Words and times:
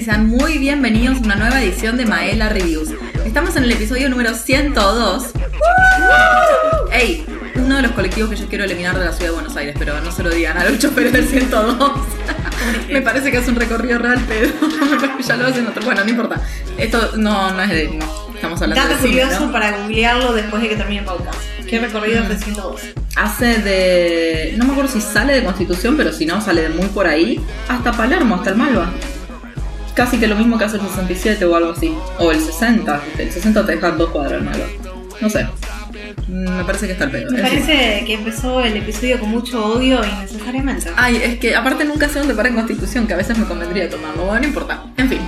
y 0.00 0.02
sean 0.02 0.28
muy 0.28 0.56
bienvenidos 0.56 1.18
a 1.18 1.20
una 1.20 1.36
nueva 1.36 1.62
edición 1.62 1.98
de 1.98 2.06
Maela 2.06 2.48
Reviews. 2.48 2.88
Estamos 3.26 3.54
en 3.56 3.64
el 3.64 3.72
episodio 3.72 4.08
número 4.08 4.34
102. 4.34 5.24
¡Ey! 6.90 7.26
Uno 7.56 7.76
de 7.76 7.82
los 7.82 7.90
colectivos 7.90 8.30
que 8.30 8.36
yo 8.36 8.46
quiero 8.48 8.64
eliminar 8.64 8.98
de 8.98 9.04
la 9.04 9.12
ciudad 9.12 9.32
de 9.32 9.34
Buenos 9.34 9.54
Aires, 9.58 9.76
pero 9.78 10.00
no 10.00 10.10
se 10.10 10.22
lo 10.22 10.30
digan 10.30 10.56
a 10.56 10.64
los 10.64 10.78
choferes 10.78 11.12
del 11.12 11.26
102. 11.26 11.92
Me 12.88 13.02
parece 13.02 13.30
que 13.30 13.36
es 13.36 13.48
un 13.48 13.56
recorrido 13.56 13.98
real, 13.98 14.24
pero 14.26 14.48
ya 15.28 15.36
lo 15.36 15.48
hacen 15.48 15.66
otro. 15.66 15.82
Bueno, 15.84 16.02
no 16.02 16.08
importa. 16.08 16.40
Esto 16.78 17.18
no, 17.18 17.52
no 17.52 17.62
es 17.62 17.68
de. 17.68 17.88
No, 17.88 18.34
estamos 18.34 18.62
hablando 18.62 18.82
Dato 18.82 19.02
de 19.02 19.06
cine, 19.06 19.22
curioso 19.22 19.46
¿no? 19.46 19.52
para 19.52 19.76
googlearlo 19.82 20.32
después 20.32 20.62
de 20.62 20.70
que 20.70 20.76
termine 20.76 21.00
el 21.00 21.06
podcast. 21.06 21.38
¿Qué 21.68 21.78
recorrido 21.78 22.22
es 22.22 22.28
de 22.30 22.38
102? 22.38 22.80
Hace 23.16 23.58
de. 23.58 24.54
No 24.56 24.64
me 24.64 24.72
acuerdo 24.72 24.90
si 24.90 25.02
sale 25.02 25.34
de 25.34 25.44
Constitución, 25.44 25.98
pero 25.98 26.10
si 26.10 26.24
no, 26.24 26.40
sale 26.40 26.62
de 26.62 26.68
muy 26.70 26.86
por 26.86 27.06
ahí. 27.06 27.38
Hasta 27.68 27.92
Palermo, 27.92 28.36
hasta 28.36 28.48
el 28.48 28.56
Malva. 28.56 28.90
Casi 29.94 30.18
que 30.18 30.26
lo 30.26 30.36
mismo 30.36 30.58
que 30.58 30.64
hace 30.64 30.76
el 30.76 30.82
67 30.82 31.44
o 31.44 31.56
algo 31.56 31.72
así. 31.72 31.94
O 32.18 32.30
el 32.30 32.40
60. 32.40 33.00
El 33.18 33.30
60 33.30 33.66
te 33.66 33.72
deja 33.72 33.90
dos 33.92 34.10
cuadras 34.10 34.34
el 34.34 34.44
Malva. 34.44 34.66
No 35.20 35.28
sé. 35.28 35.46
Me 36.28 36.64
parece 36.64 36.86
que 36.86 36.92
está 36.92 37.04
el 37.04 37.10
pedo. 37.10 37.30
Me 37.30 37.42
parece 37.42 38.04
que 38.06 38.14
empezó 38.14 38.60
el 38.60 38.76
episodio 38.76 39.18
con 39.18 39.30
mucho 39.30 39.64
odio 39.64 40.00
innecesariamente. 40.04 40.90
Ay, 40.96 41.16
es 41.16 41.38
que 41.38 41.54
aparte 41.54 41.84
nunca 41.84 42.08
sé 42.08 42.18
dónde 42.18 42.34
para 42.34 42.48
en 42.48 42.54
Constitución, 42.54 43.06
que 43.06 43.14
a 43.14 43.16
veces 43.16 43.36
me 43.36 43.44
convendría 43.46 43.88
tomarlo. 43.88 44.24
Bueno, 44.26 44.40
no 44.40 44.46
importa. 44.46 44.84
En 44.96 45.08
fin. 45.08 45.20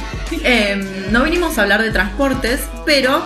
Em, 0.44 0.84
no 1.10 1.24
vinimos 1.24 1.58
a 1.58 1.62
hablar 1.62 1.82
de 1.82 1.90
transportes, 1.90 2.60
pero 2.86 3.22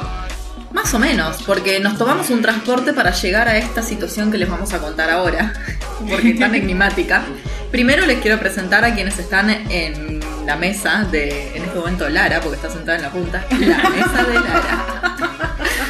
más 0.73 0.92
o 0.95 0.98
menos, 0.98 1.42
porque 1.45 1.81
nos 1.81 1.97
tomamos 1.97 2.31
un 2.31 2.42
transporte 2.42 2.92
para 2.92 3.11
llegar 3.12 3.48
a 3.48 3.57
esta 3.57 3.83
situación 3.83 4.31
que 4.31 4.39
les 4.39 4.48
vamos 4.48 4.73
a 4.73 4.79
contar 4.79 5.11
ahora, 5.11 5.53
porque 6.11 6.31
es 6.31 6.39
tan 6.39 6.55
enigmática. 6.55 7.25
Primero 7.70 8.07
les 8.07 8.20
quiero 8.20 8.39
presentar 8.39 8.84
a 8.84 8.95
quienes 8.95 9.19
están 9.19 9.51
en 9.51 10.16
la 10.47 10.56
mesa 10.56 11.05
de, 11.11 11.56
en 11.56 11.64
este 11.64 11.78
momento, 11.78 12.08
Lara, 12.08 12.41
porque 12.41 12.56
está 12.56 12.70
sentada 12.70 12.97
en 12.97 13.02
la 13.02 13.11
punta, 13.11 13.44
la 13.50 13.91
mesa 13.91 14.25
de 14.25 14.34
Lara. 14.34 15.16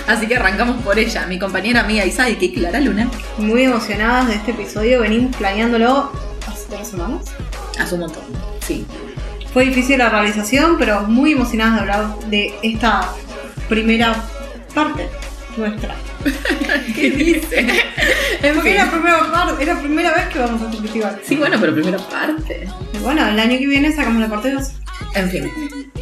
Así 0.08 0.26
que 0.26 0.36
arrancamos 0.36 0.82
por 0.82 0.98
ella, 0.98 1.26
mi 1.26 1.38
compañera 1.38 1.80
amiga 1.80 2.04
y 2.04 2.10
sidekick, 2.10 2.56
Lara 2.58 2.80
Luna. 2.80 3.10
Muy 3.38 3.64
emocionadas 3.64 4.28
de 4.28 4.34
este 4.36 4.52
episodio, 4.52 5.00
venimos 5.00 5.36
planeándolo 5.36 6.10
hace 6.46 6.66
tres 6.70 6.88
semanas. 6.88 7.26
Hace 7.78 7.94
un 7.94 8.00
montón, 8.00 8.22
sí. 8.66 8.86
Fue 9.52 9.66
difícil 9.66 9.98
la 9.98 10.08
realización, 10.08 10.76
pero 10.78 11.02
muy 11.02 11.32
emocionadas 11.32 11.74
de 11.74 11.80
hablar 11.80 12.18
de 12.30 12.54
esta 12.62 13.12
primera 13.68 14.14
parte 14.74 15.08
nuestra. 15.56 15.94
¿Qué 16.94 17.10
dice? 17.10 17.66
Porque 18.54 18.70
es 18.70 18.84
la 18.84 18.90
primera, 18.90 19.30
parte, 19.30 19.62
es 19.62 19.68
la 19.68 19.80
primera 19.80 20.14
vez 20.14 20.26
que 20.28 20.38
vamos 20.38 20.62
a 20.62 20.66
este 20.66 20.82
festival. 20.82 21.20
Sí, 21.24 21.36
bueno, 21.36 21.56
pero 21.60 21.74
primera 21.74 21.98
parte. 21.98 22.68
Bueno, 23.02 23.26
el 23.28 23.38
año 23.38 23.58
que 23.58 23.66
viene 23.66 23.94
sacamos 23.94 24.20
la 24.20 24.28
parte 24.28 24.50
2. 24.50 24.64
En 25.14 25.30
fin. 25.30 25.50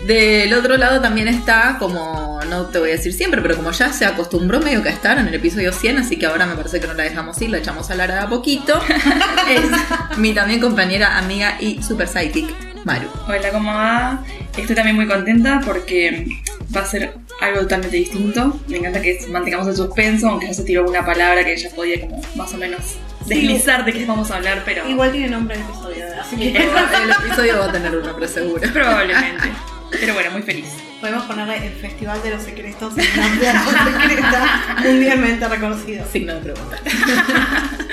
Del 0.07 0.53
otro 0.53 0.77
lado 0.77 1.01
también 1.01 1.29
está, 1.29 1.77
como 1.79 2.41
no 2.49 2.67
te 2.67 2.79
voy 2.79 2.91
a 2.91 2.93
decir 2.93 3.15
siempre, 3.15 3.41
pero 3.41 3.57
como 3.57 3.71
ya 3.71 3.93
se 3.93 4.05
acostumbró 4.05 4.61
medio 4.61 4.83
que 4.83 4.91
a 4.91 4.93
estar 4.93 5.19
en 5.19 5.29
el 5.29 5.35
episodio 5.35 5.73
100, 5.73 5.99
así 5.99 6.17
que 6.17 6.27
ahora 6.27 6.47
me 6.47 6.55
parece 6.55 6.79
que 6.79 6.87
no 6.87 6.95
la 6.95 7.05
dejamos 7.05 7.41
ir, 7.41 7.49
la 7.49 7.59
echamos 7.59 7.91
a 7.91 7.95
Lara 7.95 8.15
de 8.17 8.21
a 8.21 8.29
poquito, 8.29 8.79
es 9.49 10.19
mi 10.19 10.35
también 10.35 10.61
compañera, 10.61 11.17
amiga 11.17 11.57
y 11.59 11.83
super 11.83 12.07
sidekick, 12.07 12.85
Maru. 12.85 13.09
Hola, 13.27 13.51
¿cómo 13.51 13.73
va? 13.73 14.23
Estoy 14.57 14.77
también 14.77 14.97
muy 14.97 15.07
contenta 15.07 15.61
porque 15.65 16.27
va 16.75 16.83
a 16.83 16.87
ser 16.87 17.15
algo 17.41 17.61
totalmente 17.61 17.97
distinto. 17.97 18.59
Me 18.69 18.79
encanta 18.79 19.01
que 19.01 19.19
mantengamos 19.31 19.69
el 19.69 19.77
suspenso, 19.77 20.29
aunque 20.29 20.47
ya 20.47 20.55
se 20.55 20.65
tiró 20.65 20.89
una 20.89 21.05
palabra 21.05 21.45
que 21.45 21.53
ella 21.55 21.71
podía 21.75 22.01
como 22.01 22.21
más 22.37 22.53
o 22.55 22.57
menos 22.57 22.97
deslizar 23.27 23.85
de 23.85 23.93
qué 23.93 24.05
vamos 24.05 24.31
a 24.31 24.37
hablar, 24.37 24.63
pero 24.65 24.87
Igual 24.89 25.13
tiene 25.13 25.29
nombre 25.29 25.57
el 25.57 25.63
episodio, 25.63 26.05
así 26.21 26.37
que 26.37 26.49
El 26.57 27.11
episodio 27.27 27.59
va 27.59 27.65
a 27.67 27.73
tener 27.73 27.97
un 27.97 28.05
nombre 28.05 28.29
seguro. 28.29 28.61
probablemente. 28.73 29.49
Pero 29.91 30.15
bueno, 30.15 30.31
muy 30.33 30.43
feliz. 30.43 30.67
podemos 31.01 31.23
ponerle 31.25 31.67
el 31.69 31.73
Festival 31.75 32.23
de 32.23 32.31
los 32.31 32.43
Secretos, 32.43 32.93
una 32.95 33.05
plaza 33.39 34.01
secreta 34.01 34.77
mundialmente 34.83 35.49
reconocido. 35.49 36.05
Signo 36.11 36.35
de 36.35 36.41
pregunta. 36.41 36.79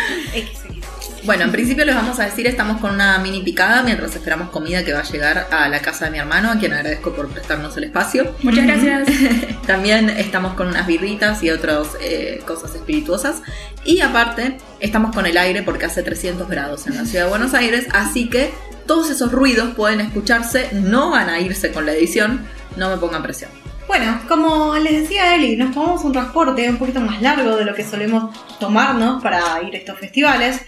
Bueno, 1.24 1.44
en 1.44 1.52
principio 1.52 1.86
les 1.86 1.94
vamos 1.94 2.20
a 2.20 2.26
decir, 2.26 2.48
estamos 2.48 2.82
con 2.82 2.96
una 2.96 3.20
mini 3.20 3.42
picada 3.42 3.84
mientras 3.84 4.16
esperamos 4.16 4.50
comida 4.50 4.84
que 4.84 4.92
va 4.92 5.02
a 5.02 5.04
llegar 5.04 5.48
a 5.52 5.70
la 5.70 5.80
casa 5.80 6.06
de 6.06 6.12
mi 6.12 6.18
hermano, 6.18 6.50
a 6.50 6.58
quien 6.58 6.74
agradezco 6.74 7.14
por 7.14 7.30
prestarnos 7.30 7.78
el 7.78 7.84
espacio. 7.84 8.36
Muchas 8.42 8.66
gracias. 8.66 9.08
También 9.68 10.10
estamos 10.10 10.56
con 10.56 10.68
unas 10.68 10.88
birritas 10.88 11.44
y 11.44 11.52
otras 11.52 11.90
eh, 12.02 12.42
cosas 12.48 12.74
espirituosas. 12.74 13.44
Y 13.86 14.02
aparte, 14.02 14.58
estamos 14.80 15.14
con 15.14 15.28
el 15.28 15.38
aire 15.38 15.62
porque 15.62 15.86
hace 15.86 16.02
300 16.02 16.50
grados 16.50 16.88
en 16.88 16.98
la 16.98 17.06
ciudad 17.06 17.26
de 17.26 17.30
Buenos 17.30 17.54
Aires. 17.54 17.86
Así 17.94 18.28
que 18.28 18.52
todos 18.88 19.12
esos 19.12 19.32
ruidos 19.32 19.76
pueden 19.76 20.02
escucharse, 20.02 20.70
no 20.74 21.12
van 21.12 21.30
a 21.30 21.40
irse 21.40 21.72
con 21.72 21.86
la 21.86 21.94
edición. 21.94 22.48
No 22.78 22.90
me 22.90 22.98
pongan 22.98 23.22
presión. 23.22 23.52
Bueno, 23.86 24.22
como 24.28 24.78
les 24.78 25.02
decía 25.02 25.36
Eli, 25.36 25.58
nos 25.58 25.74
tomamos 25.74 26.04
un 26.06 26.14
transporte 26.14 26.70
un 26.70 26.78
poquito 26.78 27.02
más 27.02 27.22
largo 27.22 27.58
de 27.58 27.66
lo 27.66 27.76
que 27.76 27.84
solemos 27.84 28.34
tomarnos 28.58 29.22
para 29.22 29.62
ir 29.64 29.76
a 29.76 29.78
estos 29.78 30.00
festivales. 30.00 30.62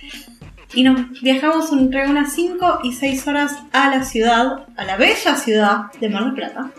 Y 0.73 0.84
nos 0.84 1.22
viajamos 1.22 1.72
entre 1.72 2.09
unas 2.09 2.34
5 2.34 2.79
y 2.84 2.94
6 2.94 3.28
horas 3.28 3.57
a 3.72 3.89
la 3.89 4.03
ciudad, 4.03 4.66
a 4.75 4.85
la 4.85 4.97
bella 4.97 5.35
ciudad 5.35 5.91
de 6.00 6.09
Mar 6.09 6.25
del 6.25 6.34
Plata. 6.34 6.72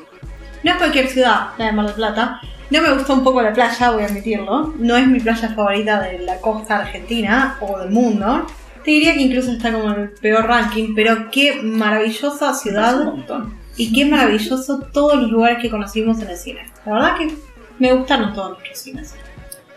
No 0.65 0.71
es 0.73 0.77
cualquier 0.79 1.09
ciudad, 1.09 1.51
la 1.59 1.67
de 1.67 1.73
Mar 1.73 1.87
del 1.87 1.95
Plata. 1.95 2.41
No 2.71 2.81
me 2.83 2.93
gustó 2.95 3.15
un 3.15 3.23
poco 3.23 3.41
la 3.43 3.53
playa, 3.53 3.91
voy 3.91 4.03
a 4.03 4.07
admitirlo. 4.07 4.75
No 4.79 4.97
es 4.97 5.07
mi 5.07 5.21
playa 5.21 5.49
favorita 5.51 6.01
de 6.01 6.19
la 6.21 6.41
costa 6.41 6.79
argentina 6.79 7.57
o 7.61 7.79
del 7.79 7.91
mundo. 7.91 8.47
Te 8.85 8.91
diría 8.91 9.15
que 9.15 9.23
incluso 9.23 9.53
está 9.53 9.73
como 9.73 9.93
en 9.93 10.01
el 10.01 10.11
peor 10.11 10.47
ranking, 10.47 10.95
pero 10.95 11.31
qué 11.31 11.61
maravillosa 11.63 12.53
ciudad 12.55 13.01
Un 13.01 13.07
montón. 13.07 13.55
y 13.77 13.93
qué 13.93 14.05
maravilloso 14.07 14.81
todos 14.93 15.17
los 15.23 15.31
lugares 15.31 15.59
que 15.63 15.71
conocimos 15.71 16.21
en 16.21 16.31
el 16.31 16.37
cine. 16.37 16.67
La 16.85 16.93
verdad 16.95 17.17
que 17.17 17.35
me 17.79 17.93
gustaron 17.95 18.33
todos 18.35 18.51
nuestros 18.59 18.79
cines. 18.79 19.15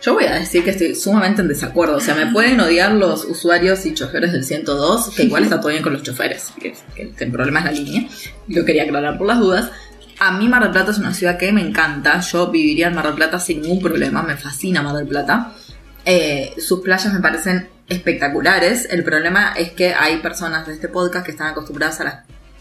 Yo 0.02 0.14
voy 0.14 0.26
a 0.26 0.36
decir 0.36 0.64
que 0.64 0.70
estoy 0.72 0.94
sumamente 0.96 1.42
en 1.42 1.48
desacuerdo. 1.48 1.98
O 1.98 2.00
sea, 2.00 2.14
me 2.16 2.28
pueden 2.28 2.60
odiar 2.60 2.92
los 2.94 3.26
usuarios 3.26 3.86
y 3.86 3.94
choferes 3.94 4.32
del 4.32 4.44
102, 4.44 5.10
que 5.16 5.24
igual 5.24 5.44
está 5.44 5.60
todo 5.60 5.70
bien 5.70 5.82
con 5.84 5.94
los 5.94 6.04
choferes, 6.04 6.54
que, 6.62 6.76
que- 6.96 7.12
que 7.12 7.24
el 7.24 7.32
problema 7.32 7.60
es 7.60 7.66
la 7.66 7.72
línea. 7.72 8.10
Lo 8.48 8.64
quería 8.64 8.84
aclarar 8.84 9.18
por 9.18 9.26
las 9.28 9.40
dudas. 9.40 9.72
A 10.20 10.32
mí 10.32 10.48
Mar 10.48 10.64
del 10.64 10.72
Plata 10.72 10.92
es 10.92 10.98
una 11.00 11.14
ciudad 11.14 11.38
que 11.38 11.52
me 11.52 11.62
encanta. 11.62 12.20
Yo 12.20 12.50
viviría 12.52 12.88
en 12.88 12.96
Mar 12.96 13.06
del 13.06 13.16
Plata 13.16 13.40
sin 13.40 13.62
ningún 13.62 13.82
problema. 13.82 14.22
Me 14.24 14.38
fascina 14.38 14.82
Mar 14.82 14.96
del 14.96 15.08
Plata. 15.08 15.54
Eh, 16.06 16.54
sus 16.60 16.82
playas 16.82 17.12
me 17.14 17.20
parecen 17.20 17.68
espectaculares. 17.90 18.88
El 18.90 19.04
problema 19.04 19.54
es 19.58 19.72
que 19.72 19.94
hay 19.94 20.18
personas 20.18 20.66
de 20.68 20.74
este 20.74 20.88
podcast 20.90 21.26
que 21.26 21.32
están 21.32 21.48
acostumbradas 21.48 22.00
a 22.02 22.04
las 22.04 22.16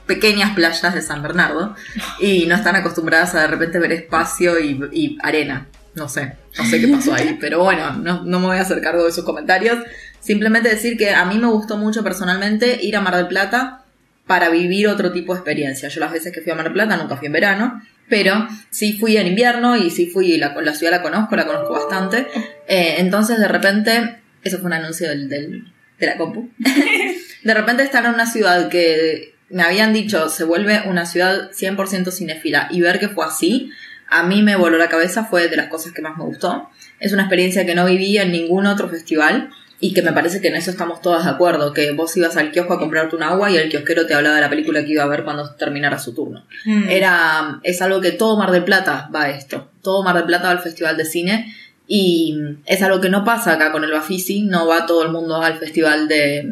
pequeñas 0.07 0.55
playas 0.55 0.95
de 0.95 1.03
San 1.03 1.23
Bernardo 1.23 1.75
y 2.21 2.47
no 2.47 2.55
están 2.55 2.77
acostumbradas 2.77 3.35
a 3.35 3.41
de 3.43 3.47
repente 3.49 3.79
ver 3.79 3.93
espacio 3.93 4.59
y, 4.61 4.81
y 4.93 5.19
arena. 5.23 5.67
No 5.97 6.09
sé, 6.09 6.35
no 6.59 6.65
sé 6.65 6.81
qué 6.81 6.89
pasó 6.89 7.15
ahí, 7.15 7.37
pero 7.41 7.63
bueno, 7.65 7.93
no, 7.95 8.23
no 8.23 8.39
me 8.39 8.47
voy 8.47 8.57
a 8.59 8.61
hacer 8.61 8.81
cargo 8.81 9.05
de 9.05 9.13
sus 9.13 9.25
comentarios. 9.25 9.79
Simplemente 10.21 10.69
decir 10.69 10.97
que 10.97 11.11
a 11.11 11.25
mí 11.25 11.39
me 11.39 11.47
gustó 11.49 11.77
mucho 11.79 12.05
personalmente 12.05 12.79
ir 12.83 12.97
a 12.97 13.01
Mar 13.01 13.17
del 13.17 13.29
Plata 13.29 13.83
para 14.27 14.49
vivir 14.51 14.89
otro 14.89 15.11
tipo 15.13 15.33
de 15.33 15.39
experiencia. 15.41 15.89
Yo 15.89 16.01
las 16.01 16.13
veces 16.13 16.33
que 16.33 16.41
fui 16.43 16.53
a 16.53 16.55
Mar 16.55 16.65
del 16.65 16.75
Plata 16.75 16.97
nunca 16.97 17.17
fui 17.17 17.27
en 17.27 17.33
verano, 17.33 17.83
pero 18.09 18.47
sí 18.71 18.93
fui 18.99 19.17
en 19.17 19.27
invierno 19.29 19.77
y 19.77 19.91
sí 19.91 20.07
fui, 20.07 20.37
la, 20.37 20.55
la 20.61 20.75
ciudad 20.75 20.93
la 20.93 21.03
conozco, 21.03 21.35
la 21.35 21.47
conozco 21.47 21.73
bastante. 21.73 22.27
Eh, 22.69 22.97
entonces 22.99 23.39
de 23.39 23.49
repente, 23.49 24.17
eso 24.43 24.59
fue 24.59 24.67
un 24.67 24.73
anuncio 24.75 25.09
del, 25.09 25.29
del- 25.29 25.73
de 25.99 26.07
la 26.07 26.17
compu. 26.19 26.51
de 27.45 27.55
repente 27.55 27.83
estar 27.83 28.05
en 28.05 28.13
una 28.15 28.27
ciudad 28.31 28.69
que 28.69 29.35
me 29.49 29.63
habían 29.63 29.93
dicho 29.93 30.29
se 30.29 30.45
vuelve 30.45 30.83
una 30.87 31.07
ciudad 31.07 31.51
100% 31.53 32.11
cinéfila 32.11 32.69
y 32.71 32.81
ver 32.81 32.99
que 32.99 33.09
fue 33.09 33.25
así, 33.25 33.71
a 34.09 34.23
mí 34.23 34.43
me 34.43 34.57
voló 34.57 34.79
la 34.79 34.89
cabeza, 34.89 35.25
fue 35.25 35.49
de 35.49 35.57
las 35.57 35.69
cosas 35.69 35.93
que 35.93 36.03
más 36.03 36.17
me 36.17 36.25
gustó. 36.25 36.71
Es 37.01 37.13
una 37.13 37.23
experiencia 37.23 37.67
que 37.67 37.75
no 37.75 37.85
viví 37.87 38.17
en 38.19 38.33
ningún 38.33 38.67
otro 38.67 38.89
festival 38.89 39.51
y 39.79 39.93
que 39.93 40.03
me 40.03 40.13
parece 40.13 40.41
que 40.41 40.49
en 40.49 40.55
eso 40.55 40.71
estamos 40.71 41.03
todas 41.03 41.25
de 41.25 41.31
acuerdo, 41.31 41.75
que 41.75 41.91
vos 41.93 42.17
ibas 42.17 42.37
al 42.37 42.51
kiosco 42.51 42.75
a 42.75 42.79
comprarte 42.79 43.15
un 43.15 43.23
agua 43.23 43.51
y 43.51 43.57
el 43.57 43.69
kiosquero 43.69 44.07
te 44.07 44.15
hablaba 44.15 44.37
de 44.37 44.41
la 44.41 44.49
película 44.49 44.83
que 44.85 44.93
iba 44.93 45.03
a 45.03 45.09
ver 45.09 45.23
cuando 45.25 45.55
terminara 45.55 45.99
su 45.99 46.15
turno. 46.15 46.47
Era, 46.89 47.61
es 47.63 47.83
algo 47.83 48.01
que 48.01 48.13
todo 48.13 48.39
Mar 48.39 48.53
del 48.53 48.65
Plata 48.65 49.11
va 49.15 49.25
a 49.25 49.31
esto. 49.31 49.71
Todo 49.83 50.03
Mar 50.03 50.17
del 50.17 50.25
Plata 50.25 50.45
va 50.45 50.51
al 50.53 50.61
Festival 50.61 50.97
de 50.97 51.05
Cine. 51.05 51.55
Y 51.89 52.37
es 52.65 52.83
algo 52.83 53.01
que 53.01 53.11
no 53.11 53.25
pasa 53.25 53.53
acá 53.53 53.71
con 53.71 53.85
el 53.85 53.93
Bafisi. 53.93 54.43
No 54.43 54.67
va 54.67 54.87
todo 54.87 55.03
el 55.05 55.13
mundo 55.13 55.43
al 55.43 55.59
Festival 55.59 56.09
de, 56.09 56.51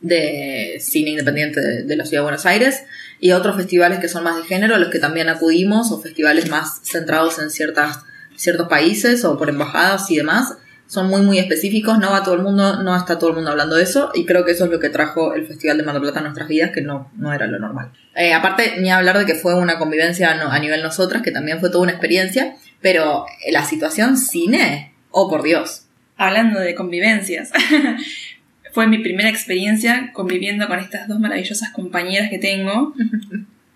de 0.00 0.78
Cine 0.80 1.10
Independiente 1.10 1.60
de, 1.60 1.82
de 1.82 1.96
la 1.96 2.06
Ciudad 2.06 2.22
de 2.22 2.24
Buenos 2.24 2.46
Aires. 2.46 2.84
Y 3.20 3.32
otros 3.32 3.56
festivales 3.56 3.98
que 3.98 4.08
son 4.08 4.24
más 4.24 4.36
de 4.36 4.44
género, 4.44 4.78
los 4.78 4.88
que 4.88 4.98
también 4.98 5.28
acudimos, 5.28 5.92
o 5.92 6.00
festivales 6.00 6.48
más 6.48 6.80
centrados 6.82 7.38
en 7.38 7.50
ciertas, 7.50 8.00
ciertos 8.34 8.68
países 8.68 9.24
o 9.24 9.36
por 9.36 9.50
embajadas 9.50 10.10
y 10.10 10.16
demás. 10.16 10.56
Son 10.86 11.06
muy, 11.08 11.20
muy 11.20 11.38
específicos. 11.38 11.98
No 11.98 12.10
va 12.10 12.24
todo 12.24 12.34
el 12.34 12.42
mundo, 12.42 12.82
no 12.82 12.96
está 12.96 13.18
todo 13.18 13.30
el 13.30 13.36
mundo 13.36 13.50
hablando 13.50 13.76
de 13.76 13.84
eso. 13.84 14.10
Y 14.14 14.24
creo 14.24 14.44
que 14.44 14.52
eso 14.52 14.64
es 14.64 14.70
lo 14.70 14.80
que 14.80 14.88
trajo 14.88 15.34
el 15.34 15.46
Festival 15.46 15.76
de 15.76 15.82
Mar 15.84 15.94
del 15.94 16.02
Plata 16.02 16.20
a 16.20 16.22
nuestras 16.22 16.48
vidas, 16.48 16.70
que 16.72 16.80
no, 16.80 17.12
no 17.16 17.32
era 17.32 17.46
lo 17.46 17.58
normal. 17.58 17.92
Eh, 18.16 18.32
aparte, 18.32 18.80
ni 18.80 18.90
hablar 18.90 19.18
de 19.18 19.26
que 19.26 19.34
fue 19.34 19.54
una 19.54 19.78
convivencia 19.78 20.30
a 20.30 20.58
nivel 20.58 20.82
nosotras, 20.82 21.22
que 21.22 21.30
también 21.30 21.60
fue 21.60 21.70
toda 21.70 21.82
una 21.82 21.92
experiencia, 21.92 22.56
pero 22.80 23.26
la 23.50 23.64
situación 23.64 24.16
cine, 24.16 24.94
oh 25.10 25.28
por 25.28 25.42
Dios. 25.42 25.86
Hablando 26.16 26.58
de 26.60 26.74
convivencias, 26.74 27.50
fue 28.72 28.86
mi 28.86 28.98
primera 28.98 29.28
experiencia 29.28 30.10
conviviendo 30.12 30.68
con 30.68 30.78
estas 30.78 31.08
dos 31.08 31.20
maravillosas 31.20 31.70
compañeras 31.70 32.30
que 32.30 32.38
tengo. 32.38 32.94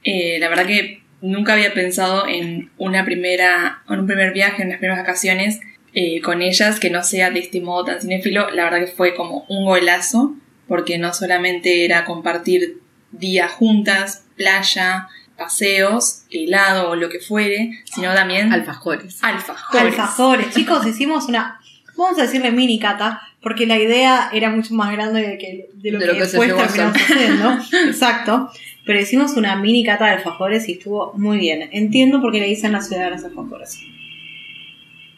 Eh, 0.07 0.37
la 0.39 0.51
verdad 0.51 0.67
que 0.67 1.01
nunca 1.23 1.55
había 1.55 1.73
pensado 1.73 2.29
en 2.29 2.71
una 2.77 3.07
primera, 3.07 3.83
en 3.89 4.01
un 4.01 4.07
primer 4.07 4.35
viaje, 4.35 4.63
en 4.63 4.69
las 4.69 4.77
primeras 4.77 4.99
vacaciones 4.99 5.61
eh, 5.95 6.21
con 6.21 6.43
ellas 6.43 6.79
que 6.79 6.91
no 6.91 7.03
sea 7.03 7.31
de 7.31 7.39
este 7.39 7.61
modo 7.61 7.87
tan 7.87 8.01
cinéfilo. 8.01 8.51
La 8.51 8.65
verdad 8.65 8.81
que 8.81 8.89
fue 8.89 9.15
como 9.15 9.47
un 9.49 9.65
golazo, 9.65 10.35
porque 10.69 10.99
no 10.99 11.15
solamente 11.15 11.85
era 11.85 12.05
compartir 12.05 12.81
días 13.13 13.53
juntas, 13.53 14.25
playa, 14.37 15.09
paseos, 15.37 16.25
helado 16.31 16.91
o 16.91 16.97
lo 16.97 17.09
que 17.09 17.21
fuere, 17.21 17.83
sino 17.85 18.13
también 18.13 18.53
Alfajores. 18.53 19.23
alfajores. 19.23 19.85
Alfajores. 19.85 20.51
Chicos, 20.55 20.87
hicimos 20.87 21.27
una, 21.29 21.61
vamos 21.97 22.19
a 22.19 22.23
decirle 22.23 22.51
mini 22.51 22.79
cata, 22.79 23.23
porque 23.45 23.67
la 23.67 23.79
idea 23.79 24.31
era 24.33 24.51
mucho 24.51 24.75
más 24.75 24.91
grande 24.91 25.21
de, 25.21 25.39
que, 25.39 25.69
de 25.75 25.91
lo 25.93 25.99
De 26.01 26.07
que, 26.07 26.13
lo 26.13 26.15
que 26.15 26.21
después 26.21 26.57
terminamos 26.57 26.97
haciendo. 26.97 27.59
Exacto. 27.87 28.51
Pero 28.85 29.01
hicimos 29.01 29.37
una 29.37 29.55
mini 29.57 29.85
cata 29.85 30.07
de 30.07 30.13
alfajores 30.13 30.69
y 30.69 30.73
estuvo 30.73 31.13
muy 31.15 31.39
bien. 31.39 31.69
Entiendo 31.73 32.21
por 32.21 32.33
qué 32.33 32.41
le 32.41 32.47
dicen 32.47 32.73
la 32.73 32.81
ciudad 32.81 33.05
de 33.05 33.11
los 33.11 33.25
alfajores. 33.25 33.79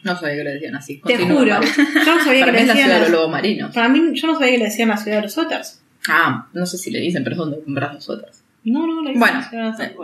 No 0.03 0.15
sabía 0.15 0.35
que 0.35 0.43
lo 0.43 0.51
decían 0.51 0.75
así. 0.75 1.01
Te 1.05 1.17
juro. 1.17 1.45
Yo 1.45 2.15
no 2.15 2.23
sabía 2.23 2.45
Para 2.45 2.51
que 2.51 2.51
mí 2.51 2.51
le 2.51 2.61
es 2.61 2.67
la 2.67 2.73
decían 2.73 2.75
ciudad 2.75 2.95
de 2.95 2.99
los 3.01 3.09
lobos 3.09 3.31
marinos. 3.31 3.73
Para 3.73 3.89
mí, 3.89 4.01
yo 4.13 4.27
no 4.27 4.33
sabía 4.33 4.51
que 4.51 4.57
le 4.59 4.65
decían 4.65 4.89
la 4.89 4.97
ciudad 4.97 5.17
de 5.17 5.23
los 5.23 5.33
suéteres. 5.33 5.81
Ah, 6.09 6.47
no 6.53 6.65
sé 6.65 6.77
si 6.77 6.91
le 6.91 6.99
dicen, 6.99 7.23
pero 7.23 7.33
es 7.33 7.37
donde 7.39 7.63
compras 7.63 7.93
los 7.93 8.09
otros. 8.09 8.43
No, 8.69 8.85
no, 8.85 9.01
Bueno, 9.01 9.41
la 9.53 9.69
los 9.69 9.79
eh, 9.79 9.95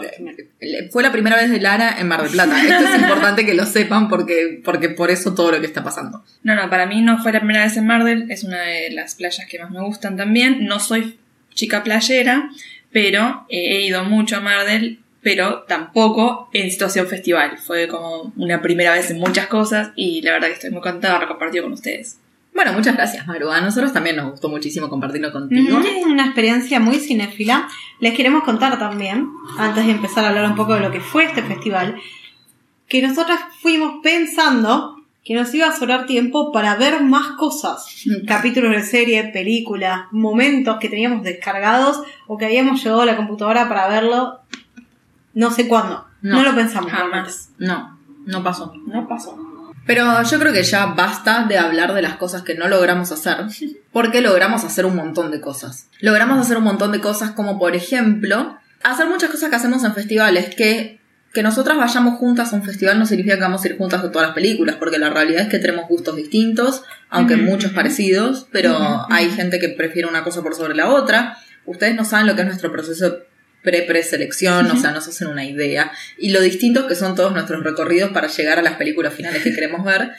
eh, 0.62 0.90
fue 0.90 1.04
la 1.04 1.12
primera 1.12 1.36
vez 1.36 1.52
de 1.52 1.60
Lara 1.60 1.98
en 2.00 2.08
Mar 2.08 2.24
del 2.24 2.32
Plata. 2.32 2.62
Esto 2.62 2.88
es 2.94 3.02
importante 3.02 3.46
que 3.46 3.56
lo 3.56 3.66
sepan 3.66 4.08
porque, 4.08 4.62
porque 4.64 4.88
por 4.88 5.12
eso 5.12 5.36
todo 5.36 5.52
lo 5.52 5.60
que 5.60 5.66
está 5.66 5.84
pasando. 5.84 6.24
No, 6.44 6.56
no, 6.56 6.70
para 6.70 6.86
mí 6.86 7.02
no 7.02 7.22
fue 7.22 7.34
la 7.34 7.40
primera 7.40 7.66
vez 7.66 7.76
en 7.76 7.86
Mardel, 7.86 8.32
es 8.32 8.46
una 8.46 8.62
de 8.62 8.90
las 8.92 9.16
playas 9.16 9.46
que 9.50 9.60
más 9.60 9.70
me 9.70 9.82
gustan 9.82 10.16
también. 10.16 10.64
No 10.66 10.80
soy 10.80 11.20
chica 11.54 11.84
playera, 11.84 12.52
pero 12.90 13.46
eh, 13.50 13.76
he 13.76 13.82
ido 13.82 14.06
mucho 14.06 14.38
a 14.38 14.40
Mardel, 14.40 15.00
pero 15.22 15.64
tampoco 15.64 16.50
en 16.54 16.72
situación 16.72 17.08
festival. 17.08 17.58
Fue 17.58 17.90
como 17.90 18.32
una 18.38 18.62
primera 18.62 18.94
vez 18.94 19.12
en 19.12 19.20
muchas 19.20 19.48
cosas 19.48 19.92
y 19.98 20.22
la 20.22 20.32
verdad 20.32 20.48
que 20.48 20.54
estoy 20.54 20.72
muy 20.72 20.82
contenta 20.82 21.10
de 21.10 21.16
haber 21.16 21.28
compartido 21.28 21.66
con 21.66 21.74
ustedes. 21.74 22.18
Bueno, 22.54 22.74
muchas 22.74 22.96
gracias, 22.96 23.26
Maru. 23.28 23.50
A 23.50 23.62
nosotros 23.62 23.92
también 23.94 24.16
nos 24.16 24.32
gustó 24.32 24.50
muchísimo 24.50 24.90
compartirlo 24.90 25.32
contigo. 25.32 25.78
Ujú, 25.80 26.12
Una 26.12 26.26
experiencia 26.26 26.80
muy 26.80 27.00
cinéfila. 27.00 27.68
Les 28.00 28.14
queremos 28.14 28.44
contar 28.44 28.78
también, 28.78 29.30
antes 29.58 29.86
de 29.86 29.92
empezar 29.92 30.24
a 30.26 30.30
hablar 30.30 30.46
un 30.46 30.56
poco 30.56 30.74
de 30.76 30.82
lo 30.82 30.92
que 30.92 31.00
fue 31.02 31.26
este 31.26 31.42
festival, 31.42 31.96
que 32.88 33.02
nosotras 33.02 33.40
fuimos 33.62 33.96
pensando 34.04 34.98
que 35.24 35.34
nos 35.36 35.54
iba 35.54 35.68
a 35.68 35.76
sobrar 35.76 36.06
tiempo 36.06 36.52
para 36.52 36.76
ver 36.76 37.02
más 37.02 37.32
cosas. 37.38 37.86
Capítulos 38.28 38.72
de 38.72 38.84
serie, 38.84 39.24
películas, 39.26 40.02
momentos 40.12 40.78
que 40.80 40.90
teníamos 40.90 41.24
descargados 41.24 42.02
o 42.28 42.38
que 42.38 42.46
habíamos 42.46 42.84
llevado 42.84 43.02
a 43.04 43.06
la 43.06 43.16
computadora 43.16 43.68
para 43.70 43.88
verlo 43.88 44.40
no 45.34 45.50
sé 45.50 45.68
cuándo. 45.68 46.06
No, 46.22 46.38
No, 46.38 46.44
lo 46.44 46.56
pensamos. 46.56 46.92
Jamás. 46.92 47.50
No, 47.58 47.98
no 48.26 48.44
pasó. 48.44 48.74
No 48.86 49.08
pasó. 49.08 49.36
Pero 49.86 50.24
yo 50.24 50.40
creo 50.40 50.54
que 50.54 50.64
ya 50.64 50.86
basta 50.88 51.46
de 51.48 51.58
hablar 51.58 51.94
de 51.94 52.02
las 52.02 52.16
cosas 52.16 52.44
que 52.44 52.56
no 52.56 52.68
logramos 52.68 53.12
hacer, 53.12 53.38
porque 53.92 54.22
logramos 54.22 54.64
hacer 54.64 54.86
un 54.86 54.96
montón 54.96 55.32
de 55.32 55.42
cosas. 55.42 55.88
Logramos 56.00 56.40
hacer 56.40 56.58
un 56.58 56.64
montón 56.64 56.92
de 56.92 57.02
cosas 57.02 57.32
como, 57.32 57.60
por 57.60 57.76
ejemplo, 57.76 58.58
hacer 58.84 59.08
muchas 59.08 59.30
cosas 59.30 59.50
que 59.50 59.56
hacemos 59.56 59.84
en 59.84 59.94
festivales, 59.94 60.56
que, 60.56 61.00
que 61.34 61.44
nosotras 61.44 61.78
vayamos 61.78 62.18
juntas 62.18 62.54
a 62.54 62.56
un 62.56 62.64
festival 62.64 62.98
no 63.00 63.06
significa 63.06 63.36
que 63.36 63.42
vamos 63.42 63.64
a 63.64 63.68
ir 63.68 63.78
juntas 63.78 64.04
a 64.04 64.12
todas 64.12 64.30
las 64.30 64.36
películas, 64.36 64.78
porque 64.78 65.00
la 65.00 65.10
realidad 65.10 65.44
es 65.44 65.50
que 65.50 65.60
tenemos 65.60 65.88
gustos 65.90 66.16
distintos, 66.16 66.84
aunque 67.10 67.36
muchos 67.36 67.72
parecidos, 67.72 68.48
pero 68.52 69.06
hay 69.10 69.30
gente 69.32 69.60
que 69.60 69.70
prefiere 69.70 70.08
una 70.08 70.24
cosa 70.24 70.42
por 70.42 70.56
sobre 70.56 70.76
la 70.76 70.90
otra. 70.90 71.38
Ustedes 71.66 71.96
no 71.96 72.06
saben 72.06 72.28
lo 72.28 72.36
que 72.36 72.42
es 72.42 72.48
nuestro 72.48 72.72
proceso 72.72 73.20
pre-preselección, 73.64 74.70
o 74.70 74.78
sea, 74.78 74.92
nos 74.92 75.08
hacen 75.08 75.28
una 75.28 75.46
idea. 75.46 75.92
Y 76.18 76.30
lo 76.30 76.42
distintos 76.42 76.86
que 76.86 76.96
son 76.96 77.16
todos 77.16 77.34
nuestros 77.34 77.64
recorridos 77.64 78.12
para 78.12 78.28
llegar 78.28 78.60
a 78.60 78.62
las 78.62 78.76
películas 78.76 79.14
finales 79.14 79.42
que 79.42 79.54
queremos 79.54 79.84
ver. 79.84 80.12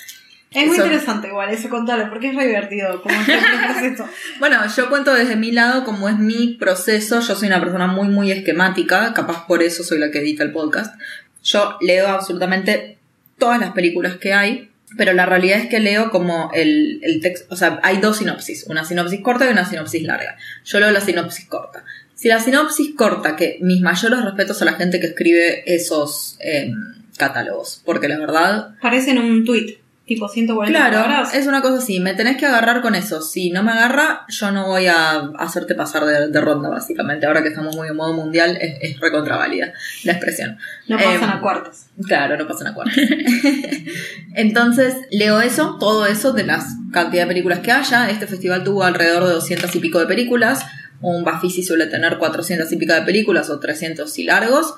Es 0.50 0.68
muy 0.68 0.76
interesante 0.76 1.28
igual 1.28 1.50
eso 1.50 1.68
contarlo, 1.68 2.08
porque 2.08 2.28
es 2.28 2.36
re 2.36 2.46
divertido 2.46 3.02
como 3.02 3.14
es 3.20 3.28
el 3.28 3.40
proceso. 3.40 4.08
Bueno, 4.38 4.60
yo 4.74 4.88
cuento 4.88 5.12
desde 5.12 5.36
mi 5.36 5.50
lado 5.50 5.84
cómo 5.84 6.08
es 6.08 6.18
mi 6.18 6.54
proceso. 6.54 7.20
Yo 7.20 7.34
soy 7.34 7.48
una 7.48 7.60
persona 7.60 7.88
muy, 7.88 8.08
muy 8.08 8.30
esquemática, 8.30 9.12
capaz 9.14 9.46
por 9.46 9.62
eso 9.62 9.82
soy 9.82 9.98
la 9.98 10.10
que 10.10 10.20
edita 10.20 10.44
el 10.44 10.52
podcast. 10.52 10.94
Yo 11.42 11.76
leo 11.80 12.08
absolutamente 12.08 12.98
todas 13.36 13.58
las 13.58 13.72
películas 13.72 14.16
que 14.16 14.32
hay, 14.32 14.70
pero 14.96 15.12
la 15.12 15.26
realidad 15.26 15.58
es 15.58 15.68
que 15.68 15.80
leo 15.80 16.10
como 16.10 16.52
el, 16.54 17.00
el 17.02 17.20
texto, 17.20 17.52
o 17.52 17.56
sea, 17.56 17.80
hay 17.82 17.98
dos 17.98 18.18
sinopsis, 18.18 18.64
una 18.68 18.84
sinopsis 18.84 19.20
corta 19.22 19.46
y 19.46 19.52
una 19.52 19.68
sinopsis 19.68 20.04
larga. 20.04 20.36
Yo 20.64 20.78
leo 20.78 20.92
la 20.92 21.00
sinopsis 21.00 21.46
corta. 21.46 21.84
Si 22.24 22.28
la 22.30 22.40
sinopsis 22.40 22.94
corta, 22.96 23.36
que 23.36 23.58
mis 23.60 23.82
mayores 23.82 24.24
respetos 24.24 24.62
a 24.62 24.64
la 24.64 24.72
gente 24.72 24.98
que 24.98 25.08
escribe 25.08 25.62
esos 25.66 26.38
em, 26.40 26.72
catálogos, 27.18 27.82
porque 27.84 28.08
la 28.08 28.16
verdad 28.18 28.68
Parece 28.80 29.10
en 29.10 29.18
un 29.18 29.44
tweet, 29.44 29.78
tipo 30.06 30.26
140 30.26 30.78
Claro, 30.78 31.02
palabras. 31.04 31.34
es 31.34 31.46
una 31.46 31.60
cosa 31.60 31.82
así, 31.82 32.00
me 32.00 32.14
tenés 32.14 32.38
que 32.38 32.46
agarrar 32.46 32.80
con 32.80 32.94
eso. 32.94 33.20
Si 33.20 33.50
no 33.50 33.62
me 33.62 33.72
agarra, 33.72 34.24
yo 34.30 34.50
no 34.52 34.68
voy 34.68 34.86
a 34.86 35.32
hacerte 35.38 35.74
pasar 35.74 36.06
de, 36.06 36.28
de 36.28 36.40
ronda, 36.40 36.70
básicamente. 36.70 37.26
Ahora 37.26 37.42
que 37.42 37.50
estamos 37.50 37.76
muy 37.76 37.88
en 37.88 37.96
modo 37.96 38.14
mundial, 38.14 38.56
es, 38.58 38.78
es 38.80 39.00
recontráválida 39.00 39.74
la 40.04 40.12
expresión. 40.12 40.56
No 40.88 40.96
pasan 40.96 41.24
Em, 41.24 41.28
a 41.30 41.40
cuartos. 41.42 41.76
Claro, 42.06 42.38
no 42.38 42.48
pasan 42.48 42.68
a 42.68 42.72
cuartos. 42.74 42.96
Entonces, 44.34 44.94
leo 45.10 45.40
eso, 45.42 45.76
todo 45.78 46.06
eso 46.06 46.32
de 46.32 46.44
las 46.44 46.64
cantidad 46.92 47.24
de 47.24 47.28
películas 47.28 47.58
que 47.60 47.72
haya. 47.72 48.08
Este 48.08 48.26
festival 48.26 48.64
tuvo 48.64 48.82
alrededor 48.84 49.24
de 49.26 49.32
200 49.34 49.74
y 49.74 49.80
pico 49.80 49.98
de 49.98 50.06
películas. 50.06 50.64
Un 51.00 51.24
Bafisi 51.24 51.62
suele 51.62 51.86
tener 51.86 52.18
400 52.18 52.70
y 52.72 52.76
pico 52.76 52.94
de 52.94 53.02
películas 53.02 53.50
o 53.50 53.58
300 53.60 54.18
y 54.18 54.24
largos. 54.24 54.74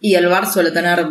Y 0.00 0.14
el 0.14 0.26
bar 0.26 0.50
suele 0.50 0.70
tener 0.70 1.06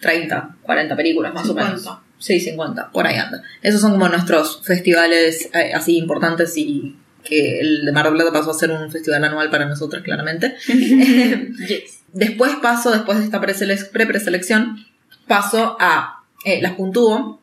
30, 0.00 0.56
40 0.62 0.96
películas 0.96 1.32
más 1.34 1.48
o 1.48 1.54
menos. 1.54 1.80
50. 1.82 2.02
Sí, 2.18 2.40
50, 2.40 2.90
por 2.90 3.06
ahí 3.06 3.16
anda. 3.16 3.42
Esos 3.62 3.80
son 3.80 3.92
como 3.92 4.08
nuestros 4.08 4.62
festivales 4.62 5.50
eh, 5.52 5.72
así 5.74 5.98
importantes 5.98 6.56
y 6.56 6.96
que 7.22 7.60
el 7.60 7.84
de 7.84 7.92
Mar 7.92 8.04
del 8.06 8.14
Plata 8.14 8.32
pasó 8.32 8.50
a 8.50 8.54
ser 8.54 8.70
un 8.70 8.90
festival 8.90 9.24
anual 9.24 9.50
para 9.50 9.66
nosotros, 9.66 10.02
claramente. 10.02 10.56
Después 12.12 12.52
paso, 12.62 12.92
después 12.92 13.18
de 13.18 13.24
esta 13.24 13.40
presele- 13.40 13.90
pre-preselección, 13.90 14.86
paso 15.26 15.76
a 15.80 16.22
eh, 16.44 16.60
las 16.62 16.72
puntúo 16.74 17.40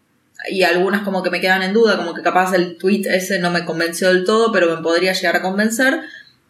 y 0.49 0.63
algunas 0.63 1.01
como 1.03 1.21
que 1.21 1.29
me 1.29 1.41
quedan 1.41 1.61
en 1.61 1.73
duda, 1.73 1.97
como 1.97 2.13
que 2.13 2.21
capaz 2.21 2.53
el 2.53 2.77
tweet 2.77 3.03
ese 3.05 3.39
no 3.39 3.51
me 3.51 3.65
convenció 3.65 4.07
del 4.07 4.23
todo, 4.23 4.51
pero 4.51 4.73
me 4.73 4.81
podría 4.81 5.13
llegar 5.13 5.35
a 5.35 5.41
convencer. 5.41 6.01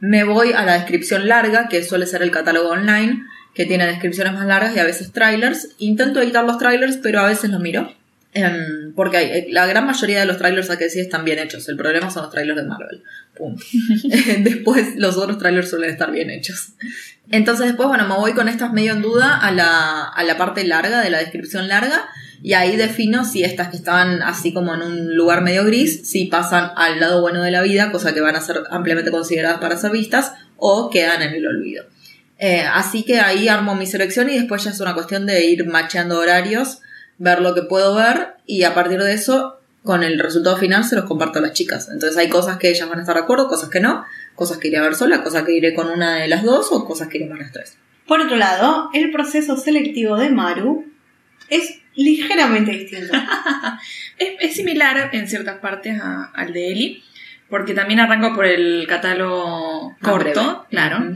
Me 0.01 0.23
voy 0.23 0.51
a 0.51 0.65
la 0.65 0.73
descripción 0.73 1.27
larga, 1.27 1.69
que 1.69 1.83
suele 1.83 2.05
ser 2.07 2.23
el 2.23 2.31
catálogo 2.31 2.69
online, 2.69 3.23
que 3.53 3.65
tiene 3.65 3.85
descripciones 3.85 4.33
más 4.33 4.47
largas 4.47 4.75
y 4.75 4.79
a 4.79 4.83
veces 4.83 5.11
trailers. 5.11 5.69
Intento 5.77 6.21
editar 6.21 6.43
los 6.43 6.57
trailers, 6.57 6.97
pero 6.97 7.21
a 7.21 7.27
veces 7.27 7.51
los 7.51 7.61
miro. 7.61 7.93
Em, 8.33 8.93
porque 8.95 9.17
hay, 9.17 9.25
eh, 9.25 9.47
la 9.49 9.65
gran 9.65 9.85
mayoría 9.85 10.21
de 10.21 10.25
los 10.25 10.37
trailers 10.37 10.69
hay 10.69 10.77
que 10.77 10.85
decir 10.85 11.01
están 11.01 11.25
bien 11.25 11.37
hechos. 11.37 11.67
El 11.69 11.75
problema 11.75 12.09
son 12.09 12.23
los 12.23 12.31
trailers 12.31 12.57
de 12.57 12.63
Marvel. 12.63 13.03
Punto. 13.35 13.63
después 14.39 14.95
los 14.95 15.17
otros 15.17 15.37
trailers 15.37 15.69
suelen 15.69 15.91
estar 15.91 16.11
bien 16.11 16.29
hechos. 16.29 16.73
Entonces 17.31 17.67
después, 17.67 17.87
bueno, 17.87 18.07
me 18.07 18.15
voy 18.15 18.33
con 18.33 18.49
estas 18.49 18.73
medio 18.73 18.93
en 18.93 19.01
duda 19.01 19.37
a 19.37 19.51
la, 19.51 20.03
a 20.03 20.23
la 20.23 20.37
parte 20.37 20.63
larga 20.65 21.01
de 21.01 21.09
la 21.09 21.19
descripción 21.19 21.67
larga 21.67 22.09
y 22.43 22.53
ahí 22.53 22.75
defino 22.75 23.23
si 23.23 23.43
estas 23.43 23.69
que 23.69 23.77
estaban 23.77 24.21
así 24.23 24.53
como 24.53 24.73
en 24.73 24.81
un 24.81 25.15
lugar 25.15 25.41
medio 25.41 25.63
gris, 25.63 26.07
si 26.07 26.25
pasan 26.25 26.71
al 26.75 26.99
lado 26.99 27.21
bueno 27.21 27.43
de 27.43 27.51
la 27.51 27.61
vida, 27.61 27.91
cosa 27.91 28.13
que 28.13 28.21
van 28.21 28.35
a 28.35 28.41
ser 28.41 28.63
ampliamente 28.71 29.11
consideradas 29.11 29.59
para 29.59 29.77
ser 29.77 29.91
vistas, 29.91 30.33
o 30.57 30.89
quedan 30.89 31.21
en 31.21 31.33
el 31.33 31.45
olvido. 31.45 31.85
Eh, 32.39 32.65
así 32.73 33.03
que 33.03 33.19
ahí 33.19 33.47
armo 33.47 33.75
mi 33.75 33.85
selección 33.85 34.29
y 34.29 34.37
después 34.37 34.63
ya 34.63 34.71
es 34.71 34.79
una 34.79 34.95
cuestión 34.95 35.27
de 35.27 35.45
ir 35.45 35.67
macheando 35.67 36.19
horarios, 36.19 36.79
ver 37.19 37.39
lo 37.41 37.53
que 37.53 37.61
puedo 37.61 37.93
ver 37.93 38.29
y 38.47 38.63
a 38.63 38.73
partir 38.73 39.01
de 39.01 39.13
eso, 39.13 39.59
con 39.83 40.03
el 40.03 40.19
resultado 40.19 40.57
final 40.57 40.83
se 40.83 40.95
los 40.95 41.05
comparto 41.05 41.37
a 41.37 41.43
las 41.43 41.53
chicas. 41.53 41.89
Entonces 41.91 42.17
hay 42.17 42.29
cosas 42.29 42.57
que 42.57 42.69
ellas 42.69 42.89
van 42.89 42.97
a 42.97 43.01
estar 43.01 43.15
de 43.15 43.21
acuerdo, 43.21 43.47
cosas 43.47 43.69
que 43.69 43.79
no, 43.79 44.03
cosas 44.35 44.57
que 44.57 44.67
iré 44.69 44.77
a 44.77 44.81
ver 44.81 44.95
sola, 44.95 45.23
cosas 45.23 45.43
que 45.43 45.53
iré 45.53 45.73
con 45.73 45.87
una 45.89 46.15
de 46.15 46.27
las 46.27 46.43
dos 46.43 46.69
o 46.71 46.85
cosas 46.85 47.07
que 47.07 47.17
iré 47.17 47.27
con 47.27 47.39
las 47.39 47.51
tres. 47.51 47.77
Por 48.07 48.19
otro 48.21 48.35
lado, 48.37 48.89
el 48.93 49.11
proceso 49.11 49.55
selectivo 49.57 50.17
de 50.17 50.29
Maru 50.29 50.85
es 51.49 51.79
ligeramente 51.95 52.71
distinto. 52.71 53.13
Es, 54.17 54.29
es 54.39 54.55
similar 54.55 55.09
en 55.13 55.27
ciertas 55.27 55.57
partes 55.59 55.99
a- 55.99 56.25
al 56.35 56.53
de 56.53 56.71
Eli, 56.71 57.03
porque 57.49 57.73
también 57.73 57.99
arranco 57.99 58.35
por 58.35 58.45
el 58.45 58.85
catálogo 58.87 59.95
breve. 59.99 60.33
corto, 60.33 60.65
claro. 60.69 61.15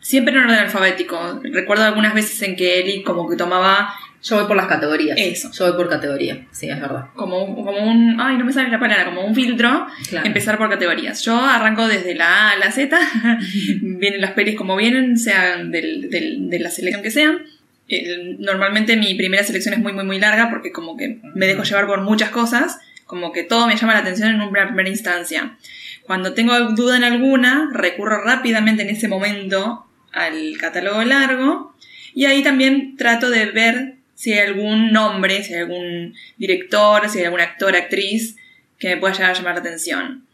Siempre 0.00 0.34
en 0.34 0.40
orden 0.44 0.58
alfabético. 0.58 1.40
Recuerdo 1.44 1.84
algunas 1.84 2.12
veces 2.14 2.42
en 2.42 2.56
que 2.56 2.80
Eli 2.80 3.02
como 3.04 3.28
que 3.28 3.36
tomaba 3.36 3.94
Yo 4.22 4.36
voy 4.36 4.46
por 4.46 4.56
las 4.56 4.66
categorías. 4.66 5.16
Eso. 5.18 5.50
Yo 5.52 5.66
voy 5.66 5.76
por 5.76 5.88
categoría, 5.88 6.46
sí, 6.52 6.68
es 6.70 6.80
verdad. 6.80 7.06
como, 7.16 7.42
un- 7.44 7.54
como 7.64 7.78
un... 7.90 8.20
Ay, 8.20 8.36
no 8.38 8.44
me 8.44 8.52
sale 8.52 8.68
la 8.70 8.78
palabra, 8.78 9.04
como 9.06 9.24
un 9.24 9.34
filtro. 9.34 9.86
Claro. 10.08 10.26
Empezar 10.26 10.58
por 10.58 10.70
categorías. 10.70 11.22
Yo 11.24 11.40
arranco 11.44 11.88
desde 11.88 12.14
la 12.14 12.48
A 12.48 12.50
a 12.52 12.56
la 12.56 12.70
Z. 12.70 12.96
vienen 13.80 14.20
las 14.20 14.32
pelis 14.32 14.56
como 14.56 14.76
vienen, 14.76 15.18
sean 15.18 15.70
del- 15.70 16.08
del- 16.10 16.48
de 16.50 16.58
la 16.60 16.70
selección 16.70 17.02
que 17.02 17.10
sean. 17.10 17.42
El- 17.88 18.40
normalmente 18.40 18.96
mi 18.96 19.14
primera 19.14 19.42
selección 19.44 19.74
es 19.74 19.80
muy, 19.80 19.92
muy, 19.92 20.04
muy 20.04 20.18
larga 20.20 20.50
porque 20.50 20.72
como 20.72 20.96
que 20.96 21.18
me 21.34 21.46
dejo 21.46 21.62
llevar 21.64 21.86
por 21.86 22.00
muchas 22.02 22.30
cosas. 22.30 22.78
Como 23.06 23.32
que 23.32 23.42
todo 23.42 23.66
me 23.66 23.76
llama 23.76 23.92
la 23.94 24.00
atención 24.00 24.30
en 24.30 24.40
una 24.40 24.66
primera 24.66 24.88
instancia. 24.88 25.56
Cuando 26.04 26.32
tengo 26.32 26.58
duda 26.70 26.96
en 26.96 27.04
alguna, 27.04 27.68
recurro 27.72 28.22
rápidamente 28.24 28.82
en 28.82 28.88
ese 28.90 29.08
momento 29.08 29.86
al 30.12 30.56
catálogo 30.58 31.02
largo 31.04 31.74
y 32.14 32.24
ahí 32.26 32.42
también 32.42 32.96
trato 32.96 33.30
de 33.30 33.46
ver 33.46 33.94
si 34.22 34.32
hay 34.32 34.46
algún 34.46 34.92
nombre, 34.92 35.42
si 35.42 35.52
hay 35.52 35.62
algún 35.62 36.14
director, 36.36 37.08
si 37.08 37.18
hay 37.18 37.24
algún 37.24 37.40
actor, 37.40 37.74
actriz 37.74 38.36
que 38.78 38.90
me 38.90 38.96
pueda 38.96 39.12
llegar 39.12 39.32
a 39.32 39.34
llamar 39.34 39.54
la 39.54 39.60
atención. 39.62 40.24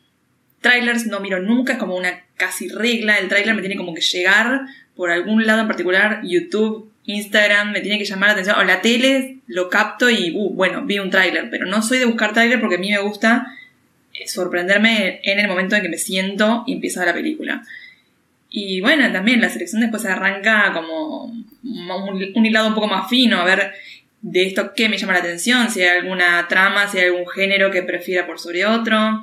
Trailers 0.60 1.06
no 1.06 1.20
miro 1.20 1.40
nunca, 1.40 1.72
es 1.72 1.78
como 1.78 1.96
una 1.96 2.22
casi 2.36 2.68
regla, 2.68 3.16
el 3.16 3.28
trailer 3.28 3.54
me 3.54 3.62
tiene 3.62 3.76
como 3.76 3.94
que 3.94 4.02
llegar 4.02 4.66
por 4.94 5.10
algún 5.10 5.46
lado 5.46 5.62
en 5.62 5.68
particular, 5.68 6.20
YouTube, 6.22 6.92
Instagram, 7.06 7.72
me 7.72 7.80
tiene 7.80 7.98
que 7.98 8.04
llamar 8.04 8.28
la 8.28 8.32
atención, 8.34 8.58
o 8.58 8.64
la 8.64 8.82
tele 8.82 9.38
lo 9.46 9.70
capto 9.70 10.10
y, 10.10 10.34
uh, 10.36 10.50
bueno, 10.50 10.84
vi 10.84 10.98
un 10.98 11.08
tráiler, 11.08 11.48
pero 11.48 11.64
no 11.64 11.80
soy 11.80 11.96
de 11.96 12.04
buscar 12.04 12.34
tráiler 12.34 12.60
porque 12.60 12.74
a 12.74 12.78
mí 12.78 12.90
me 12.90 12.98
gusta 12.98 13.46
sorprenderme 14.26 15.22
en 15.22 15.38
el 15.38 15.48
momento 15.48 15.76
en 15.76 15.80
que 15.80 15.88
me 15.88 15.96
siento 15.96 16.62
y 16.66 16.74
empieza 16.74 17.06
la 17.06 17.14
película. 17.14 17.62
Y 18.50 18.80
bueno, 18.80 19.10
también 19.12 19.40
la 19.40 19.48
selección 19.48 19.82
después 19.82 20.04
arranca 20.06 20.72
como 20.72 21.24
un, 21.24 22.32
un 22.34 22.46
hilado 22.46 22.68
un 22.68 22.74
poco 22.74 22.86
más 22.86 23.08
fino, 23.08 23.38
a 23.38 23.44
ver 23.44 23.72
de 24.20 24.46
esto 24.46 24.72
qué 24.74 24.88
me 24.88 24.98
llama 24.98 25.14
la 25.14 25.20
atención, 25.20 25.70
si 25.70 25.82
hay 25.82 25.98
alguna 25.98 26.46
trama, 26.48 26.88
si 26.88 26.98
hay 26.98 27.06
algún 27.06 27.28
género 27.28 27.70
que 27.70 27.82
prefiera 27.82 28.26
por 28.26 28.38
sobre 28.38 28.66
otro. 28.66 29.22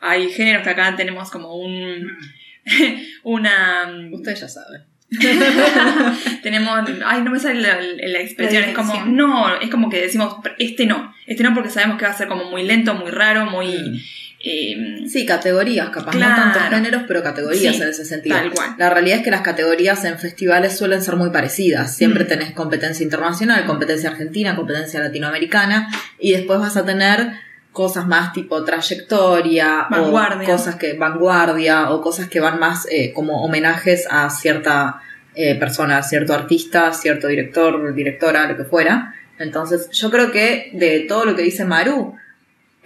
Hay 0.00 0.30
géneros 0.30 0.62
que 0.62 0.70
acá 0.70 0.94
tenemos 0.96 1.30
como 1.30 1.56
un... 1.56 2.16
una... 3.22 4.08
Ustedes 4.12 4.40
ya 4.40 4.48
saben. 4.48 4.82
tenemos, 6.42 6.80
ay, 7.04 7.22
no 7.22 7.30
me 7.30 7.38
sale 7.38 7.60
la, 7.60 7.80
la 7.80 8.18
expresión, 8.18 8.62
La 8.62 8.68
es 8.68 8.74
como, 8.74 9.04
no, 9.06 9.56
es 9.60 9.70
como 9.70 9.88
que 9.88 10.02
decimos, 10.02 10.36
este 10.58 10.84
no, 10.84 11.14
este 11.26 11.44
no 11.44 11.54
porque 11.54 11.70
sabemos 11.70 11.96
que 11.96 12.04
va 12.04 12.10
a 12.10 12.16
ser 12.16 12.26
como 12.26 12.50
muy 12.50 12.64
lento, 12.64 12.94
muy 12.94 13.10
raro, 13.10 13.46
muy... 13.46 13.68
Mm. 13.68 14.00
Eh, 14.48 15.06
Sí, 15.08 15.24
categorías, 15.26 15.88
capaz, 15.90 16.12
Claro. 16.12 16.36
no 16.36 16.52
tantos 16.52 16.62
géneros, 16.70 17.02
pero 17.08 17.22
categorías 17.22 17.76
Sí, 17.76 17.82
en 17.82 17.88
ese 17.88 18.04
sentido. 18.04 18.36
tal 18.36 18.50
cual. 18.52 18.74
La 18.78 18.90
realidad 18.90 19.18
es 19.18 19.24
que 19.24 19.30
las 19.30 19.40
categorías 19.42 20.04
en 20.04 20.18
festivales 20.18 20.76
suelen 20.76 21.02
ser 21.02 21.16
muy 21.16 21.30
parecidas. 21.30 21.94
Siempre 21.96 22.24
Mm. 22.24 22.28
tenés 22.28 22.50
competencia 22.52 23.04
internacional, 23.04 23.64
competencia 23.66 24.10
argentina, 24.10 24.54
competencia 24.56 25.00
latinoamericana, 25.00 25.88
y 26.18 26.32
después 26.32 26.58
vas 26.60 26.76
a 26.76 26.84
tener 26.84 27.30
cosas 27.72 28.06
más 28.06 28.32
tipo 28.32 28.64
trayectoria, 28.64 29.86
Vanguardia. 29.90 30.48
o 30.48 30.52
cosas 30.56 30.76
que, 30.76 30.94
vanguardia, 30.94 31.90
o 31.90 32.00
cosas 32.00 32.28
que 32.28 32.40
van 32.40 32.58
más 32.58 32.86
eh, 32.90 33.12
como 33.12 33.42
homenajes 33.44 34.06
a 34.10 34.30
cierta 34.30 35.00
eh, 35.34 35.54
persona, 35.56 35.98
a 35.98 36.02
cierto 36.02 36.32
artista, 36.32 36.92
cierto 36.94 37.28
director, 37.28 37.94
directora, 37.94 38.48
lo 38.48 38.56
que 38.56 38.64
fuera. 38.64 39.14
Entonces, 39.38 39.90
yo 39.90 40.10
creo 40.10 40.32
que 40.32 40.70
de 40.72 41.00
todo 41.00 41.26
lo 41.26 41.36
que 41.36 41.42
dice 41.42 41.66
Maru, 41.66 42.16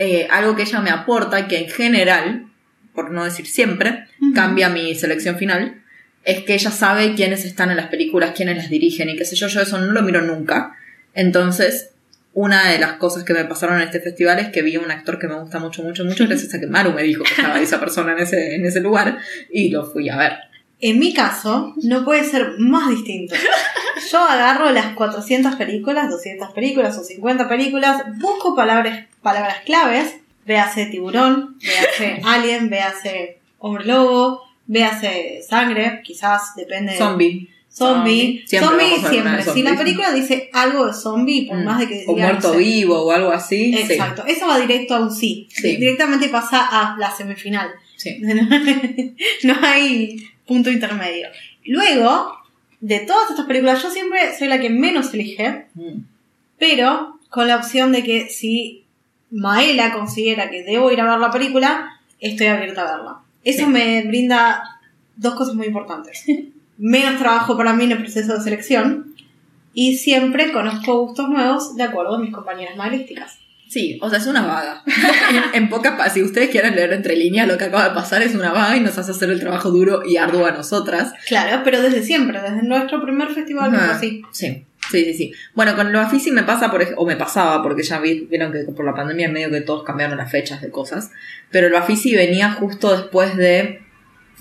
eh, 0.00 0.26
algo 0.30 0.56
que 0.56 0.62
ella 0.62 0.80
me 0.80 0.88
aporta, 0.88 1.46
que 1.46 1.58
en 1.58 1.68
general, 1.68 2.46
por 2.94 3.10
no 3.10 3.22
decir 3.22 3.46
siempre, 3.46 4.06
cambia 4.34 4.70
mi 4.70 4.94
selección 4.94 5.36
final, 5.36 5.82
es 6.24 6.42
que 6.42 6.54
ella 6.54 6.70
sabe 6.70 7.14
quiénes 7.14 7.44
están 7.44 7.70
en 7.70 7.76
las 7.76 7.88
películas, 7.88 8.32
quiénes 8.34 8.56
las 8.56 8.70
dirigen 8.70 9.10
y 9.10 9.16
qué 9.16 9.26
sé 9.26 9.36
yo, 9.36 9.48
yo 9.48 9.60
eso 9.60 9.78
no 9.78 9.92
lo 9.92 10.00
miro 10.00 10.22
nunca. 10.22 10.74
Entonces, 11.12 11.90
una 12.32 12.70
de 12.70 12.78
las 12.78 12.94
cosas 12.94 13.24
que 13.24 13.34
me 13.34 13.44
pasaron 13.44 13.76
en 13.76 13.82
este 13.82 14.00
festival 14.00 14.38
es 14.38 14.48
que 14.48 14.62
vi 14.62 14.76
a 14.76 14.80
un 14.80 14.90
actor 14.90 15.18
que 15.18 15.28
me 15.28 15.38
gusta 15.38 15.58
mucho, 15.58 15.82
mucho, 15.82 16.02
mucho, 16.06 16.26
gracias 16.26 16.54
a 16.54 16.60
que 16.60 16.66
Maru 16.66 16.92
me 16.92 17.02
dijo 17.02 17.22
que 17.22 17.34
estaba 17.34 17.60
esa 17.60 17.78
persona 17.78 18.12
en 18.12 18.20
ese, 18.20 18.54
en 18.54 18.64
ese 18.64 18.80
lugar 18.80 19.18
y 19.50 19.68
lo 19.68 19.84
fui 19.84 20.08
a 20.08 20.16
ver. 20.16 20.32
En 20.80 20.98
mi 20.98 21.12
caso, 21.12 21.74
no 21.82 22.06
puede 22.06 22.24
ser 22.24 22.54
más 22.58 22.88
distinto. 22.88 23.34
Yo 24.10 24.18
agarro 24.18 24.70
las 24.70 24.94
400 24.94 25.56
películas, 25.56 26.08
200 26.08 26.52
películas 26.52 26.96
o 26.96 27.04
50 27.04 27.50
películas, 27.50 28.02
busco 28.18 28.56
palabras, 28.56 29.09
palabras 29.22 29.58
claves, 29.64 30.16
véase 30.46 30.86
tiburón, 30.86 31.56
véase 31.60 32.20
alien, 32.24 32.70
véase 32.70 33.38
hombre 33.58 33.84
lobo, 33.84 34.40
véase 34.66 35.42
sangre, 35.48 36.00
quizás 36.04 36.54
depende. 36.56 36.96
Zombie. 36.96 37.48
Zombie. 37.72 38.42
Siempre 38.46 38.68
Zombie 38.68 38.98
siempre. 39.10 39.20
una 39.20 39.36
de 39.36 39.52
Si 39.52 39.62
la 39.62 39.76
película 39.76 40.10
dice 40.12 40.50
algo 40.52 40.86
de 40.86 40.92
zombie, 40.92 41.46
por 41.46 41.56
Mm. 41.58 41.64
más 41.64 41.78
de 41.78 41.86
que 41.88 42.04
O 42.08 42.14
diga, 42.14 42.26
no 42.26 42.32
muerto 42.32 42.52
sé. 42.52 42.58
vivo 42.58 43.00
o 43.02 43.12
algo 43.12 43.30
así. 43.30 43.72
sí. 43.72 43.92
Exacto. 43.92 44.24
Eso 44.26 44.48
va 44.48 44.58
directo 44.58 44.96
a 44.96 45.00
un 45.00 45.12
sí. 45.14 45.46
Sí. 45.50 45.76
Directamente 45.76 46.28
pasa 46.30 46.66
a 46.68 46.96
la 46.98 47.14
semifinal. 47.14 47.70
Sí. 47.96 48.18
no 49.44 49.54
hay 49.62 50.16
punto 50.46 50.68
intermedio. 50.70 51.28
Luego, 51.64 52.32
de 52.80 53.00
todas 53.00 53.30
estas 53.30 53.46
películas, 53.46 53.80
yo 53.82 53.90
siempre 53.90 54.36
soy 54.36 54.48
la 54.48 54.58
que 54.60 54.70
menos 54.70 55.14
elige, 55.14 55.66
Mm. 55.74 56.00
pero 56.58 57.18
con 57.28 57.46
la 57.46 57.56
opción 57.56 57.92
de 57.92 58.02
que 58.02 58.28
si 58.30 58.84
Maela 59.30 59.92
considera 59.92 60.50
que 60.50 60.62
debo 60.62 60.90
ir 60.90 61.00
a 61.00 61.10
ver 61.10 61.18
la 61.20 61.30
película, 61.30 61.90
estoy 62.18 62.46
abierta 62.48 62.82
a 62.82 62.96
verla. 62.96 63.18
Eso 63.44 63.64
Sí. 63.64 63.70
me 63.70 64.02
brinda 64.06 64.62
dos 65.16 65.34
cosas 65.34 65.54
muy 65.54 65.66
importantes. 65.66 66.24
Menos 66.78 67.18
trabajo 67.20 67.56
para 67.56 67.72
mí 67.74 67.84
en 67.84 67.92
el 67.92 67.98
proceso 67.98 68.34
de 68.34 68.40
selección 68.40 69.14
y 69.74 69.96
siempre 69.98 70.50
conozco 70.52 70.98
gustos 71.06 71.28
nuevos 71.28 71.76
de 71.76 71.82
acuerdo 71.84 72.16
a 72.16 72.18
mis 72.18 72.32
compañeras 72.32 72.76
maelísticas. 72.76 73.38
Sí, 73.68 73.98
o 74.02 74.10
sea, 74.10 74.18
es 74.18 74.26
una 74.26 74.44
vaga. 74.44 74.82
en, 75.54 75.62
en 75.62 75.68
pocas 75.68 76.12
si 76.12 76.22
ustedes 76.22 76.50
quieren 76.50 76.74
leer 76.74 76.92
entre 76.92 77.14
líneas 77.14 77.46
lo 77.46 77.56
que 77.56 77.64
acaba 77.66 77.88
de 77.88 77.94
pasar, 77.94 78.20
es 78.22 78.34
una 78.34 78.50
vaga 78.50 78.76
y 78.76 78.80
nos 78.80 78.98
hace 78.98 79.12
hacer 79.12 79.30
el 79.30 79.38
trabajo 79.38 79.70
duro 79.70 80.02
y 80.04 80.16
arduo 80.16 80.44
a 80.46 80.50
nosotras. 80.50 81.12
Claro, 81.28 81.60
pero 81.64 81.80
desde 81.80 82.02
siempre, 82.02 82.40
desde 82.42 82.62
nuestro 82.64 83.00
primer 83.00 83.28
festival, 83.28 83.70
fue 83.70 83.84
así. 83.84 84.22
Sí, 84.32 84.64
sí, 84.90 85.04
sí, 85.04 85.14
sí. 85.14 85.32
Bueno, 85.54 85.76
con 85.76 85.92
lo 85.92 86.00
Afisi 86.00 86.30
me 86.30 86.42
pasa, 86.42 86.70
por, 86.70 86.86
o 86.96 87.06
me 87.06 87.16
pasaba, 87.16 87.62
porque 87.62 87.82
ya 87.82 87.98
vi- 88.00 88.26
vieron 88.30 88.52
que 88.52 88.60
por 88.72 88.84
la 88.84 88.94
pandemia 88.94 89.28
medio 89.28 89.50
que 89.50 89.60
todos 89.60 89.84
cambiaron 89.84 90.16
las 90.18 90.30
fechas 90.30 90.60
de 90.60 90.70
cosas, 90.70 91.10
pero 91.50 91.66
el 91.68 91.74
Afisi 91.76 92.14
venía 92.16 92.52
justo 92.52 92.96
después 92.96 93.36
de 93.36 93.82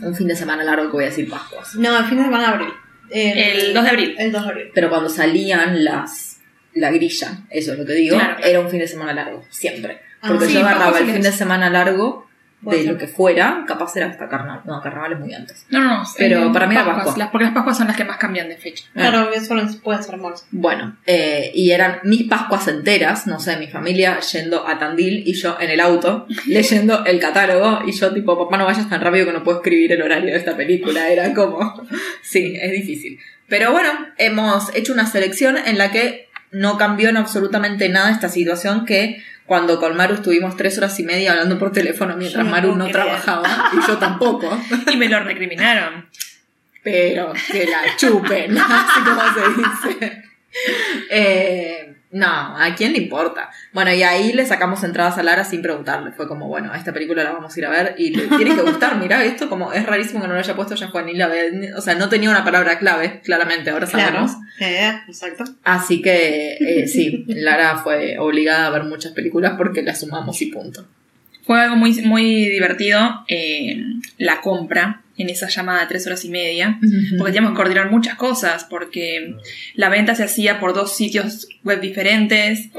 un 0.02 0.16
fin 0.16 0.28
de 0.28 0.36
semana 0.36 0.64
largo 0.64 0.86
que 0.88 0.92
voy 0.94 1.04
a 1.04 1.08
decir 1.08 1.30
Pascuas. 1.30 1.76
No, 1.76 1.98
el 1.98 2.06
fin 2.06 2.18
de 2.18 2.24
semana 2.26 2.44
de 2.48 2.54
abril. 2.54 2.70
Eh, 3.12 3.54
El 3.68 3.74
2 3.74 3.84
de 3.84 3.90
abril. 3.90 4.16
El 4.20 4.32
2 4.32 4.44
de 4.44 4.50
abril. 4.50 4.68
Pero 4.74 4.90
cuando 4.90 5.10
salían 5.10 5.84
las 5.84 6.40
la 6.76 6.92
grilla, 6.92 7.40
eso 7.50 7.74
es 7.74 7.80
lo 7.80 7.86
que 7.86 7.94
digo, 7.94 8.16
Claro. 8.16 8.44
era 8.44 8.60
un 8.60 8.70
fin 8.70 8.80
de 8.80 8.88
semana 8.88 9.14
largo, 9.14 9.44
siempre. 9.50 10.00
Ah, 10.22 10.28
Porque 10.30 10.46
sí, 10.46 10.54
yo 10.54 10.60
agarraba 10.62 11.00
el 11.00 11.08
fin 11.08 11.22
de 11.22 11.32
semana 11.32 11.70
largo 11.70 12.29
de 12.62 12.84
lo 12.84 12.98
que 12.98 13.08
fuera, 13.08 13.64
capaz 13.68 13.96
era 13.96 14.08
hasta 14.08 14.28
carnaval. 14.28 14.62
No, 14.66 14.82
carnaval 14.82 15.14
es 15.14 15.20
muy 15.20 15.34
antes. 15.34 15.66
No, 15.70 15.80
no, 15.84 15.98
no. 16.00 16.04
Pero 16.18 16.48
eh, 16.48 16.50
para 16.52 16.68
mí 16.68 16.76
era 16.76 16.84
Pascuas, 16.86 17.06
Pascua. 17.06 17.24
las- 17.24 17.32
porque 17.32 17.46
las 17.46 17.54
Pascuas 17.54 17.78
son 17.78 17.88
las 17.88 17.96
que 17.96 18.04
más 18.04 18.18
cambian 18.18 18.50
de 18.50 18.58
fecha. 18.58 18.86
Claro, 18.94 19.32
eso 19.34 19.56
no 19.56 19.64
pueden 19.84 20.04
ser 20.04 20.18
monos. 20.18 20.46
Bueno, 20.52 20.98
eh, 21.06 21.52
y 21.54 21.72
eran 21.72 22.00
mis 22.04 22.24
Pascuas 22.24 22.68
enteras, 22.68 23.28
no 23.28 23.40
sé, 23.40 23.58
mi 23.58 23.68
familia 23.68 24.20
yendo 24.20 24.68
a 24.68 24.78
Tandil 24.78 25.24
y 25.26 25.34
yo 25.34 25.58
en 25.60 25.70
el 25.70 25.80
auto 25.80 26.28
leyendo 26.48 27.06
el 27.06 27.20
catálogo 27.20 27.82
y 27.88 27.92
yo 27.94 28.14
tipo, 28.14 28.38
papá 28.38 28.58
no 28.58 28.66
vayas 28.66 28.90
tan 28.90 29.02
rápido 29.02 29.26
que 29.28 29.34
no 29.34 29.44
puedo 29.44 29.60
escribir 29.60 29.92
el 29.94 30.02
horario 30.02 30.32
de 30.32 30.38
esta 30.38 30.58
película, 30.58 31.08
era 31.10 31.34
como, 31.34 31.82
sí, 32.22 32.58
es 32.62 32.72
difícil. 32.72 33.20
Pero 33.48 33.72
bueno, 33.72 33.90
hemos 34.18 34.76
hecho 34.76 34.94
una 34.94 35.06
selección 35.08 35.58
en 35.58 35.78
la 35.78 35.92
que 35.92 36.28
no 36.52 36.78
cambió 36.78 37.10
en 37.10 37.18
absolutamente 37.18 37.90
nada 37.90 38.12
esta 38.12 38.28
situación 38.30 38.86
que 38.86 39.24
cuando 39.50 39.80
con 39.80 39.98
Maru 39.98 40.14
estuvimos 40.14 40.56
tres 40.56 40.78
horas 40.78 40.98
y 41.00 41.04
media 41.04 41.32
hablando 41.32 41.58
por 41.58 41.72
teléfono 41.72 42.16
mientras 42.16 42.46
no 42.46 42.52
Maru 42.52 42.76
no 42.76 42.86
creer. 42.86 42.92
trabajaba 42.92 43.72
y 43.74 43.86
yo 43.88 43.98
tampoco. 43.98 44.48
Y 44.94 44.96
me 44.96 45.10
lo 45.10 45.20
recriminaron. 45.24 46.08
pero 46.84 47.34
que 47.52 47.66
la 47.66 47.82
chupen, 47.98 48.56
así 48.58 49.00
como 49.02 49.22
se 49.34 49.98
dice. 49.98 50.24
Eh, 51.10 51.96
no, 52.12 52.26
¿a 52.28 52.74
quién 52.76 52.94
le 52.94 53.00
importa? 53.00 53.50
Bueno, 53.72 53.94
y 53.94 54.02
ahí 54.02 54.34
le 54.34 54.46
sacamos 54.46 54.84
entradas 54.84 55.18
a 55.18 55.24
Lara 55.24 55.44
sin 55.44 55.62
preguntarle. 55.62 56.12
Fue 56.12 56.28
como, 56.28 56.48
bueno, 56.48 56.74
esta 56.74 56.92
película 56.92 57.24
la 57.24 57.32
vamos 57.34 57.56
a 57.56 57.60
ir 57.60 57.66
a 57.66 57.70
ver 57.70 57.96
y 57.98 58.10
le 58.16 58.24
tiene 58.38 58.56
que 58.56 58.62
gustar. 58.64 58.98
Mirá, 58.98 59.24
esto 59.24 59.48
como 59.48 59.72
es 59.74 59.86
rarísimo 59.86 60.22
que 60.22 60.28
no 60.28 60.34
lo 60.34 60.40
haya 60.40 60.56
puesto 60.56 60.74
ya 60.76 60.88
Juanila. 60.88 61.28
ve- 61.28 61.72
O 61.78 61.82
sea, 61.82 61.96
no 61.96 62.10
tenía 62.10 62.30
una 62.32 62.44
palabra 62.44 62.80
clave, 62.80 63.22
claramente, 63.24 63.70
ahora 63.70 63.86
sabemos. 63.88 64.32
Eh, 64.60 64.92
exacto. 65.08 65.44
Así 65.64 66.02
que 66.02 66.58
eh, 66.60 66.88
sí, 66.92 67.26
Lara 67.28 67.78
fue 67.78 68.18
obligada 68.18 68.68
a 68.68 68.72
ver 68.72 68.84
muchas 68.84 69.12
películas 69.14 69.54
porque 69.58 69.84
las 69.84 70.00
sumamos 70.00 70.42
y 70.42 70.48
punto. 70.48 70.86
Fue 71.46 71.60
algo 71.62 71.76
muy, 71.76 71.94
muy 72.04 72.46
divertido 72.50 73.24
eh, 73.28 73.82
la 74.18 74.42
compra 74.42 75.02
en 75.20 75.30
esa 75.30 75.48
llamada 75.48 75.82
de 75.82 75.88
tres 75.88 76.08
horas 76.08 76.26
y 76.26 76.30
media. 76.30 76.80
Porque 77.18 77.32
teníamos 77.32 77.52
que 77.52 77.58
coordinar 77.58 77.92
muchas 77.92 78.16
cosas, 78.16 78.64
porque 78.64 79.36
la 79.76 79.90
venta 79.90 80.16
se 80.16 80.24
hacía 80.24 80.60
por 80.60 80.74
dos 80.74 80.96
sitios 80.96 81.48
web 81.64 81.80
diferentes. 81.82 82.70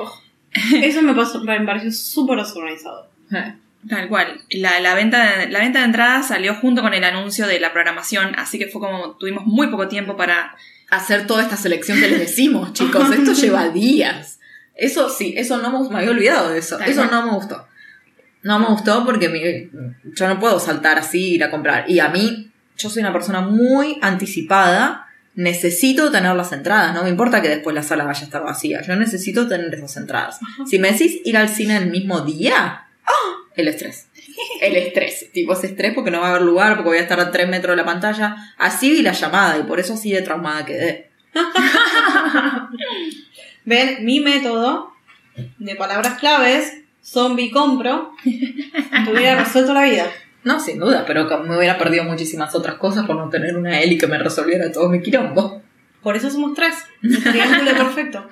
Eso 0.82 1.02
me, 1.02 1.14
pasó, 1.14 1.40
me 1.44 1.60
pareció 1.60 1.92
súper 1.92 2.38
desorganizado. 2.38 3.08
Eh, 3.32 3.54
Tal 3.88 4.08
cual. 4.08 4.40
La, 4.50 4.80
la, 4.80 4.94
venta 4.94 5.38
de, 5.38 5.48
la 5.48 5.60
venta 5.60 5.78
de 5.78 5.84
entradas 5.86 6.28
salió 6.28 6.54
junto 6.56 6.82
con 6.82 6.92
el 6.92 7.04
anuncio 7.04 7.46
de 7.46 7.60
la 7.60 7.72
programación, 7.72 8.34
así 8.36 8.58
que 8.58 8.66
fue 8.66 8.80
como 8.80 9.12
tuvimos 9.12 9.46
muy 9.46 9.68
poco 9.68 9.88
tiempo 9.88 10.16
para... 10.16 10.56
hacer 10.90 11.26
toda 11.26 11.42
esta 11.42 11.56
selección 11.56 12.00
que 12.00 12.08
les 12.08 12.18
decimos, 12.18 12.72
chicos. 12.72 13.10
Esto 13.16 13.32
lleva 13.32 13.68
días. 13.68 14.40
Eso 14.74 15.10
sí, 15.10 15.34
eso 15.36 15.58
no 15.58 15.70
me, 15.70 15.88
me 15.90 15.98
había 15.98 16.10
olvidado 16.10 16.50
de 16.50 16.58
eso. 16.58 16.78
Tal 16.78 16.88
Eso 16.88 17.06
cual. 17.06 17.10
no 17.10 17.26
me 17.26 17.32
gustó. 17.34 17.66
No 18.42 18.58
me 18.58 18.66
gustó 18.66 19.04
porque 19.04 19.28
mi- 19.28 19.70
yo 20.14 20.28
no 20.28 20.38
puedo 20.40 20.58
saltar 20.60 20.98
así 20.98 21.18
y 21.30 21.34
ir 21.34 21.44
a 21.44 21.50
comprar. 21.50 21.90
Y 21.90 22.00
a 22.00 22.08
mí, 22.08 22.50
yo 22.78 22.88
soy 22.90 23.00
una 23.02 23.12
persona 23.12 23.40
muy 23.42 23.98
anticipada. 24.02 25.06
Necesito 25.34 26.10
tener 26.10 26.34
las 26.34 26.52
entradas. 26.52 26.94
No 26.94 27.02
me 27.04 27.10
importa 27.10 27.40
que 27.42 27.48
después 27.48 27.74
la 27.74 27.82
sala 27.82 28.04
vaya 28.04 28.20
a 28.20 28.24
estar 28.24 28.42
vacía. 28.42 28.80
Yo 28.82 28.96
necesito 28.96 29.46
tener 29.46 29.72
esas 29.74 29.96
entradas. 29.96 30.38
Si 30.66 30.78
me 30.78 30.90
decís 30.92 31.20
ir 31.24 31.36
al 31.36 31.48
cine 31.48 31.76
el 31.76 31.90
mismo 31.90 32.20
día, 32.22 32.86
¡ah! 33.06 33.12
El 33.54 33.68
estrés. 33.68 34.06
El 34.60 34.76
estrés. 34.76 35.30
tipo 35.32 35.52
ese 35.52 35.66
estrés 35.68 35.92
porque 35.94 36.10
no 36.10 36.20
va 36.20 36.28
a 36.28 36.30
haber 36.30 36.42
lugar, 36.42 36.74
porque 36.76 36.88
voy 36.90 36.98
a 36.98 37.02
estar 37.02 37.20
a 37.20 37.30
3 37.30 37.48
metros 37.48 37.72
de 37.72 37.76
la 37.76 37.84
pantalla. 37.84 38.36
Así 38.58 38.90
vi 38.90 39.02
la 39.02 39.12
llamada 39.12 39.58
y 39.58 39.62
por 39.64 39.78
eso 39.80 39.94
así 39.94 40.10
de 40.12 40.22
traumada 40.22 40.64
quedé. 40.64 41.10
Ven, 43.64 44.04
mi 44.04 44.20
método 44.20 44.92
de 45.58 45.76
palabras 45.76 46.18
claves, 46.18 46.79
zombie 47.02 47.50
compro, 47.50 48.12
te 48.22 49.12
hubiera 49.12 49.42
resuelto 49.42 49.74
la 49.74 49.84
vida. 49.84 50.06
No, 50.42 50.58
sin 50.58 50.78
duda, 50.78 51.04
pero 51.06 51.26
me 51.42 51.56
hubiera 51.56 51.76
perdido 51.76 52.04
muchísimas 52.04 52.54
otras 52.54 52.76
cosas 52.76 53.06
por 53.06 53.16
no 53.16 53.28
tener 53.28 53.56
una 53.56 53.80
Eli 53.80 53.98
que 53.98 54.06
me 54.06 54.18
resolviera 54.18 54.72
todo 54.72 54.88
mi 54.88 55.02
quilombo. 55.02 55.62
Por 56.02 56.16
eso 56.16 56.30
somos 56.30 56.54
tres. 56.54 56.74
Triángulo 57.00 57.72
perfecto. 57.76 58.26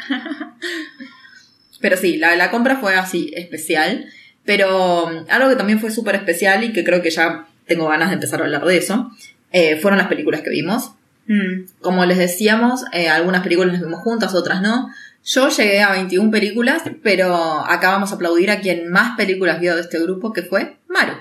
Pero 1.80 1.96
sí, 1.96 2.16
la, 2.16 2.34
la 2.36 2.50
compra 2.50 2.76
fue 2.76 2.96
así, 2.96 3.30
especial. 3.36 4.06
Pero 4.44 5.04
um, 5.04 5.26
algo 5.28 5.50
que 5.50 5.56
también 5.56 5.78
fue 5.78 5.90
súper 5.90 6.14
especial 6.14 6.64
y 6.64 6.72
que 6.72 6.82
creo 6.82 7.02
que 7.02 7.10
ya 7.10 7.46
tengo 7.66 7.86
ganas 7.88 8.08
de 8.08 8.14
empezar 8.14 8.40
a 8.40 8.44
hablar 8.44 8.64
de 8.64 8.78
eso, 8.78 9.10
eh, 9.52 9.76
fueron 9.76 9.98
las 9.98 10.08
películas 10.08 10.40
que 10.40 10.48
vimos. 10.48 10.92
Mm. 11.26 11.66
Como 11.82 12.06
les 12.06 12.16
decíamos, 12.16 12.84
eh, 12.92 13.10
algunas 13.10 13.42
películas 13.42 13.74
las 13.74 13.82
vimos 13.82 14.00
juntas, 14.00 14.34
otras 14.34 14.62
no. 14.62 14.88
Yo 15.30 15.48
llegué 15.50 15.82
a 15.82 15.90
21 15.92 16.30
películas, 16.30 16.82
pero 17.02 17.34
acá 17.68 17.90
vamos 17.90 18.12
a 18.12 18.14
aplaudir 18.14 18.50
a 18.50 18.60
quien 18.60 18.88
más 18.90 19.14
películas 19.14 19.60
vio 19.60 19.74
de 19.74 19.82
este 19.82 19.98
grupo, 20.00 20.32
que 20.32 20.40
fue 20.42 20.78
Maru. 20.88 21.12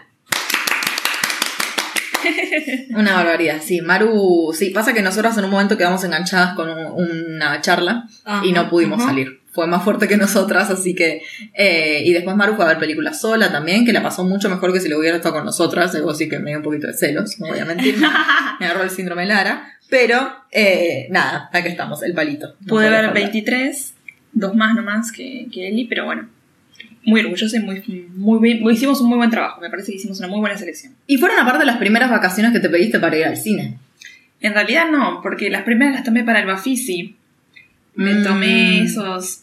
Una 2.95 3.15
barbaridad, 3.15 3.57
sí. 3.61 3.81
Maru, 3.81 4.53
sí, 4.57 4.69
pasa 4.69 4.93
que 4.93 5.01
nosotras 5.01 5.37
en 5.37 5.43
un 5.45 5.51
momento 5.51 5.77
quedamos 5.77 6.03
enganchadas 6.05 6.55
con 6.55 6.69
un- 6.69 7.35
una 7.35 7.59
charla 7.61 8.07
y 8.43 8.51
no 8.53 8.69
pudimos 8.69 9.03
salir. 9.03 9.41
Fue 9.51 9.67
más 9.67 9.83
fuerte 9.83 10.07
que 10.07 10.17
nosotras, 10.17 10.69
así 10.69 10.93
que... 10.95 11.21
eh, 11.53 12.01
y 12.05 12.13
después 12.13 12.35
Maru 12.37 12.55
fue 12.55 12.63
a 12.65 12.69
ver 12.69 12.77
películas 12.77 13.19
sola 13.19 13.51
también, 13.51 13.85
que 13.85 13.91
la 13.91 14.03
pasó 14.03 14.23
mucho 14.23 14.49
mejor 14.49 14.71
que 14.71 14.79
si 14.79 14.87
lo 14.87 14.99
hubiera 14.99 15.17
estado 15.17 15.35
con 15.35 15.45
nosotras. 15.45 15.91
Debo 15.93 16.11
decir 16.11 16.29
que 16.29 16.39
me 16.39 16.51
dio 16.51 16.57
un 16.59 16.63
poquito 16.63 16.87
de 16.87 16.93
celos, 16.93 17.39
no 17.39 17.47
voy 17.47 17.59
a 17.59 17.65
mentir. 17.65 17.97
me 18.59 18.65
agarró 18.67 18.83
el 18.83 18.89
síndrome 18.89 19.25
Lara. 19.25 19.73
Pero, 19.89 20.29
eh, 20.51 21.07
nada, 21.11 21.49
acá 21.51 21.67
estamos, 21.69 22.03
el 22.03 22.13
palito. 22.13 22.55
No 22.61 22.67
Pude 22.67 22.89
ver 22.89 23.05
faltar. 23.05 23.13
23, 23.15 23.93
dos 24.34 24.55
más 24.55 24.75
nomás 24.75 25.12
que, 25.12 25.48
que 25.51 25.67
Eli, 25.69 25.86
pero 25.86 26.05
bueno, 26.05 26.27
muy 27.05 27.22
orgullosa 27.22 27.57
y 27.57 27.60
muy, 27.62 28.07
muy, 28.15 28.39
bien- 28.39 28.69
hicimos 28.69 29.01
un 29.01 29.10
muy 29.10 29.17
buen 29.17 29.29
trabajo. 29.29 29.62
Me 29.62 29.69
parece 29.69 29.91
que 29.91 29.98
hicimos 29.98 30.19
una 30.19 30.27
muy 30.27 30.39
buena 30.39 30.57
selección. 30.57 30.93
Y 31.07 31.17
fueron 31.17 31.39
aparte 31.39 31.65
las 31.65 31.77
primeras 31.77 32.10
vacaciones 32.10 32.51
que 32.51 32.60
te 32.60 32.69
pediste 32.69 33.00
para 33.00 33.17
ir 33.17 33.25
al 33.25 33.38
cine. 33.38 33.77
En 34.39 34.53
realidad 34.53 34.89
no, 34.91 35.22
porque 35.24 35.50
las 35.50 35.63
primeras 35.63 35.96
las 35.96 36.03
tomé 36.03 36.24
para 36.24 36.39
el 36.41 36.46
Bafisi. 36.48 37.15
Me 37.96 38.13
Mm. 38.15 38.24
tomé 38.24 38.81
esos. 38.84 39.41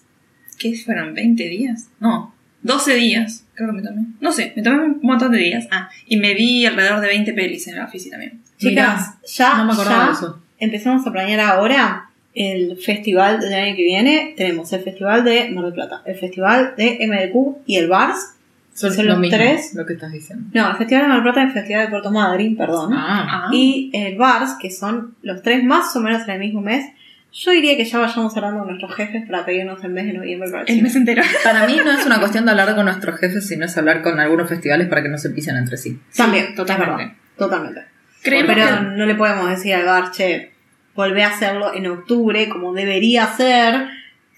¿Qué 0.58 0.76
fueron? 0.78 1.14
¿20 1.16 1.34
días? 1.50 1.88
No, 1.98 2.32
12 2.62 2.94
días. 2.94 3.44
Creo 3.54 3.70
que 3.70 3.80
me 3.80 3.82
tomé. 3.82 4.02
No 4.20 4.30
sé, 4.30 4.52
me 4.54 4.62
tomé 4.62 4.84
un 4.84 5.00
montón 5.02 5.32
de 5.32 5.38
días. 5.38 5.66
Ah, 5.72 5.88
y 6.06 6.16
me 6.18 6.34
vi 6.34 6.64
alrededor 6.66 7.00
de 7.00 7.08
20 7.08 7.32
pelis 7.32 7.66
en 7.66 7.74
el 7.74 7.80
Bafisi 7.80 8.10
también. 8.10 8.40
Chicas, 8.58 9.14
ya, 9.36 9.56
no 9.58 9.64
me 9.64 9.72
acordaba 9.72 10.04
ya 10.04 10.06
de 10.06 10.12
eso. 10.12 10.42
empezamos 10.58 11.04
a 11.06 11.12
planear 11.12 11.40
ahora 11.40 12.08
el 12.34 12.76
festival 12.78 13.40
del 13.40 13.54
año 13.54 13.76
que 13.76 13.82
viene. 13.82 14.34
Tenemos 14.36 14.72
el 14.72 14.80
festival 14.82 15.24
de 15.24 15.50
Mar 15.50 15.64
del 15.64 15.74
Plata, 15.74 16.02
el 16.04 16.16
festival 16.16 16.74
de 16.76 16.98
MDQ 17.06 17.62
y 17.66 17.76
el 17.76 17.88
BARS. 17.88 18.30
Son, 18.74 18.92
Son 18.92 19.06
lo 19.06 19.12
los 19.12 19.20
mismo, 19.20 19.36
tres. 19.36 19.72
lo 19.74 19.86
que 19.86 19.92
estás 19.92 20.10
diciendo. 20.10 20.46
No, 20.52 20.68
el 20.72 20.76
festival 20.76 21.02
de 21.04 21.08
Mar 21.08 21.16
del 21.18 21.22
Plata 21.32 21.40
y 21.42 21.46
el 21.46 21.52
festival 21.52 21.84
de 21.84 21.90
Puerto 21.90 22.10
Madryn, 22.10 22.56
perdón. 22.56 22.92
Ah, 22.92 23.44
Ah, 23.46 23.50
Y 23.52 23.90
el 23.94 24.16
BARS, 24.16 24.56
que 24.60 24.70
son 24.70 25.14
los 25.22 25.42
tres 25.42 25.62
más 25.62 25.94
o 25.94 26.00
menos 26.00 26.22
en 26.26 26.30
el 26.34 26.40
mismo 26.40 26.60
mes. 26.60 26.84
Yo 27.32 27.50
diría 27.52 27.76
que 27.76 27.84
ya 27.84 27.98
vayamos 27.98 28.36
hablando 28.36 28.58
con 28.60 28.68
nuestros 28.68 28.94
jefes 28.94 29.26
para 29.28 29.44
pedirnos 29.44 29.82
el 29.82 29.90
mes 29.90 30.06
de 30.06 30.12
noviembre 30.12 30.50
para 30.50 30.62
el 30.64 30.70
el 30.76 30.82
mes 30.82 30.94
entero. 30.96 31.22
para 31.44 31.66
mí 31.66 31.76
no 31.84 31.90
es 31.92 32.04
una 32.06 32.18
cuestión 32.20 32.44
de 32.44 32.50
hablar 32.52 32.74
con 32.76 32.84
nuestros 32.84 33.18
jefes, 33.18 33.46
sino 33.46 33.64
es 33.64 33.76
hablar 33.76 34.02
con 34.02 34.18
algunos 34.20 34.48
festivales 34.48 34.88
para 34.88 35.02
que 35.02 35.08
no 35.08 35.18
se 35.18 35.30
pisen 35.30 35.56
entre 35.56 35.76
sí. 35.76 35.98
También, 36.16 36.46
Sí, 36.48 36.54
totalmente. 36.54 37.14
Totalmente. 37.36 37.82
Creemos 38.22 38.54
Pero 38.54 38.66
que- 38.66 38.84
no 38.96 39.06
le 39.06 39.14
podemos 39.16 39.50
decir 39.50 39.74
al 39.74 39.84
bar, 39.84 40.10
che, 40.12 40.52
volvé 40.94 41.24
a 41.24 41.28
hacerlo 41.28 41.74
en 41.74 41.86
octubre 41.86 42.48
como 42.48 42.72
debería 42.72 43.26
ser. 43.26 43.88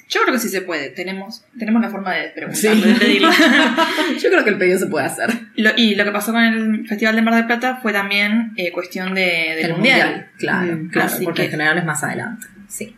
Yo 0.08 0.20
creo 0.22 0.34
que 0.34 0.38
sí 0.40 0.48
se 0.48 0.60
puede. 0.62 0.90
Tenemos, 0.90 1.44
tenemos 1.58 1.82
la 1.82 1.90
forma 1.90 2.12
de 2.14 2.28
preguntar, 2.28 2.56
Sí. 2.74 2.80
de 2.80 2.94
pedirlo. 2.94 3.28
Yo 4.22 4.30
creo 4.30 4.44
que 4.44 4.50
el 4.50 4.58
pedido 4.58 4.78
se 4.78 4.86
puede 4.86 5.04
hacer. 5.06 5.28
Lo- 5.56 5.72
y 5.76 5.96
lo 5.96 6.04
que 6.04 6.12
pasó 6.12 6.32
con 6.32 6.42
el 6.44 6.86
Festival 6.86 7.16
de 7.16 7.22
Mar 7.22 7.34
del 7.34 7.46
Plata 7.46 7.80
fue 7.82 7.92
también 7.92 8.52
eh, 8.56 8.70
cuestión 8.70 9.14
de, 9.14 9.54
del 9.56 9.64
El 9.66 9.72
mundial. 9.74 10.28
Claro, 10.38 10.76
Mm, 10.76 10.88
claro, 10.90 11.06
así 11.08 11.24
porque 11.24 11.42
que- 11.42 11.44
en 11.46 11.50
general 11.50 11.78
es 11.78 11.84
más 11.84 12.04
adelante. 12.04 12.46
Sí. 12.68 12.94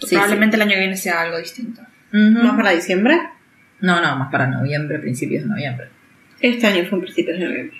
Sí, 0.00 0.14
Probablemente 0.14 0.56
el 0.56 0.62
año 0.62 0.72
que 0.72 0.78
viene 0.78 0.96
sea 0.96 1.20
algo 1.22 1.38
distinto. 1.38 1.82
¿Más 2.12 2.56
para 2.56 2.70
diciembre? 2.70 3.20
No, 3.80 4.00
no, 4.00 4.16
más 4.16 4.30
para 4.32 4.46
noviembre, 4.46 4.98
principios 4.98 5.42
de 5.44 5.50
noviembre. 5.50 5.88
Este 6.40 6.66
año 6.66 6.84
fue 6.88 6.98
en 6.98 7.02
principios 7.04 7.38
de 7.38 7.44
noviembre. 7.44 7.76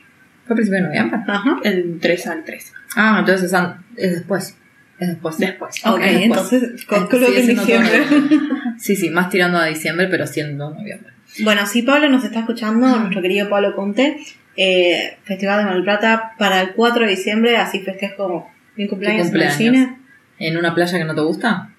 ¿Fue 0.46 0.54
principio 0.56 0.82
de 0.82 0.86
noviembre? 0.88 1.20
Ajá. 1.26 1.58
El 1.64 1.98
3 2.00 2.26
al 2.28 2.44
3. 2.44 2.72
Ah, 2.96 3.16
entonces 3.20 3.46
es, 3.46 3.54
an- 3.54 3.84
es 3.96 4.12
después. 4.12 4.56
Es 4.98 5.08
después. 5.08 5.38
Después. 5.38 5.76
Ok, 5.84 5.98
después. 6.00 6.22
entonces 6.22 6.84
que 6.86 7.40
en 7.40 7.46
diciembre. 7.56 8.02
Sí, 8.78 8.94
sí, 8.94 9.10
más 9.10 9.28
tirando 9.30 9.58
a 9.58 9.66
diciembre, 9.66 10.06
pero 10.08 10.26
siendo 10.26 10.70
noviembre. 10.70 11.12
Bueno, 11.40 11.66
si 11.66 11.82
Pablo 11.82 12.08
nos 12.08 12.24
está 12.24 12.40
escuchando, 12.40 12.86
nuestro 12.98 13.20
querido 13.22 13.48
Pablo 13.48 13.74
Conte, 13.74 14.18
eh, 14.56 15.18
Festival 15.24 15.58
de 15.58 15.64
Mar 15.70 15.82
Plata 15.82 16.32
para 16.38 16.60
el 16.60 16.72
4 16.74 17.04
de 17.04 17.10
diciembre, 17.10 17.56
así 17.56 17.80
festejo 17.80 18.48
mi 18.76 18.86
cumpleaños, 18.86 19.24
cumpleaños. 19.24 19.60
en 19.60 19.66
el 19.66 19.74
cine. 19.74 19.96
¿En 20.38 20.56
una 20.56 20.74
playa 20.74 20.96
que 20.98 21.04
no 21.04 21.14
te 21.14 21.20
gusta? 21.22 21.70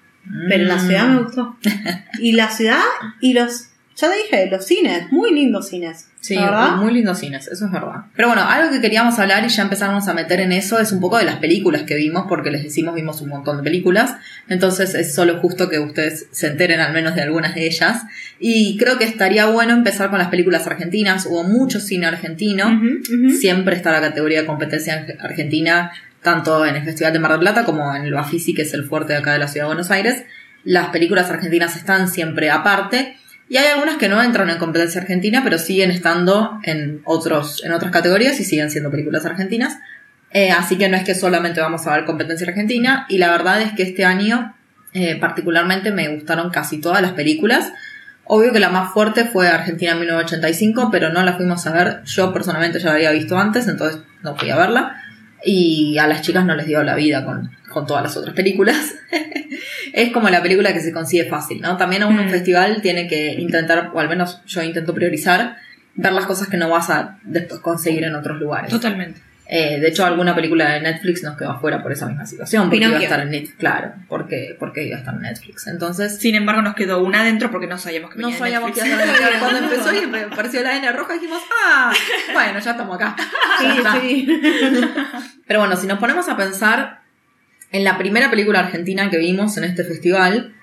Pero 0.48 0.62
en 0.62 0.68
la 0.68 0.76
Mm. 0.76 0.86
ciudad 0.86 1.08
me 1.08 1.22
gustó. 1.22 1.56
Y 2.20 2.32
la 2.32 2.50
ciudad 2.50 2.80
y 3.20 3.32
los, 3.32 3.69
ya 4.00 4.10
te 4.10 4.16
dije, 4.16 4.48
los 4.50 4.64
cines, 4.64 5.12
muy 5.12 5.32
lindos 5.34 5.68
cines. 5.68 6.06
Sí, 6.20 6.36
verdad. 6.36 6.76
muy 6.76 6.92
lindos 6.92 7.18
cines, 7.18 7.48
eso 7.48 7.64
es 7.64 7.72
verdad. 7.72 8.04
Pero 8.14 8.28
bueno, 8.28 8.42
algo 8.42 8.70
que 8.70 8.80
queríamos 8.80 9.18
hablar 9.18 9.44
y 9.44 9.48
ya 9.48 9.62
empezamos 9.62 10.06
a 10.06 10.14
meter 10.14 10.40
en 10.40 10.52
eso 10.52 10.78
es 10.78 10.92
un 10.92 11.00
poco 11.00 11.18
de 11.18 11.24
las 11.24 11.36
películas 11.36 11.82
que 11.84 11.94
vimos, 11.96 12.26
porque 12.28 12.50
les 12.50 12.62
decimos 12.62 12.94
vimos 12.94 13.20
un 13.20 13.30
montón 13.30 13.58
de 13.58 13.62
películas, 13.62 14.16
entonces 14.48 14.94
es 14.94 15.14
solo 15.14 15.38
justo 15.38 15.68
que 15.68 15.78
ustedes 15.78 16.26
se 16.30 16.48
enteren 16.48 16.80
al 16.80 16.92
menos 16.92 17.14
de 17.14 17.22
algunas 17.22 17.54
de 17.54 17.66
ellas. 17.66 18.02
Y 18.38 18.76
creo 18.78 18.98
que 18.98 19.04
estaría 19.04 19.46
bueno 19.46 19.72
empezar 19.72 20.10
con 20.10 20.18
las 20.18 20.28
películas 20.28 20.66
argentinas, 20.66 21.26
hubo 21.26 21.42
mucho 21.44 21.80
cine 21.80 22.06
argentino, 22.06 22.80
siempre 23.38 23.76
está 23.76 23.92
la 23.92 24.00
categoría 24.00 24.42
de 24.42 24.46
competencia 24.46 25.06
argentina, 25.20 25.92
tanto 26.22 26.66
en 26.66 26.76
el 26.76 26.84
Festival 26.84 27.12
de 27.12 27.18
Mar 27.18 27.32
del 27.32 27.40
Plata 27.40 27.64
como 27.64 27.94
en 27.94 28.02
el 28.02 28.12
Bafisi, 28.12 28.54
que 28.54 28.62
es 28.62 28.74
el 28.74 28.84
fuerte 28.84 29.14
de 29.14 29.20
acá 29.20 29.32
de 29.32 29.38
la 29.38 29.48
ciudad 29.48 29.66
de 29.66 29.68
Buenos 29.68 29.90
Aires. 29.90 30.24
Las 30.64 30.88
películas 30.88 31.30
argentinas 31.30 31.76
están 31.76 32.08
siempre 32.08 32.50
aparte. 32.50 33.16
Y 33.50 33.56
hay 33.56 33.66
algunas 33.66 33.96
que 33.96 34.08
no 34.08 34.22
entran 34.22 34.48
en 34.48 34.58
competencia 34.58 35.00
argentina, 35.00 35.40
pero 35.42 35.58
siguen 35.58 35.90
estando 35.90 36.60
en, 36.62 37.02
otros, 37.04 37.64
en 37.64 37.72
otras 37.72 37.90
categorías 37.90 38.38
y 38.38 38.44
siguen 38.44 38.70
siendo 38.70 38.92
películas 38.92 39.26
argentinas. 39.26 39.76
Eh, 40.30 40.52
así 40.52 40.78
que 40.78 40.88
no 40.88 40.96
es 40.96 41.02
que 41.02 41.16
solamente 41.16 41.60
vamos 41.60 41.84
a 41.84 41.96
ver 41.96 42.04
competencia 42.04 42.46
argentina. 42.46 43.06
Y 43.08 43.18
la 43.18 43.28
verdad 43.28 43.60
es 43.60 43.72
que 43.72 43.82
este 43.82 44.04
año, 44.04 44.54
eh, 44.92 45.16
particularmente, 45.16 45.90
me 45.90 46.06
gustaron 46.14 46.50
casi 46.50 46.80
todas 46.80 47.02
las 47.02 47.14
películas. 47.14 47.72
Obvio 48.22 48.52
que 48.52 48.60
la 48.60 48.68
más 48.68 48.92
fuerte 48.92 49.24
fue 49.24 49.48
Argentina 49.48 49.96
1985, 49.96 50.90
pero 50.92 51.12
no 51.12 51.20
la 51.24 51.32
fuimos 51.32 51.66
a 51.66 51.72
ver. 51.72 52.04
Yo 52.04 52.32
personalmente 52.32 52.78
ya 52.78 52.90
la 52.90 52.94
había 52.94 53.10
visto 53.10 53.36
antes, 53.36 53.66
entonces 53.66 54.00
no 54.22 54.36
fui 54.36 54.48
a 54.50 54.56
verla. 54.56 55.02
Y 55.44 55.98
a 55.98 56.06
las 56.06 56.22
chicas 56.22 56.44
no 56.44 56.54
les 56.54 56.66
dio 56.66 56.84
la 56.84 56.94
vida 56.94 57.24
con, 57.24 57.50
con 57.68 57.84
todas 57.84 58.04
las 58.04 58.16
otras 58.16 58.32
películas. 58.32 58.94
es 59.92 60.10
como 60.12 60.28
la 60.30 60.42
película 60.42 60.72
que 60.72 60.80
se 60.80 60.92
consigue 60.92 61.24
fácil, 61.28 61.60
¿no? 61.60 61.76
También 61.76 62.02
a 62.02 62.06
uno 62.06 62.20
un 62.22 62.28
Mm. 62.28 62.30
festival 62.30 62.82
tiene 62.82 63.06
que 63.08 63.32
intentar, 63.34 63.90
o 63.94 64.00
al 64.00 64.08
menos 64.08 64.42
yo 64.46 64.62
intento 64.62 64.94
priorizar, 64.94 65.56
ver 65.94 66.12
las 66.12 66.26
cosas 66.26 66.48
que 66.48 66.56
no 66.56 66.68
vas 66.68 66.90
a 66.90 67.18
después 67.22 67.60
conseguir 67.60 68.04
en 68.04 68.14
otros 68.14 68.38
lugares. 68.38 68.70
Totalmente. 68.70 69.20
Eh, 69.52 69.80
de 69.80 69.88
hecho, 69.88 70.06
alguna 70.06 70.32
película 70.32 70.74
de 70.74 70.80
Netflix 70.80 71.24
nos 71.24 71.36
quedó 71.36 71.50
afuera 71.50 71.82
por 71.82 71.90
esa 71.90 72.06
misma 72.06 72.24
situación, 72.24 72.70
porque 72.70 72.84
iba 72.84 72.96
a 72.96 73.02
estar 73.02 73.18
en 73.18 73.30
Netflix, 73.30 73.54
claro, 73.58 73.94
porque, 74.08 74.54
porque 74.60 74.84
iba 74.84 74.94
a 74.94 75.00
estar 75.00 75.12
en 75.12 75.22
Netflix. 75.22 75.66
Entonces, 75.66 76.18
Sin 76.18 76.36
embargo, 76.36 76.62
nos 76.62 76.76
quedó 76.76 77.02
una 77.02 77.22
adentro 77.22 77.50
porque 77.50 77.66
no 77.66 77.76
sabíamos 77.76 78.10
que 78.12 78.20
no 78.20 78.28
venía 78.28 78.36
de 78.36 78.38
sabíamos 78.38 78.70
que 78.70 78.86
iba 78.86 78.96
a 78.96 79.04
estar. 79.04 79.38
Cuando 79.40 79.58
empezó 79.58 79.92
y 79.92 80.06
me 80.06 80.20
apareció 80.20 80.62
la 80.62 80.76
N 80.76 80.92
roja, 80.92 81.14
dijimos, 81.14 81.42
ah, 81.66 81.92
bueno, 82.32 82.60
ya 82.60 82.70
estamos 82.70 82.94
acá. 82.94 83.16
Ya 83.60 83.74
está. 83.74 84.00
Sí, 84.00 84.24
sí. 84.28 84.40
Pero 85.48 85.58
bueno, 85.58 85.74
si 85.74 85.88
nos 85.88 85.98
ponemos 85.98 86.28
a 86.28 86.36
pensar 86.36 86.99
en 87.72 87.84
la 87.84 87.98
primera 87.98 88.30
película 88.30 88.60
argentina 88.60 89.10
que 89.10 89.18
vimos 89.18 89.56
en 89.56 89.64
este 89.64 89.84
festival, 89.84 90.54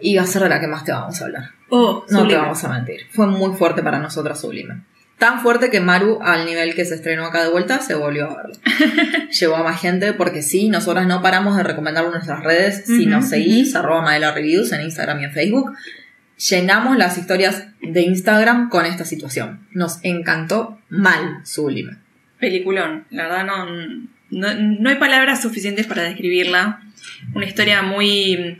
iba 0.00 0.22
a 0.22 0.26
ser 0.26 0.42
de 0.42 0.48
la 0.48 0.60
que 0.60 0.66
más 0.68 0.84
te 0.84 0.92
vamos 0.92 1.20
a 1.20 1.24
hablar. 1.24 1.50
Oh, 1.70 2.04
No 2.10 2.20
sublime. 2.20 2.34
te 2.34 2.40
vamos 2.44 2.64
a 2.64 2.68
mentir. 2.68 3.00
Fue 3.10 3.26
muy 3.26 3.54
fuerte 3.56 3.82
para 3.82 3.98
nosotras 3.98 4.40
Sublime. 4.40 4.82
Tan 5.18 5.40
fuerte 5.40 5.68
que 5.68 5.80
Maru, 5.80 6.20
al 6.22 6.46
nivel 6.46 6.76
que 6.76 6.84
se 6.84 6.94
estrenó 6.94 7.24
acá 7.26 7.42
de 7.42 7.50
vuelta, 7.50 7.80
se 7.80 7.94
volvió 7.94 8.30
a 8.30 8.36
verlo. 8.36 8.54
Llevó 9.40 9.56
a 9.56 9.64
más 9.64 9.80
gente 9.80 10.12
porque 10.12 10.42
sí, 10.42 10.68
nosotras 10.68 11.08
no 11.08 11.20
paramos 11.22 11.56
de 11.56 11.64
recomendarlo 11.64 12.10
en 12.10 12.14
nuestras 12.14 12.44
redes. 12.44 12.84
Si 12.86 13.00
Ujú, 13.02 13.10
nos 13.10 13.28
seguís, 13.28 13.74
arroba 13.74 14.00
Maela 14.02 14.30
Reviews 14.32 14.70
en 14.72 14.82
Instagram 14.82 15.20
y 15.20 15.24
en 15.24 15.32
Facebook, 15.32 15.72
llenamos 16.48 16.96
las 16.96 17.18
historias 17.18 17.66
de 17.82 18.00
Instagram 18.02 18.68
con 18.68 18.86
esta 18.86 19.04
situación. 19.04 19.66
Nos 19.72 19.98
encantó 20.04 20.78
mal 20.88 21.40
Sublime. 21.44 21.96
Peliculón. 22.38 23.04
La 23.10 23.24
verdad, 23.24 23.44
no, 23.44 24.08
no, 24.30 24.54
no 24.54 24.88
hay 24.88 24.96
palabras 24.96 25.42
suficientes 25.42 25.86
para 25.86 26.02
describirla. 26.02 26.82
Una 27.34 27.46
historia 27.46 27.82
muy, 27.82 28.58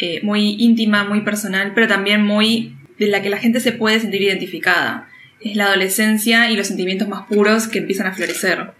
eh, 0.00 0.20
muy 0.22 0.56
íntima, 0.58 1.04
muy 1.04 1.22
personal, 1.22 1.72
pero 1.74 1.86
también 1.88 2.22
muy 2.22 2.76
de 2.98 3.08
la 3.08 3.22
que 3.22 3.30
la 3.30 3.38
gente 3.38 3.60
se 3.60 3.72
puede 3.72 4.00
sentir 4.00 4.22
identificada. 4.22 5.08
es 5.40 5.56
la 5.56 5.66
adolescencia 5.66 6.50
y 6.50 6.56
los 6.56 6.68
sentimientos 6.68 7.06
más 7.06 7.26
puros 7.26 7.68
que 7.68 7.78
empiezan 7.78 8.06
a 8.06 8.12
florecer. 8.12 8.72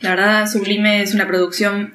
La 0.00 0.10
verdad, 0.10 0.46
Sublime 0.46 1.02
es 1.02 1.14
una 1.14 1.26
producción 1.26 1.94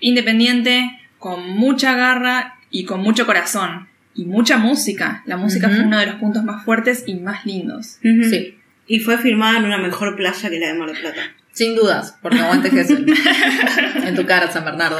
independiente, 0.00 0.98
con 1.18 1.48
mucha 1.48 1.94
garra 1.94 2.58
y 2.70 2.84
con 2.84 3.00
mucho 3.00 3.24
corazón. 3.24 3.88
Y 4.14 4.26
mucha 4.26 4.58
música. 4.58 5.22
La 5.24 5.38
música 5.38 5.70
fue 5.70 5.80
uno 5.80 5.98
de 5.98 6.04
los 6.04 6.16
puntos 6.16 6.44
más 6.44 6.62
fuertes 6.64 7.04
y 7.06 7.14
más 7.14 7.46
lindos. 7.46 7.98
Sí. 8.02 8.58
Y 8.86 8.98
fue 8.98 9.16
filmada 9.16 9.56
en 9.58 9.64
una 9.64 9.78
mejor 9.78 10.16
playa 10.16 10.50
que 10.50 10.58
la 10.58 10.66
de 10.66 10.74
Mar 10.74 10.88
del 10.88 11.00
Plata. 11.00 11.22
Sin 11.52 11.76
dudas, 11.76 12.16
porque 12.22 12.38
aguante 12.38 12.70
Gessel. 12.70 13.06
en 14.06 14.14
tu 14.14 14.24
cara, 14.24 14.50
San 14.50 14.64
Bernardo. 14.64 14.98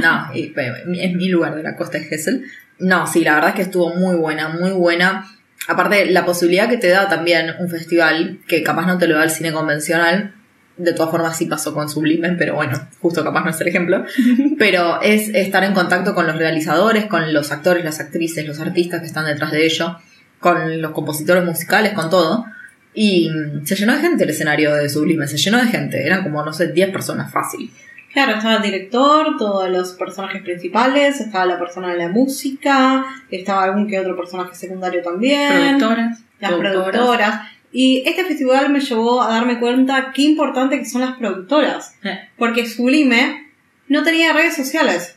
No, 0.00 0.30
es 0.32 1.14
mi 1.14 1.28
lugar 1.28 1.54
de 1.54 1.62
la 1.62 1.76
costa 1.76 1.98
de 1.98 2.04
Gessel. 2.04 2.46
No, 2.78 3.06
sí, 3.06 3.22
la 3.22 3.34
verdad 3.34 3.50
es 3.50 3.56
que 3.56 3.62
estuvo 3.62 3.94
muy 3.94 4.16
buena, 4.16 4.48
muy 4.48 4.70
buena. 4.70 5.26
Aparte, 5.68 6.06
la 6.06 6.24
posibilidad 6.24 6.68
que 6.68 6.78
te 6.78 6.88
da 6.88 7.08
también 7.08 7.54
un 7.58 7.68
festival, 7.68 8.40
que 8.48 8.62
capaz 8.62 8.86
no 8.86 8.96
te 8.96 9.06
lo 9.06 9.16
da 9.16 9.24
el 9.24 9.30
cine 9.30 9.52
convencional, 9.52 10.34
de 10.80 10.94
todas 10.94 11.10
formas 11.10 11.36
sí 11.36 11.44
pasó 11.44 11.74
con 11.74 11.90
Sublime, 11.90 12.32
pero 12.32 12.54
bueno, 12.54 12.80
justo 13.00 13.22
capaz 13.22 13.44
no 13.44 13.50
es 13.50 13.60
el 13.60 13.68
ejemplo. 13.68 14.04
Pero 14.58 15.02
es 15.02 15.28
estar 15.28 15.62
en 15.64 15.74
contacto 15.74 16.14
con 16.14 16.26
los 16.26 16.36
realizadores, 16.36 17.04
con 17.06 17.34
los 17.34 17.52
actores, 17.52 17.84
las 17.84 18.00
actrices, 18.00 18.46
los 18.46 18.60
artistas 18.60 19.00
que 19.00 19.06
están 19.06 19.26
detrás 19.26 19.52
de 19.52 19.66
ello, 19.66 19.98
con 20.38 20.80
los 20.80 20.92
compositores 20.92 21.44
musicales, 21.44 21.92
con 21.92 22.08
todo. 22.08 22.46
Y 22.94 23.28
mm, 23.30 23.64
se 23.66 23.76
llenó 23.76 23.94
de 23.94 24.00
gente 24.00 24.24
el 24.24 24.30
escenario 24.30 24.74
de 24.74 24.88
Sublime, 24.88 25.26
se 25.26 25.36
llenó 25.36 25.58
de 25.58 25.66
gente, 25.66 26.04
eran 26.04 26.22
como, 26.22 26.44
no 26.44 26.52
sé, 26.52 26.68
10 26.72 26.90
personas 26.90 27.32
fácil. 27.32 27.70
Claro, 28.12 28.32
estaba 28.36 28.56
el 28.56 28.62
director, 28.62 29.36
todos 29.38 29.70
los 29.70 29.92
personajes 29.92 30.42
principales, 30.42 31.20
estaba 31.20 31.46
la 31.46 31.58
persona 31.58 31.92
de 31.92 31.98
la 31.98 32.08
música, 32.08 33.06
estaba 33.30 33.64
algún 33.64 33.88
que 33.88 34.00
otro 34.00 34.16
personaje 34.16 34.54
secundario 34.54 35.00
también, 35.00 35.78
Productoras. 35.78 36.20
las 36.40 36.52
productoras. 36.52 36.90
productoras. 36.90 37.40
Y 37.72 38.02
este 38.04 38.24
festival 38.24 38.70
me 38.70 38.80
llevó 38.80 39.22
a 39.22 39.28
darme 39.30 39.60
cuenta 39.60 40.10
qué 40.12 40.22
importante 40.22 40.76
que 40.76 40.86
son 40.86 41.02
las 41.02 41.16
productoras. 41.16 41.94
Eh. 42.02 42.18
Porque 42.36 42.66
Sublime 42.66 43.48
no 43.86 44.02
tenía 44.02 44.32
redes 44.32 44.56
sociales 44.56 45.16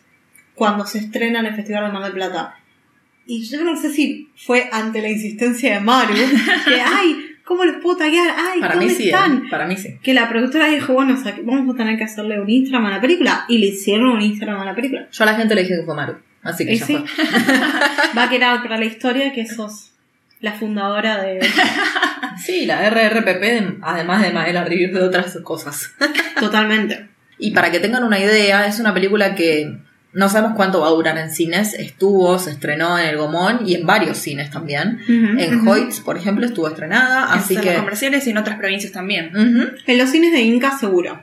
cuando 0.53 0.85
se 0.85 0.99
estrena 0.99 1.39
en 1.39 1.47
el 1.47 1.55
Festival 1.55 1.85
de 1.85 1.91
Mar 1.91 2.03
del 2.03 2.13
Plata. 2.13 2.59
Y 3.25 3.43
yo 3.43 3.63
no 3.63 3.75
sé 3.75 3.91
si 3.91 4.29
fue 4.35 4.69
ante 4.71 5.01
la 5.01 5.09
insistencia 5.09 5.73
de 5.73 5.79
Maru, 5.79 6.13
que, 6.13 6.81
ay, 6.85 7.32
¿cómo 7.45 7.65
les 7.65 7.75
puedo 7.77 7.97
taggear? 7.97 8.33
Ay, 8.37 8.59
Para 8.59 8.75
¿dónde 8.75 8.89
mí 8.89 8.93
sí, 8.93 9.09
están? 9.09 9.37
eh, 9.45 9.49
para 9.49 9.65
mí 9.67 9.77
sí. 9.77 9.97
Que 10.01 10.13
la 10.13 10.29
productora 10.29 10.67
dijo, 10.67 10.93
bueno, 10.93 11.13
o 11.13 11.17
sea, 11.17 11.33
que 11.35 11.41
vamos 11.41 11.73
a 11.73 11.77
tener 11.77 11.97
que 11.97 12.03
hacerle 12.03 12.39
un 12.39 12.49
Instagram 12.49 12.85
a 12.87 12.91
la 12.91 13.01
película. 13.01 13.45
Y 13.47 13.57
le 13.59 13.67
hicieron 13.67 14.07
un 14.07 14.21
Instagram 14.21 14.59
a 14.61 14.65
la 14.65 14.75
película. 14.75 15.07
Yo 15.11 15.23
a 15.23 15.27
la 15.27 15.35
gente 15.35 15.55
le 15.55 15.61
dije 15.63 15.75
que 15.77 15.83
fue 15.83 15.95
Maru, 15.95 16.15
así 16.43 16.65
que 16.65 16.73
¿Y 16.73 16.77
ya 16.79 16.85
sí? 16.85 16.97
fue. 16.97 17.25
Va 18.17 18.23
a 18.23 18.29
quedar 18.29 18.61
para 18.63 18.77
la 18.77 18.85
historia 18.85 19.31
que 19.33 19.45
sos 19.45 19.91
la 20.41 20.51
fundadora 20.53 21.21
de... 21.21 21.39
Sí, 22.43 22.65
la 22.65 22.89
RRPP, 22.89 23.41
de- 23.41 23.77
además 23.81 24.21
de 24.23 24.31
Maela 24.31 24.63
Rivir, 24.63 24.91
de 24.93 25.01
otras 25.03 25.37
cosas. 25.43 25.91
Totalmente. 26.39 27.07
Y 27.37 27.51
para 27.51 27.69
que 27.71 27.79
tengan 27.79 28.03
una 28.03 28.19
idea, 28.19 28.65
es 28.67 28.79
una 28.79 28.93
película 28.93 29.35
que 29.35 29.77
no 30.13 30.29
sabemos 30.29 30.55
cuánto 30.55 30.81
va 30.81 30.87
a 30.87 30.91
durar 30.91 31.17
en 31.17 31.31
cines. 31.31 31.73
Estuvo, 31.73 32.37
se 32.39 32.51
estrenó 32.51 32.97
en 32.99 33.07
el 33.07 33.17
Gomón 33.17 33.61
y 33.65 33.75
en 33.75 33.85
varios 33.85 34.17
cines 34.17 34.49
también. 34.51 34.99
En 35.07 35.59
Ujú. 35.59 35.71
Hoyts, 35.71 35.99
por 35.99 36.17
ejemplo, 36.17 36.45
estuvo 36.45 36.67
estrenada, 36.67 37.33
así 37.33 37.55
en 37.55 37.61
que... 37.61 37.71
los 37.71 37.79
comerciales 37.79 38.25
y 38.27 38.29
en 38.29 38.37
otras 38.37 38.57
provincias 38.57 38.91
también. 38.91 39.31
En 39.85 39.97
los 39.97 40.09
cines 40.09 40.31
de 40.31 40.41
Inca 40.41 40.77
seguro. 40.77 41.21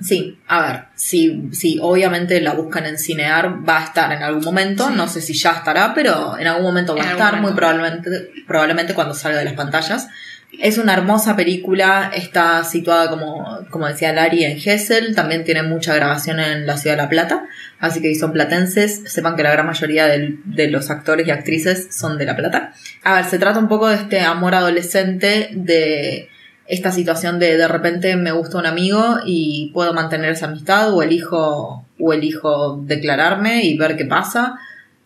Sí, 0.00 0.38
a 0.46 0.60
ver, 0.62 0.84
si, 0.94 1.48
si 1.50 1.80
obviamente 1.82 2.40
la 2.40 2.54
buscan 2.54 2.86
en 2.86 2.98
Cinear, 2.98 3.68
va 3.68 3.80
a 3.80 3.84
estar 3.84 4.12
en 4.12 4.22
algún 4.22 4.44
momento, 4.44 4.86
Sí. 4.86 4.94
no 4.96 5.08
sé 5.08 5.20
si 5.20 5.34
ya 5.34 5.50
estará, 5.50 5.92
pero 5.92 6.38
en 6.38 6.46
algún 6.46 6.62
momento 6.62 6.94
va 6.94 7.02
En 7.02 7.08
a 7.08 7.12
estar, 7.12 7.40
muy 7.40 7.52
probablemente, 7.52 8.30
probablemente 8.46 8.94
cuando 8.94 9.12
salga 9.14 9.38
de 9.40 9.44
las 9.46 9.54
pantallas. 9.54 10.06
Es 10.52 10.78
una 10.78 10.94
hermosa 10.94 11.36
película, 11.36 12.10
está 12.14 12.64
situada 12.64 13.10
como, 13.10 13.66
como 13.70 13.86
decía 13.86 14.12
Lari 14.12 14.44
en 14.44 14.58
Gessel, 14.58 15.14
también 15.14 15.44
tiene 15.44 15.62
mucha 15.62 15.94
grabación 15.94 16.40
en 16.40 16.66
la 16.66 16.78
ciudad 16.78 16.96
de 16.96 17.02
La 17.02 17.08
Plata, 17.08 17.46
así 17.78 18.00
que 18.00 18.08
si 18.08 18.14
son 18.14 18.32
platenses, 18.32 19.02
sepan 19.06 19.36
que 19.36 19.42
la 19.42 19.52
gran 19.52 19.66
mayoría 19.66 20.06
de 20.06 20.68
los 20.70 20.90
actores 20.90 21.28
y 21.28 21.30
actrices 21.30 21.88
son 21.94 22.16
de 22.16 22.24
La 22.24 22.34
Plata. 22.34 22.72
A 23.04 23.16
ver, 23.16 23.26
se 23.26 23.38
trata 23.38 23.58
un 23.58 23.68
poco 23.68 23.88
de 23.88 23.96
este 23.96 24.20
amor 24.20 24.54
adolescente, 24.54 25.50
de 25.52 26.28
esta 26.68 26.92
situación 26.92 27.38
de 27.38 27.56
de 27.56 27.66
repente 27.66 28.14
me 28.16 28.32
gusta 28.32 28.58
un 28.58 28.66
amigo 28.66 29.18
y 29.24 29.70
puedo 29.72 29.94
mantener 29.94 30.32
esa 30.32 30.46
amistad 30.46 30.92
o 30.92 31.02
elijo, 31.02 31.84
o 31.98 32.12
elijo 32.12 32.82
declararme 32.84 33.64
y 33.64 33.76
ver 33.76 33.96
qué 33.96 34.04
pasa. 34.04 34.58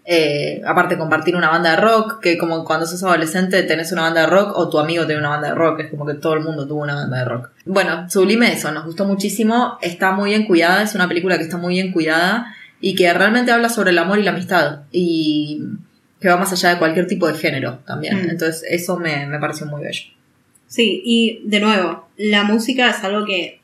Eh, 0.04 0.60
aparte 0.66 0.98
compartir 0.98 1.36
una 1.36 1.48
banda 1.48 1.70
de 1.70 1.76
rock, 1.76 2.20
que 2.20 2.36
como 2.36 2.64
cuando 2.64 2.86
sos 2.86 3.02
adolescente 3.04 3.62
tenés 3.62 3.92
una 3.92 4.02
banda 4.02 4.22
de 4.22 4.26
rock 4.26 4.56
o 4.56 4.68
tu 4.68 4.80
amigo 4.80 5.06
tiene 5.06 5.20
una 5.20 5.28
banda 5.28 5.48
de 5.48 5.54
rock, 5.54 5.80
es 5.80 5.90
como 5.90 6.04
que 6.04 6.14
todo 6.14 6.34
el 6.34 6.40
mundo 6.40 6.66
tuvo 6.66 6.82
una 6.82 6.96
banda 6.96 7.18
de 7.18 7.24
rock. 7.24 7.50
Bueno, 7.66 8.10
Sublime 8.10 8.52
eso, 8.52 8.72
nos 8.72 8.84
gustó 8.84 9.04
muchísimo, 9.04 9.78
está 9.80 10.10
muy 10.10 10.30
bien 10.30 10.46
cuidada, 10.46 10.82
es 10.82 10.96
una 10.96 11.06
película 11.06 11.38
que 11.38 11.44
está 11.44 11.56
muy 11.56 11.74
bien 11.74 11.92
cuidada 11.92 12.52
y 12.80 12.96
que 12.96 13.12
realmente 13.12 13.52
habla 13.52 13.68
sobre 13.68 13.90
el 13.90 13.98
amor 13.98 14.18
y 14.18 14.24
la 14.24 14.32
amistad 14.32 14.80
y 14.90 15.62
que 16.20 16.28
va 16.28 16.36
más 16.36 16.52
allá 16.52 16.70
de 16.70 16.78
cualquier 16.78 17.06
tipo 17.06 17.28
de 17.28 17.34
género 17.34 17.78
también. 17.86 18.26
Mm. 18.26 18.30
Entonces 18.30 18.64
eso 18.68 18.98
me, 18.98 19.26
me 19.26 19.38
pareció 19.38 19.66
muy 19.66 19.82
bello. 19.82 20.02
Sí, 20.66 21.02
y 21.04 21.42
de 21.44 21.60
nuevo, 21.60 22.08
la 22.16 22.42
música 22.42 22.90
es 22.90 23.04
algo 23.04 23.24
que 23.24 23.60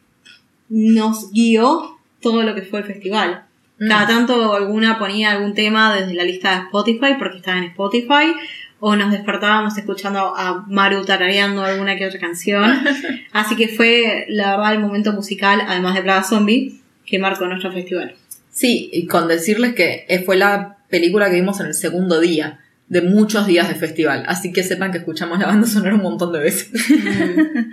nos 0.68 1.33
guió 1.33 1.98
todo 2.20 2.42
lo 2.42 2.55
que 2.55 2.62
fue 2.62 2.81
el 2.81 2.85
festival. 2.85 3.44
Mm. 3.78 3.88
Cada 3.88 4.06
tanto 4.06 4.54
alguna 4.54 4.98
ponía 4.98 5.32
algún 5.32 5.54
tema 5.54 5.94
desde 5.94 6.14
la 6.14 6.24
lista 6.24 6.50
de 6.50 6.62
Spotify, 6.64 7.14
porque 7.18 7.38
estaba 7.38 7.58
en 7.58 7.64
Spotify, 7.64 8.34
o 8.80 8.96
nos 8.96 9.10
despertábamos 9.10 9.76
escuchando 9.76 10.34
a 10.36 10.64
Maru 10.68 11.04
tarareando 11.04 11.64
alguna 11.64 11.96
que 11.96 12.06
otra 12.06 12.20
canción. 12.20 12.80
Así 13.32 13.56
que 13.56 13.68
fue, 13.68 14.26
la 14.28 14.56
verdad, 14.56 14.74
el 14.74 14.80
momento 14.80 15.12
musical, 15.12 15.62
además 15.66 15.94
de 15.94 16.02
Plaga 16.02 16.22
Zombie, 16.22 16.80
que 17.04 17.18
marcó 17.18 17.46
nuestro 17.46 17.72
festival. 17.72 18.14
Sí, 18.50 18.90
y 18.92 19.06
con 19.06 19.28
decirles 19.28 19.74
que 19.74 20.04
eh, 20.08 20.22
fue 20.24 20.36
la 20.36 20.78
película 20.88 21.28
que 21.28 21.36
vimos 21.36 21.60
en 21.60 21.66
el 21.66 21.74
segundo 21.74 22.20
día 22.20 22.60
de 22.88 23.02
muchos 23.02 23.46
días 23.46 23.68
de 23.68 23.74
festival, 23.74 24.24
así 24.26 24.50
que 24.50 24.62
sepan 24.62 24.90
que 24.90 24.98
escuchamos 24.98 25.38
la 25.38 25.46
banda 25.46 25.66
sonora 25.66 25.94
un 25.94 26.02
montón 26.02 26.32
de 26.32 26.38
veces. 26.38 26.70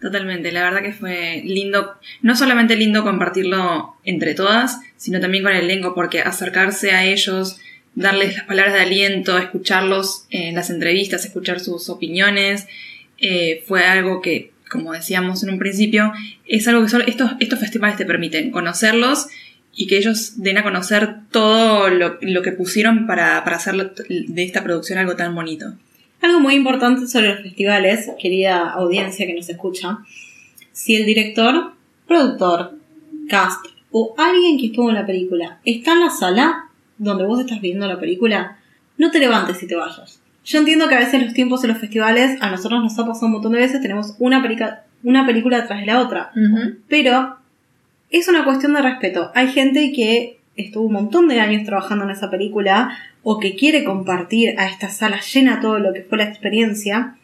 Totalmente, 0.00 0.50
la 0.50 0.62
verdad 0.62 0.82
que 0.82 0.94
fue 0.94 1.42
lindo, 1.44 1.94
no 2.22 2.34
solamente 2.34 2.74
lindo 2.74 3.04
compartirlo 3.04 3.96
entre 4.02 4.34
todas, 4.34 4.80
sino 4.96 5.20
también 5.20 5.44
con 5.44 5.52
el 5.52 5.64
elenco, 5.64 5.94
porque 5.94 6.20
acercarse 6.20 6.92
a 6.92 7.04
ellos, 7.04 7.58
darles 7.94 8.34
las 8.34 8.44
palabras 8.46 8.72
de 8.72 8.80
aliento, 8.80 9.36
escucharlos 9.36 10.24
en 10.30 10.54
las 10.54 10.70
entrevistas, 10.70 11.26
escuchar 11.26 11.60
sus 11.60 11.90
opiniones, 11.90 12.66
eh, 13.18 13.62
fue 13.66 13.84
algo 13.84 14.22
que, 14.22 14.52
como 14.70 14.94
decíamos 14.94 15.42
en 15.42 15.50
un 15.50 15.58
principio, 15.58 16.14
es 16.46 16.66
algo 16.66 16.82
que 16.82 16.88
solo 16.88 17.04
estos, 17.06 17.32
estos 17.38 17.58
festivales 17.58 17.98
te 17.98 18.06
permiten, 18.06 18.50
conocerlos 18.50 19.26
y 19.76 19.86
que 19.86 19.98
ellos 19.98 20.42
den 20.42 20.56
a 20.56 20.62
conocer 20.62 21.16
todo 21.30 21.90
lo, 21.90 22.16
lo 22.22 22.40
que 22.40 22.52
pusieron 22.52 23.06
para, 23.06 23.44
para 23.44 23.56
hacer 23.56 23.74
de 23.74 24.42
esta 24.44 24.64
producción 24.64 24.98
algo 24.98 25.14
tan 25.14 25.34
bonito. 25.34 25.74
Algo 26.22 26.40
muy 26.40 26.54
importante 26.54 27.06
sobre 27.06 27.28
los 27.28 27.42
festivales, 27.42 28.10
querida 28.18 28.70
audiencia 28.70 29.26
que 29.26 29.34
nos 29.34 29.48
escucha, 29.48 29.98
si 30.72 30.96
el 30.96 31.06
director, 31.06 31.72
productor, 32.06 32.78
cast 33.28 33.64
o 33.90 34.14
alguien 34.18 34.58
que 34.58 34.66
estuvo 34.66 34.88
en 34.88 34.96
la 34.96 35.06
película 35.06 35.60
está 35.64 35.92
en 35.92 36.00
la 36.00 36.10
sala 36.10 36.70
donde 36.98 37.24
vos 37.24 37.40
estás 37.40 37.60
viendo 37.60 37.86
la 37.86 37.98
película, 37.98 38.58
no 38.98 39.10
te 39.10 39.18
levantes 39.18 39.62
y 39.62 39.66
te 39.66 39.74
vayas. 39.74 40.20
Yo 40.44 40.58
entiendo 40.58 40.88
que 40.88 40.94
a 40.94 40.98
veces 40.98 41.22
los 41.22 41.32
tiempos 41.32 41.64
en 41.64 41.70
los 41.70 41.78
festivales, 41.78 42.36
a 42.42 42.50
nosotros 42.50 42.82
nos 42.82 42.98
ha 42.98 43.06
pasado 43.06 43.26
un 43.26 43.32
montón 43.32 43.52
de 43.52 43.58
veces, 43.58 43.80
tenemos 43.80 44.16
una, 44.18 44.42
una 45.02 45.26
película 45.26 45.66
tras 45.66 45.80
de 45.80 45.86
la 45.86 46.00
otra, 46.00 46.32
pero 46.88 47.36
es 48.10 48.28
una 48.28 48.44
cuestión 48.44 48.74
de 48.74 48.82
respeto. 48.82 49.30
Hay 49.34 49.48
gente 49.48 49.92
que 49.92 50.40
estuvo 50.56 50.84
un 50.84 50.92
montón 50.92 51.28
de 51.28 51.40
años 51.40 51.64
trabajando 51.64 52.04
en 52.04 52.10
esa 52.10 52.30
película 52.30 52.98
o 53.22 53.38
que 53.38 53.54
quiere 53.56 53.84
compartir 53.84 54.58
a 54.58 54.66
esta 54.66 54.88
sala 54.90 55.20
llena 55.20 55.60
todo 55.60 55.78
lo 55.78 55.92
que 55.92 56.02
fue 56.02 56.18
la 56.18 56.24
experiencia. 56.24 57.16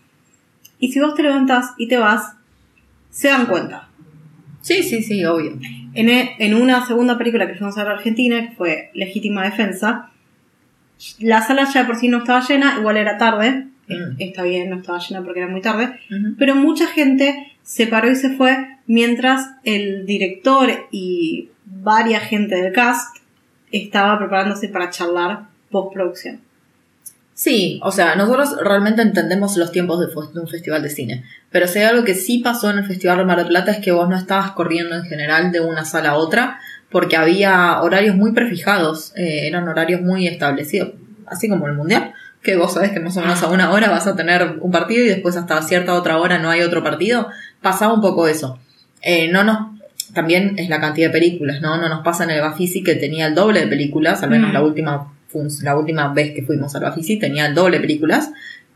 Y 0.78 0.92
si 0.92 1.00
vos 1.00 1.14
te 1.14 1.22
levantás 1.22 1.72
y 1.78 1.88
te 1.88 1.96
vas, 1.96 2.34
se 3.10 3.28
dan 3.28 3.46
cuenta. 3.46 3.88
Sí, 4.60 4.82
sí, 4.82 5.02
sí, 5.02 5.24
obvio. 5.24 5.58
En, 5.94 6.08
e- 6.10 6.36
en 6.38 6.54
una 6.54 6.84
segunda 6.86 7.16
película 7.16 7.46
que 7.46 7.54
fuimos 7.54 7.78
a 7.78 7.84
ver 7.84 7.92
Argentina, 7.92 8.48
que 8.48 8.54
fue 8.56 8.90
Legítima 8.94 9.44
Defensa, 9.44 10.10
la 11.18 11.40
sala 11.42 11.64
ya 11.72 11.80
de 11.82 11.86
por 11.86 11.96
sí 11.96 12.08
no 12.08 12.18
estaba 12.18 12.40
llena, 12.46 12.76
igual 12.78 12.96
era 12.96 13.16
tarde. 13.16 13.68
Mm. 13.88 14.16
Está 14.18 14.42
bien, 14.42 14.68
no 14.70 14.76
estaba 14.76 14.98
llena 14.98 15.22
porque 15.22 15.40
era 15.40 15.48
muy 15.48 15.60
tarde. 15.60 15.98
Pero 16.38 16.54
mucha 16.56 16.86
gente 16.88 17.52
se 17.62 17.86
paró 17.86 18.10
y 18.10 18.16
se 18.16 18.30
fue 18.36 18.56
mientras 18.86 19.50
el 19.64 20.04
director 20.06 20.88
y 20.90 21.50
varias 21.64 22.24
gente 22.24 22.56
del 22.60 22.72
cast 22.72 23.16
estaba 23.72 24.18
preparándose 24.18 24.68
para 24.68 24.90
charlar 24.90 25.46
postproducción. 25.84 26.40
Sí, 27.34 27.80
o 27.82 27.92
sea, 27.92 28.14
nosotros 28.16 28.56
realmente 28.62 29.02
entendemos 29.02 29.56
los 29.58 29.70
tiempos 29.70 30.00
de, 30.00 30.40
un 30.40 30.48
festival 30.48 30.82
de 30.82 30.88
cine. 30.88 31.24
Pero 31.50 31.66
si 31.66 31.78
hay 31.80 31.84
algo 31.84 32.02
que 32.04 32.14
sí 32.14 32.38
pasó 32.38 32.70
en 32.70 32.78
el 32.78 32.86
Festival 32.86 33.18
de 33.18 33.24
Mar 33.24 33.36
del 33.36 33.48
Plata 33.48 33.72
es 33.72 33.78
que 33.78 33.92
vos 33.92 34.08
no 34.08 34.16
estabas 34.16 34.52
corriendo 34.52 34.94
en 34.96 35.04
general 35.04 35.52
de 35.52 35.60
una 35.60 35.84
sala 35.84 36.10
a 36.10 36.14
otra, 36.16 36.58
porque 36.90 37.16
había 37.16 37.82
horarios 37.82 38.16
muy 38.16 38.32
prefijados, 38.32 39.12
eh, 39.16 39.46
eran 39.48 39.68
horarios 39.68 40.00
muy 40.00 40.26
establecidos, 40.26 40.92
así 41.26 41.46
como 41.48 41.66
el 41.66 41.74
Mundial, 41.74 42.14
que 42.42 42.56
vos 42.56 42.72
sabés 42.72 42.92
que 42.92 43.00
más 43.00 43.16
o 43.18 43.20
menos 43.20 43.42
a 43.42 43.48
una 43.48 43.70
hora 43.70 43.90
vas 43.90 44.06
a 44.06 44.16
tener 44.16 44.56
un 44.60 44.70
partido 44.70 45.04
y 45.04 45.08
después 45.08 45.36
hasta 45.36 45.60
cierta 45.62 45.92
otra 45.94 46.16
hora 46.18 46.38
no 46.38 46.48
hay 46.48 46.62
otro 46.62 46.82
partido, 46.82 47.28
pasaba 47.60 47.92
un 47.92 48.00
poco 48.00 48.28
eso. 48.28 48.58
Eh, 49.02 49.28
no 49.30 49.44
nos, 49.44 49.58
también 50.14 50.54
es 50.58 50.70
la 50.70 50.80
cantidad 50.80 51.08
de 51.08 51.12
películas, 51.12 51.60
¿no? 51.60 51.76
No 51.76 51.88
nos 51.90 52.02
pasa 52.02 52.24
en 52.24 52.30
el 52.30 52.40
Bafisi 52.40 52.82
que 52.82 52.94
tenía 52.94 53.26
el 53.26 53.34
doble 53.34 53.60
de 53.60 53.66
películas, 53.66 54.22
al 54.22 54.30
menos 54.30 54.50
Mm. 54.50 54.54
la 54.54 54.62
última 54.62 54.98
fun- 55.00 55.15
la 55.62 55.76
última 55.76 56.12
vez 56.12 56.34
que 56.34 56.42
fuimos 56.42 56.74
al 56.74 56.82
Bafisi 56.82 57.18
tenía 57.18 57.50
doble 57.52 57.80
películas 57.80 58.30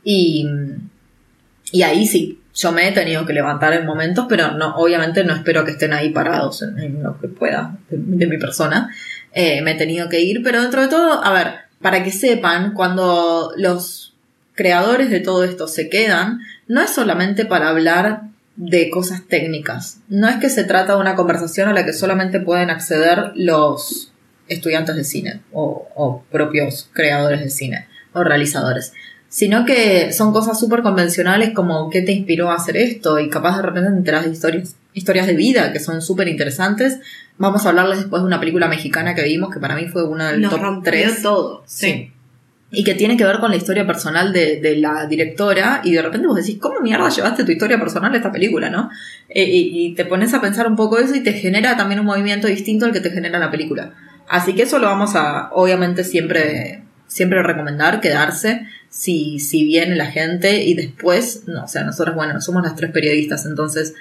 y, 0.05 0.47
y 1.73 1.83
ahí 1.83 2.07
sí, 2.07 2.41
yo 2.55 2.73
me 2.73 2.89
he 2.89 2.93
tenido 2.93 3.25
que 3.27 3.33
levantar 3.33 3.73
en 3.73 3.87
momentos, 3.87 4.27
pero 4.29 4.53
no, 4.53 4.75
obviamente 4.77 5.25
no 5.25 5.35
espero 5.35 5.65
que 5.65 5.73
estén 5.73 5.93
ahí 5.93 6.11
parados 6.11 6.63
en, 6.63 7.03
lo 7.03 7.19
que 7.21 7.29
pueda 7.29 7.77
de, 7.89 7.99
de 7.99 8.27
mi 8.27 8.39
persona. 8.39 8.91
Eh, 9.33 9.63
me 9.63 9.73
he 9.73 9.77
tenido 9.77 10.09
que 10.09 10.21
ir, 10.21 10.43
pero 10.43 10.61
dentro 10.61 10.83
de 10.83 10.89
todo, 10.89 11.25
a 11.25 11.33
ver, 11.33 11.55
para 11.81 12.03
que 12.03 12.11
sepan, 12.11 12.75
cuando 12.75 13.53
los 13.57 14.15
creadores 14.55 15.11
de 15.11 15.21
todo 15.21 15.45
esto 15.45 15.69
se 15.69 15.89
quedan, 15.89 16.41
no 16.67 16.83
es 16.83 16.91
solamente 16.91 17.47
para 17.47 17.69
hablar 17.69 18.23
de 18.57 18.91
cosas 18.91 19.23
técnicas. 19.27 20.01
No 20.09 20.29
es 20.29 20.37
que 20.37 20.51
se 20.51 20.65
trata 20.65 20.95
de 20.95 21.01
una 21.01 21.15
conversación 21.15 21.69
a 21.69 21.73
la 21.73 21.87
que 21.87 21.95
solamente 21.95 22.41
pueden 22.41 22.69
acceder 22.69 23.33
los 23.35 24.10
estudiantes 24.51 24.97
de 24.97 25.05
cine 25.05 25.41
o, 25.53 25.89
o 25.97 26.23
propios 26.31 26.91
creadores 26.93 27.41
de 27.41 27.49
cine 27.49 27.87
o 28.13 28.23
realizadores, 28.23 28.93
sino 29.29 29.65
que 29.65 30.13
son 30.13 30.33
cosas 30.33 30.59
súper 30.59 30.83
convencionales 30.83 31.51
como 31.55 31.89
qué 31.89 32.03
te 32.03 32.13
inspiró 32.13 32.51
a 32.51 32.57
hacer 32.57 32.77
esto 32.77 33.19
y 33.21 33.31
capaz 33.31 33.57
de 33.57 33.63
repente 33.63 33.91
te 33.91 33.97
enteras 33.97 34.25
de 34.25 34.33
historias, 34.33 34.77
historias 34.93 35.27
de 35.29 35.35
vida 35.35 35.73
que 35.73 35.79
son 35.79 36.03
súper 36.03 36.29
interesantes. 36.29 36.99
Vamos 37.39 37.65
a 37.65 37.69
hablarles 37.71 37.99
después 38.01 38.23
de 38.23 38.27
una 38.27 38.41
película 38.41 38.69
mexicana 38.69 39.15
que 39.15 39.23
vimos 39.23 39.55
que 39.55 39.61
para 39.61 39.77
mí 39.77 39.87
fue 39.87 40.07
una 40.07 40.33
del 40.33 40.41
Nos 40.43 40.51
top 40.51 40.61
rompió 40.61 40.91
3. 40.93 41.23
todo. 41.23 41.63
Sí. 41.65 42.13
Y 42.73 42.85
que 42.85 42.95
tiene 42.95 43.17
que 43.17 43.25
ver 43.25 43.39
con 43.39 43.51
la 43.51 43.57
historia 43.57 43.87
personal 43.87 44.33
de, 44.33 44.61
de 44.61 44.77
la 44.77 45.07
directora. 45.07 45.81
Y 45.83 45.93
de 45.93 46.03
repente 46.03 46.27
vos 46.29 46.37
decís, 46.37 46.59
¿cómo 46.61 46.81
mierda 46.81 47.09
llevaste 47.09 47.45
tu 47.45 47.51
historia 47.51 47.81
personal 47.81 48.13
a 48.13 48.17
esta 48.17 48.31
película, 48.31 48.69
no? 48.71 48.91
Eh, 49.29 49.45
y, 49.45 49.87
y 49.87 49.95
te 49.95 50.05
pones 50.05 50.35
a 50.35 50.41
pensar 50.41 50.67
un 50.69 50.77
poco 50.77 50.99
eso 50.99 51.15
y 51.17 51.21
te 51.23 51.33
genera 51.33 51.77
también 51.77 52.01
un 52.01 52.07
movimiento 52.07 52.47
distinto 52.47 52.85
al 52.87 52.93
que 52.93 53.01
te 53.01 53.11
genera 53.11 53.39
la 53.39 53.51
película. 53.51 53.93
Así 54.31 54.55
que 54.55 54.63
eso 54.63 54.79
lo 54.79 54.87
vamos 54.87 55.17
a, 55.17 55.51
obviamente, 55.53 56.05
siempre, 56.05 56.85
siempre 57.09 57.43
recomendar, 57.43 58.01
quedarse, 58.01 58.65
si, 58.89 59.41
si 59.41 59.65
viene 59.65 59.97
la 59.97 60.07
gente. 60.07 60.63
Y 60.63 60.75
después, 60.75 61.49
no, 61.49 61.65
o 61.65 61.67
sea, 61.67 61.83
nosotros, 61.83 62.15
bueno, 62.15 62.41
somos 62.41 62.63
las 62.63 62.77
tres 62.77 62.93
periodistas, 62.93 63.45
entonces 63.45 63.95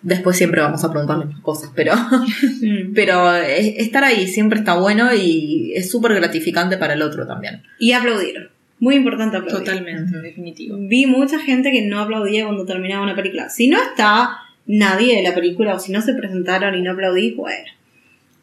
después 0.00 0.36
siempre 0.36 0.60
vamos 0.60 0.84
a 0.84 0.90
preguntarle 0.92 1.24
más 1.24 1.40
cosas, 1.40 1.70
pero 1.74 1.94
pero 2.94 3.34
estar 3.36 4.04
ahí 4.04 4.28
siempre 4.28 4.60
está 4.60 4.74
bueno 4.78 5.12
y 5.12 5.72
es 5.74 5.90
súper 5.90 6.14
gratificante 6.14 6.76
para 6.76 6.94
el 6.94 7.02
otro 7.02 7.26
también. 7.26 7.64
Y 7.80 7.90
aplaudir. 7.90 8.50
Muy 8.78 8.94
importante 8.94 9.36
aplaudir. 9.36 9.64
Totalmente, 9.64 10.16
definitivo. 10.18 10.76
Vi 10.78 11.06
mucha 11.06 11.40
gente 11.40 11.72
que 11.72 11.82
no 11.82 11.98
aplaudía 11.98 12.44
cuando 12.44 12.64
terminaba 12.64 13.02
una 13.02 13.16
película. 13.16 13.48
Si 13.48 13.66
no 13.66 13.82
está 13.82 14.38
nadie 14.64 15.16
de 15.16 15.22
la 15.24 15.34
película 15.34 15.74
o 15.74 15.80
si 15.80 15.90
no 15.90 16.00
se 16.02 16.14
presentaron 16.14 16.76
y 16.76 16.82
no 16.82 16.92
aplaudís, 16.92 17.36
bueno. 17.36 17.66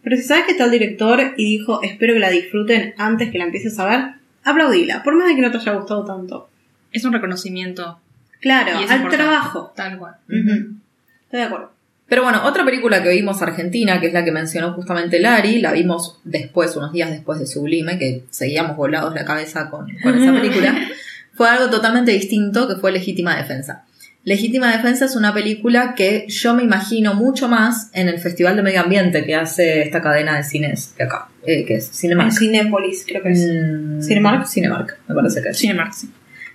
Pero 0.10 0.24
si 0.24 0.28
sabes 0.28 0.46
que 0.46 0.54
está 0.54 0.66
el 0.66 0.72
director 0.72 1.36
y 1.38 1.46
dijo 1.46 1.82
espero 1.84 2.16
que 2.16 2.20
la 2.20 2.32
disfruten 2.32 2.96
antes 2.98 3.30
que 3.30 3.38
la 3.38 3.44
empieces 3.44 3.78
a 3.78 3.86
ver, 3.86 4.02
aplaudila, 4.44 5.04
por 5.04 5.16
más 5.16 5.28
de 5.28 5.36
que 5.36 5.42
no 5.42 5.52
te 5.52 5.58
haya 5.58 5.74
gustado 5.74 6.04
tanto. 6.04 6.50
Es 6.92 7.06
un 7.06 7.14
reconocimiento. 7.14 8.00
Claro, 8.42 8.76
al 8.76 8.82
importante. 8.82 9.18
trabajo. 9.18 9.72
Tal 9.76 10.00
cual. 10.00 10.16
Ujú. 10.28 10.78
Estoy 11.26 11.40
de 11.40 11.44
acuerdo. 11.44 11.72
Pero 12.08 12.24
bueno, 12.24 12.42
otra 12.44 12.66
película 12.66 13.04
que 13.04 13.10
vimos 13.10 13.40
argentina, 13.44 14.00
que 14.00 14.08
es 14.08 14.14
la 14.14 14.26
que 14.26 14.32
mencionó 14.32 14.74
justamente 14.74 15.20
Lari, 15.20 15.62
la 15.62 15.74
vimos 15.74 16.20
después, 16.24 16.76
unos 16.76 16.92
días 16.92 17.12
después 17.12 17.38
de 17.38 17.46
Sublime, 17.46 18.00
que 18.00 18.24
seguíamos 18.32 18.78
volados 18.78 19.14
la 19.14 19.26
cabeza 19.26 19.70
con, 19.70 19.96
con 20.02 20.20
esa 20.20 20.34
película, 20.34 20.76
fue 21.36 21.48
algo 21.48 21.70
totalmente 21.70 22.12
distinto, 22.14 22.68
que 22.68 22.78
fue 22.78 22.92
Legítima 22.92 23.38
Defensa. 23.38 23.86
Legítima 24.26 24.72
Defensa 24.72 25.06
es 25.06 25.16
una 25.16 25.34
película 25.34 25.96
que 25.96 26.26
yo 26.28 26.54
me 26.54 26.64
imagino 26.64 27.14
mucho 27.14 27.48
más 27.48 27.90
en 27.94 28.10
el 28.10 28.20
Festival 28.20 28.58
de 28.58 28.64
Medio 28.64 28.82
Ambiente 28.82 29.24
que 29.24 29.34
hace 29.34 29.82
esta 29.82 30.02
cadena 30.02 30.36
de 30.36 30.44
cines 30.44 30.94
de 30.98 31.06
acá, 31.06 31.30
eh, 31.46 31.66
que 31.66 31.76
es 31.76 31.90
Cinemark. 31.90 32.32
Cinépolis, 32.32 33.06
creo 33.08 33.24
que 33.24 33.32
es. 33.32 33.48
Mm, 33.48 34.02
¿Cinemark? 34.02 34.46
Cinemark, 34.46 34.98
me 35.08 35.16
parece 35.16 35.42
que 35.42 35.50
es. 35.50 35.58
Cinemark, 35.58 35.94
sí. 35.94 36.12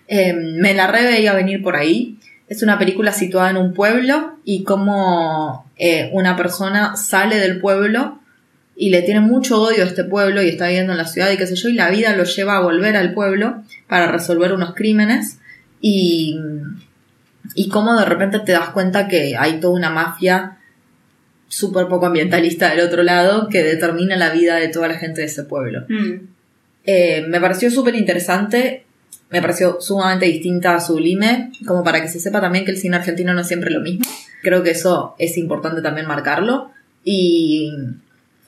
Eh, 0.07 0.35
me 0.35 0.75
la 0.75 0.89
re 0.89 1.05
veía 1.05 1.33
venir 1.33 1.63
por 1.63 1.75
ahí. 1.75 2.19
Es 2.49 2.63
una 2.63 2.79
película 2.79 3.13
situada 3.13 3.49
en 3.51 3.57
un 3.57 3.73
pueblo 3.73 4.39
y 4.45 4.65
cómo 4.65 5.71
eh, 5.79 6.11
una 6.13 6.37
persona 6.37 6.95
sale 6.97 7.39
del 7.39 7.59
pueblo 7.61 8.21
y 8.77 8.91
le 8.91 9.01
tiene 9.01 9.21
mucho 9.21 9.63
odio 9.63 9.85
a 9.85 9.87
este 9.87 10.05
pueblo 10.05 10.43
y 10.43 10.49
está 10.49 10.67
viviendo 10.67 10.93
en 10.93 10.99
la 10.99 11.07
ciudad 11.07 11.31
y 11.31 11.39
qué 11.39 11.47
sé 11.47 11.57
yo, 11.57 11.71
y 11.71 11.75
la 11.75 11.89
vida 11.89 12.15
lo 12.15 12.25
lleva 12.25 12.59
a 12.59 12.61
volver 12.61 12.97
al 12.97 13.15
pueblo 13.15 13.63
para 13.89 14.13
resolver 14.13 14.53
unos 14.53 14.75
crímenes 14.75 15.39
y, 15.81 16.39
y 17.55 17.69
cómo 17.69 17.99
de 17.99 18.05
repente 18.05 18.39
te 18.41 18.53
das 18.53 18.71
cuenta 18.71 19.09
que 19.09 19.37
hay 19.37 19.61
toda 19.61 19.75
una 19.75 19.91
mafia 19.91 20.59
súper 21.49 21.87
poco 21.87 22.07
ambientalista 22.07 22.71
del 22.71 22.81
otro 22.81 23.03
lado 23.03 23.49
que 23.49 23.63
determina 23.63 24.17
la 24.17 24.31
vida 24.31 24.57
de 24.57 24.69
toda 24.69 24.89
la 24.89 24.97
gente 24.97 25.21
de 25.21 25.27
ese 25.27 25.45
pueblo. 25.45 25.85
Mm. 25.89 26.27
Eh, 26.85 27.25
me 27.29 27.41
pareció 27.41 27.71
súper 27.71 27.95
interesante, 27.95 28.85
me 29.31 29.41
pareció 29.41 29.81
sumamente 29.81 30.27
distinta 30.27 30.75
a 30.75 30.81
Sublime, 30.81 31.53
como 31.67 31.83
para 31.83 32.03
que 32.03 32.09
se 32.09 32.21
sepa 32.21 32.41
también 32.41 32.65
que 32.65 32.71
el 32.71 32.79
cine 32.79 32.97
argentino 32.97 33.35
no 33.35 33.41
es 33.41 33.47
siempre 33.47 33.71
lo 33.71 33.81
mismo. 33.81 34.05
Creo 34.43 34.63
que 34.63 34.71
eso 34.71 35.15
es 35.19 35.37
importante 35.39 35.81
también 35.81 36.07
marcarlo. 36.07 36.71
Y 37.05 37.73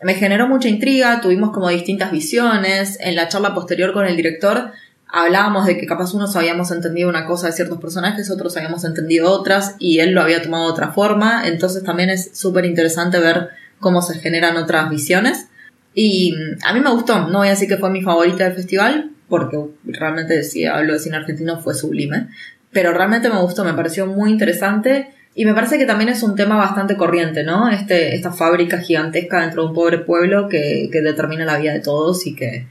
me 0.02 0.14
generó 0.14 0.48
mucha 0.48 0.68
intriga, 0.68 1.20
tuvimos 1.20 1.50
como 1.52 1.68
distintas 1.68 2.12
visiones. 2.12 2.98
En 3.00 3.16
la 3.16 3.28
charla 3.28 3.54
posterior 3.54 3.92
con 3.92 4.06
el 4.06 4.16
director 4.16 4.72
hablábamos 5.16 5.64
de 5.64 5.78
que 5.78 5.86
capaz 5.86 6.12
unos 6.12 6.36
habíamos 6.36 6.70
entendido 6.70 7.08
una 7.08 7.24
cosa 7.24 7.46
de 7.46 7.54
ciertos 7.54 7.80
personajes, 7.80 8.30
otros 8.30 8.54
habíamos 8.58 8.84
entendido 8.84 9.30
otras 9.30 9.74
y 9.78 10.00
él 10.00 10.12
lo 10.12 10.20
había 10.20 10.42
tomado 10.42 10.66
de 10.66 10.72
otra 10.72 10.92
forma. 10.92 11.46
Entonces 11.48 11.82
también 11.82 12.10
es 12.10 12.30
súper 12.34 12.66
interesante 12.66 13.18
ver 13.18 13.48
cómo 13.80 14.02
se 14.02 14.18
generan 14.18 14.58
otras 14.58 14.90
visiones. 14.90 15.48
Y 15.94 16.34
a 16.62 16.74
mí 16.74 16.80
me 16.80 16.90
gustó, 16.90 17.28
no 17.28 17.38
voy 17.38 17.48
a 17.48 17.52
decir 17.52 17.66
que 17.66 17.78
fue 17.78 17.88
mi 17.88 18.02
favorita 18.02 18.44
del 18.44 18.52
festival, 18.52 19.10
porque 19.28 19.58
realmente 19.84 20.44
si 20.44 20.66
hablo 20.66 20.92
de 20.92 20.98
cine 20.98 21.16
argentino 21.16 21.58
fue 21.60 21.74
sublime, 21.74 22.28
pero 22.70 22.92
realmente 22.92 23.30
me 23.30 23.40
gustó, 23.40 23.64
me 23.64 23.72
pareció 23.72 24.06
muy 24.06 24.30
interesante 24.30 25.14
y 25.34 25.46
me 25.46 25.54
parece 25.54 25.78
que 25.78 25.86
también 25.86 26.10
es 26.10 26.22
un 26.22 26.36
tema 26.36 26.56
bastante 26.56 26.98
corriente, 26.98 27.42
¿no? 27.42 27.70
Este, 27.70 28.14
esta 28.14 28.32
fábrica 28.32 28.78
gigantesca 28.78 29.40
dentro 29.40 29.62
de 29.62 29.68
un 29.68 29.74
pobre 29.74 29.98
pueblo 29.98 30.50
que, 30.50 30.90
que 30.92 31.00
determina 31.00 31.46
la 31.46 31.56
vida 31.56 31.72
de 31.72 31.80
todos 31.80 32.26
y 32.26 32.34
que, 32.34 32.66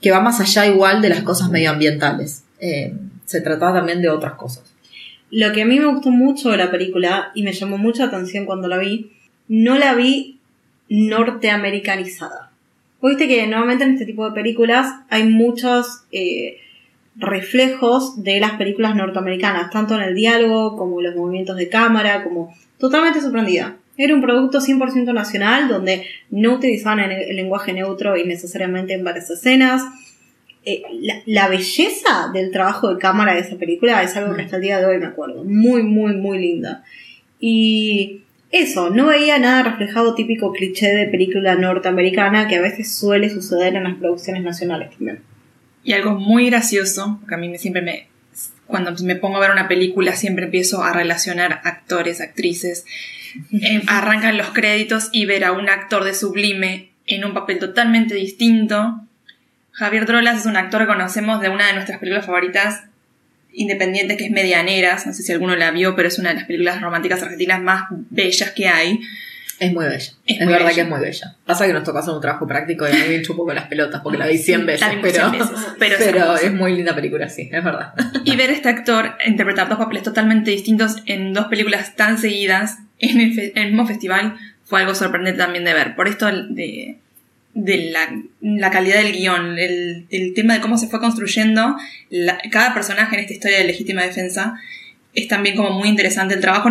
que 0.00 0.10
va 0.10 0.20
más 0.20 0.40
allá 0.40 0.66
igual 0.66 1.02
de 1.02 1.08
las 1.08 1.22
cosas 1.22 1.50
medioambientales. 1.50 2.44
Eh, 2.60 2.94
se 3.24 3.40
trataba 3.40 3.78
también 3.78 4.00
de 4.02 4.08
otras 4.08 4.34
cosas. 4.34 4.64
Lo 5.30 5.52
que 5.52 5.62
a 5.62 5.66
mí 5.66 5.78
me 5.78 5.86
gustó 5.86 6.10
mucho 6.10 6.50
de 6.50 6.56
la 6.56 6.70
película 6.70 7.30
y 7.34 7.42
me 7.42 7.52
llamó 7.52 7.76
mucha 7.76 8.04
atención 8.04 8.46
cuando 8.46 8.68
la 8.68 8.78
vi, 8.78 9.12
no 9.48 9.78
la 9.78 9.94
vi 9.94 10.38
norteamericanizada. 10.88 12.50
Viste 13.02 13.28
que 13.28 13.46
normalmente 13.46 13.84
en 13.84 13.92
este 13.92 14.06
tipo 14.06 14.24
de 14.24 14.34
películas 14.34 14.94
hay 15.10 15.24
muchos 15.24 16.04
eh, 16.10 16.58
reflejos 17.16 18.22
de 18.22 18.40
las 18.40 18.52
películas 18.52 18.96
norteamericanas, 18.96 19.70
tanto 19.70 19.94
en 19.94 20.02
el 20.02 20.14
diálogo 20.14 20.76
como 20.76 21.00
en 21.00 21.06
los 21.06 21.16
movimientos 21.16 21.56
de 21.56 21.68
cámara, 21.68 22.24
como 22.24 22.54
totalmente 22.78 23.20
sorprendida. 23.20 23.76
Era 23.98 24.14
un 24.14 24.22
producto 24.22 24.60
100% 24.60 25.12
nacional 25.12 25.68
donde 25.68 26.06
no 26.30 26.54
utilizaban 26.54 27.00
el, 27.00 27.36
lenguaje 27.36 27.74
neutro 27.74 28.16
innecesariamente 28.16 28.94
en 28.94 29.04
varias 29.04 29.28
escenas. 29.28 29.82
Eh, 30.64 30.82
la, 31.00 31.20
la 31.26 31.48
belleza 31.48 32.30
del 32.32 32.50
trabajo 32.50 32.94
de 32.94 32.98
cámara 32.98 33.34
de 33.34 33.40
esa 33.40 33.56
película 33.56 34.02
es 34.02 34.16
algo 34.16 34.34
que 34.34 34.42
hasta 34.42 34.56
el 34.56 34.62
día 34.62 34.78
de 34.78 34.86
hoy 34.86 34.98
me 34.98 35.06
acuerdo. 35.06 35.44
Muy, 35.44 35.82
muy, 35.82 36.14
muy 36.14 36.38
linda. 36.38 36.84
Y 37.40 38.22
eso, 38.50 38.88
no 38.88 39.06
veía 39.06 39.38
nada 39.38 39.62
reflejado 39.62 40.14
típico 40.14 40.52
cliché 40.52 40.88
de 40.88 41.06
película 41.06 41.54
norteamericana 41.54 42.48
que 42.48 42.56
a 42.56 42.62
veces 42.62 42.94
suele 42.94 43.28
suceder 43.28 43.76
en 43.76 43.84
las 43.84 43.96
producciones 43.96 44.42
nacionales 44.42 44.90
también. 44.90 45.20
Y 45.84 45.92
algo 45.92 46.14
muy 46.14 46.48
gracioso, 46.48 47.18
porque 47.20 47.34
a 47.34 47.38
mí 47.38 47.56
siempre 47.58 47.82
me. 47.82 48.08
Cuando 48.66 48.92
me 49.02 49.16
pongo 49.16 49.38
a 49.38 49.40
ver 49.40 49.50
una 49.50 49.68
película, 49.68 50.12
siempre 50.12 50.46
empiezo 50.46 50.82
a 50.82 50.92
relacionar 50.92 51.60
actores, 51.64 52.20
actrices. 52.20 52.84
Eh, 53.52 53.82
arrancan 53.86 54.36
los 54.36 54.48
créditos 54.50 55.08
y 55.12 55.26
ver 55.26 55.44
a 55.44 55.52
un 55.52 55.68
actor 55.68 56.04
de 56.04 56.14
sublime 56.14 56.90
en 57.06 57.24
un 57.24 57.34
papel 57.34 57.58
totalmente 57.58 58.14
distinto. 58.14 59.00
Javier 59.72 60.06
Drolas 60.06 60.40
es 60.40 60.46
un 60.46 60.56
actor 60.56 60.82
que 60.82 60.86
conocemos 60.88 61.40
de 61.40 61.48
una 61.48 61.66
de 61.68 61.72
nuestras 61.74 61.98
películas 61.98 62.26
favoritas 62.26 62.84
independientes, 63.52 64.16
que 64.16 64.24
es 64.26 64.30
Medianeras. 64.30 65.06
No 65.06 65.12
sé 65.12 65.22
si 65.22 65.32
alguno 65.32 65.56
la 65.56 65.70
vio, 65.70 65.94
pero 65.96 66.08
es 66.08 66.18
una 66.18 66.30
de 66.30 66.36
las 66.36 66.44
películas 66.44 66.80
románticas 66.80 67.22
argentinas 67.22 67.60
más 67.62 67.84
bellas 68.10 68.50
que 68.52 68.68
hay. 68.68 69.00
Es 69.58 69.72
muy 69.72 69.86
bella. 69.86 69.96
Es 69.96 70.12
Es, 70.26 70.38
muy 70.38 70.46
verdad 70.52 70.66
bella. 70.66 70.74
que 70.76 70.80
es 70.82 70.88
muy 70.88 71.00
bella. 71.00 71.36
Pasa 71.44 71.66
que 71.66 71.72
nos 71.72 71.82
tocó 71.82 71.98
hacer 71.98 72.14
un 72.14 72.20
trabajo 72.20 72.46
práctico 72.46 72.86
y 72.88 72.92
a 72.92 72.94
mí 72.94 73.00
me 73.08 73.22
chupo 73.22 73.44
con 73.44 73.56
las 73.56 73.66
pelotas 73.66 74.00
porque 74.02 74.16
la 74.18 74.26
vi 74.28 74.38
100 74.38 74.60
Sí, 74.60 74.66
veces. 74.66 74.88
pero 75.02 75.30
100 75.30 75.78
veces, 75.78 75.96
pero 75.98 76.36
es 76.36 76.52
muy 76.52 76.76
linda 76.76 76.94
película, 76.94 77.28
sí, 77.28 77.48
es 77.52 77.64
verdad. 77.64 77.92
Y 78.24 78.36
ver 78.36 78.50
a 78.50 78.52
este 78.52 78.68
actor 78.68 79.14
interpretar 79.26 79.68
dos 79.68 79.78
papeles 79.78 80.04
totalmente 80.04 80.50
distintos 80.52 80.96
en 81.06 81.32
dos 81.32 81.46
películas 81.46 81.96
tan 81.96 82.18
seguidas 82.18 82.78
en 82.98 83.20
el, 83.20 83.38
en 83.38 83.58
el 83.58 83.68
mismo 83.68 83.86
festival 83.86 84.36
fue 84.64 84.80
algo 84.80 84.94
sorprendente 84.94 85.38
también 85.38 85.64
de 85.64 85.74
ver. 85.74 85.96
Por 85.96 86.08
esto 86.08 86.26
de, 86.26 86.98
de 87.54 87.90
la, 87.90 88.22
la 88.40 88.70
calidad 88.70 89.02
del 89.02 89.12
guion, 89.12 89.58
el, 89.58 90.06
el 90.10 90.34
tema 90.34 90.54
de 90.54 90.60
cómo 90.60 90.76
se 90.78 90.88
fue 90.88 91.00
construyendo 91.00 91.76
cada 92.50 92.74
personaje 92.74 93.16
en 93.16 93.22
esta 93.22 93.32
historia 93.34 93.58
de 93.58 93.64
legítima 93.64 94.02
defensa. 94.02 94.58
Es 95.14 95.26
también 95.26 95.56
como 95.56 95.70
muy 95.70 95.88
interesante 95.88 96.34
el 96.34 96.40
trabajo, 96.40 96.70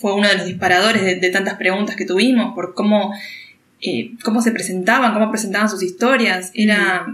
fue 0.00 0.14
uno 0.14 0.28
de 0.28 0.36
los 0.38 0.46
disparadores 0.46 1.02
de, 1.02 1.16
de 1.16 1.30
tantas 1.30 1.54
preguntas 1.54 1.94
que 1.94 2.06
tuvimos 2.06 2.54
por 2.54 2.74
cómo, 2.74 3.14
eh, 3.82 4.12
cómo 4.24 4.40
se 4.40 4.50
presentaban, 4.50 5.12
cómo 5.12 5.30
presentaban 5.30 5.68
sus 5.68 5.82
historias. 5.82 6.50
Era, 6.54 7.06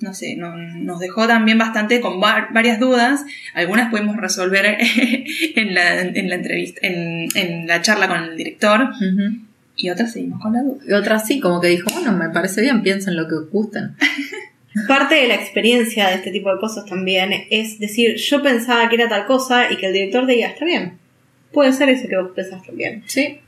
no 0.00 0.14
sé, 0.14 0.36
no- 0.36 0.56
nos 0.56 0.98
dejó 0.98 1.26
también 1.26 1.58
bastante 1.58 2.00
con 2.00 2.20
va- 2.22 2.48
varias 2.52 2.80
dudas. 2.80 3.24
Algunas 3.54 3.90
pudimos 3.90 4.16
resolver 4.16 4.66
en 5.56 5.74
la, 5.74 6.00
en 6.00 6.28
la 6.28 6.34
entrevista, 6.36 6.80
en, 6.86 7.28
en 7.34 7.66
la 7.66 7.82
charla 7.82 8.08
con 8.08 8.22
el 8.22 8.36
director, 8.36 8.88
y 9.76 9.90
otras 9.90 10.12
seguimos 10.12 10.40
con 10.42 10.52
la 10.52 10.62
duda. 10.62 10.82
Y 10.88 10.92
otra 10.92 11.18
sí, 11.18 11.40
como 11.40 11.60
que 11.60 11.68
dijo, 11.68 11.88
bueno, 11.92 12.12
me 12.12 12.28
parece 12.30 12.60
bien, 12.62 12.82
piensen 12.82 13.16
lo 13.16 13.28
que 13.28 13.34
os 13.34 13.50
gusten. 13.50 13.94
Parte 14.86 15.16
de 15.16 15.26
la 15.28 15.34
experiencia 15.34 16.08
de 16.08 16.14
este 16.14 16.30
tipo 16.30 16.52
de 16.54 16.60
cosas 16.60 16.84
también 16.86 17.32
es 17.50 17.80
decir, 17.80 18.14
yo 18.16 18.40
pensaba 18.40 18.88
que 18.88 18.94
era 18.94 19.08
tal 19.08 19.26
cosa 19.26 19.70
y 19.72 19.76
que 19.76 19.86
el 19.86 19.92
director 19.92 20.26
diga, 20.26 20.46
está 20.48 20.64
bien. 20.64 20.92
Puede 21.52 21.72
ser 21.72 21.88
eso 21.88 22.06
que 22.08 22.16
vos 22.16 22.30
pensás 22.36 22.62
también. 22.62 23.02
Sí. 23.06 23.38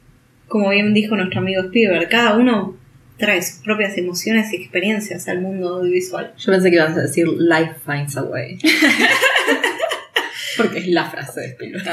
Como 0.49 0.69
bien 0.71 0.93
dijo 0.93 1.15
nuestro 1.15 1.39
amigo 1.41 1.63
Spielberg, 1.63 2.09
cada 2.09 2.35
uno 2.37 2.77
trae 3.23 3.41
sus 3.41 3.63
propias 3.63 3.97
emociones 3.97 4.53
y 4.53 4.57
experiencias 4.57 5.29
al 5.29 5.41
mundo 5.41 5.77
audiovisual. 5.77 6.35
Yo 6.37 6.51
pensé 6.51 6.71
que 6.71 6.77
ibas 6.77 6.97
a 6.97 7.03
decir 7.03 7.29
Life 7.29 7.75
finds 7.87 8.17
a 8.17 8.25
way. 8.25 8.59
Porque 10.57 10.81
es 10.81 10.89
la 10.89 11.09
frase 11.09 11.41
de 11.41 11.47
Spielberg. 11.47 11.85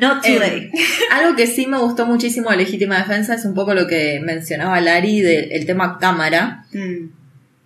Not 0.00 0.22
today. 0.22 0.70
Em, 0.72 0.80
algo 1.12 1.36
que 1.36 1.46
sí 1.46 1.68
me 1.68 1.78
gustó 1.78 2.06
muchísimo 2.06 2.50
de 2.50 2.56
Legítima 2.56 2.98
Defensa 2.98 3.36
es 3.36 3.44
un 3.44 3.54
poco 3.54 3.72
lo 3.72 3.86
que 3.86 4.20
mencionaba 4.20 4.80
Lari 4.80 5.20
del 5.20 5.64
tema 5.64 5.98
cámara. 6.00 6.64
Mm. 6.72 7.10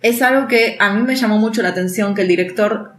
Es 0.03 0.21
algo 0.21 0.47
que 0.47 0.77
a 0.79 0.93
mí 0.93 1.01
me 1.01 1.15
llamó 1.15 1.39
mucho 1.39 1.63
la 1.63 1.69
atención 1.69 2.13
que 2.13 2.21
el 2.21 2.27
director 2.27 2.93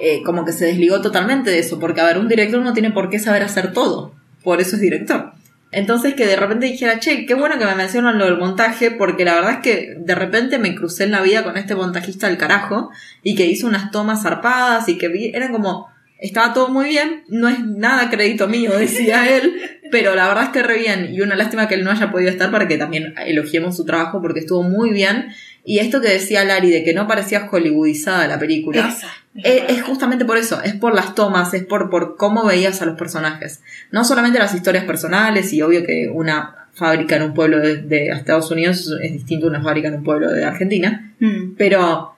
eh, 0.00 0.22
como 0.24 0.44
que 0.44 0.52
se 0.52 0.66
desligó 0.66 1.00
totalmente 1.00 1.50
de 1.50 1.58
eso, 1.58 1.80
porque 1.80 2.00
a 2.00 2.04
ver, 2.04 2.18
un 2.18 2.28
director 2.28 2.62
no 2.62 2.72
tiene 2.72 2.92
por 2.92 3.10
qué 3.10 3.18
saber 3.18 3.42
hacer 3.42 3.72
todo, 3.72 4.14
por 4.44 4.60
eso 4.60 4.76
es 4.76 4.82
director. 4.82 5.32
Entonces 5.72 6.14
que 6.14 6.26
de 6.26 6.36
repente 6.36 6.66
dijera, 6.66 6.98
che, 6.98 7.26
qué 7.26 7.34
bueno 7.34 7.58
que 7.58 7.64
me 7.64 7.74
mencionan 7.74 8.18
lo 8.18 8.24
del 8.24 8.38
montaje, 8.38 8.90
porque 8.90 9.24
la 9.24 9.34
verdad 9.34 9.52
es 9.52 9.58
que 9.58 9.94
de 9.98 10.14
repente 10.14 10.58
me 10.58 10.74
crucé 10.74 11.04
en 11.04 11.12
la 11.12 11.22
vida 11.22 11.44
con 11.44 11.56
este 11.56 11.74
montajista 11.74 12.26
del 12.26 12.38
carajo 12.38 12.90
y 13.22 13.36
que 13.36 13.46
hizo 13.46 13.66
unas 13.66 13.90
tomas 13.90 14.22
zarpadas 14.22 14.88
y 14.88 14.98
que 14.98 15.08
vi, 15.08 15.30
eran 15.34 15.52
como, 15.52 15.89
estaba 16.20 16.52
todo 16.52 16.68
muy 16.68 16.88
bien, 16.88 17.24
no 17.28 17.48
es 17.48 17.58
nada 17.64 18.10
crédito 18.10 18.46
mío, 18.48 18.72
decía 18.78 19.28
él, 19.36 19.54
pero 19.90 20.14
la 20.14 20.28
verdad 20.28 20.44
es 20.44 20.50
que 20.50 20.62
re 20.62 20.78
bien 20.78 21.08
y 21.12 21.20
una 21.20 21.34
lástima 21.36 21.66
que 21.68 21.74
él 21.74 21.84
no 21.84 21.90
haya 21.90 22.10
podido 22.10 22.30
estar 22.30 22.50
para 22.50 22.68
que 22.68 22.76
también 22.78 23.14
elogiemos 23.26 23.76
su 23.76 23.84
trabajo 23.84 24.20
porque 24.22 24.40
estuvo 24.40 24.62
muy 24.62 24.90
bien. 24.90 25.28
Y 25.62 25.78
esto 25.80 26.00
que 26.00 26.08
decía 26.08 26.42
Lari 26.44 26.70
de 26.70 26.82
que 26.84 26.94
no 26.94 27.06
parecía 27.06 27.46
hollywoodizada 27.46 28.26
la 28.26 28.38
película, 28.38 28.88
Esa. 28.88 29.08
es, 29.34 29.62
es 29.76 29.82
justamente 29.82 30.24
por 30.24 30.38
eso, 30.38 30.60
es 30.62 30.74
por 30.74 30.94
las 30.94 31.14
tomas, 31.14 31.52
es 31.52 31.64
por, 31.64 31.90
por 31.90 32.16
cómo 32.16 32.46
veías 32.46 32.80
a 32.80 32.86
los 32.86 32.96
personajes. 32.98 33.60
No 33.90 34.04
solamente 34.04 34.38
las 34.38 34.54
historias 34.54 34.84
personales, 34.84 35.52
y 35.52 35.60
obvio 35.60 35.84
que 35.84 36.08
una 36.12 36.66
fábrica 36.72 37.16
en 37.16 37.24
un 37.24 37.34
pueblo 37.34 37.58
de, 37.58 37.76
de 37.76 38.08
Estados 38.08 38.50
Unidos 38.50 38.90
es 39.02 39.12
distinto 39.12 39.46
a 39.46 39.50
una 39.50 39.62
fábrica 39.62 39.88
en 39.88 39.96
un 39.96 40.02
pueblo 40.04 40.30
de 40.30 40.44
Argentina, 40.44 41.06
Mm. 41.20 41.56
pero 41.58 42.14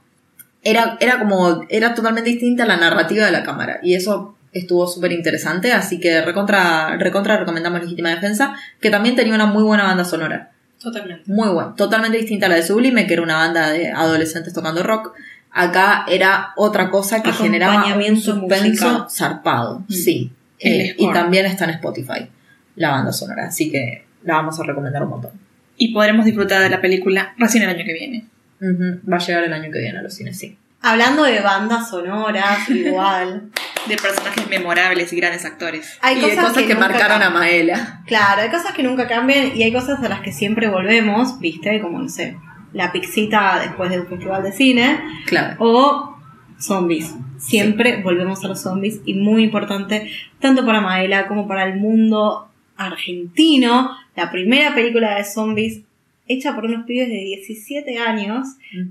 era, 0.63 0.97
era 1.01 1.19
como, 1.19 1.65
era 1.69 1.95
totalmente 1.95 2.31
distinta 2.31 2.65
la 2.67 2.77
narrativa 2.77 3.27
de 3.27 3.33
la 3.33 3.43
cámara, 3.43 3.81
y 3.83 3.95
eso 3.95 4.37
estuvo 4.53 4.87
súper 4.87 5.13
interesante, 5.13 5.73
así 5.73 5.99
que 5.99 6.21
recontra, 6.23 6.97
recontra 6.99 7.39
recomendamos 7.39 7.81
Legítima 7.83 8.11
Defensa, 8.11 8.55
que 8.81 8.91
también 8.91 9.17
tenía 9.17 9.35
una 9.35 9.47
muy 9.47 9.63
buena 9.63 9.85
banda 9.85 10.05
sonora. 10.05 10.51
Totalmente. 10.81 11.31
Muy 11.31 11.49
buena, 11.49 11.75
totalmente 11.77 12.19
distinta 12.19 12.47
a 12.47 12.49
la 12.49 12.57
de 12.57 12.63
Sublime, 12.63 13.07
que 13.07 13.13
era 13.15 13.23
una 13.23 13.37
banda 13.37 13.71
de 13.71 13.91
adolescentes 13.91 14.53
tocando 14.53 14.83
rock. 14.83 15.13
Acá 15.53 16.05
era 16.09 16.53
otra 16.57 16.91
cosa 16.91 17.23
que 17.23 17.33
generaba 17.33 17.85
un 17.95 18.17
suspenso 18.21 18.85
musical. 18.89 19.07
zarpado, 19.11 19.81
Mm. 19.81 19.93
sí. 19.93 20.33
Eh, 20.59 20.95
y 20.99 21.13
también 21.13 21.47
está 21.47 21.65
en 21.65 21.71
Spotify, 21.71 22.29
la 22.77 22.91
banda 22.91 23.13
sonora, 23.13 23.47
así 23.47 23.71
que 23.71 24.05
la 24.23 24.35
vamos 24.35 24.59
a 24.61 24.63
recomendar 24.65 25.03
un 25.03 25.11
montón. 25.11 25.31
Y 25.77 25.93
podremos 25.93 26.25
disfrutar 26.25 26.63
de 26.63 26.71
la 26.71 26.81
película 26.81 27.35
recién 27.39 27.65
el 27.65 27.71
año 27.71 27.85
que 27.85 27.93
viene. 27.93 28.27
Va 28.63 29.17
a 29.17 29.21
llegar 29.21 29.45
el 29.45 29.53
año 29.53 29.71
que 29.73 29.81
viene 29.81 29.99
a 29.99 30.03
los 30.03 30.15
cines, 30.15 30.39
sí. 30.39 30.57
Hablando 30.81 31.23
de 31.25 31.41
bandas 31.41 31.91
sonoras, 31.91 32.69
igual. 32.71 33.51
De 33.89 33.97
personajes 33.97 34.49
memorables 34.49 35.13
y 35.13 35.17
grandes 35.17 35.45
actores. 35.45 35.99
Hay 36.01 36.19
y 36.19 36.21
de 36.21 36.37
cosas 36.37 36.63
que, 36.63 36.75
marcaron 36.75 37.23
a. 37.23 37.31
Maela. 37.31 38.03
Claro, 38.07 38.43
hay 38.43 38.51
cosas 38.51 38.73
que 38.73 38.83
nunca 38.83 39.09
cambian 39.09 39.57
y 39.57 39.63
hay 39.65 39.73
cosas 39.73 40.03
a 40.03 40.09
las 40.09 40.21
que 40.21 40.33
siempre 40.33 40.69
volvemos, 40.69 41.41
¿viste? 41.41 41.81
Como, 41.81 41.99
no 41.99 42.09
sé, 42.09 42.37
la 42.73 42.93
pixita 42.93 43.59
después 43.61 43.91
del 43.91 44.07
festival 44.07 44.43
de 44.45 44.53
cine 44.53 45.01
Claro. 45.27 45.57
o 45.59 46.17
zombies. 46.59 47.13
Siempre 47.39 48.03
volvemos 48.03 48.45
a 48.45 48.49
los 48.49 48.61
zombies 48.61 49.01
y 49.05 49.15
muy 49.15 49.43
importante, 49.43 50.11
tanto 50.41 50.65
para 50.65 50.81
Maela 50.81 51.27
como 51.27 51.49
para 51.49 51.65
el 51.65 51.77
mundo 51.77 52.49
argentino, 52.77 53.91
la 54.15 54.31
primera 54.31 54.75
película 54.75 55.17
de 55.17 55.25
zombies 55.25 55.81
hecha 56.29 56.55
por 56.55 56.65
unos 56.65 56.87
pibes 56.87 57.09
de 57.09 57.15
17 57.15 57.99
años, 57.99 58.47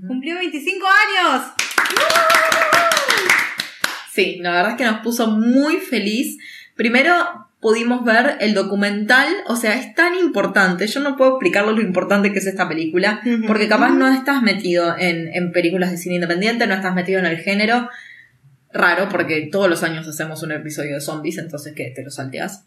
cumplió 0.06 0.36
25 0.36 0.86
años. 0.86 1.42
Sí, 4.12 4.38
la 4.40 4.52
verdad 4.52 4.72
es 4.72 4.76
que 4.76 4.84
nos 4.84 5.00
puso 5.00 5.30
muy 5.30 5.76
feliz. 5.76 6.38
Primero 6.76 7.14
pudimos 7.60 8.04
ver 8.04 8.38
el 8.40 8.54
documental, 8.54 9.28
o 9.46 9.56
sea, 9.56 9.74
es 9.78 9.94
tan 9.94 10.16
importante, 10.16 10.86
yo 10.88 11.00
no 11.00 11.16
puedo 11.16 11.32
explicarlo 11.32 11.72
lo 11.72 11.80
importante 11.80 12.32
que 12.32 12.40
es 12.40 12.46
esta 12.46 12.68
película, 12.68 13.22
porque 13.46 13.68
capaz 13.68 13.90
no 13.90 14.12
estás 14.12 14.42
metido 14.42 14.96
en, 14.98 15.32
en 15.32 15.52
películas 15.52 15.92
de 15.92 15.96
cine 15.96 16.16
independiente, 16.16 16.66
no 16.66 16.74
estás 16.74 16.94
metido 16.94 17.20
en 17.20 17.26
el 17.26 17.38
género. 17.38 17.88
Raro, 18.74 19.08
porque 19.10 19.48
todos 19.52 19.68
los 19.68 19.82
años 19.82 20.08
hacemos 20.08 20.42
un 20.42 20.52
episodio 20.52 20.94
de 20.94 21.00
zombies, 21.00 21.36
entonces 21.36 21.74
que 21.74 21.90
te 21.90 22.02
lo 22.02 22.10
salteas. 22.10 22.64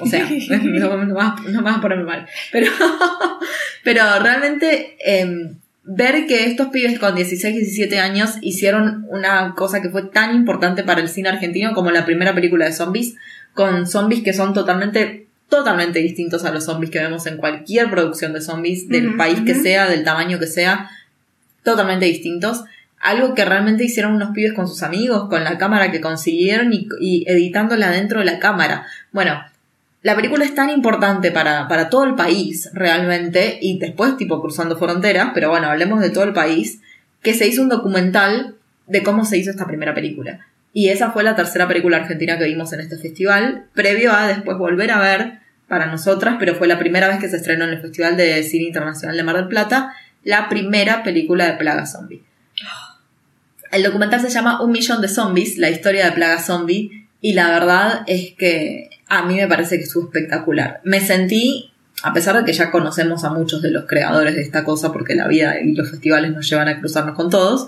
O 0.00 0.06
sea, 0.06 0.28
no, 0.62 1.04
no 1.04 1.14
vas, 1.14 1.42
no 1.44 1.62
vas 1.62 1.78
a 1.78 1.80
ponerme 1.80 2.04
mal. 2.04 2.26
Pero, 2.52 2.70
pero 3.84 4.02
realmente 4.20 4.96
em, 5.00 5.56
ver 5.84 6.26
que 6.26 6.44
estos 6.44 6.68
pibes 6.68 6.98
con 6.98 7.14
16, 7.14 7.54
17 7.54 7.98
años 7.98 8.34
hicieron 8.42 9.06
una 9.08 9.54
cosa 9.54 9.80
que 9.80 9.88
fue 9.88 10.02
tan 10.02 10.34
importante 10.34 10.84
para 10.84 11.00
el 11.00 11.08
cine 11.08 11.30
argentino 11.30 11.72
como 11.72 11.90
la 11.90 12.04
primera 12.04 12.34
película 12.34 12.66
de 12.66 12.72
zombies, 12.72 13.14
con 13.54 13.86
zombies 13.86 14.22
que 14.22 14.34
son 14.34 14.52
totalmente, 14.52 15.28
totalmente 15.48 16.00
distintos 16.00 16.44
a 16.44 16.52
los 16.52 16.66
zombies 16.66 16.90
que 16.90 16.98
vemos 16.98 17.26
en 17.26 17.38
cualquier 17.38 17.90
producción 17.90 18.34
de 18.34 18.42
zombies, 18.42 18.86
del 18.88 19.16
país 19.16 19.40
que 19.46 19.54
sea, 19.54 19.88
del 19.88 20.04
tamaño 20.04 20.38
que 20.38 20.46
sea, 20.46 20.90
totalmente 21.62 22.04
distintos. 22.04 22.64
Algo 23.00 23.34
que 23.34 23.44
realmente 23.44 23.84
hicieron 23.84 24.14
unos 24.14 24.30
pibes 24.30 24.52
con 24.52 24.68
sus 24.68 24.82
amigos, 24.82 25.28
con 25.28 25.44
la 25.44 25.58
cámara 25.58 25.90
que 25.90 26.00
consiguieron 26.00 26.72
y, 26.72 27.24
editándola 27.26 27.90
dentro 27.90 28.20
de 28.20 28.26
la 28.26 28.38
cámara. 28.38 28.86
Bueno, 29.12 29.40
la 30.02 30.16
película 30.16 30.44
es 30.44 30.54
tan 30.54 30.70
importante 30.70 31.30
para, 31.30 31.68
para 31.68 31.90
todo 31.90 32.04
el 32.04 32.14
país, 32.14 32.70
realmente, 32.72 33.58
y 33.60 33.78
después, 33.78 34.16
tipo, 34.16 34.40
cruzando 34.40 34.76
fronteras, 34.76 35.30
pero 35.34 35.50
bueno, 35.50 35.68
hablemos 35.68 36.00
de 36.00 36.10
todo 36.10 36.24
el 36.24 36.32
país, 36.32 36.80
que 37.22 37.34
se 37.34 37.46
hizo 37.46 37.62
un 37.62 37.68
documental 37.68 38.56
de 38.86 39.02
cómo 39.02 39.24
se 39.24 39.38
hizo 39.38 39.50
esta 39.50 39.66
primera 39.66 39.94
película. 39.94 40.46
Y 40.72 40.88
esa 40.88 41.10
fue 41.12 41.22
la 41.22 41.34
tercera 41.36 41.66
película 41.66 41.96
argentina 41.96 42.38
que 42.38 42.44
vimos 42.44 42.72
en 42.72 42.80
este 42.80 42.96
festival, 42.96 43.64
previo 43.74 44.12
a 44.12 44.28
después 44.28 44.58
volver 44.58 44.90
a 44.90 45.00
ver 45.00 45.40
para 45.66 45.86
nosotras, 45.86 46.36
pero 46.38 46.54
fue 46.54 46.66
la 46.66 46.78
primera 46.78 47.08
vez 47.08 47.18
que 47.18 47.28
se 47.28 47.36
estrenó 47.36 47.64
en 47.64 47.70
el 47.70 47.80
Festival 47.80 48.16
de 48.16 48.42
Cine 48.42 48.64
Internacional 48.64 49.16
de 49.16 49.22
Mar 49.22 49.36
del 49.36 49.48
Plata, 49.48 49.94
la 50.24 50.48
primera 50.48 51.02
película 51.02 51.46
de 51.46 51.52
Plaga 51.54 51.86
Zombie. 51.86 52.22
El 53.70 53.82
documental 53.82 54.20
se 54.20 54.30
llama 54.30 54.62
Un 54.62 54.72
millón 54.72 55.00
de 55.02 55.08
zombies, 55.08 55.58
la 55.58 55.70
historia 55.70 56.06
de 56.06 56.12
Plaga 56.12 56.40
Zombie, 56.40 57.06
y 57.20 57.32
la 57.32 57.50
verdad 57.50 58.02
es 58.06 58.34
que 58.36 58.90
a 59.08 59.24
mí 59.24 59.36
me 59.36 59.46
parece 59.46 59.76
que 59.76 59.84
estuvo 59.84 60.04
espectacular. 60.04 60.80
Me 60.84 61.00
sentí, 61.00 61.72
a 62.02 62.12
pesar 62.12 62.36
de 62.36 62.44
que 62.44 62.52
ya 62.52 62.70
conocemos 62.70 63.24
a 63.24 63.30
muchos 63.30 63.60
de 63.62 63.70
los 63.70 63.86
creadores 63.86 64.36
de 64.36 64.42
esta 64.42 64.64
cosa, 64.64 64.92
porque 64.92 65.14
la 65.14 65.26
vida 65.26 65.60
y 65.60 65.74
los 65.74 65.90
festivales 65.90 66.32
nos 66.32 66.48
llevan 66.48 66.68
a 66.68 66.78
cruzarnos 66.78 67.16
con 67.16 67.30
todos, 67.30 67.66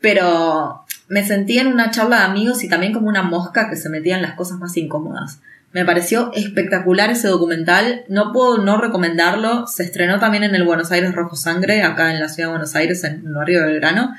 pero 0.00 0.84
me 1.08 1.24
sentí 1.24 1.58
en 1.58 1.68
una 1.68 1.90
charla 1.90 2.18
de 2.18 2.24
amigos 2.24 2.64
y 2.64 2.68
también 2.68 2.92
como 2.92 3.08
una 3.08 3.22
mosca 3.22 3.70
que 3.70 3.76
se 3.76 3.88
metía 3.88 4.16
en 4.16 4.22
las 4.22 4.34
cosas 4.34 4.58
más 4.58 4.76
incómodas. 4.76 5.40
Me 5.72 5.84
pareció 5.84 6.30
espectacular 6.34 7.10
ese 7.10 7.26
documental, 7.26 8.04
no 8.08 8.32
puedo 8.32 8.58
no 8.58 8.80
recomendarlo, 8.80 9.66
se 9.66 9.82
estrenó 9.82 10.20
también 10.20 10.44
en 10.44 10.54
el 10.54 10.64
Buenos 10.64 10.92
Aires 10.92 11.12
Rojo 11.14 11.34
Sangre, 11.34 11.82
acá 11.82 12.12
en 12.12 12.20
la 12.20 12.28
ciudad 12.28 12.48
de 12.48 12.52
Buenos 12.52 12.76
Aires, 12.76 13.02
en 13.02 13.24
el 13.26 13.32
barrio 13.32 13.60
de 13.60 13.66
Belgrano. 13.66 14.14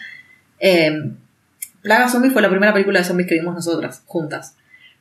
Eh, 0.68 1.12
Plaga 1.84 2.10
Zombie 2.10 2.32
fue 2.32 2.42
la 2.42 2.50
primera 2.50 2.74
película 2.74 2.98
de 2.98 3.06
zombies 3.06 3.30
que 3.30 3.36
vimos 3.36 3.54
nosotras, 3.54 4.02
juntas. 4.08 4.58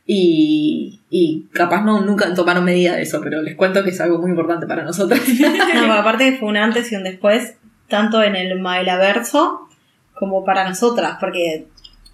Y, 0.07 1.01
y 1.09 1.47
capaz 1.55 1.83
no 1.83 2.03
nunca 2.03 2.35
tomaron 2.35 2.67
medida 2.67 2.97
de 2.97 3.03
eso, 3.03 3.23
pero 3.23 3.41
les 3.41 3.57
cuento 3.57 3.83
que 3.83 3.89
es 3.89 4.01
algo 4.03 4.19
muy 4.19 4.29
importante 4.29 4.67
para 4.67 4.85
nosotras. 4.85 5.23
No, 5.75 5.93
aparte 5.95 6.37
fue 6.37 6.51
un 6.51 6.59
antes 6.59 6.93
y 6.93 6.97
un 6.97 7.05
después, 7.05 7.55
tanto 7.89 8.23
en 8.23 8.37
el 8.37 8.61
Mailaverso 8.61 9.67
como 10.13 10.45
para 10.45 10.69
nosotras, 10.69 11.17
porque 11.19 11.67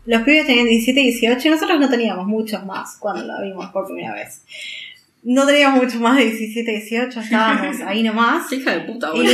los 0.07 0.23
pibes 0.23 0.47
tenían 0.47 0.67
17 0.67 1.01
y 1.01 1.05
18 1.11 1.49
y 1.49 1.51
nosotros 1.51 1.81
no 1.81 1.91
teníamos 1.91 2.29
muchos 2.29 2.65
más 2.65 2.97
cuando 3.01 3.25
la 3.25 3.41
vimos 3.41 3.67
por 3.73 3.87
primera 3.87 4.15
vez. 4.15 4.45
No 5.23 5.47
teníamos 5.47 5.83
mucho 5.85 5.99
más 6.01 6.17
de 6.17 6.25
17, 6.27 6.71
18, 6.71 7.21
estábamos 7.23 7.81
ahí 7.87 8.03
nomás. 8.03 8.51
Hija 8.53 8.73
de 8.73 8.81
puta, 8.81 9.11
boludo. 9.11 9.31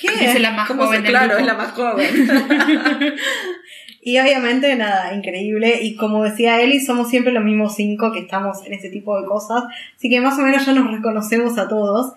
¿Qué? 0.00 0.08
Es 0.26 0.40
la 0.40 0.50
más 0.52 0.68
¿Cómo 0.68 0.82
se- 0.82 0.86
joven 0.88 1.02
del 1.02 1.10
claro, 1.10 1.26
grupo. 1.36 1.40
es 1.40 1.46
la 1.46 1.54
más 1.54 1.72
joven. 1.72 3.14
Y 4.02 4.20
obviamente, 4.20 4.72
nada, 4.76 5.12
increíble. 5.16 5.80
Y 5.82 5.96
como 5.96 6.22
decía 6.22 6.60
Eli, 6.60 6.78
somos 6.78 7.10
siempre 7.10 7.32
los 7.32 7.42
mismos 7.42 7.74
cinco 7.74 8.12
que 8.12 8.20
estamos 8.20 8.64
en 8.64 8.72
ese 8.72 8.88
tipo 8.88 9.20
de 9.20 9.26
cosas. 9.26 9.64
Así 9.96 10.08
que 10.08 10.20
más 10.20 10.38
o 10.38 10.42
menos 10.42 10.64
ya 10.64 10.72
nos 10.74 10.92
reconocemos 10.92 11.58
a 11.58 11.66
todos. 11.66 12.12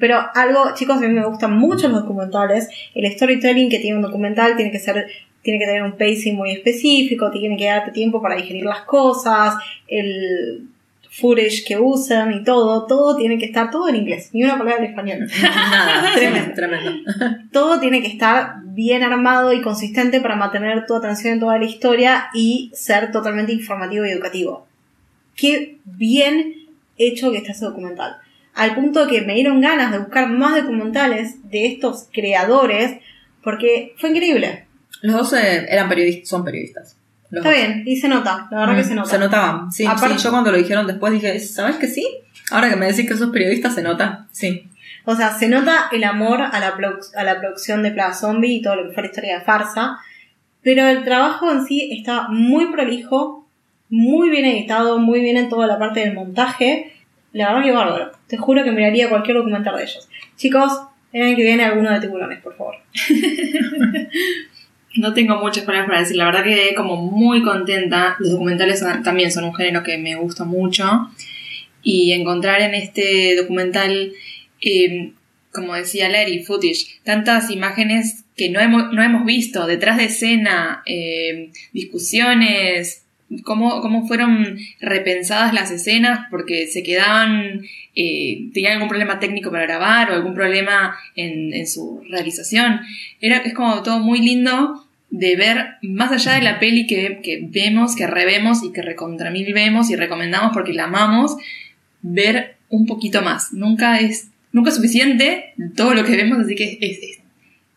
Pero 0.00 0.20
algo, 0.34 0.70
chicos, 0.74 0.96
a 0.96 1.00
mí 1.00 1.08
me 1.08 1.26
gustan 1.26 1.52
mucho 1.58 1.88
los 1.88 2.00
documentales. 2.00 2.70
El 2.94 3.12
storytelling 3.12 3.68
que 3.68 3.78
tiene 3.78 3.96
un 3.96 4.02
documental 4.02 4.56
tiene 4.56 4.70
que 4.70 4.78
ser, 4.78 5.06
tiene 5.42 5.58
que 5.58 5.66
tener 5.66 5.82
un 5.82 5.98
pacing 5.98 6.34
muy 6.34 6.50
específico, 6.50 7.30
tiene 7.30 7.58
que 7.58 7.66
darte 7.66 7.90
tiempo 7.92 8.22
para 8.22 8.36
digerir 8.36 8.64
las 8.64 8.80
cosas, 8.86 9.56
el 9.86 10.70
footage 11.20 11.64
que 11.64 11.78
usan 11.78 12.32
y 12.32 12.42
todo, 12.42 12.86
todo 12.86 13.16
tiene 13.16 13.38
que 13.38 13.44
estar 13.44 13.70
todo 13.70 13.88
en 13.88 13.96
inglés, 13.96 14.30
ni 14.32 14.42
una 14.42 14.58
palabra 14.58 14.84
en 14.84 14.90
español. 14.90 15.30
Nada, 15.42 16.12
Tremendo. 16.14 16.54
tremendo. 16.54 16.90
todo 17.52 17.78
tiene 17.78 18.00
que 18.02 18.08
estar 18.08 18.56
bien 18.64 19.02
armado 19.04 19.52
y 19.52 19.62
consistente 19.62 20.20
para 20.20 20.34
mantener 20.34 20.86
tu 20.86 20.94
atención 20.96 21.34
en 21.34 21.40
toda 21.40 21.58
la 21.58 21.64
historia 21.64 22.26
y 22.34 22.72
ser 22.74 23.12
totalmente 23.12 23.52
informativo 23.52 24.04
y 24.04 24.10
educativo. 24.10 24.66
Qué 25.36 25.78
bien 25.84 26.54
hecho 26.98 27.30
que 27.30 27.38
está 27.38 27.52
ese 27.52 27.64
documental. 27.64 28.16
Al 28.54 28.74
punto 28.74 29.06
que 29.06 29.22
me 29.22 29.34
dieron 29.34 29.60
ganas 29.60 29.92
de 29.92 29.98
buscar 29.98 30.28
más 30.28 30.62
documentales 30.62 31.48
de 31.48 31.66
estos 31.66 32.08
creadores 32.12 32.98
porque 33.42 33.94
fue 33.98 34.10
increíble. 34.10 34.66
Los 35.02 35.16
dos 35.16 35.32
eh, 35.34 35.66
eran 35.68 35.88
periodistas, 35.88 36.28
son 36.28 36.44
periodistas. 36.44 36.93
Los 37.34 37.44
Está 37.44 37.50
dos. 37.56 37.66
bien, 37.66 37.82
y 37.86 37.96
se 37.96 38.08
nota, 38.08 38.48
la 38.50 38.60
verdad 38.60 38.74
que 38.76 38.82
Mm, 38.82 38.88
se 38.88 38.94
nota. 38.94 39.10
Se 39.10 39.18
notaban, 39.18 39.72
sí, 39.72 39.84
Aparte- 39.86 40.18
sí. 40.18 40.24
Yo 40.24 40.30
cuando 40.30 40.50
lo 40.52 40.56
dijeron 40.58 40.86
después 40.86 41.12
dije, 41.12 41.38
¿sabes 41.40 41.76
que 41.76 41.86
sí? 41.88 42.06
Ahora 42.50 42.68
que 42.70 42.76
me 42.76 42.86
decís 42.86 43.08
que 43.08 43.16
sos 43.16 43.30
periodista, 43.30 43.70
se 43.70 43.82
nota. 43.82 44.26
Sí. 44.32 44.68
O 45.06 45.14
sea, 45.14 45.32
se 45.38 45.48
nota 45.48 45.88
el 45.92 46.04
amor 46.04 46.40
a 46.40 46.58
la, 46.60 46.74
a 47.16 47.24
la 47.24 47.38
producción 47.40 47.82
de 47.82 47.90
Plaza 47.90 48.20
Zombie 48.20 48.54
y 48.54 48.62
todo 48.62 48.76
lo 48.76 48.88
que 48.88 48.94
fue 48.94 49.02
la 49.02 49.08
historia 49.08 49.38
de 49.38 49.44
Farsa. 49.44 49.98
Pero 50.62 50.86
el 50.86 51.04
trabajo 51.04 51.50
en 51.52 51.64
sí 51.66 51.90
está 51.98 52.28
muy 52.28 52.66
prolijo, 52.72 53.46
muy 53.90 54.30
bien 54.30 54.46
editado, 54.46 54.98
muy 54.98 55.20
bien 55.20 55.36
en 55.36 55.48
toda 55.50 55.66
la 55.66 55.78
parte 55.78 56.00
del 56.00 56.14
montaje. 56.14 56.92
La 57.32 57.48
verdad 57.48 57.64
que 57.64 57.72
bárbaro. 57.72 58.12
Te 58.28 58.36
juro 58.38 58.64
que 58.64 58.72
miraría 58.72 59.08
cualquier 59.10 59.36
documental 59.36 59.76
de 59.76 59.82
ellos. 59.82 60.08
Chicos, 60.36 60.72
el 61.12 61.22
año 61.22 61.36
que 61.36 61.42
viene 61.42 61.64
alguno 61.64 61.90
de 61.90 62.00
tiburones, 62.00 62.40
por 62.40 62.56
favor. 62.56 62.76
No 64.96 65.12
tengo 65.12 65.36
muchas 65.36 65.64
palabras 65.64 65.88
para 65.88 66.00
decir, 66.00 66.16
la 66.16 66.26
verdad 66.26 66.44
que 66.44 66.54
quedé 66.54 66.74
como 66.74 66.96
muy 66.96 67.42
contenta. 67.42 68.16
Los 68.20 68.32
documentales 68.32 68.84
también 69.02 69.32
son 69.32 69.44
un 69.44 69.54
género 69.54 69.82
que 69.82 69.98
me 69.98 70.14
gusta 70.14 70.44
mucho. 70.44 71.10
Y 71.82 72.12
encontrar 72.12 72.60
en 72.62 72.74
este 72.74 73.34
documental, 73.36 74.12
eh, 74.60 75.12
como 75.52 75.74
decía 75.74 76.08
Larry, 76.08 76.44
footage, 76.44 77.00
tantas 77.02 77.50
imágenes 77.50 78.24
que 78.36 78.50
no 78.50 78.60
hemos, 78.60 78.92
no 78.92 79.02
hemos 79.02 79.24
visto, 79.24 79.66
detrás 79.66 79.96
de 79.96 80.04
escena, 80.04 80.82
eh, 80.86 81.50
discusiones, 81.72 83.04
cómo, 83.42 83.80
cómo 83.80 84.06
fueron 84.06 84.58
repensadas 84.80 85.52
las 85.52 85.70
escenas 85.70 86.26
porque 86.30 86.66
se 86.66 86.82
quedaban, 86.82 87.62
eh, 87.94 88.50
tenían 88.52 88.74
algún 88.74 88.88
problema 88.88 89.18
técnico 89.18 89.50
para 89.50 89.64
grabar 89.64 90.10
o 90.10 90.14
algún 90.14 90.34
problema 90.34 90.96
en, 91.16 91.52
en 91.52 91.66
su 91.66 92.02
realización. 92.08 92.80
Era, 93.20 93.38
es 93.38 93.54
como 93.54 93.82
todo 93.82 93.98
muy 94.00 94.20
lindo 94.20 94.83
de 95.16 95.36
ver 95.36 95.66
más 95.82 96.10
allá 96.10 96.32
de 96.32 96.42
la 96.42 96.58
peli 96.58 96.88
que, 96.88 97.20
que 97.22 97.46
vemos, 97.48 97.94
que 97.94 98.04
revemos 98.08 98.64
y 98.64 98.72
que 98.72 98.82
recontra 98.82 99.30
mil 99.30 99.52
vemos 99.54 99.88
y 99.90 99.94
recomendamos 99.94 100.50
porque 100.52 100.72
la 100.72 100.84
amamos, 100.84 101.36
ver 102.02 102.56
un 102.68 102.84
poquito 102.86 103.22
más. 103.22 103.52
Nunca 103.52 104.00
es, 104.00 104.28
nunca 104.50 104.70
es 104.70 104.76
suficiente 104.76 105.54
todo 105.76 105.94
lo 105.94 106.04
que 106.04 106.16
vemos, 106.16 106.38
así 106.40 106.56
que 106.56 106.78
es, 106.80 106.98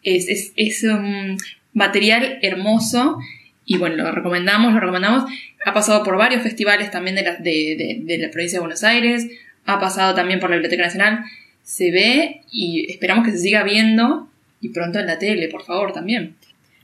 es, 0.01 0.27
es, 0.29 0.51
es, 0.55 0.83
un 0.83 1.37
material 1.73 2.39
hermoso 2.41 3.19
y 3.65 3.77
bueno, 3.77 3.97
lo 3.97 4.11
recomendamos, 4.11 4.73
lo 4.73 4.79
recomendamos. 4.79 5.29
Ha 5.63 5.73
pasado 5.75 6.03
por 6.03 6.17
varios 6.17 6.41
festivales 6.41 6.89
también 6.89 7.15
de 7.17 7.21
la, 7.21 7.35
de, 7.35 7.75
de- 7.77 7.99
de 8.03 8.17
la 8.17 8.31
provincia 8.31 8.57
de 8.57 8.61
Buenos 8.61 8.83
Aires, 8.83 9.27
ha 9.67 9.79
pasado 9.79 10.15
también 10.15 10.39
por 10.39 10.49
la 10.49 10.55
Biblioteca 10.55 10.83
Nacional. 10.85 11.23
Se 11.61 11.91
ve 11.91 12.41
y 12.51 12.89
esperamos 12.91 13.25
que 13.25 13.31
se 13.33 13.39
siga 13.39 13.61
viendo 13.63 14.27
y 14.59 14.69
pronto 14.69 14.97
en 14.97 15.05
la 15.05 15.19
tele, 15.19 15.49
por 15.49 15.63
favor, 15.63 15.93
también. 15.93 16.33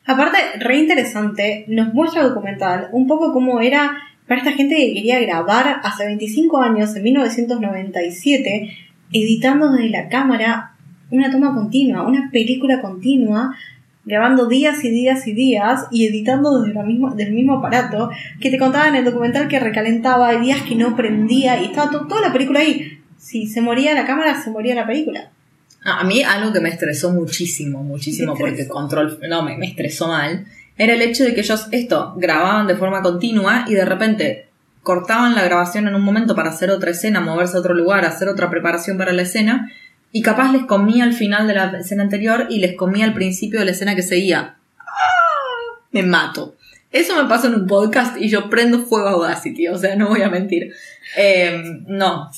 Aparte, 0.06 0.38
re 0.60 0.78
interesante, 0.80 1.66
nos 1.68 1.94
muestra 1.94 2.22
el 2.24 2.30
documental 2.30 2.90
un 2.92 3.08
poco 3.08 3.32
cómo 3.34 3.62
era 3.62 3.98
para 4.28 4.40
esta 4.42 4.52
gente 4.54 4.76
que 4.76 4.94
quería 4.94 5.20
grabar 5.20 5.80
hace 5.84 6.06
25 6.06 6.62
años, 6.62 6.96
en 6.96 7.04
1997, 7.04 8.70
editando 9.12 9.72
desde 9.72 9.90
la 9.90 10.10
cámara 10.10 10.72
una 11.12 11.30
toma 11.32 11.54
continua, 11.54 12.08
una 12.08 12.30
película 12.32 12.82
continua, 12.82 13.56
grabando 14.06 14.48
días 14.48 14.84
y 14.84 14.90
días 14.90 15.28
y 15.28 15.34
días 15.34 15.86
y 15.92 16.08
editando 16.08 16.60
desde 16.62 16.74
la 16.74 16.84
misma, 16.84 17.14
del 17.16 17.32
mismo 17.34 17.54
aparato, 17.60 18.10
que 18.42 18.50
te 18.50 18.58
contaba 18.58 18.88
en 18.90 18.96
el 18.96 19.06
documental 19.06 19.48
que 19.48 19.60
recalentaba, 19.60 20.30
hay 20.30 20.40
días 20.42 20.62
que 20.64 20.76
no 20.76 20.96
prendía 20.96 21.62
y 21.62 21.66
estaba 21.66 21.92
to- 21.92 22.08
toda 22.08 22.22
la 22.22 22.34
película 22.34 22.60
ahí. 22.62 23.00
Si 23.18 23.48
se 23.48 23.62
moría 23.62 23.94
la 23.94 24.06
cámara, 24.06 24.42
se 24.42 24.50
moría 24.52 24.76
la 24.76 24.86
película. 24.88 25.30
A 25.86 26.00
a 26.00 26.04
mí 26.04 26.24
algo 26.24 26.54
que 26.54 26.60
me 26.60 26.70
estresó 26.70 27.12
muchísimo, 27.12 27.84
muchísimo, 27.84 28.36
¿Qué 28.36 28.44
porque 28.44 28.68
control, 28.68 29.20
no, 29.30 29.44
me, 29.44 29.58
me 29.58 29.68
estresó 29.68 30.08
mal, 30.08 30.46
era 30.78 30.94
el 30.94 31.02
hecho 31.02 31.24
de 31.24 31.34
que 31.34 31.42
ellos 31.42 31.68
esto 31.72 32.14
grababan 32.18 32.68
de 32.68 32.76
forma 32.76 33.02
continua 33.02 33.66
y 33.68 33.74
de 33.76 33.86
repente 33.86 34.48
cortaban 34.82 35.36
la 35.36 35.44
grabación 35.44 35.88
en 35.88 35.96
un 35.96 36.02
momento 36.02 36.36
para 36.36 36.50
hacer 36.50 36.70
otra 36.70 36.92
escena, 36.92 37.22
moverse 37.22 37.58
a 37.58 37.60
otro 37.60 37.74
lugar, 37.74 38.06
hacer 38.06 38.28
otra 38.28 38.50
preparación 38.50 38.98
para 38.98 39.14
la 39.14 39.22
escena 39.22 39.72
y 40.12 40.22
capaz 40.22 40.52
les 40.52 40.66
comía 40.66 41.04
al 41.04 41.14
final 41.14 41.48
de 41.48 41.56
la 41.56 41.80
escena 41.80 42.04
anterior 42.04 42.48
y 42.50 42.60
les 42.60 42.76
comía 42.76 43.06
al 43.06 43.14
principio 43.14 43.60
de 43.60 43.66
la 43.66 43.72
escena 43.72 43.96
que 43.96 44.04
seguía. 44.04 44.58
¡Ah! 44.78 45.82
Me 45.92 46.04
mato. 46.04 46.56
Eso 46.92 47.16
me 47.16 47.28
pasó 47.28 47.48
en 47.48 47.56
un 47.56 47.68
podcast 47.68 48.18
y 48.18 48.30
yo 48.30 48.50
prendo 48.50 48.86
fuego 48.86 49.08
a 49.08 49.12
Audacity, 49.14 49.68
o 49.68 49.78
sea, 49.78 49.96
no 49.96 50.10
voy 50.10 50.22
a 50.22 50.30
mentir. 50.30 50.72
Eh, 51.18 51.82
no, 51.88 52.30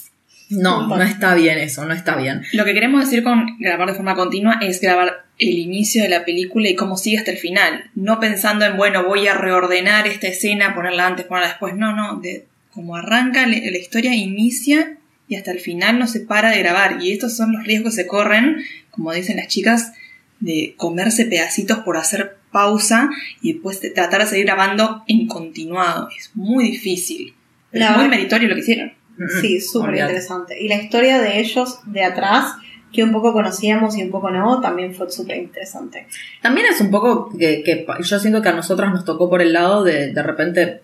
no, 0.49 0.87
no 0.87 1.01
está 1.01 1.33
bien 1.35 1.57
eso, 1.57 1.85
no 1.85 1.93
está 1.93 2.15
bien. 2.15 2.43
Lo 2.53 2.65
que 2.65 2.73
queremos 2.73 3.01
decir 3.01 3.23
con 3.23 3.57
grabar 3.59 3.89
de 3.89 3.95
forma 3.95 4.15
continua 4.15 4.59
es 4.61 4.79
grabar 4.79 5.25
el 5.37 5.57
inicio 5.57 6.03
de 6.03 6.09
la 6.09 6.23
película 6.23 6.69
y 6.69 6.75
cómo 6.75 6.97
sigue 6.97 7.17
hasta 7.17 7.31
el 7.31 7.37
final. 7.37 7.89
No 7.95 8.19
pensando 8.19 8.65
en, 8.65 8.77
bueno, 8.77 9.03
voy 9.03 9.27
a 9.27 9.33
reordenar 9.33 10.07
esta 10.07 10.27
escena, 10.27 10.75
ponerla 10.75 11.07
antes, 11.07 11.25
ponerla 11.25 11.49
después. 11.49 11.75
No, 11.75 11.95
no. 11.95 12.19
De, 12.19 12.45
como 12.71 12.95
arranca 12.95 13.47
la 13.47 13.77
historia, 13.77 14.13
inicia 14.13 14.97
y 15.27 15.35
hasta 15.35 15.51
el 15.51 15.59
final 15.59 15.97
no 15.97 16.07
se 16.07 16.19
para 16.21 16.51
de 16.51 16.59
grabar. 16.59 17.01
Y 17.01 17.11
estos 17.11 17.35
son 17.35 17.53
los 17.53 17.63
riesgos 17.65 17.95
que 17.95 18.03
se 18.03 18.07
corren, 18.07 18.63
como 18.91 19.13
dicen 19.13 19.37
las 19.37 19.47
chicas, 19.47 19.93
de 20.39 20.75
comerse 20.77 21.25
pedacitos 21.25 21.79
por 21.79 21.97
hacer 21.97 22.37
pausa 22.51 23.09
y 23.41 23.53
después 23.53 23.81
de 23.81 23.89
tratar 23.89 24.21
de 24.21 24.27
seguir 24.27 24.45
grabando 24.45 25.03
en 25.07 25.27
continuado. 25.27 26.09
Es 26.17 26.31
muy 26.35 26.71
difícil. 26.71 27.33
Pero 27.71 27.85
La 27.85 27.91
es 27.91 27.97
muy 27.97 28.07
meritorio 28.07 28.47
lo 28.47 28.55
que 28.55 28.61
hicieron. 28.61 28.93
Sí, 29.41 29.59
súper 29.61 29.95
interesante. 29.95 30.61
Y 30.61 30.67
la 30.67 30.75
historia 30.75 31.19
de 31.19 31.39
ellos 31.39 31.79
de 31.85 32.03
atrás, 32.03 32.55
que 32.91 33.03
un 33.03 33.11
poco 33.11 33.33
conocíamos 33.33 33.97
y 33.97 34.03
un 34.03 34.11
poco 34.11 34.29
no, 34.29 34.61
también 34.61 34.93
fue 34.93 35.09
súper 35.09 35.37
interesante. 35.37 36.07
También 36.41 36.67
es 36.71 36.79
un 36.81 36.91
poco 36.91 37.29
que, 37.37 37.63
que 37.63 37.85
yo 37.99 38.19
siento 38.19 38.41
que 38.41 38.49
a 38.49 38.53
nosotras 38.53 38.91
nos 38.91 39.05
tocó 39.05 39.29
por 39.29 39.41
el 39.41 39.53
lado 39.53 39.83
de 39.83 40.13
de 40.13 40.23
repente 40.23 40.81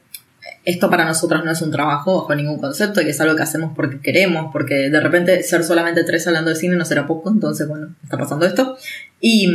esto 0.63 0.89
para 0.89 1.05
nosotras 1.05 1.43
no 1.43 1.51
es 1.51 1.61
un 1.61 1.71
trabajo 1.71 2.21
bajo 2.21 2.36
ningún 2.36 2.59
concepto 2.59 3.01
y 3.01 3.09
es 3.09 3.19
algo 3.19 3.36
que 3.36 3.43
hacemos 3.43 3.71
porque 3.75 3.99
queremos, 3.99 4.51
porque 4.51 4.89
de 4.89 4.99
repente 4.99 5.41
ser 5.43 5.63
solamente 5.63 6.03
tres 6.03 6.27
hablando 6.27 6.49
de 6.51 6.55
cine 6.55 6.75
no 6.75 6.86
será 6.86 7.07
poco, 7.07 7.32
entonces 7.32 7.67
bueno, 7.67 7.95
está 8.03 8.17
pasando 8.17 8.45
esto. 8.45 8.77
Y, 9.19 9.49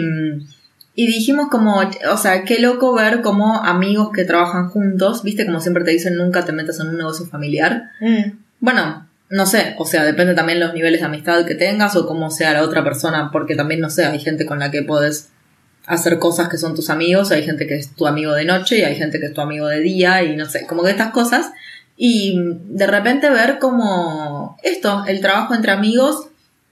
y 0.94 1.06
dijimos 1.06 1.48
como, 1.48 1.80
o 2.10 2.16
sea, 2.16 2.42
qué 2.44 2.58
loco 2.58 2.94
ver 2.94 3.22
como 3.22 3.62
amigos 3.62 4.10
que 4.12 4.24
trabajan 4.24 4.68
juntos, 4.68 5.22
viste 5.22 5.46
como 5.46 5.60
siempre 5.60 5.84
te 5.84 5.92
dicen 5.92 6.16
nunca 6.16 6.44
te 6.44 6.52
metas 6.52 6.80
en 6.80 6.88
un 6.88 6.96
negocio 6.96 7.26
familiar. 7.26 7.90
Mm. 8.00 8.45
Bueno, 8.60 9.08
no 9.28 9.46
sé, 9.46 9.74
o 9.78 9.84
sea, 9.84 10.04
depende 10.04 10.34
también 10.34 10.60
los 10.60 10.72
niveles 10.72 11.00
de 11.00 11.06
amistad 11.06 11.44
que 11.44 11.54
tengas 11.54 11.96
o 11.96 12.06
cómo 12.06 12.30
sea 12.30 12.52
la 12.52 12.62
otra 12.62 12.84
persona, 12.84 13.30
porque 13.32 13.56
también, 13.56 13.80
no 13.80 13.90
sé, 13.90 14.04
hay 14.04 14.20
gente 14.20 14.46
con 14.46 14.58
la 14.58 14.70
que 14.70 14.82
puedes 14.82 15.30
hacer 15.86 16.18
cosas 16.18 16.48
que 16.48 16.58
son 16.58 16.74
tus 16.74 16.90
amigos, 16.90 17.30
hay 17.30 17.42
gente 17.42 17.66
que 17.66 17.76
es 17.76 17.94
tu 17.94 18.06
amigo 18.06 18.32
de 18.32 18.44
noche 18.44 18.78
y 18.78 18.82
hay 18.82 18.96
gente 18.96 19.20
que 19.20 19.26
es 19.26 19.34
tu 19.34 19.40
amigo 19.40 19.66
de 19.66 19.80
día 19.80 20.22
y 20.22 20.36
no 20.36 20.46
sé, 20.46 20.66
como 20.66 20.82
que 20.82 20.90
estas 20.90 21.12
cosas. 21.12 21.52
Y 21.96 22.38
de 22.68 22.86
repente 22.86 23.30
ver 23.30 23.58
como 23.58 24.58
esto, 24.62 25.04
el 25.06 25.20
trabajo 25.20 25.54
entre 25.54 25.72
amigos 25.72 26.28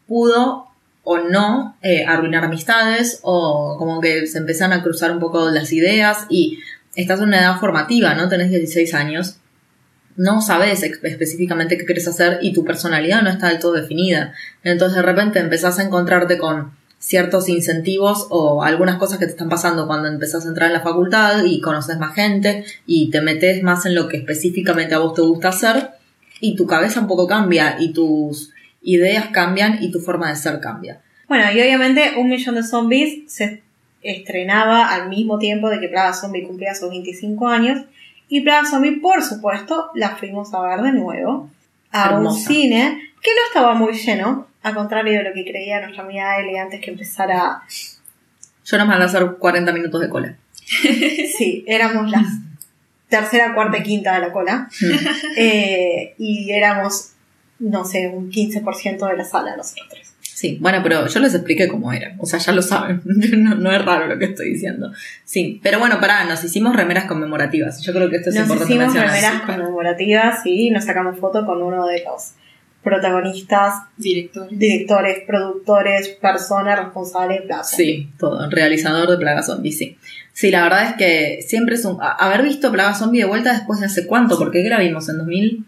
pudo 0.07 0.66
o 1.03 1.18
no 1.18 1.76
eh, 1.82 2.05
arruinar 2.07 2.45
amistades 2.45 3.20
o 3.22 3.76
como 3.78 4.01
que 4.01 4.26
se 4.26 4.39
empiezan 4.39 4.72
a 4.72 4.82
cruzar 4.82 5.12
un 5.12 5.20
poco 5.20 5.51
las 5.51 5.72
ideas 5.72 6.26
y 6.28 6.59
estás 6.95 7.20
en 7.20 7.28
una 7.28 7.41
edad 7.41 7.59
formativa, 7.59 8.14
¿no? 8.14 8.28
Tenés 8.28 8.51
16 8.51 8.95
años 8.95 9.37
no 10.17 10.41
sabes 10.41 10.83
específicamente 10.83 11.77
qué 11.77 11.85
quieres 11.85 12.09
hacer 12.09 12.39
y 12.43 12.53
tu 12.53 12.65
personalidad 12.65 13.23
no 13.23 13.31
está 13.31 13.49
del 13.49 13.59
todo 13.59 13.73
definida. 13.73 14.33
Entonces 14.62 14.97
de 14.97 15.03
repente 15.03 15.39
empezás 15.39 15.79
a 15.79 15.83
encontrarte 15.83 16.39
con 16.39 16.73
ciertos 16.99 17.49
incentivos 17.49 18.29
o 18.31 18.62
algunas 18.62 18.97
cosas 18.97 19.19
que 19.19 19.27
te 19.27 19.33
están 19.33 19.51
pasando 19.51 19.87
cuando 19.87 20.09
empezás 20.09 20.47
a 20.47 20.49
entrar 20.49 20.69
en 20.69 20.75
la 20.75 20.81
facultad 20.81 21.45
y 21.45 21.61
conoces 21.61 21.99
más 21.99 22.15
gente 22.15 22.65
y 22.87 23.11
te 23.11 23.21
metes 23.21 23.62
más 23.62 23.85
en 23.85 23.95
lo 23.95 24.09
que 24.09 24.17
específicamente 24.17 24.95
a 24.95 25.01
vos 25.01 25.15
te 25.15 25.21
gusta 25.21 25.49
hacer 25.49 25.91
y 26.41 26.57
tu 26.57 26.67
cabeza 26.67 27.01
un 27.01 27.07
poco 27.07 27.27
cambia 27.27 27.77
y 27.79 27.93
tus 27.93 28.53
ideas 28.83 29.27
cambian 29.33 29.83
y 29.83 29.91
tu 29.91 30.01
forma 30.01 30.31
de 30.31 30.37
ser 30.37 30.61
cambia. 30.61 31.01
Bueno, 31.29 31.45
y 31.53 31.61
obviamente 31.61 32.15
Un 32.17 32.29
Millón 32.29 32.55
de 32.55 32.62
Zombies 32.62 33.31
se 33.33 33.62
estrenaba 34.03 34.93
al 34.93 35.09
mismo 35.09 35.39
tiempo 35.39 35.69
de 35.69 35.81
que 35.81 35.89
Plaga 35.89 36.12
Zombie 36.12 36.47
cumplía 36.47 36.75
sus 36.75 36.91
25 36.91 37.49
años. 37.49 37.83
Y 38.29 38.41
Plaga 38.41 38.68
Zombie, 38.68 39.01
por 39.01 39.22
supuesto, 39.22 39.91
la 39.95 40.16
fuimos 40.16 40.53
a 40.55 40.61
ver 40.61 40.81
de 40.81 40.93
nuevo 40.93 41.51
a 41.93 42.18
un 42.18 42.35
cine 42.35 43.12
que 43.22 43.31
no 43.31 43.41
estaba 43.47 43.75
muy 43.75 43.93
lleno, 43.93 44.49
a 44.62 44.75
contrario 44.75 45.18
de 45.18 45.25
lo 45.25 45.33
que 45.33 45.45
creía 45.45 45.81
nuestra 45.81 46.05
amiga 46.05 46.39
Eli 46.39 46.57
antes 46.57 46.81
que 46.81 46.91
empezara. 46.91 47.62
Yo 48.64 48.79
no 48.79 48.87
me 48.87 48.95
van 48.95 49.03
a 49.03 49.05
hacer 49.05 49.37
40 49.39 49.72
minutos 49.72 50.01
de 50.01 50.09
cola. 50.09 50.37
Sí, 51.37 51.64
éramos 51.66 52.11
las 52.11 52.27
tercera, 53.09 53.55
cuarta 53.55 53.79
y 53.79 53.83
quinta 53.83 54.14
de 54.14 54.20
la 54.20 54.33
cola. 54.33 54.68
Eh, 55.37 56.14
y 56.18 56.51
éramos, 56.53 57.11
no 57.59 57.85
sé, 57.85 58.09
un 58.09 58.31
15% 58.31 59.09
de 59.09 59.16
la 59.16 59.25
sala 59.25 59.57
nosotros. 59.57 60.14
Sí, 60.45 60.59
bueno, 60.61 60.80
pero 60.82 61.07
yo 61.07 61.20
les 61.20 61.34
expliqué 61.34 61.68
cómo 61.68 61.90
era. 61.90 62.16
O 62.18 62.26
sea, 62.26 62.38
ya 62.38 62.53
lo 62.53 62.61
saben. 62.61 63.01
No, 63.38 63.55
no 63.55 63.72
es 63.72 63.82
raro 63.82 64.07
lo 64.07 64.18
que 64.18 64.26
estoy 64.26 64.51
diciendo. 64.53 64.92
Sí, 65.24 65.59
pero 65.62 65.78
bueno, 65.78 65.99
pará, 66.01 66.24
nos 66.24 66.45
hicimos 66.45 66.76
remeras 66.76 67.07
conmemorativas. 67.07 67.80
Yo 67.80 67.95
creo 67.95 68.11
que 68.11 68.16
esto 68.16 68.28
es 68.28 68.36
Nos 68.36 68.45
importante 68.45 68.74
hicimos 68.74 68.92
mencionar. 68.95 69.14
remeras 69.16 69.42
conmemorativas 69.47 70.40
y 70.45 70.68
nos 70.70 70.84
sacamos 70.84 71.18
foto 71.18 71.47
con 71.47 71.62
uno 71.62 71.86
de 71.86 72.05
los 72.05 72.34
protagonistas, 72.82 73.84
Director. 73.97 74.47
directores, 74.51 75.22
productores, 75.26 76.09
personas 76.20 76.78
responsables 76.78 77.40
de 77.40 77.47
Plaza. 77.47 77.76
Sí, 77.76 78.11
todo. 78.18 78.51
Realizador 78.51 79.11
de 79.11 79.16
Plaga 79.16 79.42
Zombie, 79.42 79.72
sí. 79.72 79.97
Sí, 80.34 80.51
la 80.51 80.64
verdad 80.64 80.90
es 80.90 80.95
que 80.97 81.42
siempre 81.42 81.76
es 81.76 81.84
un... 81.86 81.97
haber 82.03 82.42
visto 82.42 82.70
Plaga 82.70 82.92
Zombie 82.95 83.20
de 83.20 83.26
vuelta 83.26 83.53
después 83.55 83.80
de 83.80 83.86
hace 83.86 84.07
cuánto, 84.07 84.36
porque 84.38 84.62
¿qué 84.62 84.68
la 84.68 84.80
vimos? 84.80 85.09
En 85.09 85.16
2000, 85.16 85.64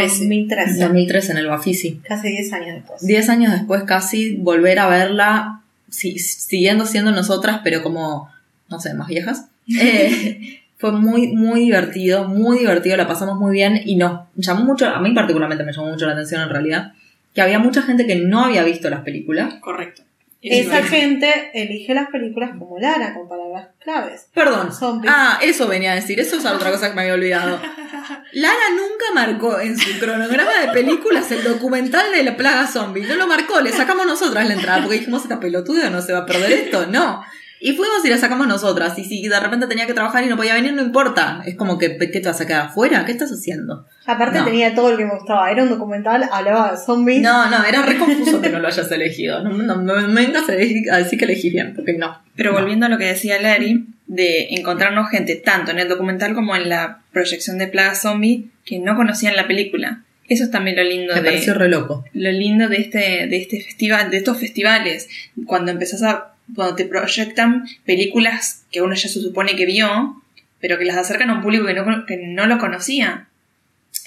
2013, 0.00 0.84
2003 0.84 1.30
en 1.30 1.36
el 1.36 1.46
Bafisi. 1.46 2.00
casi 2.02 2.28
10 2.28 2.52
años 2.52 2.74
después. 2.76 3.06
Diez 3.06 3.28
años 3.28 3.52
después 3.52 3.84
casi 3.84 4.36
volver 4.36 4.78
a 4.78 4.88
verla, 4.88 5.62
sí, 5.88 6.18
siguiendo 6.18 6.86
siendo 6.86 7.12
nosotras, 7.12 7.60
pero 7.62 7.82
como, 7.82 8.30
no 8.68 8.80
sé, 8.80 8.94
más 8.94 9.08
viejas. 9.08 9.46
Eh, 9.80 10.58
fue 10.76 10.90
muy, 10.90 11.28
muy 11.28 11.60
divertido, 11.60 12.26
muy 12.26 12.58
divertido, 12.58 12.96
la 12.96 13.06
pasamos 13.06 13.38
muy 13.38 13.52
bien 13.52 13.80
y 13.84 13.94
nos 13.94 14.22
llamó 14.34 14.64
mucho, 14.64 14.88
a 14.88 15.00
mí 15.00 15.12
particularmente 15.12 15.62
me 15.62 15.72
llamó 15.72 15.90
mucho 15.90 16.06
la 16.06 16.14
atención 16.14 16.42
en 16.42 16.48
realidad, 16.48 16.94
que 17.32 17.40
había 17.40 17.60
mucha 17.60 17.82
gente 17.82 18.04
que 18.04 18.16
no 18.16 18.44
había 18.44 18.64
visto 18.64 18.90
las 18.90 19.02
películas. 19.02 19.54
Correcto. 19.60 20.02
Esa 20.42 20.82
gente 20.82 21.50
elige 21.54 21.94
las 21.94 22.08
películas 22.08 22.50
como 22.58 22.78
Lara, 22.78 23.14
con 23.14 23.28
palabras 23.28 23.68
claves. 23.78 24.26
Perdón. 24.34 24.72
Zombies. 24.72 25.12
Ah, 25.14 25.38
eso 25.40 25.68
venía 25.68 25.92
a 25.92 25.94
decir, 25.94 26.18
eso 26.18 26.36
es 26.36 26.44
otra 26.44 26.72
cosa 26.72 26.88
que 26.88 26.96
me 26.96 27.02
había 27.02 27.14
olvidado. 27.14 27.60
Lara 28.32 28.70
nunca 28.70 29.04
marcó 29.14 29.60
en 29.60 29.78
su 29.78 29.98
cronograma 30.00 30.50
de 30.60 30.72
películas 30.72 31.30
el 31.30 31.44
documental 31.44 32.10
de 32.12 32.24
la 32.24 32.36
plaga 32.36 32.66
zombie. 32.66 33.04
No 33.04 33.14
lo 33.14 33.28
marcó, 33.28 33.60
le 33.60 33.70
sacamos 33.70 34.04
nosotras 34.06 34.48
la 34.48 34.54
entrada 34.54 34.80
porque 34.82 34.98
dijimos, 34.98 35.22
esta 35.22 35.38
pelotuda 35.38 35.90
no 35.90 36.02
se 36.02 36.12
va 36.12 36.20
a 36.20 36.26
perder 36.26 36.52
esto. 36.52 36.86
No. 36.86 37.22
Y 37.64 37.72
fuimos 37.76 38.04
y 38.04 38.08
la 38.08 38.18
sacamos 38.18 38.48
nosotras. 38.48 38.98
Y 38.98 39.04
si 39.04 39.26
de 39.28 39.38
repente 39.38 39.68
tenía 39.68 39.86
que 39.86 39.94
trabajar 39.94 40.24
y 40.24 40.28
no 40.28 40.36
podía 40.36 40.54
venir, 40.54 40.72
no 40.72 40.82
importa. 40.82 41.42
Es 41.46 41.54
como 41.54 41.78
que, 41.78 41.96
¿qué 41.96 42.06
te 42.20 42.26
vas 42.28 42.40
a 42.40 42.46
quedar 42.46 42.66
afuera? 42.66 43.04
¿Qué 43.04 43.12
estás 43.12 43.30
haciendo? 43.30 43.86
Aparte 44.04 44.38
No. 44.40 44.44
tenía 44.44 44.74
todo 44.74 44.90
lo 44.90 44.96
que 44.98 45.04
me 45.04 45.14
gustaba. 45.14 45.50
Era 45.50 45.62
un 45.62 45.68
documental, 45.68 46.28
hablaba 46.32 46.72
de 46.72 46.76
zombies. 46.78 47.22
No, 47.22 47.48
no, 47.48 47.64
era 47.64 47.82
re 47.82 47.96
confuso 47.98 48.40
que 48.40 48.50
no 48.50 48.58
lo 48.58 48.66
hayas 48.66 48.90
elegido. 48.90 49.42
No, 49.44 49.50
no, 49.50 49.76
no 49.76 50.08
me 50.08 50.22
vengas 50.26 50.48
a 50.48 50.52
decir 50.54 51.18
que 51.18 51.24
elegís 51.24 51.52
bien, 51.52 51.72
porque 51.76 51.92
no. 51.92 52.20
Pero 52.34 52.52
No. 52.52 52.58
volviendo 52.58 52.86
a 52.86 52.88
lo 52.88 52.98
que 52.98 53.04
decía 53.04 53.40
Larry, 53.40 53.86
de 54.08 54.48
encontrarnos 54.56 55.08
gente 55.10 55.36
tanto 55.36 55.70
en 55.70 55.78
el 55.78 55.88
documental 55.88 56.34
como 56.34 56.56
en 56.56 56.68
la 56.68 57.02
proyección 57.12 57.58
de 57.58 57.68
Plaga 57.68 57.94
Zombie 57.94 58.50
que 58.64 58.80
no 58.80 58.96
conocían 58.96 59.36
la 59.36 59.46
película. 59.46 60.02
Eso 60.28 60.44
es 60.44 60.50
también 60.50 60.76
lo 60.76 60.84
lindo 60.84 61.14
Me 61.14 61.20
de 61.20 61.26
pareció 61.30 61.54
re 61.54 61.68
loco. 61.68 62.04
lo 62.12 62.30
lindo 62.32 62.68
de 62.68 62.76
este 62.78 63.26
de 63.28 63.36
este 63.36 63.60
festival, 63.62 64.10
de 64.10 64.16
estos 64.18 64.38
festivales, 64.38 65.08
cuando 65.46 65.70
empezás 65.70 66.02
a 66.02 66.31
cuando 66.54 66.74
te 66.74 66.84
proyectan 66.84 67.66
películas 67.84 68.64
que 68.70 68.82
uno 68.82 68.94
ya 68.94 69.08
se 69.08 69.20
supone 69.20 69.56
que 69.56 69.66
vio, 69.66 70.22
pero 70.60 70.78
que 70.78 70.84
las 70.84 70.96
acercan 70.96 71.30
a 71.30 71.34
un 71.34 71.42
público 71.42 71.66
que 71.66 71.74
no, 71.74 72.06
que 72.06 72.16
no 72.16 72.46
lo 72.46 72.58
conocía. 72.58 73.28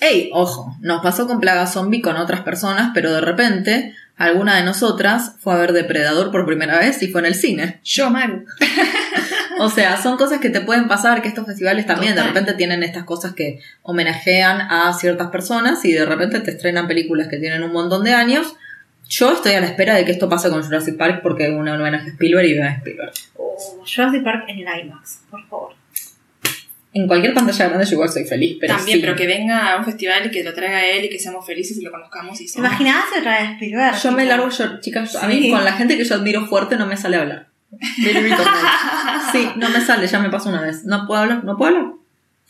Ey, 0.01 0.29
ojo, 0.33 0.75
nos 0.81 1.01
pasó 1.01 1.27
con 1.27 1.39
Plaga 1.39 1.67
Zombie 1.67 2.01
con 2.01 2.17
otras 2.17 2.41
personas, 2.41 2.91
pero 2.93 3.13
de 3.13 3.21
repente 3.21 3.93
alguna 4.17 4.55
de 4.55 4.63
nosotras 4.63 5.33
fue 5.39 5.53
a 5.53 5.57
ver 5.57 5.73
Depredador 5.73 6.31
por 6.31 6.45
primera 6.45 6.79
vez 6.79 7.01
y 7.03 7.07
fue 7.07 7.21
en 7.21 7.27
el 7.27 7.35
cine. 7.35 7.79
Yo, 7.83 8.09
Maru. 8.09 8.45
O 9.57 9.69
sea, 9.69 10.01
son 10.01 10.17
cosas 10.17 10.39
que 10.39 10.49
te 10.49 10.61
pueden 10.61 10.87
pasar, 10.87 11.21
que 11.21 11.29
estos 11.29 11.45
festivales 11.45 11.85
también 11.85 12.13
Total. 12.13 12.27
de 12.27 12.33
repente 12.33 12.57
tienen 12.57 12.83
estas 12.83 13.05
cosas 13.05 13.33
que 13.33 13.61
homenajean 13.83 14.61
a 14.61 14.93
ciertas 14.93 15.29
personas 15.29 15.83
y 15.85 15.93
de 15.93 16.05
repente 16.05 16.41
te 16.41 16.51
estrenan 16.51 16.87
películas 16.87 17.27
que 17.29 17.37
tienen 17.37 17.63
un 17.63 17.71
montón 17.71 18.03
de 18.03 18.13
años. 18.13 18.55
Yo 19.07 19.31
estoy 19.33 19.53
a 19.53 19.61
la 19.61 19.67
espera 19.67 19.93
de 19.95 20.03
que 20.05 20.11
esto 20.11 20.27
pase 20.27 20.49
con 20.49 20.63
Jurassic 20.63 20.97
Park 20.97 21.19
porque 21.21 21.45
es 21.45 21.51
un 21.51 21.67
homenaje 21.67 22.09
a 22.09 22.11
Spielberg 22.13 22.47
y 22.47 22.53
vea 22.53 22.67
a 22.69 22.73
Spielberg. 22.75 23.11
Oh, 23.37 23.55
Jurassic 23.85 24.23
Park 24.23 24.45
en 24.47 24.59
el 24.67 24.85
IMAX, 24.85 25.21
por 25.29 25.45
favor. 25.47 25.73
En 26.93 27.07
cualquier 27.07 27.33
pantalla 27.33 27.67
grande 27.67 27.85
yo 27.85 27.91
igual 27.93 28.09
soy 28.09 28.23
feliz, 28.23 28.57
pero 28.59 28.75
También, 28.77 28.97
sí. 28.97 29.01
pero 29.03 29.15
que 29.17 29.27
venga 29.27 29.73
a 29.73 29.77
un 29.77 29.83
festival 29.85 30.25
y 30.25 30.31
que 30.31 30.43
lo 30.45 30.53
traiga 30.53 30.77
a 30.77 30.85
él 30.85 31.03
y 31.05 31.09
que 31.09 31.19
seamos 31.19 31.45
felices 31.45 31.77
y 31.77 31.81
lo 31.81 31.91
conozcamos 31.91 32.39
y 32.39 32.45
¿Te 32.45 32.51
somos- 32.53 32.69
imaginabas 32.69 33.05
otra 33.19 33.41
vez 33.41 33.49
Spielberg? 33.51 33.95
Yo 34.01 34.11
me 34.13 34.25
largo 34.25 34.49
yo, 34.49 34.79
chicas, 34.79 35.15
a 35.17 35.27
mí 35.27 35.49
con 35.51 35.63
la 35.65 35.73
gente 35.73 35.97
que 35.97 36.05
yo 36.05 36.15
admiro 36.15 36.45
fuerte 36.45 36.77
no 36.77 36.85
me 36.87 36.95
sale 36.97 37.17
a 37.17 37.21
hablar. 37.21 37.47
Sí, 39.31 39.49
no 39.57 39.69
me 39.69 39.81
sale, 39.81 40.07
ya 40.07 40.19
me 40.19 40.29
pasó 40.29 40.47
una 40.49 40.61
vez. 40.61 40.85
No 40.85 41.05
puedo 41.07 41.21
hablar, 41.21 41.43
no 41.43 41.57
puedo 41.57 41.75
hablar. 41.75 41.91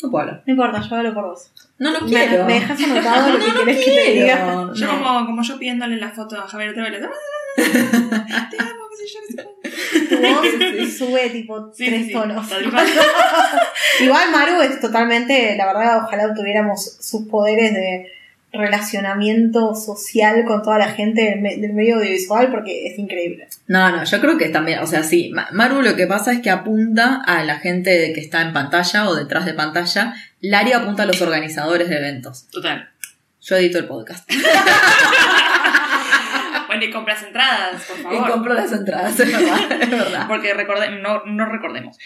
No 0.03 0.11
puedo 0.11 0.21
hablar. 0.23 0.43
No 0.45 0.51
importa, 0.53 0.81
yo 0.87 0.95
hablo 0.95 1.13
por 1.13 1.23
vos. 1.25 1.51
No, 1.77 1.91
no 1.91 2.01
Me, 2.01 2.07
quiero. 2.07 2.45
me 2.45 2.53
dejas 2.53 2.81
anotado 2.83 3.29
lo 3.33 3.39
que 3.39 3.47
no, 3.47 3.53
no 3.53 3.59
querés 3.65 3.85
que 3.85 3.91
te 3.91 4.11
diga. 4.13 4.35
quiero. 4.35 4.73
Yo 4.73 4.85
No. 4.87 5.03
como, 5.03 5.25
como 5.25 5.41
yo 5.43 5.59
pidiéndole 5.59 5.97
la 5.97 6.09
foto 6.09 6.39
a 6.39 6.47
Javier 6.47 6.73
Tebele. 6.73 6.99
Te 7.55 7.63
amo, 7.63 8.83
qué 8.89 8.97
sé 8.97 9.07
yo. 9.13 9.43
Tu 10.09 10.17
voz 10.17 10.45
sube 10.97 11.29
tipo 11.29 11.71
Sí, 11.73 11.85
tres 11.87 12.05
sí, 12.07 12.11
tonos. 12.13 12.45
Igual 14.01 14.31
Maru 14.31 14.61
es 14.61 14.79
totalmente, 14.79 15.55
la 15.57 15.65
verdad, 15.67 16.03
ojalá 16.03 16.33
tuviéramos 16.33 16.97
sus 16.99 17.27
poderes 17.27 17.73
de 17.73 18.11
relacionamiento 18.57 19.73
social 19.75 20.43
con 20.45 20.61
toda 20.63 20.77
la 20.77 20.87
gente 20.89 21.21
del, 21.23 21.41
me- 21.41 21.57
del 21.57 21.73
medio 21.73 21.95
audiovisual 21.97 22.49
porque 22.51 22.87
es 22.87 22.97
increíble. 22.99 23.47
No, 23.67 23.89
no, 23.91 24.03
yo 24.03 24.19
creo 24.21 24.37
que 24.37 24.49
también, 24.49 24.79
o 24.79 24.87
sea, 24.87 25.03
sí, 25.03 25.31
Ma- 25.33 25.47
Maru 25.51 25.81
lo 25.81 25.95
que 25.95 26.07
pasa 26.07 26.31
es 26.33 26.41
que 26.41 26.49
apunta 26.49 27.21
a 27.25 27.43
la 27.43 27.59
gente 27.59 28.11
que 28.13 28.21
está 28.21 28.41
en 28.41 28.53
pantalla 28.53 29.07
o 29.09 29.15
detrás 29.15 29.45
de 29.45 29.53
pantalla. 29.53 30.13
Lari 30.41 30.73
apunta 30.73 31.03
a 31.03 31.05
los 31.05 31.21
organizadores 31.21 31.89
de 31.89 31.97
eventos. 31.97 32.47
Total. 32.51 32.89
Yo 33.41 33.55
edito 33.57 33.77
el 33.79 33.85
podcast. 33.85 34.29
Bueno, 36.67 36.83
y 36.85 36.91
compras 36.91 37.23
entradas, 37.23 37.83
por 37.83 37.99
Y 37.99 38.03
favor. 38.03 38.31
compro 38.31 38.53
las 38.53 38.71
entradas, 38.73 39.17
es 39.19 39.31
verdad, 39.31 39.71
es 39.81 39.89
verdad. 39.91 40.27
Porque 40.27 40.53
recorde- 40.53 40.99
no, 41.01 41.23
no 41.25 41.45
recordemos. 41.45 41.97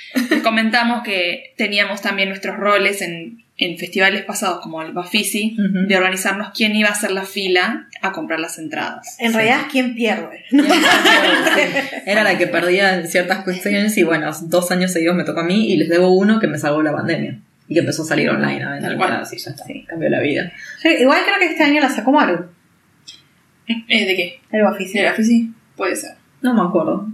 Comentamos 0.43 1.01
que 1.03 1.53
teníamos 1.57 2.01
también 2.01 2.29
nuestros 2.29 2.55
roles 2.57 3.01
en, 3.01 3.43
en 3.61 3.77
festivales 3.77 4.23
pasados 4.23 4.61
como 4.61 4.81
el 4.81 4.93
Bafisi, 4.93 5.55
de 5.57 5.97
organizarnos 5.97 6.51
quién 6.55 6.75
iba 6.75 6.87
a 6.89 6.93
hacer 6.93 7.11
la 7.11 7.23
fila 7.23 7.87
a 8.01 8.11
comprar 8.13 8.39
las 8.39 8.57
entradas. 8.57 9.17
En 9.19 9.31
Sí. 9.31 9.35
realidad, 9.37 9.61
¿quién 9.69 9.95
pierde? 9.95 10.45
Era 12.05 12.23
la 12.23 12.37
que 12.37 12.47
perdía 12.47 12.95
en 12.95 13.07
ciertas 13.07 13.43
cuestiones 13.43 13.97
y 13.97 14.03
bueno, 14.03 14.31
dos 14.43 14.71
años 14.71 14.91
seguidos 14.93 15.15
me 15.15 15.23
tocó 15.23 15.41
a 15.41 15.43
mí 15.43 15.71
y 15.71 15.77
les 15.77 15.89
debo 15.89 16.09
uno 16.15 16.39
que 16.39 16.47
me 16.47 16.57
salvó 16.57 16.81
la 16.81 16.91
pandemia 16.93 17.37
y 17.67 17.73
que 17.73 17.81
empezó 17.81 18.03
a 18.03 18.05
salir 18.05 18.29
online 18.29 18.63
a 18.63 18.71
vender 18.71 18.93
entradas 18.93 19.33
y 19.33 19.37
ya 19.37 19.51
está, 19.51 19.63
cambió 19.87 20.09
la 20.09 20.19
vida. 20.21 20.51
Sí, 20.81 20.89
igual 20.99 21.19
creo 21.25 21.37
que 21.39 21.45
este 21.53 21.63
año 21.63 21.81
la 21.81 21.89
sacó 21.89 22.11
Maru, 22.11 22.45
Eh, 23.67 24.05
¿De 24.05 24.15
qué? 24.15 24.39
el 24.51 24.59
¿De 24.59 24.63
Bafisi. 24.63 24.99
la 24.99 25.09
Bafisi? 25.11 25.51
Puede 25.75 25.95
ser. 25.95 26.11
No 26.41 26.53
me 26.53 26.61
acuerdo. 26.61 27.07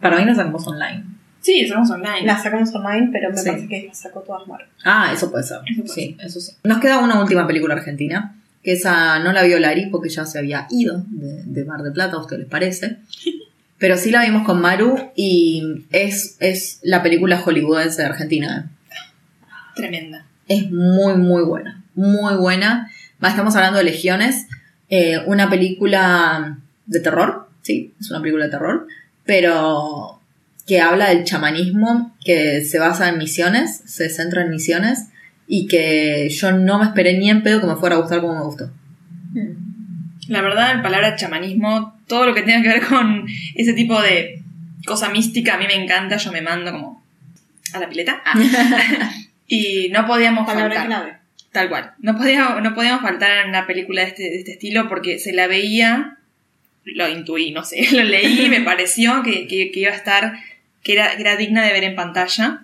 Para 0.00 0.18
mí 0.18 0.24
la 0.24 0.34
sacamos 0.34 0.66
online. 0.66 1.04
Sí, 1.42 1.66
somos 1.68 1.90
online. 1.90 2.22
La 2.24 2.40
sacamos 2.42 2.74
online, 2.74 3.10
pero 3.12 3.30
me 3.30 3.36
Sí. 3.36 3.48
parece 3.50 3.68
que 3.68 3.86
la 3.88 3.94
sacó 3.94 4.20
todas 4.20 4.46
Maru. 4.48 4.64
Ah, 4.84 5.10
eso 5.12 5.30
puede 5.30 5.44
ser. 5.44 5.58
Eso 5.70 5.82
puede 5.82 5.94
sí, 5.94 6.16
eso 6.20 6.40
sí. 6.40 6.52
Nos 6.64 6.78
queda 6.78 6.98
una 7.00 7.20
última 7.20 7.46
película 7.46 7.74
argentina, 7.74 8.36
que 8.62 8.72
esa 8.72 9.18
no 9.18 9.32
la 9.32 9.42
vio 9.42 9.58
Lari 9.58 9.86
porque 9.86 10.08
ya 10.08 10.24
se 10.24 10.38
había 10.38 10.66
ido 10.70 11.04
de, 11.08 11.42
de 11.44 11.64
Mar 11.64 11.82
de 11.82 11.90
Plata, 11.90 12.16
¿a 12.16 12.20
ustedes 12.20 12.40
les 12.42 12.48
parece? 12.48 12.96
Pero 13.78 13.96
sí 13.96 14.12
la 14.12 14.22
vimos 14.22 14.44
con 14.46 14.60
Maru 14.60 15.10
y 15.16 15.84
es, 15.90 16.36
es 16.38 16.78
la 16.82 17.02
película 17.02 17.38
hollywoodense 17.38 18.00
de 18.02 18.08
Argentina. 18.08 18.70
Tremenda. 19.74 20.24
Es 20.46 20.70
muy, 20.70 21.14
muy 21.16 21.42
buena. 21.42 21.82
Muy 21.96 22.36
buena. 22.36 22.88
Estamos 23.20 23.56
hablando 23.56 23.78
de 23.78 23.84
Legiones, 23.84 24.46
eh, 24.90 25.18
una 25.26 25.48
película 25.50 26.58
de 26.86 27.00
terror, 27.00 27.48
sí, 27.62 27.94
es 28.00 28.10
una 28.10 28.20
película 28.20 28.44
de 28.44 28.50
terror, 28.50 28.86
pero 29.24 30.20
que 30.66 30.80
habla 30.80 31.08
del 31.10 31.24
chamanismo, 31.24 32.16
que 32.24 32.64
se 32.64 32.78
basa 32.78 33.08
en 33.08 33.18
misiones, 33.18 33.82
se 33.86 34.08
centra 34.08 34.42
en 34.42 34.50
misiones, 34.50 35.08
y 35.46 35.66
que 35.66 36.28
yo 36.30 36.52
no 36.52 36.78
me 36.78 36.84
esperé 36.86 37.18
ni 37.18 37.28
en 37.30 37.42
pedo 37.42 37.60
que 37.60 37.66
me 37.66 37.76
fuera 37.76 37.96
a 37.96 37.98
gustar 37.98 38.20
como 38.20 38.34
me 38.36 38.44
gustó. 38.44 38.70
La 40.28 40.40
verdad, 40.40 40.76
la 40.76 40.82
palabra 40.82 41.16
chamanismo, 41.16 41.98
todo 42.06 42.26
lo 42.26 42.34
que 42.34 42.42
tenga 42.42 42.62
que 42.62 42.68
ver 42.68 42.82
con 42.86 43.26
ese 43.54 43.72
tipo 43.72 44.00
de 44.00 44.40
cosa 44.86 45.08
mística, 45.10 45.54
a 45.54 45.58
mí 45.58 45.66
me 45.66 45.74
encanta, 45.82 46.16
yo 46.16 46.32
me 46.32 46.42
mando 46.42 46.70
como 46.72 47.04
a 47.74 47.78
la 47.80 47.88
pileta. 47.88 48.22
Ah. 48.24 48.34
y 49.46 49.88
no 49.90 50.06
podíamos 50.06 50.46
Palabra 50.46 50.74
faltar. 50.74 50.86
clave. 50.86 51.16
Tal 51.50 51.68
cual. 51.68 51.92
No 51.98 52.16
podíamos, 52.16 52.62
no 52.62 52.74
podíamos 52.74 53.02
faltar 53.02 53.30
en 53.44 53.48
una 53.50 53.66
película 53.66 54.02
de 54.02 54.08
este, 54.08 54.22
de 54.22 54.38
este 54.38 54.52
estilo 54.52 54.88
porque 54.88 55.18
se 55.18 55.32
la 55.32 55.46
veía, 55.48 56.18
lo 56.84 57.08
intuí, 57.08 57.50
no 57.50 57.64
sé, 57.64 57.86
lo 57.92 58.04
leí 58.04 58.46
y 58.46 58.48
me 58.48 58.60
pareció 58.60 59.22
que, 59.22 59.46
que- 59.48 59.70
que 59.72 59.80
iba 59.80 59.90
a 59.92 59.96
estar, 59.96 60.34
que 60.82 60.92
era, 60.94 61.14
que 61.16 61.22
era 61.22 61.36
digna 61.36 61.62
de 61.64 61.72
ver 61.72 61.84
en 61.84 61.94
pantalla 61.96 62.62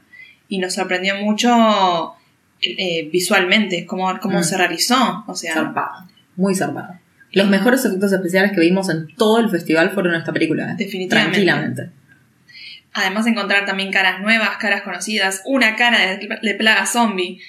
y 0.49 0.59
nos 0.59 0.75
sorprendió 0.75 1.17
mucho 1.17 2.15
eh, 2.61 3.09
visualmente 3.13 3.87
cómo, 3.87 4.19
cómo 4.21 4.41
Mm. 4.41 4.43
se 4.45 4.57
realizó. 4.57 5.25
O 5.27 5.35
sea, 5.35 5.55
Zarpado. 5.55 6.09
Muy 6.37 6.55
zarpado. 6.55 6.95
Los 7.33 7.49
mejores 7.49 7.85
efectos 7.85 8.13
especiales 8.13 8.53
que 8.53 8.61
vimos 8.61 8.89
en 8.89 9.15
todo 9.17 9.39
el 9.39 9.51
festival 9.51 9.91
fueron 9.91 10.15
esta 10.15 10.33
película. 10.33 10.73
¿eh? 10.73 10.75
Definitivamente. 10.79 11.33
Tranquilamente. 11.45 11.91
además 12.95 13.27
encontrar 13.27 13.65
también 13.67 13.93
caras 13.93 14.21
nuevas, 14.23 14.57
caras 14.57 14.83
conocidas, 14.83 15.43
una 15.45 15.77
cara 15.77 16.17
de, 16.17 16.39
de 16.43 16.55
plaga 16.55 16.85
zombie. 16.87 17.41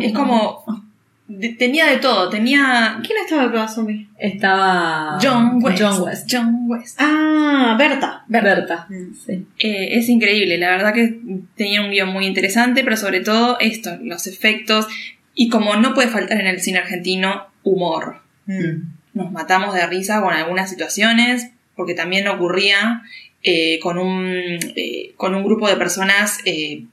Es 0.00 0.12
como... 0.12 0.64
de- 1.38 1.50
tenía 1.50 1.86
de 1.86 1.96
todo, 1.98 2.28
tenía 2.28 3.00
¿Quién 3.04 3.18
estaba 3.24 3.48
de 3.48 3.68
Zombie? 3.68 4.08
Estaba 4.18 5.18
John 5.22 5.58
West. 5.62 5.80
John 5.82 6.02
West. 6.02 6.28
John 6.30 6.56
West. 6.68 6.96
Ah, 7.00 7.74
Berta. 7.78 8.24
Berta. 8.28 8.86
Mm. 8.88 9.14
Sí. 9.14 9.46
Eh, 9.58 9.88
es 9.98 10.08
increíble, 10.08 10.58
la 10.58 10.70
verdad 10.70 10.92
que 10.92 11.18
tenía 11.56 11.82
un 11.82 11.90
guion 11.90 12.10
muy 12.12 12.26
interesante, 12.26 12.84
pero 12.84 12.96
sobre 12.96 13.20
todo 13.20 13.58
esto, 13.60 13.96
los 14.02 14.26
efectos 14.26 14.86
y 15.34 15.48
como 15.48 15.76
no 15.76 15.94
puede 15.94 16.08
faltar 16.08 16.40
en 16.40 16.46
el 16.46 16.60
cine 16.60 16.78
argentino, 16.78 17.46
humor. 17.62 18.20
Mm. 18.46 18.92
Nos 19.14 19.32
matamos 19.32 19.74
de 19.74 19.86
risa 19.86 20.20
con 20.20 20.32
algunas 20.34 20.68
situaciones, 20.70 21.50
porque 21.76 21.94
también 21.94 22.28
ocurría 22.28 23.02
eh, 23.42 23.78
con, 23.80 23.98
un, 23.98 24.58
eh, 24.76 25.12
con 25.16 25.34
un 25.34 25.44
grupo 25.44 25.68
de 25.68 25.76
personas 25.76 26.38
eh, 26.44 26.84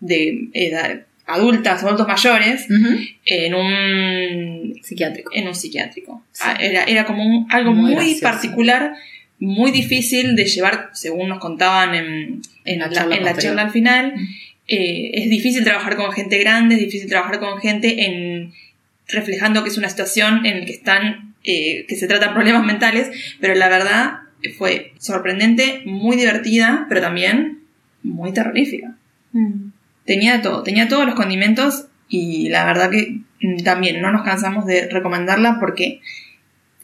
de 0.00 0.48
edad 0.54 1.02
adultas, 1.26 1.82
adultos 1.82 2.06
mayores, 2.06 2.66
en 3.24 3.54
un 3.54 4.80
Psiquiátrico. 4.82 5.30
en 5.34 5.48
un 5.48 5.54
psiquiátrico. 5.54 6.22
Sí. 6.32 6.42
Ah, 6.46 6.56
Era, 6.60 6.84
era 6.84 7.04
como 7.06 7.24
un- 7.24 7.46
algo 7.50 7.72
Muy 7.72 8.14
particular, 8.20 8.94
muy 9.38 9.70
difícil 9.70 10.36
de 10.36 10.44
llevar, 10.44 10.90
según 10.92 11.28
nos 11.28 11.38
contaban 11.38 11.94
en, 11.94 12.42
en 12.64 12.78
La 12.78 12.86
la, 12.88 12.92
charla 12.92 13.16
en 13.16 13.24
la 13.24 13.30
posterior. 13.32 13.56
charla 13.56 13.62
al 13.62 13.70
final. 13.72 14.14
Eh, 14.66 15.10
es 15.14 15.28
difícil 15.30 15.64
trabajar 15.64 15.96
con 15.96 16.10
gente 16.12 16.38
grande, 16.38 16.76
es 16.76 16.80
difícil 16.80 17.08
trabajar 17.08 17.38
con 17.38 17.58
gente 17.60 18.04
en 18.06 18.52
reflejando 19.08 19.62
que 19.62 19.68
es 19.68 19.76
una 19.76 19.88
situación 19.90 20.46
en 20.46 20.60
la 20.60 20.66
que 20.66 20.72
están, 20.72 21.34
eh, 21.44 21.84
que 21.86 21.96
se 21.96 22.06
tratan 22.06 22.32
problemas 22.32 22.64
mentales, 22.64 23.10
pero 23.40 23.54
la 23.54 23.68
verdad 23.68 24.12
fue 24.56 24.92
sorprendente, 24.98 25.82
muy 25.84 26.16
divertida, 26.16 26.86
pero 26.88 27.00
también 27.02 27.60
muy 28.02 28.32
terrorífica 28.32 28.96
Mm. 29.32 29.63
Tenía 30.04 30.34
de 30.36 30.38
todo, 30.42 30.62
tenía 30.62 30.88
todos 30.88 31.06
los 31.06 31.14
condimentos 31.14 31.86
y 32.08 32.48
la 32.50 32.64
verdad 32.64 32.90
que 32.90 33.20
también 33.64 34.00
no 34.00 34.10
nos 34.12 34.22
cansamos 34.24 34.66
de 34.66 34.88
recomendarla 34.90 35.58
porque 35.60 36.00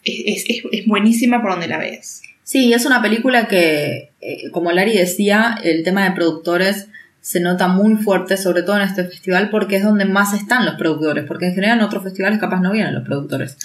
es, 0.05 0.45
es- 0.49 0.62
es 0.73 0.87
buenísima 0.87 1.43
por 1.43 1.53
donde 1.53 1.68
la 1.68 1.79
ves. 1.79 2.23
Sí, 2.43 2.73
es 2.73 2.85
una 2.87 3.01
película 3.03 3.47
que, 3.47 4.11
eh, 4.21 4.51
como 4.51 4.73
Lari 4.73 4.97
decía, 4.97 5.59
el 5.62 5.85
tema 5.85 6.05
de 6.05 6.12
productores 6.12 6.89
se 7.21 7.39
nota 7.39 7.68
muy 7.68 7.97
fuerte, 7.97 8.37
sobre 8.37 8.62
todo 8.62 8.77
en 8.77 8.83
este 8.83 9.05
festival, 9.05 9.51
porque 9.51 9.77
es 9.77 9.85
donde 9.85 10.07
más 10.07 10.33
están 10.33 10.64
los 10.64 10.75
productores, 10.77 11.25
porque 11.27 11.47
en 11.49 11.55
general 11.55 11.79
en 11.79 11.85
otros 11.85 12.03
festivales 12.03 12.39
capaz 12.39 12.61
no 12.61 12.73
vienen 12.73 12.95
los 12.95 13.05
productores. 13.05 13.57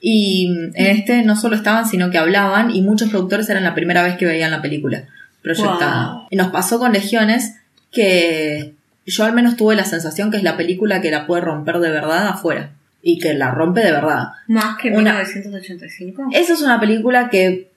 Y 0.00 0.46
en 0.74 0.86
este 0.86 1.22
no 1.22 1.36
solo 1.36 1.56
estaban, 1.56 1.86
sino 1.86 2.10
que 2.10 2.18
hablaban 2.18 2.70
y 2.74 2.80
muchos 2.82 3.10
productores 3.10 3.48
eran 3.50 3.64
la 3.64 3.74
primera 3.74 4.02
vez 4.02 4.16
que 4.16 4.24
veían 4.24 4.50
la 4.52 4.62
película 4.62 5.04
proyectada. 5.42 6.12
Wow. 6.12 6.26
Y 6.30 6.36
nos 6.36 6.48
pasó 6.52 6.78
con 6.78 6.92
Legiones 6.92 7.56
que 7.90 8.74
yo 9.06 9.24
al 9.24 9.32
menos 9.32 9.56
tuve 9.56 9.74
la 9.74 9.84
sensación 9.84 10.30
que 10.30 10.36
es 10.36 10.42
la 10.42 10.56
película 10.56 11.00
que 11.00 11.10
la 11.10 11.26
puede 11.26 11.42
romper 11.42 11.78
de 11.78 11.90
verdad 11.90 12.28
afuera 12.28 12.70
y 13.02 13.18
que 13.18 13.34
la 13.34 13.50
rompe 13.50 13.80
de 13.84 13.90
verdad. 13.92 14.28
Más 14.46 14.76
que 14.78 14.90
Una- 14.90 15.12
1985. 15.14 16.28
Esa 16.32 16.52
es 16.52 16.62
una 16.62 16.78
película 16.80 17.28
que 17.28 17.68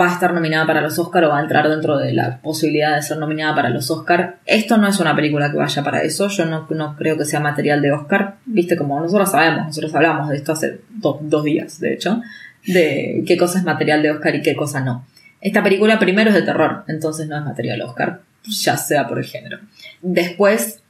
va 0.00 0.08
a 0.10 0.12
estar 0.14 0.32
nominada 0.32 0.66
para 0.66 0.80
los 0.80 0.98
Oscar 0.98 1.24
o 1.24 1.28
va 1.28 1.38
a 1.38 1.42
entrar 1.42 1.68
dentro 1.68 1.98
de 1.98 2.12
la 2.12 2.38
posibilidad 2.38 2.96
de 2.96 3.02
ser 3.02 3.18
nominada 3.18 3.54
para 3.54 3.68
los 3.70 3.90
Oscar. 3.90 4.36
Esto 4.46 4.76
no 4.78 4.88
es 4.88 4.98
una 4.98 5.14
película 5.14 5.50
que 5.50 5.58
vaya 5.58 5.82
para 5.84 6.02
eso, 6.02 6.28
yo 6.28 6.46
no, 6.46 6.66
no 6.70 6.96
creo 6.96 7.18
que 7.18 7.24
sea 7.24 7.40
material 7.40 7.82
de 7.82 7.92
Oscar. 7.92 8.36
Viste, 8.46 8.76
como 8.76 8.98
nosotros 9.00 9.30
sabemos, 9.30 9.66
nosotros 9.66 9.94
hablamos 9.94 10.30
de 10.30 10.36
esto 10.36 10.52
hace 10.52 10.80
do- 10.88 11.18
dos 11.22 11.44
días, 11.44 11.80
de 11.80 11.92
hecho, 11.94 12.20
de 12.66 13.24
qué 13.26 13.36
cosa 13.36 13.58
es 13.58 13.64
material 13.64 14.02
de 14.02 14.10
Oscar 14.12 14.34
y 14.34 14.42
qué 14.42 14.56
cosa 14.56 14.80
no. 14.80 15.04
Esta 15.40 15.62
película 15.62 15.98
primero 15.98 16.30
es 16.30 16.34
de 16.36 16.42
terror, 16.42 16.84
entonces 16.88 17.28
no 17.28 17.36
es 17.36 17.44
material 17.44 17.82
Oscar, 17.82 18.20
ya 18.44 18.76
sea 18.76 19.06
por 19.06 19.18
el 19.18 19.24
género. 19.24 19.60
Después, 20.02 20.80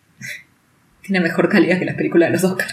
tiene 1.02 1.20
mejor 1.20 1.48
calidad 1.48 1.78
que 1.78 1.84
las 1.84 1.96
películas 1.96 2.28
de 2.28 2.32
los 2.34 2.44
Oscar. 2.44 2.68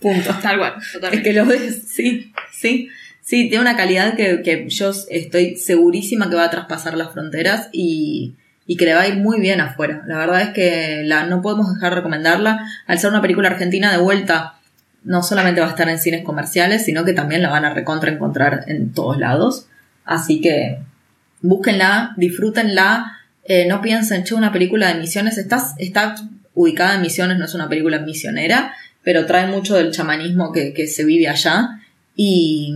Punto. 0.00 0.34
Tal 0.42 0.58
cual, 0.58 0.74
Es 1.12 1.20
que 1.22 1.32
lo 1.32 1.44
ves, 1.46 1.84
sí, 1.88 2.32
sí. 2.52 2.88
Sí, 3.22 3.48
tiene 3.48 3.60
una 3.60 3.76
calidad 3.76 4.16
que, 4.16 4.42
que 4.42 4.68
yo 4.68 4.92
estoy 5.10 5.56
segurísima 5.56 6.28
que 6.30 6.36
va 6.36 6.44
a 6.44 6.50
traspasar 6.50 6.96
las 6.96 7.12
fronteras 7.12 7.68
y, 7.70 8.34
y 8.66 8.76
que 8.76 8.86
le 8.86 8.94
va 8.94 9.02
a 9.02 9.08
ir 9.08 9.16
muy 9.16 9.40
bien 9.40 9.60
afuera. 9.60 10.02
La 10.06 10.16
verdad 10.18 10.40
es 10.42 10.48
que 10.50 11.02
la, 11.04 11.26
no 11.26 11.42
podemos 11.42 11.72
dejar 11.74 11.90
de 11.90 11.96
recomendarla. 11.96 12.66
Al 12.86 12.98
ser 12.98 13.10
una 13.10 13.20
película 13.20 13.48
argentina 13.48 13.92
de 13.92 13.98
vuelta, 13.98 14.60
no 15.04 15.22
solamente 15.22 15.60
va 15.60 15.68
a 15.68 15.70
estar 15.70 15.88
en 15.88 15.98
cines 15.98 16.24
comerciales, 16.24 16.84
sino 16.84 17.04
que 17.04 17.12
también 17.12 17.42
la 17.42 17.50
van 17.50 17.64
a 17.64 17.74
recontra 17.74 18.10
encontrar 18.10 18.64
en 18.66 18.92
todos 18.92 19.18
lados. 19.18 19.68
Así 20.04 20.40
que 20.40 20.78
búsquenla, 21.42 22.14
disfrútenla. 22.16 23.19
Eh, 23.52 23.66
no 23.66 23.80
piensen, 23.80 24.22
che, 24.24 24.34
una 24.34 24.52
película 24.52 24.92
de 24.92 25.00
misiones. 25.00 25.36
Está, 25.38 25.58
está 25.78 26.14
ubicada 26.54 26.94
en 26.94 27.00
misiones, 27.02 27.36
no 27.38 27.44
es 27.46 27.54
una 27.54 27.68
película 27.68 27.98
misionera, 27.98 28.74
pero 29.02 29.26
trae 29.26 29.46
mucho 29.48 29.74
del 29.76 29.90
chamanismo 29.90 30.52
que, 30.52 30.72
que 30.72 30.86
se 30.86 31.04
vive 31.04 31.26
allá. 31.28 31.80
Y 32.14 32.74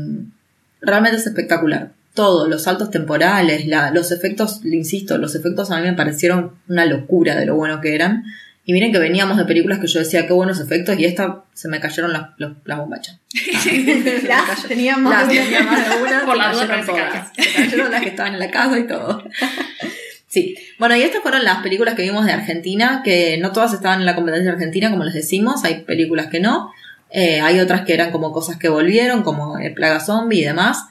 realmente 0.80 1.18
es 1.18 1.26
espectacular. 1.26 1.92
Todo, 2.14 2.48
los 2.48 2.62
saltos 2.64 2.90
temporales, 2.90 3.66
la- 3.66 3.90
los 3.92 4.10
efectos, 4.12 4.60
le 4.64 4.76
insisto, 4.76 5.18
los 5.18 5.34
efectos 5.34 5.70
a 5.70 5.76
mí 5.78 5.82
me 5.82 5.92
parecieron 5.94 6.52
una 6.68 6.86
locura 6.86 7.34
de 7.36 7.46
lo 7.46 7.54
bueno 7.56 7.80
que 7.80 7.94
eran. 7.94 8.24
Y 8.66 8.72
miren 8.72 8.92
que 8.92 8.98
veníamos 8.98 9.36
de 9.36 9.44
películas 9.44 9.78
que 9.78 9.86
yo 9.88 9.98
decía 10.00 10.26
qué 10.26 10.32
buenos 10.32 10.58
efectos 10.58 10.98
y 10.98 11.04
esta 11.04 11.44
se 11.52 11.68
me 11.68 11.80
cayeron 11.80 12.12
las, 12.14 12.30
los- 12.38 12.52
las 12.64 12.78
bombachas. 12.78 13.18
Las 14.26 14.64
tenía 14.66 14.96
más 14.96 15.12
Las 15.12 15.28
de 15.28 15.34
una. 15.34 15.44
tenía 15.44 15.62
más 15.64 15.88
de 15.88 15.96
una, 16.02 16.24
Por 16.24 16.34
se 16.34 16.38
las 16.38 16.52
dudas 16.54 16.66
cayeron 16.68 16.86
todas. 16.86 17.28
Se 17.36 17.52
cayeron 17.54 17.90
las 17.90 18.02
que 18.02 18.08
estaban 18.08 18.32
en 18.34 18.38
la 18.40 18.50
casa 18.50 18.78
y 18.78 18.86
todo. 18.86 19.22
Sí, 20.34 20.56
bueno, 20.80 20.96
y 20.96 21.02
estas 21.02 21.22
fueron 21.22 21.44
las 21.44 21.62
películas 21.62 21.94
que 21.94 22.02
vimos 22.02 22.26
de 22.26 22.32
Argentina, 22.32 23.02
que 23.04 23.38
no 23.38 23.52
todas 23.52 23.72
estaban 23.72 24.00
en 24.00 24.06
la 24.06 24.16
competencia 24.16 24.50
argentina, 24.50 24.90
como 24.90 25.04
les 25.04 25.14
decimos, 25.14 25.62
hay 25.62 25.82
películas 25.82 26.26
que 26.26 26.40
no, 26.40 26.72
Eh, 27.16 27.40
hay 27.40 27.60
otras 27.60 27.82
que 27.82 27.94
eran 27.94 28.10
como 28.10 28.32
cosas 28.32 28.56
que 28.56 28.68
volvieron, 28.68 29.22
como 29.22 29.56
eh, 29.60 29.70
Plaga 29.70 30.00
Zombie 30.00 30.40
y 30.40 30.44
demás. 30.44 30.88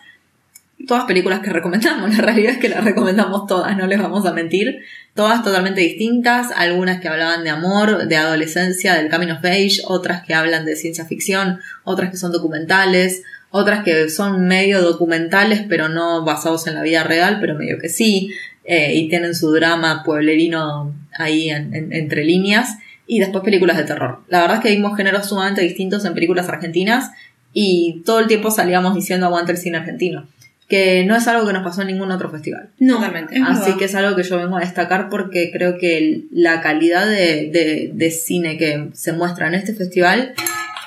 Todas 0.88 1.04
películas 1.04 1.42
que 1.42 1.50
recomendamos, 1.50 2.10
la 2.18 2.24
realidad 2.24 2.54
es 2.54 2.60
que 2.60 2.70
las 2.70 2.86
recomendamos 2.86 3.46
todas, 3.46 3.76
no 3.76 3.86
les 3.86 4.02
vamos 4.02 4.26
a 4.26 4.32
mentir. 4.32 4.80
Todas 5.14 5.44
totalmente 5.44 5.82
distintas, 5.82 6.52
algunas 6.56 7.02
que 7.02 7.10
hablaban 7.10 7.44
de 7.44 7.50
amor, 7.50 8.08
de 8.08 8.16
adolescencia, 8.16 8.94
del 8.96 9.10
coming 9.10 9.32
of 9.32 9.44
age, 9.44 9.82
otras 9.86 10.24
que 10.24 10.34
hablan 10.34 10.64
de 10.64 10.78
ciencia 10.78 11.04
ficción, 11.04 11.60
otras 11.84 12.10
que 12.12 12.16
son 12.16 12.32
documentales, 12.32 13.24
otras 13.56 13.84
que 13.84 14.10
son 14.10 14.48
medio 14.48 14.82
documentales, 14.82 15.62
pero 15.70 15.88
no 15.88 16.26
basados 16.26 16.66
en 16.66 16.74
la 16.74 16.82
vida 16.82 17.04
real, 17.04 17.38
pero 17.40 17.54
medio 17.54 17.78
que 17.78 17.88
sí, 17.88 18.32
eh, 18.66 18.96
y 18.96 19.10
tienen 19.10 19.36
su 19.36 19.52
drama 19.54 20.02
pueblerino 20.04 20.92
ahí 21.20 21.52
en- 21.52 21.72
en- 21.76 21.94
entre 21.94 22.26
líneas, 22.26 22.78
y 23.06 23.20
después 23.20 23.44
películas 23.44 23.78
de 23.78 23.84
terror. 23.84 24.22
La 24.28 24.42
verdad 24.42 24.58
es 24.58 24.64
que 24.64 24.72
vimos 24.76 24.98
géneros 24.98 25.28
sumamente 25.28 25.62
distintos 25.62 26.04
en 26.06 26.14
películas 26.16 26.50
argentinas, 26.50 27.12
y 27.54 28.02
todo 28.06 28.20
el 28.22 28.28
tiempo 28.28 28.50
salíamos 28.50 28.96
diciendo 28.96 29.28
aguanta 29.28 29.52
el 29.52 29.58
cine 29.60 29.78
argentino, 29.78 30.26
que 30.68 31.04
no 31.06 31.16
es 31.16 31.28
algo 31.28 31.46
que 31.46 31.54
nos 31.54 31.62
pasó 31.64 31.82
en 31.82 31.90
ningún 31.90 32.10
otro 32.12 32.32
festival. 32.32 32.70
No, 32.80 32.96
Totalmente. 32.96 33.36
es 33.36 33.44
Así 33.44 33.60
verdad. 33.66 33.78
que 33.78 33.86
es 33.86 33.94
algo 33.96 34.16
que 34.16 34.24
yo 34.24 34.38
vengo 34.38 34.58
a 34.58 34.62
destacar 34.62 35.10
porque 35.10 35.52
creo 35.52 35.78
que 35.78 36.24
la 36.32 36.62
calidad 36.62 37.06
de, 37.06 37.52
de- 37.54 37.92
de 37.94 38.10
cine 38.10 38.58
que 38.58 38.88
se 38.94 39.12
muestra 39.14 39.48
en 39.48 39.54
este 39.54 39.74
festival 39.76 40.34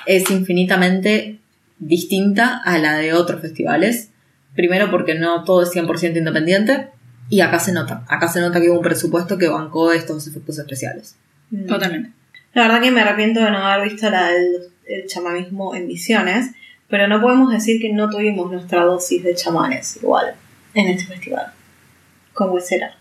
es 0.05 0.29
infinitamente 0.31 1.37
distinta 1.79 2.57
a 2.57 2.77
la 2.77 2.95
de 2.95 3.13
otros 3.13 3.41
festivales. 3.41 4.11
Primero 4.55 4.89
porque 4.89 5.15
no 5.15 5.43
todo 5.43 5.63
es 5.63 5.71
100% 5.71 6.17
independiente 6.17 6.89
y 7.29 7.41
acá 7.41 7.59
se 7.59 7.71
nota. 7.71 8.03
Acá 8.07 8.27
se 8.27 8.41
nota 8.41 8.59
que 8.59 8.69
hubo 8.69 8.77
un 8.77 8.83
presupuesto 8.83 9.37
que 9.37 9.47
bancó 9.47 9.91
estos 9.91 10.27
efectos 10.27 10.57
especiales. 10.57 11.15
Mm. 11.51 11.65
Totalmente. 11.65 12.11
La 12.53 12.63
verdad 12.63 12.81
que 12.81 12.91
me 12.91 13.01
arrepiento 13.01 13.39
de 13.39 13.51
no 13.51 13.57
haber 13.59 13.89
visto 13.89 14.09
la 14.09 14.29
del 14.29 14.71
el 14.87 15.07
chamanismo 15.07 15.75
en 15.75 15.87
Misiones, 15.87 16.51
pero 16.89 17.07
no 17.07 17.21
podemos 17.21 17.51
decir 17.51 17.81
que 17.81 17.91
no 17.91 18.09
tuvimos 18.09 18.51
nuestra 18.51 18.83
dosis 18.83 19.23
de 19.23 19.35
chamanes 19.35 19.97
igual 19.97 20.35
en 20.73 20.87
este 20.87 21.05
festival. 21.05 21.51
Como 22.33 22.59
será. 22.59 22.95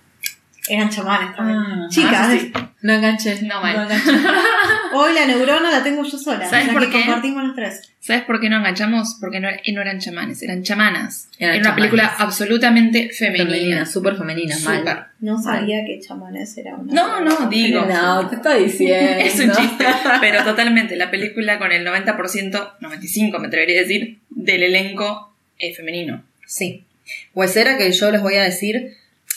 Eran 0.69 0.91
chamanes 0.91 1.37
también. 1.37 1.59
Ah, 1.59 1.87
Chicas, 1.89 2.15
ah, 2.15 2.31
sí. 2.31 2.53
No 2.83 2.93
enganché. 2.95 3.41
No, 3.43 3.61
mal. 3.61 3.75
enganché. 3.75 4.11
hoy 4.95 5.15
la 5.15 5.27
neurona 5.27 5.71
la 5.71 5.83
tengo 5.83 6.03
yo 6.05 6.19
sola. 6.19 6.49
¿Sabes 6.49 6.69
la 6.69 6.73
por 6.73 6.83
que 6.83 6.91
qué? 6.91 7.05
compartimos 7.05 7.45
los 7.45 7.55
tres. 7.55 7.93
¿Sabes 8.01 8.23
por 8.25 8.41
qué 8.41 8.49
no 8.49 8.59
enganchamos? 8.59 9.17
Porque 9.21 9.41
no, 9.41 9.49
no 9.51 9.81
eran 9.81 9.99
chamanes, 9.99 10.43
eran 10.43 10.63
chamanas. 10.63 11.29
Eran 11.39 11.57
Era 11.57 11.67
una 11.69 11.75
película 11.75 12.15
absolutamente 12.19 13.11
femenina. 13.11 13.51
Femenina, 13.51 13.87
súper 13.87 14.17
femenina, 14.17 14.57
mal. 14.65 14.79
Súper. 14.79 15.05
No 15.21 15.43
sabía 15.43 15.85
que 15.85 16.01
chamanes 16.01 16.57
era 16.59 16.77
una. 16.77 16.93
No, 16.93 17.21
no, 17.21 17.49
digo. 17.49 17.85
No, 17.85 18.29
te 18.29 18.37
está 18.37 18.55
diciendo. 18.57 18.97
Es 19.27 19.41
un 19.41 19.51
chiste, 19.53 19.85
pero 20.21 20.45
totalmente. 20.45 20.97
La 20.97 21.11
película 21.11 21.59
con 21.59 21.73
el 21.73 21.87
90%, 21.87 22.79
95% 22.81 23.39
me 23.39 23.47
atrevería 23.49 23.81
a 23.81 23.83
decir, 23.83 24.19
del 24.31 24.63
elenco 24.63 25.35
es 25.59 25.77
femenino. 25.77 26.23
Sí. 26.47 26.85
Pues 27.33 27.57
era 27.57 27.77
que 27.79 27.91
yo 27.93 28.11
les 28.11 28.23
voy 28.23 28.35
a 28.35 28.43
decir, 28.43 28.97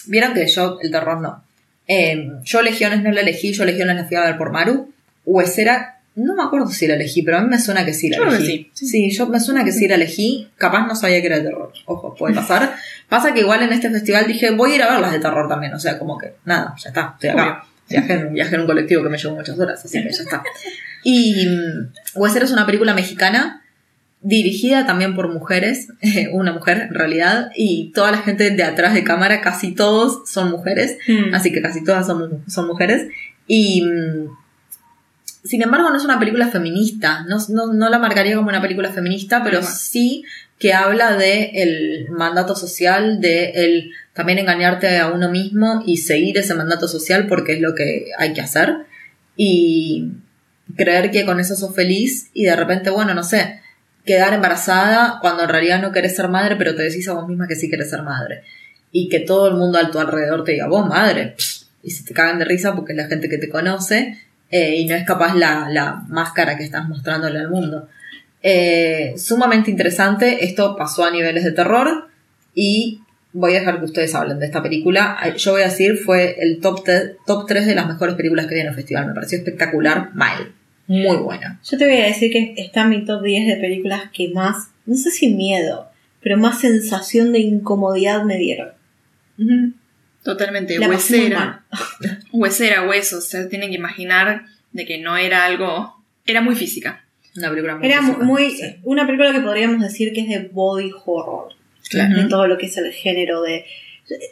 vieron 0.09 0.33
que 0.33 0.47
yo 0.47 0.79
el 0.81 0.91
terror 0.91 1.21
no. 1.21 1.43
Eh, 1.87 2.29
yo 2.43 2.61
Legiones 2.61 3.01
no 3.01 3.11
la 3.11 3.21
elegí, 3.21 3.53
yo 3.53 3.65
Legiones 3.65 3.95
la 3.95 4.05
fui 4.05 4.17
a 4.17 4.21
ver 4.21 4.37
por 4.37 4.51
Maru. 4.51 4.91
Huesera, 5.25 5.99
no 6.15 6.35
me 6.35 6.43
acuerdo 6.43 6.67
si 6.67 6.87
la 6.87 6.95
elegí, 6.95 7.21
pero 7.21 7.37
a 7.37 7.41
mí 7.41 7.49
me 7.49 7.59
suena 7.59 7.85
que 7.85 7.93
sí 7.93 8.09
la 8.09 8.17
Yo 8.17 8.23
creo 8.23 8.37
que 8.37 8.43
elegí. 8.43 8.71
sí, 8.73 8.87
Sí, 8.87 9.09
yo 9.11 9.27
me 9.27 9.39
suena 9.39 9.63
que 9.63 9.71
sí 9.71 9.87
la 9.87 9.95
elegí. 9.95 10.49
Capaz 10.57 10.85
no 10.85 10.95
sabía 10.95 11.21
que 11.21 11.27
era 11.27 11.37
de 11.37 11.43
terror. 11.43 11.71
Ojo, 11.85 12.15
puede 12.15 12.35
pasar. 12.35 12.75
Pasa 13.07 13.33
que 13.33 13.39
igual 13.39 13.63
en 13.63 13.73
este 13.73 13.89
festival 13.89 14.27
dije, 14.27 14.51
voy 14.51 14.73
a 14.73 14.75
ir 14.75 14.83
a 14.83 14.91
ver 14.91 14.99
las 14.99 15.11
de 15.11 15.19
terror 15.19 15.47
también. 15.47 15.73
O 15.73 15.79
sea, 15.79 15.97
como 15.97 16.17
que, 16.17 16.33
nada, 16.45 16.75
ya 16.77 16.89
está, 16.89 17.13
estoy 17.15 17.29
acá. 17.29 17.65
Viajé 17.89 18.13
en, 18.13 18.33
viajé 18.33 18.55
en 18.55 18.61
un 18.61 18.67
colectivo 18.67 19.01
que 19.01 19.09
me 19.09 19.17
llevó 19.17 19.35
muchas 19.35 19.57
horas, 19.57 19.83
así 19.83 20.03
que 20.03 20.11
ya 20.11 20.23
está. 20.23 20.43
Y 21.03 21.47
mm, 21.47 22.19
Huesera 22.19 22.45
es 22.45 22.51
una 22.51 22.67
película 22.67 22.93
mexicana 22.93 23.58
dirigida 24.21 24.85
también 24.85 25.15
por 25.15 25.31
mujeres, 25.33 25.89
una 26.31 26.51
mujer 26.51 26.87
en 26.89 26.93
realidad, 26.93 27.49
y 27.55 27.91
toda 27.93 28.11
la 28.11 28.17
gente 28.19 28.51
de 28.51 28.63
atrás 28.63 28.93
de 28.93 29.03
cámara, 29.03 29.41
casi 29.41 29.73
todos 29.73 30.29
son 30.29 30.51
mujeres, 30.51 30.97
Hmm. 31.07 31.33
así 31.33 31.51
que 31.51 31.61
casi 31.61 31.83
todas 31.83 32.07
son, 32.07 32.43
son 32.47 32.67
mujeres. 32.67 33.07
Y 33.47 33.81
mm, 33.83 34.29
sin 35.43 35.61
embargo 35.61 35.89
no 35.89 35.97
es 35.97 36.03
una 36.03 36.19
película 36.19 36.47
feminista, 36.49 37.25
no, 37.27 37.37
no, 37.49 37.73
no 37.73 37.89
la 37.89 37.97
marcaría 37.99 38.35
como 38.35 38.49
una 38.49 38.61
película 38.61 38.89
feminista, 38.91 39.43
pero 39.43 39.59
Ajá. 39.59 39.67
sí 39.67 40.23
que 40.59 40.73
habla 40.73 41.15
de 41.15 41.51
el 41.55 42.09
mandato 42.09 42.53
social, 42.55 43.21
de 43.21 43.51
el 43.51 43.91
también 44.13 44.39
engañarte 44.39 44.97
a 44.97 45.07
uno 45.07 45.31
mismo 45.31 45.81
y 45.85 45.97
seguir 45.97 46.37
ese 46.37 46.53
mandato 46.53 46.89
social 46.89 47.27
porque 47.27 47.53
es 47.53 47.61
lo 47.61 47.73
que 47.73 48.07
hay 48.17 48.33
que 48.33 48.41
hacer. 48.41 48.75
Y 49.37 50.09
creer 50.75 51.11
que 51.11 51.25
con 51.25 51.39
eso 51.39 51.55
sos 51.55 51.73
feliz 51.73 52.29
y 52.33 52.43
de 52.43 52.57
repente, 52.57 52.89
bueno, 52.89 53.13
no 53.13 53.23
sé, 53.23 53.61
quedar 54.05 54.33
embarazada 54.33 55.19
cuando 55.21 55.43
en 55.43 55.49
realidad 55.49 55.81
no 55.81 55.91
querés 55.91 56.15
ser 56.15 56.29
madre, 56.29 56.55
pero 56.55 56.75
te 56.75 56.83
decís 56.83 57.07
a 57.07 57.13
vos 57.13 57.27
misma 57.27 57.47
que 57.47 57.55
sí 57.55 57.69
querés 57.69 57.89
ser 57.89 58.03
madre. 58.03 58.43
Y 58.91 59.09
que 59.09 59.19
todo 59.19 59.47
el 59.47 59.55
mundo 59.55 59.77
a 59.77 59.91
tu 59.91 59.99
alrededor 59.99 60.43
te 60.43 60.53
diga, 60.53 60.67
vos 60.67 60.87
madre, 60.87 61.35
y 61.83 61.91
se 61.91 62.03
te 62.03 62.13
cagan 62.13 62.39
de 62.39 62.45
risa 62.45 62.75
porque 62.75 62.93
es 62.93 62.97
la 62.97 63.07
gente 63.07 63.29
que 63.29 63.37
te 63.37 63.49
conoce 63.49 64.17
eh, 64.51 64.75
y 64.75 64.85
no 64.85 64.95
es 64.95 65.05
capaz 65.05 65.35
la, 65.35 65.69
la 65.69 66.03
máscara 66.07 66.57
que 66.57 66.63
estás 66.63 66.87
mostrándole 66.87 67.39
al 67.39 67.49
mundo. 67.49 67.87
Eh, 68.41 69.13
sumamente 69.17 69.69
interesante, 69.69 70.43
esto 70.43 70.75
pasó 70.75 71.05
a 71.05 71.11
niveles 71.11 71.43
de 71.43 71.51
terror 71.51 72.07
y 72.53 73.01
voy 73.31 73.55
a 73.55 73.59
dejar 73.59 73.79
que 73.79 73.85
ustedes 73.85 74.15
hablen 74.15 74.39
de 74.39 74.45
esta 74.45 74.63
película. 74.63 75.17
Yo 75.37 75.51
voy 75.51 75.61
a 75.61 75.65
decir, 75.65 75.97
fue 75.97 76.37
el 76.39 76.59
top, 76.59 76.83
top 77.25 77.45
3 77.47 77.67
de 77.67 77.75
las 77.75 77.87
mejores 77.87 78.15
películas 78.15 78.47
que 78.47 78.55
vi 78.55 78.61
en 78.61 78.67
el 78.67 78.75
festival, 78.75 79.07
me 79.07 79.13
pareció 79.13 79.37
espectacular, 79.37 80.11
mal, 80.15 80.53
muy 80.89 81.17
buena. 81.17 81.61
Yo 81.63 81.77
te 81.77 81.85
voy 81.85 81.97
a 81.97 82.07
decir 82.07 82.31
que 82.31 82.55
está 82.57 82.81
en 82.81 82.89
mi 82.89 83.05
top 83.05 83.21
10 83.21 83.45
de 83.45 83.55
películas 83.57 84.09
que 84.11 84.29
más, 84.29 84.71
no 84.87 84.95
sé 84.95 85.11
si 85.11 85.29
miedo, 85.29 85.87
pero 86.19 86.35
más 86.37 86.59
sensación 86.59 87.31
de 87.31 87.39
incomodidad 87.39 88.23
me 88.23 88.37
dieron. 88.37 88.69
Totalmente 90.23 90.77
La 90.79 90.89
huesera. 90.89 91.63
Huesera, 92.33 92.87
huesos. 92.87 93.27
Se 93.27 93.45
tienen 93.45 93.69
que 93.69 93.77
imaginar 93.77 94.45
de 94.73 94.85
que 94.85 94.97
no 94.97 95.15
era 95.15 95.45
algo. 95.45 96.03
Era 96.25 96.41
muy 96.41 96.55
física. 96.55 97.05
Una 97.37 97.49
película 97.49 97.77
muy 97.77 97.87
Era 97.87 97.99
física, 97.99 98.23
muy, 98.23 98.51
sí. 98.51 98.75
una 98.83 99.05
película 99.05 99.31
que 99.31 99.39
podríamos 99.39 99.81
decir 99.81 100.11
que 100.11 100.21
es 100.21 100.27
de 100.27 100.49
body 100.51 100.91
horror. 101.05 101.53
Claro. 101.89 102.21
de 102.21 102.29
todo 102.29 102.47
lo 102.47 102.57
que 102.57 102.67
es 102.67 102.77
el 102.77 102.91
género 102.91 103.41
de... 103.41 103.65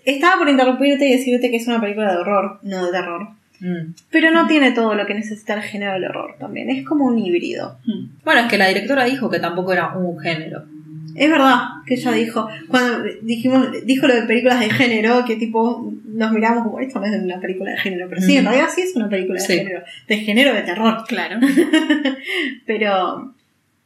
Estaba 0.05 0.38
por 0.38 0.49
interrumpirte 0.49 1.08
y 1.08 1.18
decirte 1.18 1.49
que 1.49 1.58
es 1.58 1.68
una 1.68 1.82
película 1.82 2.12
de 2.12 2.18
horror, 2.18 2.60
no 2.64 2.86
de 2.86 2.91
terror. 2.91 3.30
Mm. 3.60 3.93
Pero 4.12 4.32
no 4.32 4.47
tiene 4.47 4.72
todo 4.72 4.93
lo 4.95 5.05
que 5.05 5.14
necesita 5.16 5.53
el 5.55 5.62
género 5.64 5.93
del 5.93 6.05
horror 6.05 6.36
también. 6.39 6.70
Es 6.70 6.86
como 6.86 7.05
un 7.05 7.18
híbrido. 7.18 7.78
Bueno, 8.24 8.41
es 8.41 8.47
que 8.47 8.58
la 8.58 8.68
directora 8.68 9.03
dijo 9.05 9.30
que 9.30 9.39
tampoco 9.39 9.74
era 9.74 9.95
un 9.97 10.20
género. 10.20 10.64
Es 11.16 11.32
verdad 11.32 11.62
que 11.88 11.95
ella 11.95 12.12
dijo, 12.12 12.47
cuando 12.68 13.03
dijimos, 13.24 13.70
dijo 13.86 14.05
lo 14.05 14.14
de 14.14 14.22
películas 14.24 14.60
de 14.60 14.70
género, 14.70 15.26
que 15.26 15.36
tipo 15.36 15.91
nos 16.05 16.32
miramos 16.32 16.64
como 16.64 16.80
esto 16.80 16.99
no 16.99 17.08
es 17.08 17.20
una 17.20 17.39
película 17.39 17.72
de 17.72 17.78
género, 17.78 18.08
pero 18.08 18.22
sí, 18.22 18.36
en 18.38 18.43
Ujú. 18.45 18.49
realidad 18.53 18.72
sí 18.76 18.82
es 18.82 18.95
una 18.95 19.10
película 19.10 19.39
de 19.41 19.47
Sí. 19.47 19.58
género, 19.58 19.82
de 20.08 20.18
género 20.18 20.53
de 20.53 20.62
terror. 20.62 21.03
Claro. 21.08 21.39
Pero 22.66 23.34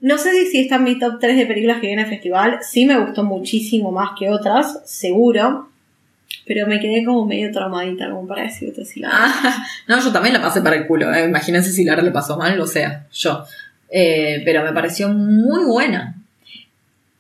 no 0.02 0.18
sé 0.18 0.32
si- 0.34 0.48
si 0.52 0.60
está 0.62 0.76
en 0.78 0.84
mi 0.84 1.00
top 1.00 1.20
3 1.20 1.38
de 1.38 1.46
películas 1.46 1.80
que 1.80 1.88
viene 1.88 2.04
al 2.04 2.10
festival. 2.10 2.60
Sí 2.62 2.86
me 2.86 3.00
gustó 3.00 3.24
muchísimo 3.24 3.92
más 3.92 4.10
que 4.20 4.30
otras, 4.30 4.82
seguro. 4.86 5.70
Pero 6.54 6.68
me 6.68 6.82
quedé 6.82 7.06
como 7.06 7.26
medio 7.26 7.50
traumadita, 7.50 8.10
como 8.10 8.28
para 8.28 8.44
decirte 8.44 8.84
si 8.84 9.00
la. 9.00 9.08
Ah, 9.10 9.66
no, 9.88 10.04
yo 10.04 10.12
también 10.12 10.34
la 10.34 10.42
pasé 10.42 10.60
para 10.60 10.76
el 10.76 10.86
culo. 10.86 11.10
eh. 11.14 11.24
Imagínense 11.24 11.72
si 11.72 11.86
Lara 11.86 12.02
le 12.02 12.12
pasó 12.12 12.36
mal, 12.36 12.60
o 12.60 12.68
sea, 12.68 13.08
yo. 13.14 13.46
Eh, 13.90 14.42
pero 14.44 14.62
me 14.62 14.74
pareció 14.74 15.08
muy 15.08 15.64
buena. 15.64 16.14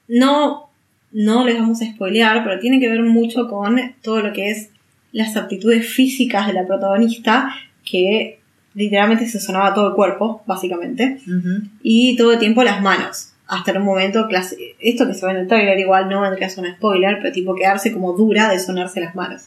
No, 0.10 0.70
no 1.14 1.46
les 1.46 1.58
vamos 1.58 1.82
a 1.82 1.86
spoilear, 1.86 2.44
pero 2.44 2.60
tiene 2.60 2.82
que 2.82 2.90
ver 2.90 3.02
mucho 3.04 3.48
con 3.48 3.80
todo 4.02 4.20
lo 4.22 4.34
que 4.34 4.52
es 4.52 4.70
las 5.14 5.38
aptitudes 5.38 5.88
físicas 5.88 6.48
de 6.48 6.54
la 6.54 6.68
protagonista, 6.68 7.54
que 7.86 8.40
literalmente 8.74 9.28
se 9.28 9.40
sonaba 9.40 9.74
todo 9.74 9.88
el 9.90 9.94
cuerpo, 9.96 10.44
básicamente. 10.46 11.20
Ujú. 11.26 11.70
y 11.84 12.18
todo 12.18 12.34
el 12.34 12.40
tiempo 12.40 12.64
las 12.64 12.82
manos. 12.82 13.31
Hasta 13.52 13.72
en 13.72 13.78
un 13.78 13.84
momento, 13.86 14.28
clase- 14.30 14.76
esto 14.80 15.06
que 15.06 15.14
se 15.14 15.26
ve 15.26 15.34
en 15.34 15.38
el 15.40 15.48
trailer 15.48 15.78
igual 15.80 16.10
no 16.10 16.22
vendría 16.22 16.48
a 16.48 16.50
ser 16.50 16.64
un 16.64 16.72
spoiler, 16.74 17.18
pero 17.22 17.32
tipo 17.34 17.54
quedarse 17.56 17.92
como 17.94 18.14
dura 18.14 18.50
de 18.50 18.60
sonarse 18.60 19.00
las 19.02 19.14
manos. 19.14 19.44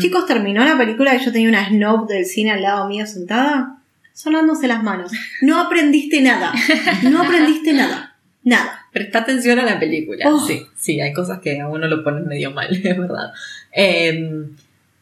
Chicos, 0.00 0.26
terminó 0.26 0.64
la 0.64 0.76
película 0.78 1.14
y 1.14 1.24
yo 1.24 1.30
tenía 1.32 1.48
una 1.48 1.68
snob 1.68 2.06
del 2.08 2.24
cine 2.26 2.50
al 2.52 2.62
lado 2.62 2.88
mío 2.88 3.06
sentada, 3.06 3.78
sonándose 4.14 4.66
las 4.68 4.82
manos. 4.82 5.12
No 5.42 5.60
aprendiste 5.60 6.20
nada. 6.22 6.52
No 7.02 7.22
aprendiste 7.22 7.72
nada. 7.72 8.16
Nada. 8.44 8.86
Presta 8.92 9.18
atención 9.20 9.58
a 9.58 9.64
la 9.64 9.78
película. 9.78 10.24
Oh. 10.26 10.46
Sí, 10.46 10.62
sí, 10.76 11.00
hay 11.00 11.12
cosas 11.12 11.40
que 11.40 11.60
a 11.60 11.68
uno 11.68 11.86
lo 11.86 12.02
ponen 12.02 12.26
medio 12.26 12.50
mal, 12.50 12.68
es 12.84 12.96
verdad. 12.98 13.32
Eh, 13.72 14.44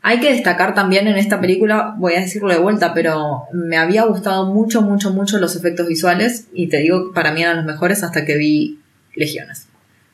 hay 0.09 0.20
que 0.20 0.30
destacar 0.30 0.72
también 0.72 1.09
en 1.09 1.16
esta 1.16 1.40
película, 1.40 1.96
voy 1.98 2.14
a 2.14 2.20
decirlo 2.20 2.52
de 2.52 2.61
vuelta, 2.61 2.94
pero 2.94 3.46
me 3.52 3.76
había 3.76 4.04
gustado 4.04 4.54
mucho, 4.54 4.80
mucho, 4.80 5.12
mucho 5.12 5.38
los 5.38 5.57
efectos 5.57 5.88
visuales 5.88 6.46
y 6.54 6.68
te 6.68 6.76
digo, 6.76 7.11
para 7.12 7.32
mí 7.32 7.42
eran 7.42 7.57
los 7.57 7.66
mejores 7.66 8.04
hasta 8.04 8.24
que 8.24 8.36
vi 8.36 8.78
Legiones. 9.16 9.66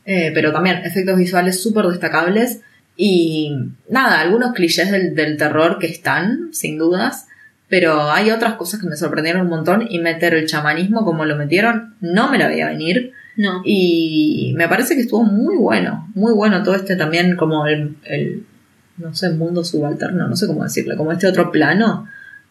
Eh, 0.06 0.30
pero 0.32 0.50
también 0.50 0.78
efectos 0.78 1.18
visuales 1.18 1.62
súper 1.62 1.84
destacables 1.88 2.60
y 2.96 3.54
nada, 3.90 4.22
algunos 4.22 4.54
clichés 4.54 4.90
del, 4.90 5.14
del 5.14 5.36
terror 5.36 5.78
que 5.78 5.88
están, 5.88 6.48
sin 6.52 6.78
dudas, 6.78 7.26
pero 7.68 8.10
hay 8.10 8.30
otras 8.30 8.54
cosas 8.54 8.80
que 8.80 8.88
me 8.88 8.96
sorprendieron 8.96 9.42
un 9.42 9.50
montón 9.50 9.86
y 9.90 9.98
meter 9.98 10.32
el 10.32 10.46
chamanismo 10.46 11.04
como 11.04 11.26
lo 11.26 11.36
metieron, 11.36 11.96
no 12.00 12.30
me 12.30 12.38
la 12.38 12.48
veía 12.48 12.68
venir. 12.68 13.12
No. 13.36 13.60
Y 13.62 14.54
me 14.56 14.68
parece 14.68 14.94
que 14.94 15.02
estuvo 15.02 15.22
muy 15.22 15.56
bueno, 15.56 16.08
muy 16.14 16.32
bueno 16.32 16.62
todo 16.62 16.76
este 16.76 16.96
también 16.96 17.36
como 17.36 17.66
el, 17.66 17.96
el 18.04 18.46
no 18.98 19.14
sé, 19.14 19.30
mundo 19.30 19.64
subalterno, 19.64 20.28
no 20.28 20.36
sé 20.36 20.46
cómo 20.46 20.62
decirle, 20.64 20.96
como 20.96 21.12
este 21.12 21.26
otro 21.26 21.50
plano. 21.50 22.06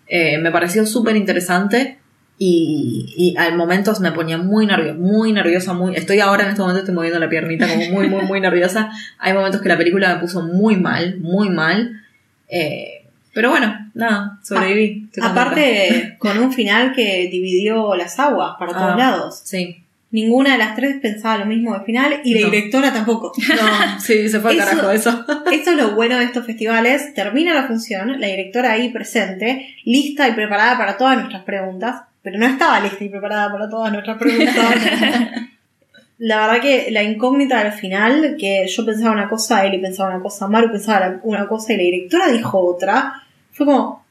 Eh, 0.08 0.38
me 0.40 0.52
pareció 0.52 0.86
súper 0.86 1.16
interesante 1.16 2.00
y, 2.38 3.14
y 3.16 3.38
al 3.38 3.56
momentos 3.56 4.00
me 4.00 4.12
ponía 4.12 4.38
muy 4.38 4.66
nerviosa, 4.66 4.98
muy 5.00 5.32
nerviosa, 5.32 5.74
muy... 5.74 5.96
Estoy 5.96 6.20
ahora 6.20 6.44
en 6.44 6.50
este 6.50 6.62
momento, 6.62 6.80
estoy 6.80 6.96
moviendo 6.96 7.20
la 7.20 7.30
piernita 7.30 7.68
como 7.70 7.86
muy, 7.92 8.10
muy, 8.10 8.24
muy 8.26 8.42
nerviosa. 8.42 8.90
Hay 9.20 9.34
momentos 9.34 9.62
que 9.62 9.70
la 9.70 9.78
película 9.78 10.16
me 10.16 10.20
puso 10.22 10.42
muy 10.42 10.76
mal, 10.76 11.20
muy 11.20 11.50
mal. 11.50 12.02
Eh, 12.50 13.06
pero 13.34 13.52
bueno, 13.52 13.74
nada, 13.94 14.40
sobreviví. 14.44 15.04
contenta. 15.04 15.30
Aparte, 15.30 16.16
con 16.20 16.38
un 16.40 16.52
final 16.52 16.92
que 16.94 17.30
dividió 17.32 17.96
las 17.96 18.20
aguas 18.20 18.56
para 18.60 18.74
todos 18.74 18.92
Ah. 18.94 18.98
lados. 18.98 19.42
Sí. 19.46 19.84
Ninguna 20.12 20.52
de 20.54 20.58
las 20.58 20.76
tres 20.76 20.98
pensaba 21.02 21.38
lo 21.38 21.46
mismo 21.46 21.74
del 21.74 21.84
final 21.86 22.20
y 22.26 22.34
la 22.34 22.42
No. 22.42 22.52
directora 22.52 22.92
tampoco. 22.94 23.32
No, 23.50 24.00
sí, 24.00 24.28
se 24.30 24.40
fue 24.40 24.52
al 24.52 24.58
carajo 24.58 24.92
eso. 24.92 25.26
Esto 25.52 25.72
es 25.72 25.78
lo 25.78 25.96
bueno 25.96 26.18
de 26.18 26.26
estos 26.26 26.46
festivales. 26.46 27.14
Termina 27.14 27.54
la 27.54 27.68
función, 27.68 28.20
la 28.20 28.28
directora 28.28 28.74
ahí 28.74 28.90
presente, 28.90 29.74
lista 29.86 30.28
y 30.28 30.34
preparada 30.34 30.78
para 30.78 30.98
todas 30.98 31.18
nuestras 31.18 31.44
preguntas, 31.44 32.02
pero 32.22 32.38
no 32.38 32.46
estaba 32.46 32.80
lista 32.82 33.04
y 33.04 33.10
preparada 33.10 33.52
para 33.52 33.70
todas 33.70 33.92
nuestras 33.94 34.18
preguntas. 34.18 34.56
la 36.18 36.42
verdad 36.48 36.62
que 36.62 36.92
la 36.92 37.04
incógnita 37.04 37.64
del 37.64 37.72
final, 37.74 38.36
que 38.38 38.68
yo 38.68 38.86
pensaba 38.86 39.12
una 39.12 39.30
cosa, 39.30 39.66
Eli 39.66 39.80
pensaba 39.80 40.10
una 40.14 40.22
cosa, 40.22 40.48
Maru 40.48 40.72
pensaba 40.72 41.20
una 41.24 41.48
cosa 41.48 41.74
y 41.74 41.78
la 41.78 41.84
directora 41.84 42.28
dijo 42.32 42.60
otra, 42.60 43.24
fue 43.52 43.66
como, 43.66 44.06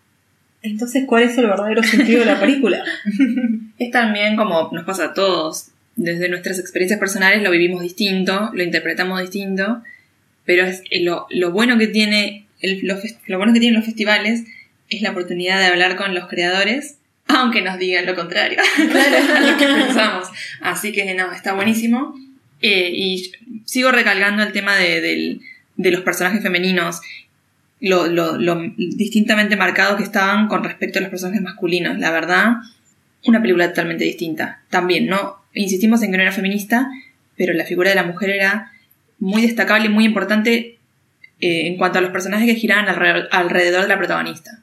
entonces, 0.63 1.05
¿cuál 1.07 1.23
es 1.25 1.39
el 1.39 1.47
verdadero 1.47 1.83
sentido 1.83 2.21
de 2.21 2.27
la 2.27 2.41
película? 2.41 2.83
Es 3.79 3.91
también 3.91 4.37
como 4.37 4.71
nos 4.73 4.85
pasa 4.85 5.05
a 5.07 5.15
todos. 5.15 5.69
Desde 6.03 6.29
nuestras 6.31 6.59
experiencias 6.59 6.99
personales 6.99 7.43
lo 7.43 7.51
vivimos 7.51 7.83
distinto, 7.83 8.51
lo 8.55 8.63
interpretamos 8.63 9.21
distinto, 9.21 9.83
pero 10.47 10.65
es 10.65 10.83
lo, 11.03 11.27
lo 11.31 11.51
bueno 11.53 11.77
que 11.79 11.89
tiene 11.89 12.47
el- 12.63 12.81
lo, 12.87 13.37
bueno 13.39 13.53
que 13.53 13.61
tienen 13.61 13.77
los 13.79 13.85
festivales 13.85 14.45
es 14.89 15.03
la 15.03 15.11
oportunidad 15.11 15.59
de 15.59 15.67
hablar 15.67 15.97
con 15.97 16.15
los 16.15 16.27
creadores, 16.27 16.97
aunque 17.29 17.61
nos 17.63 17.79
digan 17.79 18.07
lo 18.07 18.15
contrario 18.15 18.59
a 18.61 19.41
lo 19.53 19.57
que 19.59 19.67
pensamos. 19.67 20.29
Así 20.63 20.93
que 20.93 21.15
no, 21.15 21.31
está 21.33 21.53
buenísimo. 21.53 22.15
Eh, 22.63 22.91
y 22.95 23.31
sigo 23.67 23.93
recalcando 23.93 24.43
el 24.43 24.53
tema 24.53 24.77
de 24.77 25.39
los 25.77 26.01
personajes 26.01 26.43
femeninos, 26.43 27.01
lo, 27.81 28.07
lo- 28.07 28.37
lo 28.39 28.61
distintamente 28.77 29.57
marcados 29.57 29.97
que 29.99 30.03
estaban 30.05 30.49
con 30.49 30.65
respecto 30.65 30.99
a 30.99 31.03
los 31.03 31.11
personajes 31.11 31.43
masculinos. 31.43 31.99
La 31.99 32.11
verdad, 32.11 32.55
una 33.27 33.41
película 33.43 33.69
totalmente 33.69 34.05
distinta. 34.05 34.63
También, 34.71 35.07
¿no? 35.07 35.40
Insistimos 35.55 36.03
en 36.03 36.11
que 36.11 36.17
no 36.17 36.23
era 36.23 36.33
feminista, 36.33 36.91
pero 37.37 37.53
la 37.53 37.65
figura 37.65 37.91
de 37.91 37.97
la 37.97 38.05
mujer 38.05 38.31
era 38.31 38.73
muy 39.19 39.43
destacable 39.43 39.87
y 39.87 39.91
muy 39.91 40.05
importante 40.05 40.79
eh, 41.41 41.67
en 41.67 41.77
cuanto 41.79 41.99
a 41.99 42.03
los 42.03 42.11
personajes 42.11 42.47
que 42.47 42.55
giraban 42.55 42.89
alrededor, 42.89 43.29
alrededor 43.33 43.83
de 43.83 43.89
la 43.89 43.99
protagonista. 43.99 44.59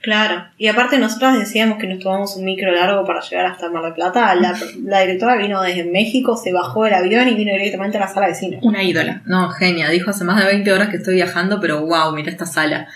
Claro. 0.00 0.44
Y 0.58 0.68
aparte 0.68 0.98
nosotras 0.98 1.38
decíamos 1.38 1.78
que 1.78 1.86
nos 1.86 1.98
tomamos 1.98 2.36
un 2.36 2.44
micro 2.44 2.70
largo 2.72 3.04
para 3.04 3.20
llegar 3.20 3.46
hasta 3.46 3.70
Mar 3.70 3.84
del 3.84 3.94
Plata. 3.94 4.34
La, 4.34 4.54
la 4.84 5.00
directora 5.00 5.36
vino 5.36 5.62
desde 5.62 5.84
México, 5.84 6.36
se 6.36 6.52
bajó 6.52 6.84
del 6.84 6.94
avión 6.94 7.28
y 7.28 7.34
vino 7.34 7.52
directamente 7.52 7.96
a 7.96 8.00
la 8.00 8.08
sala 8.08 8.28
de 8.28 8.34
cine. 8.34 8.58
Una 8.62 8.82
ídola. 8.82 9.22
No, 9.26 9.48
genia. 9.50 9.88
Dijo 9.90 10.10
hace 10.10 10.24
más 10.24 10.40
de 10.40 10.46
20 10.46 10.72
horas 10.72 10.88
que 10.88 10.96
estoy 10.96 11.14
viajando, 11.16 11.60
pero 11.60 11.84
wow, 11.84 12.14
mira 12.14 12.30
esta 12.30 12.46
sala. 12.46 12.88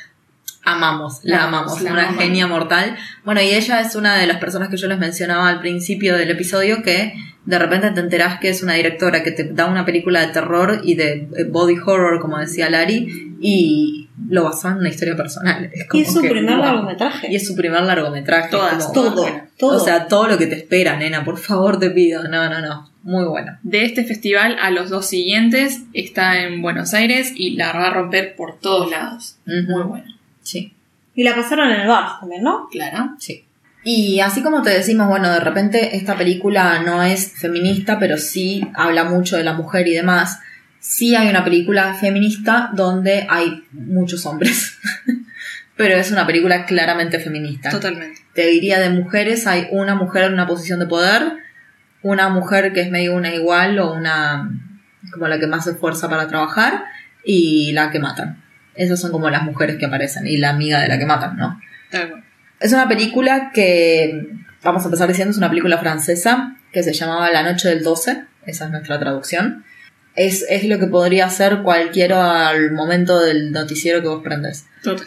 Amamos, 0.73 1.21
la 1.23 1.37
La 1.39 1.45
amamos, 1.45 1.81
la 1.83 1.93
una 1.93 2.03
amamos. 2.09 2.23
genia 2.23 2.47
mortal. 2.47 2.97
Bueno, 3.25 3.41
y 3.43 3.47
ella 3.51 3.81
es 3.81 3.95
una 3.97 4.17
de 4.17 4.27
las 4.27 4.39
personas 4.39 4.69
que 4.69 4.77
yo 4.77 4.87
les 4.89 4.99
mencionaba 4.99 5.49
al 5.49 5.61
principio 5.61 6.17
del 6.17 6.31
episodio 6.31 6.83
que 6.83 7.15
de 7.45 7.59
repente 7.59 7.91
te 7.93 8.01
enterás 8.01 8.39
que 8.41 8.51
es 8.51 8.63
una 8.63 8.75
directora 8.75 9.23
que 9.23 9.31
te 9.31 9.45
da 9.45 9.67
una 9.67 9.87
película 9.87 10.21
de 10.21 10.27
terror 10.33 10.81
y 10.85 10.95
de 10.97 11.29
eh, 11.37 11.45
body 11.49 11.77
horror, 11.79 12.21
como 12.21 12.37
decía 12.39 12.69
Lari, 12.69 13.37
y 13.41 14.09
lo 14.29 14.45
basó 14.45 14.69
en 14.69 14.79
una 14.79 14.91
historia 14.91 15.17
personal. 15.17 15.71
Es 15.73 15.85
Y 15.85 15.89
como 15.89 16.03
es 16.03 16.13
su 16.13 16.21
que, 16.21 16.29
primer 16.29 16.57
wow. 16.57 16.65
largometraje. 16.65 17.29
Y 17.33 17.37
es 17.37 17.47
su 17.47 17.57
primer 17.57 17.83
largometraje. 17.85 18.51
Todas, 18.51 18.85
como- 18.89 18.93
todo, 19.15 19.27
todo. 19.57 19.77
O 19.81 19.85
sea, 19.85 20.07
todo 20.09 20.27
lo 20.29 20.37
que 20.37 20.47
te 20.47 20.57
espera, 20.57 20.97
nena, 20.99 21.25
por 21.25 21.39
favor 21.39 21.79
te 21.79 21.91
pido. 21.91 22.25
No, 22.25 22.51
no, 22.51 22.61
no. 22.61 22.91
Muy 23.05 23.25
bueno. 23.25 23.57
De 23.63 23.85
este 23.87 24.05
festival 24.05 24.59
a 24.61 24.71
los 24.71 24.91
dos 24.91 25.07
siguientes 25.07 25.83
está 25.95 26.43
en 26.43 26.61
Buenos 26.61 26.93
Aires 26.93 27.33
y 27.35 27.57
la 27.57 27.73
va 27.73 27.87
a 27.87 27.95
romper 27.95 28.37
por 28.37 28.59
todos 28.61 28.91
lados. 28.91 29.37
Muy 29.47 29.83
bueno. 29.85 30.05
Sí. 30.49 30.75
y 31.15 31.25
la 31.25 31.35
pasaron 31.35 31.71
en 31.71 31.81
el 31.83 31.89
bar 31.89 32.21
también, 32.21 32.43
¿no? 32.43 32.69
Claro. 32.71 33.17
Sí. 33.19 33.45
Y 33.85 34.21
así 34.21 34.43
como 34.43 34.63
te 34.63 34.71
decimos, 34.71 35.09
bueno, 35.09 35.31
de 35.31 35.41
repente 35.41 35.97
esta 35.97 36.17
película 36.17 36.81
no 36.81 37.03
es 37.03 37.33
feminista, 37.35 37.99
pero 37.99 38.17
sí 38.17 38.67
habla 38.75 39.05
mucho 39.05 39.37
de 39.37 39.45
la 39.45 39.53
mujer 39.53 39.87
y 39.89 39.95
demás. 39.95 40.41
Sí 40.81 41.15
hay 41.15 41.29
una 41.29 41.45
película 41.45 41.95
feminista 41.95 42.71
donde 42.73 43.27
hay 43.29 43.65
muchos 43.73 44.25
hombres. 44.27 44.79
pero 45.77 45.97
es 45.97 46.11
una 46.11 46.27
película 46.27 46.65
claramente 46.65 47.21
feminista. 47.21 47.71
Totalmente. 47.71 48.21
Te 48.35 48.47
diría 48.47 48.81
de 48.81 48.91
mujeres, 48.91 49.47
hay 49.47 49.69
una 49.71 49.95
mujer 49.95 50.25
en 50.25 50.33
una 50.33 50.47
posición 50.47 50.81
de 50.81 50.87
poder, 50.87 51.35
una 52.03 52.31
mujer 52.31 52.73
que 52.73 52.81
es 52.81 52.91
medio 52.91 53.15
una 53.15 53.35
igual 53.35 53.79
o 53.79 53.93
una 53.93 54.51
como 55.13 55.29
la 55.29 55.39
que 55.39 55.47
más 55.47 55.65
se 55.65 55.73
esfuerza 55.73 56.09
para 56.09 56.27
trabajar 56.27 56.85
y 57.25 57.73
la 57.73 57.91
que 57.91 57.99
matan. 57.99 58.43
Esas 58.79 59.01
son 59.01 59.11
como 59.11 59.29
las 59.29 59.43
mujeres 59.43 59.77
que 59.77 59.87
aparecen 59.87 60.27
y 60.27 60.37
la 60.39 60.51
amiga 60.51 60.81
de 60.81 60.89
la 60.89 60.99
que 60.99 61.05
matan, 61.05 61.37
¿no? 61.37 61.61
Cual. 61.91 62.25
Es 62.61 62.73
una 62.73 62.89
película 62.89 63.51
que, 63.53 64.29
vamos 64.63 64.83
a 64.83 64.87
empezar 64.87 65.09
diciendo, 65.09 65.33
es 65.33 65.39
una 65.39 65.49
película 65.49 65.79
francesa 65.79 66.57
que 66.73 66.83
se 66.83 66.93
llamaba 66.93 67.31
La 67.31 67.43
Noche 67.43 67.69
del 67.69 67.83
12, 67.83 68.25
esa 68.47 68.65
es 68.65 68.71
nuestra 68.71 68.99
traducción. 68.99 69.65
Es, 70.15 70.45
es 70.49 70.65
lo 70.65 70.79
que 70.79 70.87
podría 70.87 71.29
ser 71.31 71.63
cualquiera 71.63 72.49
al 72.49 72.73
momento 72.73 73.21
del 73.21 73.53
noticiero 73.53 74.01
que 74.01 74.09
vos 74.09 74.23
prendes. 74.23 74.67
Total. 74.83 75.07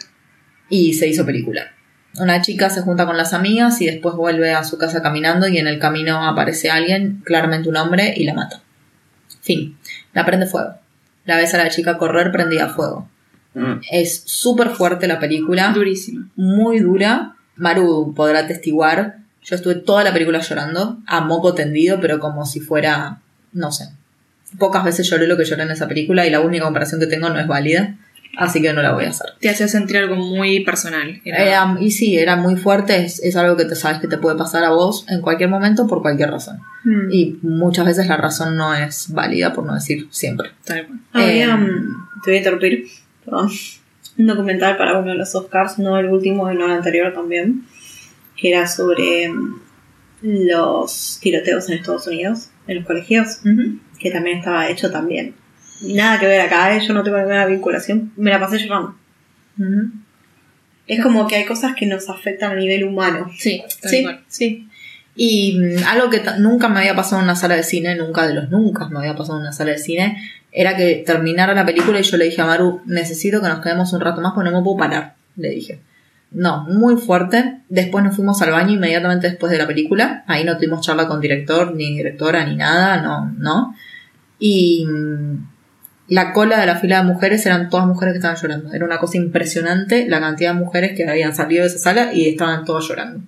Y 0.68 0.94
se 0.94 1.08
hizo 1.08 1.26
película. 1.26 1.72
Una 2.18 2.40
chica 2.40 2.70
se 2.70 2.82
junta 2.82 3.06
con 3.06 3.16
las 3.16 3.32
amigas 3.32 3.80
y 3.80 3.86
después 3.86 4.14
vuelve 4.14 4.52
a 4.52 4.64
su 4.64 4.78
casa 4.78 5.02
caminando 5.02 5.48
y 5.48 5.58
en 5.58 5.66
el 5.66 5.78
camino 5.78 6.26
aparece 6.26 6.70
alguien, 6.70 7.22
claramente 7.24 7.68
un 7.68 7.76
hombre, 7.76 8.14
y 8.16 8.24
la 8.24 8.34
mata. 8.34 8.62
Fin. 9.40 9.76
La 10.12 10.24
prende 10.24 10.46
fuego. 10.46 10.74
La 11.24 11.36
ves 11.36 11.54
a 11.54 11.58
la 11.58 11.68
chica 11.68 11.98
correr 11.98 12.32
prendida 12.32 12.66
a 12.66 12.68
fuego. 12.68 13.08
Es 13.90 14.22
súper 14.26 14.70
fuerte 14.70 15.06
la 15.06 15.18
película 15.18 15.72
Durísima. 15.72 16.28
muy 16.36 16.80
dura. 16.80 17.34
Maru 17.56 18.14
podrá 18.14 18.40
atestiguar. 18.40 19.18
Yo 19.44 19.56
estuve 19.56 19.74
toda 19.76 20.04
la 20.04 20.12
película 20.12 20.40
llorando, 20.40 20.98
a 21.06 21.20
moco 21.20 21.52
tendido, 21.54 21.98
pero 22.00 22.18
como 22.20 22.46
si 22.46 22.60
fuera, 22.60 23.20
no 23.52 23.72
sé. 23.72 23.88
Pocas 24.58 24.84
veces 24.84 25.08
lloré 25.08 25.26
lo 25.26 25.36
que 25.36 25.44
lloré 25.44 25.62
en 25.64 25.70
esa 25.70 25.88
película 25.88 26.26
y 26.26 26.30
la 26.30 26.40
única 26.40 26.64
comparación 26.64 27.00
que 27.00 27.06
tengo 27.06 27.28
no 27.30 27.40
es 27.40 27.46
válida, 27.46 27.96
así 28.36 28.62
que 28.62 28.72
no 28.72 28.82
la 28.82 28.92
voy 28.92 29.04
a 29.06 29.08
hacer. 29.10 29.30
Te 29.40 29.50
hacía 29.50 29.66
sentir 29.66 29.96
algo 29.96 30.14
muy 30.14 30.60
personal. 30.64 31.20
Era- 31.24 31.42
Era- 31.42 31.76
y 31.80 31.90
sí, 31.90 32.16
era 32.18 32.36
muy 32.36 32.56
fuerte, 32.56 33.04
es, 33.04 33.20
es 33.22 33.34
algo 33.36 33.56
que 33.56 33.64
te 33.64 33.74
sabes 33.74 33.98
que 33.98 34.08
te 34.08 34.18
puede 34.18 34.36
pasar 34.36 34.62
a 34.64 34.70
vos 34.70 35.04
en 35.08 35.20
cualquier 35.20 35.48
momento 35.50 35.86
por 35.86 36.02
cualquier 36.02 36.30
razón. 36.30 36.60
Y 37.10 37.38
muchas 37.42 37.86
veces 37.86 38.06
la 38.08 38.16
razón 38.16 38.56
no 38.56 38.74
es 38.74 39.12
válida, 39.12 39.52
por 39.52 39.64
no 39.66 39.74
decir 39.74 40.06
siempre. 40.10 40.50
Tal 40.64 40.86
cual. 40.86 41.00
Había, 41.12 41.46
Eh, 41.46 41.56
mm, 41.56 42.20
te 42.24 42.30
voy 42.30 42.34
a 42.34 42.38
interrumpir, 42.38 42.86
perdón, 43.24 43.50
un 44.18 44.26
documental 44.26 44.76
para 44.76 44.98
uno 44.98 45.10
de 45.10 45.16
los 45.16 45.34
Oscars, 45.34 45.78
no 45.78 45.98
el 45.98 46.06
último 46.06 46.50
y 46.50 46.56
no 46.56 46.66
el 46.66 46.72
anterior 46.72 47.12
también, 47.12 47.64
que 48.36 48.50
era 48.50 48.66
sobre 48.66 49.28
mm, 49.28 49.60
los 50.22 51.18
tiroteos 51.20 51.68
en 51.68 51.78
Estados 51.78 52.06
Unidos, 52.06 52.50
en 52.66 52.76
los 52.78 52.86
colegios, 52.86 53.40
que 53.98 54.10
también 54.10 54.38
estaba 54.38 54.68
hecho 54.68 54.90
también. 54.90 55.34
Nada 55.82 56.20
que 56.20 56.26
ver 56.26 56.40
acá, 56.40 56.76
¿eh? 56.76 56.80
yo 56.86 56.94
no 56.94 57.02
tengo 57.02 57.18
ninguna 57.18 57.46
vinculación, 57.46 58.12
me 58.16 58.30
la 58.30 58.38
pasé 58.38 58.58
llorando. 58.58 58.94
Es 60.86 61.02
como 61.02 61.26
que 61.26 61.36
hay 61.36 61.44
cosas 61.44 61.74
que 61.74 61.86
nos 61.86 62.08
afectan 62.08 62.52
a 62.52 62.56
nivel 62.56 62.84
humano. 62.84 63.30
Sí, 63.36 63.62
sí, 63.82 64.06
sí. 64.28 64.68
Y 65.14 65.58
mm, 65.58 65.84
algo 65.86 66.10
que 66.10 66.22
nunca 66.38 66.68
me 66.68 66.80
había 66.80 66.94
pasado 66.94 67.20
en 67.20 67.24
una 67.24 67.36
sala 67.36 67.56
de 67.56 67.62
cine, 67.62 67.94
nunca 67.96 68.26
de 68.26 68.34
los 68.34 68.50
nunca 68.50 68.88
me 68.88 68.98
había 68.98 69.14
pasado 69.14 69.38
en 69.38 69.42
una 69.42 69.52
sala 69.52 69.72
de 69.72 69.78
cine, 69.78 70.22
era 70.50 70.76
que 70.76 71.02
terminara 71.06 71.54
la 71.54 71.64
película 71.64 71.98
y 71.98 72.02
yo 72.02 72.16
le 72.16 72.26
dije 72.26 72.40
a 72.42 72.46
Maru, 72.46 72.82
necesito 72.86 73.40
que 73.40 73.48
nos 73.48 73.60
quedemos 73.60 73.92
un 73.92 74.00
rato 74.00 74.20
más 74.20 74.32
porque 74.34 74.50
no 74.50 74.58
me 74.58 74.64
puedo 74.64 74.76
parar, 74.76 75.14
le 75.36 75.50
dije. 75.50 75.80
No, 76.30 76.64
muy 76.64 76.96
fuerte. 76.96 77.60
Después 77.68 78.02
nos 78.02 78.16
fuimos 78.16 78.40
al 78.40 78.52
baño 78.52 78.72
inmediatamente 78.72 79.28
después 79.28 79.52
de 79.52 79.58
la 79.58 79.66
película. 79.66 80.24
Ahí 80.26 80.44
no 80.44 80.56
tuvimos 80.56 80.84
charla 80.84 81.06
con 81.06 81.20
director, 81.20 81.74
ni 81.74 81.94
directora, 81.96 82.44
ni 82.46 82.56
nada, 82.56 83.02
no, 83.02 83.30
no. 83.38 83.74
Y 84.38 84.86
mm, 84.86 85.46
la 86.08 86.32
cola 86.32 86.58
de 86.58 86.66
la 86.66 86.76
fila 86.76 86.98
de 86.98 87.04
mujeres 87.04 87.44
eran 87.44 87.68
todas 87.68 87.86
mujeres 87.86 88.12
que 88.14 88.18
estaban 88.18 88.36
llorando. 88.36 88.72
Era 88.72 88.84
una 88.84 88.98
cosa 88.98 89.18
impresionante 89.18 90.08
la 90.08 90.20
cantidad 90.20 90.54
de 90.54 90.60
mujeres 90.60 90.92
que 90.96 91.08
habían 91.08 91.34
salido 91.34 91.62
de 91.62 91.68
esa 91.68 91.78
sala 91.78 92.14
y 92.14 92.28
estaban 92.28 92.64
todas 92.64 92.88
llorando. 92.88 93.24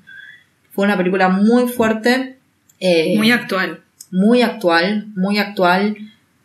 Fue 0.74 0.84
una 0.84 0.96
película 0.96 1.28
muy 1.28 1.68
fuerte, 1.68 2.38
eh, 2.80 3.16
Muy 3.16 3.30
actual. 3.30 3.80
muy 4.10 4.42
actual, 4.42 5.06
muy 5.14 5.38
actual. 5.38 5.96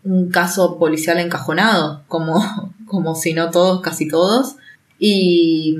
Un 0.04 0.30
caso 0.30 0.78
policial 0.78 1.20
encajonado, 1.20 2.04
como, 2.08 2.74
como 2.86 3.16
si 3.16 3.34
no 3.34 3.50
todos, 3.50 3.82
casi 3.82 4.08
todos. 4.08 4.56
Y 5.00 5.78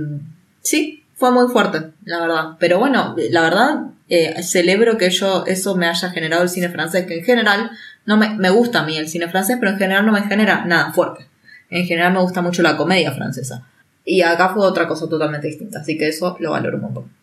sí, 0.62 1.04
fue 1.16 1.32
muy 1.32 1.48
fuerte, 1.52 1.92
la 2.06 2.22
verdad. 2.22 2.44
Pero 2.60 2.80
bueno, 2.80 3.16
la 3.30 3.42
verdad, 3.42 3.80
eh, 4.10 4.42
celebro 4.42 4.98
que 4.98 5.10
yo, 5.10 5.46
eso 5.46 5.76
me 5.76 5.88
haya 5.88 6.10
generado 6.10 6.44
el 6.44 6.50
cine 6.50 6.70
francés, 6.70 7.06
que 7.06 7.20
en 7.20 7.24
general 7.24 7.72
no 8.06 8.18
me, 8.18 8.30
me 8.32 8.50
gusta 8.50 8.80
a 8.80 8.86
mí 8.86 8.98
el 8.98 9.08
cine 9.08 9.28
francés, 9.28 9.58
pero 9.60 9.72
en 9.72 9.78
general 9.78 10.06
no 10.06 10.12
me 10.12 10.24
genera 10.24 10.66
nada 10.66 10.92
fuerte. 10.92 11.28
En 11.70 11.86
general 11.86 12.14
me 12.14 12.22
gusta 12.22 12.42
mucho 12.42 12.62
la 12.64 12.76
comedia 12.76 13.12
francesa. 13.12 13.68
Y 14.04 14.22
acá 14.22 14.50
fue 14.50 14.66
otra 14.66 14.88
cosa 14.88 15.08
totalmente 15.08 15.48
distinta, 15.48 15.80
así 15.82 15.98
que 15.98 16.08
eso 16.08 16.36
lo 16.40 16.52
valoro 16.52 16.78
un 16.78 16.84
montón. 16.84 17.19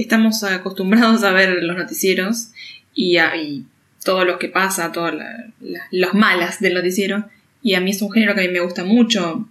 Estamos 0.00 0.42
acostumbrados 0.44 1.22
a 1.24 1.32
ver 1.32 1.62
los 1.62 1.76
noticieros 1.76 2.50
y, 2.94 3.16
a, 3.18 3.36
y 3.36 3.66
todo 4.04 4.24
lo 4.24 4.38
que 4.38 4.48
pasa, 4.48 4.92
todas 4.92 5.14
la- 5.14 5.46
la- 5.60 5.86
las 5.90 6.14
malas 6.14 6.60
del 6.60 6.74
noticiero. 6.74 7.24
Y 7.62 7.74
a 7.74 7.80
mí 7.80 7.90
es 7.90 8.00
un 8.02 8.10
género 8.10 8.34
que 8.34 8.40
a 8.40 8.44
mí 8.44 8.50
me 8.52 8.60
gusta 8.60 8.84
mucho. 8.84 9.48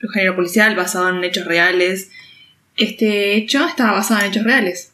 El 0.00 0.08
género 0.10 0.34
policial 0.36 0.74
basado 0.74 1.08
en 1.10 1.22
hechos 1.24 1.44
reales. 1.46 2.10
Este 2.76 3.34
hecho 3.36 3.66
estaba 3.66 3.92
basado 3.92 4.20
en 4.20 4.26
hechos 4.30 4.44
reales. 4.44 4.92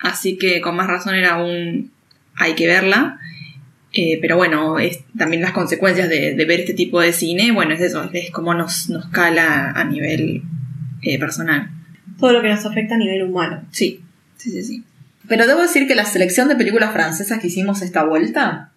Así 0.00 0.36
que 0.38 0.60
con 0.60 0.76
más 0.76 0.86
razón 0.86 1.14
era 1.14 1.36
un... 1.42 1.90
hay 2.36 2.54
que 2.54 2.66
verla. 2.66 3.18
Eh, 3.92 4.18
pero 4.20 4.36
bueno, 4.36 4.78
es, 4.80 5.00
también 5.16 5.42
las 5.42 5.52
consecuencias 5.52 6.08
de, 6.08 6.34
de 6.34 6.44
ver 6.46 6.60
este 6.60 6.74
tipo 6.74 7.00
de 7.00 7.12
cine, 7.12 7.52
bueno, 7.52 7.74
es 7.74 7.80
eso, 7.80 8.10
es 8.12 8.30
como 8.32 8.52
nos, 8.52 8.88
nos 8.90 9.06
cala 9.06 9.70
a 9.70 9.84
nivel 9.84 10.42
eh, 11.02 11.16
personal. 11.20 11.70
Todo 12.18 12.32
lo 12.32 12.42
que 12.42 12.48
nos 12.48 12.66
afecta 12.66 12.96
a 12.96 12.98
nivel 12.98 13.22
humano. 13.22 13.62
Sí, 13.70 14.00
sí, 14.44 14.50
sí, 14.50 14.62
sí. 14.62 14.84
Pero 15.26 15.46
debo 15.46 15.62
decir 15.62 15.86
que 15.88 15.94
la 15.94 16.04
selección 16.04 16.48
de 16.48 16.56
películas 16.56 16.92
francesas 16.92 17.38
que 17.38 17.46
hicimos 17.46 17.80
esta 17.82 18.04
vuelta 18.04 18.72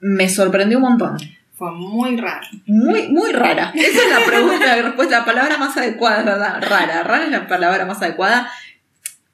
me 0.00 0.28
sorprendió 0.28 0.78
un 0.78 0.84
montón. 0.84 1.16
Fue 1.54 1.72
muy 1.72 2.16
raro. 2.16 2.46
Muy, 2.66 3.08
muy 3.08 3.32
rara. 3.32 3.72
Esa 3.74 4.02
es 4.02 4.10
la 4.10 4.24
pregunta, 4.24 4.76
la 4.76 4.82
respuesta. 4.82 5.20
La 5.20 5.24
palabra 5.24 5.56
más 5.58 5.76
adecuada, 5.76 6.22
¿verdad? 6.22 6.62
Rara. 6.62 7.02
Rara 7.02 7.24
es 7.24 7.30
la 7.30 7.48
palabra 7.48 7.84
más 7.84 8.00
adecuada. 8.00 8.48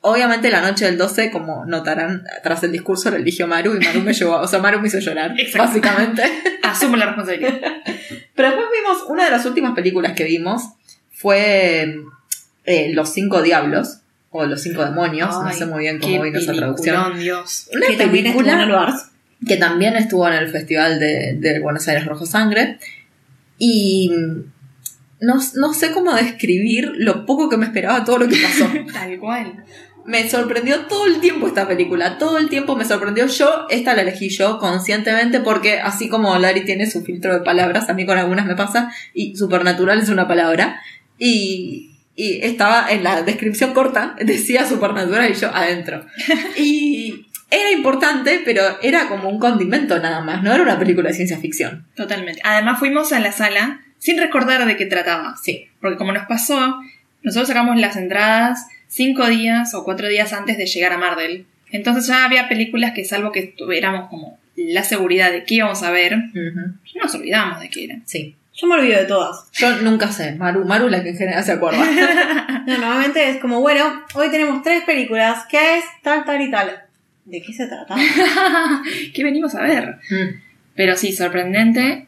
Obviamente 0.01 0.51
la 0.51 0.61
noche 0.61 0.85
del 0.85 0.97
12, 0.97 1.31
como 1.31 1.65
notarán, 1.67 2.25
tras 2.43 2.63
el 2.63 2.73
discurso 2.73 3.11
lo 3.11 3.17
eligió 3.17 3.47
Maru 3.47 3.75
y 3.75 3.85
Maru 3.85 4.03
me 4.03 4.13
llevó, 4.13 4.37
o 4.39 4.47
sea, 4.47 4.59
Maru 4.59 4.81
me 4.81 4.89
hizo 4.89 4.99
llorar, 4.99 5.35
Exacto. 5.39 5.67
básicamente. 5.67 6.23
Asumo 6.63 6.97
la 6.97 7.07
responsabilidad. 7.07 7.55
Pero 8.35 8.49
después 8.49 8.69
vimos, 8.73 9.05
una 9.09 9.25
de 9.25 9.31
las 9.31 9.47
últimas 9.47 9.75
películas 9.75 10.13
que 10.13 10.25
vimos 10.25 10.63
fue 11.11 11.97
eh, 12.67 12.91
Los 12.93 13.15
Cinco 13.15 13.41
Diablos, 13.41 14.01
o 14.37 14.47
Los 14.47 14.63
Cinco 14.63 14.85
Demonios, 14.85 15.31
no 15.31 15.53
sé 15.53 15.65
muy 15.65 15.85
bien 15.85 16.01
cómo 16.01 16.23
vino 16.23 16.39
esa 16.41 16.53
traducción. 16.53 17.17
Dios. 17.21 17.69
Una 17.73 17.87
que 17.87 17.97
también 17.97 18.27
estuvo 18.27 18.43
en 18.43 18.59
el 18.59 18.69
película 18.69 19.11
que 19.47 19.57
también 19.57 19.97
estuvo 19.97 20.27
en 20.27 20.35
el 20.35 20.49
Festival 20.49 20.99
de, 20.99 21.37
de 21.39 21.61
Buenos 21.61 21.87
Aires 21.87 22.07
Rojo 22.07 22.27
Sangre. 22.27 22.79
Y 23.59 24.11
no, 25.21 25.35
no 25.55 25.73
sé 25.73 25.93
cómo 25.93 26.13
describir 26.15 26.93
lo 26.97 27.27
poco 27.27 27.49
que 27.49 27.57
me 27.57 27.67
esperaba 27.67 28.05
todo 28.05 28.19
lo 28.19 28.29
que 28.29 28.37
pasó. 28.37 28.69
Tal 28.93 29.19
cual. 29.21 29.65
Me 30.05 30.29
sorprendió 30.29 30.87
todo 30.87 31.07
el 31.07 31.21
tiempo 31.21 31.47
esta 31.47 31.69
película, 31.69 32.19
todo 32.19 32.39
el 32.39 32.49
tiempo 32.49 32.75
me 32.75 32.85
sorprendió. 32.85 33.27
Yo, 33.27 33.67
esta 33.71 33.95
la 33.95 34.03
elegí 34.03 34.31
yo 34.31 34.59
conscientemente 34.59 35.41
porque 35.41 35.79
así 35.79 36.09
como 36.09 36.37
Larry 36.39 36.65
tiene 36.65 36.91
su 36.91 37.03
filtro 37.05 37.33
de 37.33 37.41
palabras, 37.45 37.89
a 37.89 37.95
mí 37.95 38.05
con 38.05 38.19
algunas 38.19 38.47
me 38.47 38.57
pasa, 38.57 38.93
y 39.15 39.37
supernatural 39.37 40.01
es 40.01 40.09
una 40.09 40.27
palabra. 40.27 40.83
Y, 41.19 41.94
y 42.17 42.45
estaba 42.45 42.91
en 42.91 43.03
la 43.03 43.23
descripción 43.23 43.73
corta, 43.73 44.17
decía 44.21 44.67
supernatural 44.67 45.31
y 45.31 45.35
yo 45.35 45.55
adentro. 45.55 46.07
Y 46.57 47.27
era 47.51 47.71
importante, 47.71 48.43
pero 48.45 48.63
era 48.83 49.09
como 49.09 49.29
un 49.29 49.39
condimento 49.39 49.99
nada 49.99 50.21
más, 50.21 50.43
no 50.43 50.53
era 50.53 50.63
una 50.63 50.79
película 50.79 51.09
de 51.09 51.15
ciencia 51.15 51.39
ficción. 51.39 51.87
Totalmente. 51.95 52.41
Además 52.45 52.79
fuimos 52.79 53.13
a 53.13 53.21
la 53.21 53.33
sala 53.33 53.81
sin 53.99 54.19
recordar 54.19 54.67
de 54.67 54.77
qué 54.77 54.87
trataba. 54.87 55.37
Sí. 55.43 55.69
Porque 55.81 55.97
como 55.97 56.13
nos 56.13 56.27
pasó, 56.27 56.81
nosotros 57.23 57.49
sacamos 57.49 57.79
las 57.79 57.97
entradas 57.97 58.67
cinco 58.89 59.27
días 59.27 59.75
o 59.75 59.85
cuatro 59.85 60.09
días 60.09 60.33
antes 60.33 60.59
de 60.59 60.67
llegar 60.67 60.93
a 60.93 60.99
Mardel. 60.99 61.47
Entonces 61.71 62.07
ya 62.07 62.25
había 62.25 62.49
películas 62.49 62.93
que 62.93 63.05
salvo 63.05 63.33
que 63.33 63.43
tuviéramos 63.57 64.09
como 64.09 64.39
la 64.57 64.85
seguridad 64.85 65.33
de 65.33 65.45
que 65.45 65.57
íbamos 65.57 65.83
a 65.83 65.91
ver, 65.91 66.17
ya 66.33 67.03
nos 67.03 67.15
olvidamos 67.15 67.61
de 67.61 67.69
qué 67.71 67.85
eran. 67.85 68.03
Sí. 68.07 68.37
Yo 68.55 68.69
me 68.69 68.77
olvido 68.77 69.01
de 69.01 69.07
todas. 69.07 69.51
Yo 69.53 69.77
nunca 69.83 70.13
sé, 70.13 70.33
Maru, 70.37 70.65
Maru 70.65 70.89
la 70.89 71.03
que 71.03 71.11
en 71.11 71.17
general 71.17 71.43
se 71.45 71.53
acuerda. 71.53 71.85
No, 72.67 72.79
normalmente 72.79 73.29
es 73.29 73.43
como, 73.43 73.61
bueno, 73.61 73.85
hoy 74.15 74.31
tenemos 74.31 74.63
tres 74.63 74.85
películas. 74.85 75.45
¿Qué 75.51 75.77
es? 75.77 75.85
Tal, 76.03 76.25
tal 76.25 76.41
y 76.41 76.51
tal. 76.51 76.75
¿De 77.27 77.43
qué 77.43 77.53
se 77.53 77.67
trata? 77.67 77.95
¿Qué 79.15 79.23
venimos 79.23 79.55
a 79.55 79.61
ver? 79.61 79.99
Mm. 80.09 80.41
Pero 80.75 80.97
sí, 80.97 81.13
sorprendente. 81.13 82.07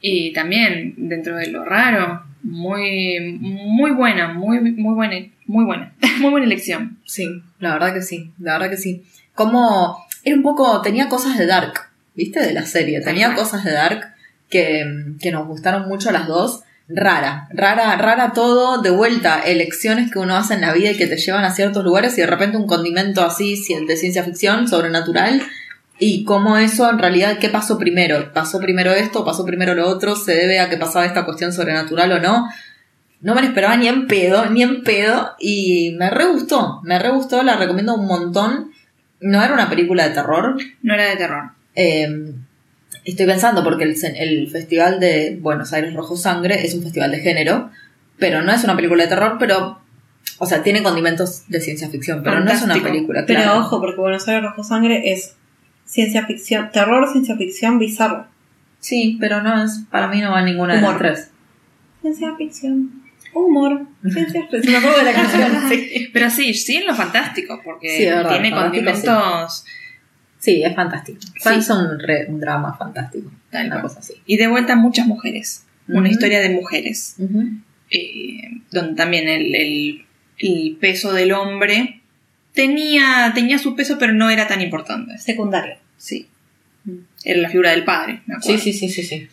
Y 0.00 0.32
también, 0.32 0.94
dentro 0.96 1.36
de 1.36 1.48
lo 1.48 1.66
raro, 1.66 2.22
muy, 2.42 3.36
muy 3.40 3.90
buena, 3.90 4.32
muy, 4.32 4.58
muy 4.60 4.94
buena, 4.94 5.16
muy 5.46 5.64
buena, 5.66 5.92
muy 6.20 6.30
buena 6.30 6.46
elección. 6.46 6.98
Sí, 7.04 7.28
la 7.58 7.72
verdad 7.74 7.92
que 7.92 8.02
sí, 8.02 8.30
la 8.38 8.54
verdad 8.54 8.70
que 8.70 8.76
sí. 8.78 9.04
Como 9.34 10.02
era 10.24 10.36
un 10.36 10.42
poco, 10.42 10.80
tenía 10.80 11.08
cosas 11.08 11.36
de 11.36 11.44
Dark, 11.44 11.74
¿viste? 12.14 12.40
De 12.40 12.54
la 12.54 12.64
serie, 12.64 13.00
tenía 13.00 13.26
Ajá. 13.28 13.36
cosas 13.36 13.64
de 13.64 13.72
Dark 13.72 14.09
que, 14.50 14.84
que 15.20 15.30
nos 15.32 15.46
gustaron 15.46 15.88
mucho 15.88 16.10
las 16.12 16.26
dos. 16.26 16.60
Rara, 16.92 17.46
rara, 17.52 17.96
rara 17.96 18.32
todo, 18.32 18.82
de 18.82 18.90
vuelta, 18.90 19.40
elecciones 19.42 20.10
que 20.10 20.18
uno 20.18 20.36
hace 20.36 20.54
en 20.54 20.60
la 20.62 20.72
vida 20.72 20.90
y 20.90 20.96
que 20.96 21.06
te 21.06 21.16
llevan 21.16 21.44
a 21.44 21.52
ciertos 21.54 21.84
lugares 21.84 22.18
y 22.18 22.22
de 22.22 22.26
repente 22.26 22.56
un 22.56 22.66
condimento 22.66 23.24
así 23.24 23.62
de 23.86 23.96
ciencia 23.96 24.24
ficción, 24.24 24.66
sobrenatural, 24.66 25.40
y 26.00 26.24
cómo 26.24 26.56
eso 26.56 26.90
en 26.90 26.98
realidad, 26.98 27.38
¿qué 27.38 27.48
pasó 27.48 27.78
primero? 27.78 28.32
¿Pasó 28.32 28.58
primero 28.58 28.90
esto? 28.90 29.24
¿Pasó 29.24 29.44
primero 29.44 29.74
lo 29.74 29.86
otro? 29.88 30.16
¿Se 30.16 30.34
debe 30.34 30.58
a 30.58 30.68
que 30.68 30.78
pasaba 30.78 31.06
esta 31.06 31.24
cuestión 31.24 31.52
sobrenatural 31.52 32.10
o 32.10 32.18
no? 32.20 32.48
No 33.20 33.34
me 33.34 33.42
lo 33.42 33.46
esperaba 33.48 33.76
ni 33.76 33.86
en 33.86 34.08
pedo, 34.08 34.46
ni 34.46 34.62
en 34.62 34.82
pedo, 34.82 35.36
y 35.38 35.94
me 35.98 36.10
re 36.10 36.24
gustó, 36.26 36.80
me 36.82 36.98
re 36.98 37.10
gustó, 37.10 37.42
la 37.44 37.56
recomiendo 37.56 37.94
un 37.94 38.06
montón. 38.06 38.72
No 39.20 39.42
era 39.44 39.54
una 39.54 39.68
película 39.68 40.08
de 40.08 40.14
terror, 40.14 40.56
No 40.82 40.94
era 40.94 41.04
de 41.04 41.16
terror. 41.16 41.50
eh, 41.76 42.32
estoy 43.04 43.26
pensando 43.26 43.62
porque 43.64 43.84
el, 43.84 43.96
el 44.16 44.48
Festival 44.50 45.00
de 45.00 45.38
Buenos 45.40 45.72
Aires 45.72 45.94
Rojo 45.94 46.16
Sangre 46.16 46.64
es 46.64 46.74
un 46.74 46.82
festival 46.82 47.10
de 47.10 47.20
género, 47.20 47.70
pero 48.18 48.42
no 48.42 48.52
es 48.52 48.64
una 48.64 48.76
película 48.76 49.04
de 49.04 49.08
terror, 49.08 49.36
pero, 49.38 49.80
o 50.38 50.46
sea, 50.46 50.62
tiene 50.62 50.82
condimentos 50.82 51.44
de 51.48 51.60
ciencia 51.60 51.88
ficción, 51.88 52.22
pero 52.22 52.40
no 52.40 52.50
es 52.50 52.62
una 52.62 52.82
película. 52.82 53.24
Pero 53.26 53.42
claro. 53.42 53.60
ojo, 53.60 53.80
porque 53.80 54.00
Buenos 54.00 54.26
Aires 54.28 54.44
Rojo 54.44 54.62
Sangre 54.62 55.12
es 55.12 55.36
ciencia 55.84 56.26
ficción, 56.26 56.70
terror, 56.72 57.08
ciencia 57.10 57.36
ficción, 57.36 57.78
bizarro. 57.78 58.26
Sí, 58.78 59.16
pero 59.20 59.42
no 59.42 59.62
es, 59.64 59.82
para 59.90 60.08
mí 60.08 60.20
no 60.20 60.30
va 60.30 60.42
ninguna 60.42 60.74
de 60.74 60.80
las 60.80 60.90
Humor. 60.90 61.02
tres. 61.02 61.30
Ciencia 62.00 62.34
ficción, 62.36 63.02
humor, 63.34 63.82
ciencia 64.10 64.46
ficción. 64.50 64.72
Me 64.72 64.78
acuerdo 64.78 64.98
de 64.98 65.04
la 65.04 65.12
canción. 65.12 65.50
Sí. 65.68 66.08
Pero 66.12 66.30
sí, 66.30 66.54
sí 66.54 66.76
en 66.76 66.86
lo 66.86 66.94
fantástico, 66.94 67.60
porque 67.62 67.88
Sí, 67.88 68.04
es 68.04 68.14
verdad, 68.14 68.30
tiene 68.30 68.50
condimentos. 68.50 69.64
Sí, 69.64 69.70
es 70.46 70.74
fantástico. 70.74 71.18
Sí. 71.20 71.48
Es 71.58 71.68
un, 71.70 71.98
re- 71.98 72.26
un 72.28 72.40
drama 72.40 72.76
fantástico. 72.76 73.30
Tal 73.50 73.66
una 73.66 73.82
cosa 73.82 74.00
así. 74.00 74.14
Y 74.26 74.36
de 74.38 74.46
vuelta 74.48 74.74
muchas 74.76 75.06
mujeres. 75.06 75.64
Una 75.88 76.08
historia 76.08 76.40
de 76.40 76.50
mujeres. 76.50 77.16
Eh, 77.90 78.42
donde 78.70 78.94
también 78.94 79.28
el, 79.28 79.54
el- 79.54 80.04
el 80.38 80.76
peso 80.80 81.12
del 81.12 81.32
hombre 81.32 82.00
tenía, 82.54 83.32
tenía 83.34 83.58
su 83.58 83.74
peso, 83.76 83.98
pero 83.98 84.12
no 84.12 84.30
era 84.30 84.46
tan 84.46 84.60
importante. 84.60 85.18
Secundario. 85.18 85.76
Sí. 85.96 86.26
Era 87.24 87.40
la 87.42 87.50
figura 87.50 87.70
del 87.72 87.84
padre, 87.84 88.22
me. 88.26 88.36
Sí, 88.40 88.56
sí, 88.58 88.72
sí, 88.72 88.88
sí, 88.88 89.02
sí. 89.02 89.28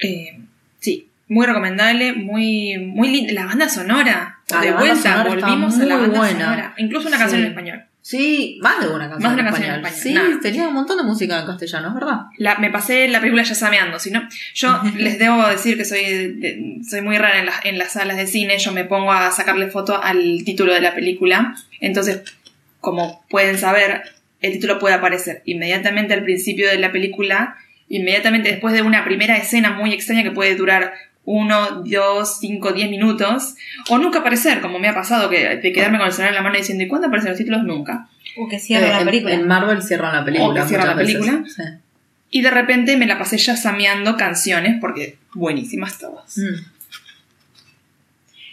Eh, 0.00 0.38
sí, 0.78 1.08
muy 1.28 1.46
recomendable, 1.46 2.12
muy, 2.12 2.76
muy 2.78 3.10
linda. 3.10 3.32
La 3.32 3.46
banda 3.46 3.68
sonora. 3.68 4.40
Ah, 4.52 4.60
de 4.60 4.70
la 4.72 4.76
vuelta, 4.76 4.96
sonora 5.24 5.28
volvimos 5.46 5.78
a 5.78 5.84
la 5.86 5.96
banda 5.96 6.18
buena. 6.18 6.40
sonora. 6.44 6.74
Incluso 6.76 7.08
una 7.08 7.16
canción 7.18 7.40
Sí. 7.40 7.46
en 7.46 7.50
español. 7.52 7.84
Sí, 8.04 8.58
más 8.60 8.80
de 8.80 8.88
una 8.88 9.08
canción, 9.08 9.22
Más 9.22 9.36
de 9.36 9.42
una 9.42 9.50
canción 9.52 9.74
en 9.76 9.86
español. 9.86 9.96
español, 10.16 10.32
Sí, 10.34 10.40
tenía 10.42 10.66
un 10.68 10.74
montón 10.74 10.96
de 10.98 11.04
música 11.04 11.38
en 11.38 11.46
castellano, 11.46 11.88
es 11.88 11.94
verdad. 11.94 12.16
La- 12.36 12.56
me 12.58 12.68
pasé 12.68 13.06
la 13.06 13.20
película 13.20 13.44
ya 13.44 13.54
sameando, 13.54 14.00
si 14.00 14.10
no, 14.10 14.28
yo 14.54 14.80
les 14.96 15.20
debo 15.20 15.46
decir 15.46 15.76
que 15.76 15.84
soy, 15.84 16.02
de- 16.34 16.78
soy 16.88 17.00
muy 17.00 17.16
rara 17.16 17.38
en, 17.38 17.46
las- 17.46 17.64
en 17.64 17.78
las 17.78 17.92
salas 17.92 18.16
de 18.16 18.26
cine, 18.26 18.58
yo 18.58 18.72
me 18.72 18.84
pongo 18.84 19.12
a 19.12 19.30
sacarle 19.30 19.68
foto 19.68 20.02
al 20.02 20.42
título 20.44 20.74
de 20.74 20.80
la 20.80 20.94
película, 20.96 21.54
entonces, 21.80 22.22
como 22.80 23.24
pueden 23.30 23.56
saber, 23.56 24.02
el 24.40 24.52
título 24.52 24.80
puede 24.80 24.96
aparecer 24.96 25.42
inmediatamente 25.44 26.12
al 26.14 26.24
principio 26.24 26.68
de 26.68 26.78
la 26.78 26.90
película, 26.90 27.56
inmediatamente 27.88 28.50
después 28.50 28.74
de 28.74 28.82
una 28.82 29.04
primera 29.04 29.36
escena 29.36 29.70
muy 29.70 29.92
extraña 29.92 30.24
que 30.24 30.32
puede 30.32 30.56
durar 30.56 30.92
uno, 31.24 31.82
dos, 31.84 32.38
cinco, 32.40 32.72
diez 32.72 32.90
minutos, 32.90 33.54
o 33.88 33.98
nunca 33.98 34.20
aparecer, 34.20 34.60
como 34.60 34.78
me 34.78 34.88
ha 34.88 34.94
pasado, 34.94 35.28
que 35.30 35.56
de 35.56 35.72
quedarme 35.72 35.98
con 35.98 36.06
el 36.08 36.12
celular 36.12 36.30
en 36.30 36.36
la 36.36 36.42
mano 36.42 36.56
diciendo, 36.56 36.82
¿y 36.84 36.88
cuándo 36.88 37.06
aparecen 37.08 37.30
los 37.30 37.38
títulos? 37.38 37.62
Nunca. 37.64 38.08
O 38.38 38.48
que 38.48 38.58
cierra 38.58 38.86
Eh, 38.86 38.90
la 38.90 38.98
en- 39.00 39.04
película. 39.06 39.34
En, 39.34 39.46
Marvel 39.46 39.82
cierran 39.82 40.14
la 40.16 40.24
película. 40.24 40.50
O 40.50 40.54
que 40.54 40.68
cierran 40.68 40.88
la 40.88 40.96
película. 40.96 41.32
veces. 41.38 41.54
Sí. 41.54 41.62
Y 42.30 42.40
de 42.42 42.50
repente 42.50 42.96
me 42.96 43.06
la 43.06 43.18
pasé 43.18 43.36
ya 43.36 43.56
sameando 43.56 44.16
canciones, 44.16 44.78
porque 44.80 45.18
buenísimas 45.34 45.98
todas. 45.98 46.38
Mm. 46.38 46.71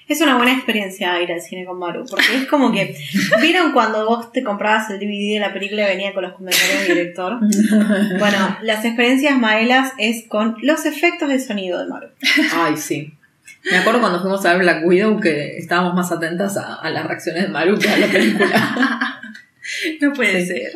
Es 0.09 0.21
una 0.21 0.37
buena 0.37 0.53
experiencia 0.53 1.21
ir 1.21 1.31
al 1.31 1.39
cine 1.39 1.65
con 1.65 1.77
Maru, 1.77 2.03
porque 2.09 2.35
es 2.35 2.47
como 2.47 2.71
que, 2.71 2.95
¿vieron 3.41 3.71
cuando 3.73 4.05
vos 4.07 4.31
te 4.31 4.43
comprabas 4.43 4.89
el 4.89 4.97
DVD 4.99 5.35
de 5.35 5.39
la 5.39 5.53
película 5.53 5.83
y 5.83 5.95
venía 5.95 6.13
con 6.13 6.23
los 6.23 6.33
comentarios 6.33 6.79
del 6.79 6.87
director? 6.97 7.39
Bueno, 8.19 8.57
las 8.63 8.83
experiencias 8.85 9.37
maelas 9.37 9.93
es 9.99 10.25
con 10.27 10.55
los 10.63 10.85
efectos 10.85 11.29
de 11.29 11.39
sonido 11.39 11.79
de 11.79 11.87
Maru. 11.89 12.07
Ay, 12.53 12.75
sí. 12.75 13.13
Me 13.69 13.77
acuerdo 13.77 13.99
cuando 13.99 14.19
fuimos 14.19 14.43
a 14.45 14.53
ver 14.53 14.61
Black 14.63 14.85
Widow 14.85 15.19
que 15.19 15.57
estábamos 15.57 15.93
más 15.93 16.11
atentas 16.11 16.57
a, 16.57 16.75
a 16.75 16.89
las 16.89 17.05
reacciones 17.05 17.43
de 17.43 17.49
Maru 17.49 17.77
que 17.77 17.89
a 17.89 17.97
la 17.97 18.07
película. 18.07 19.21
No 20.01 20.11
puede 20.13 20.41
Sí. 20.41 20.47
ser. 20.47 20.71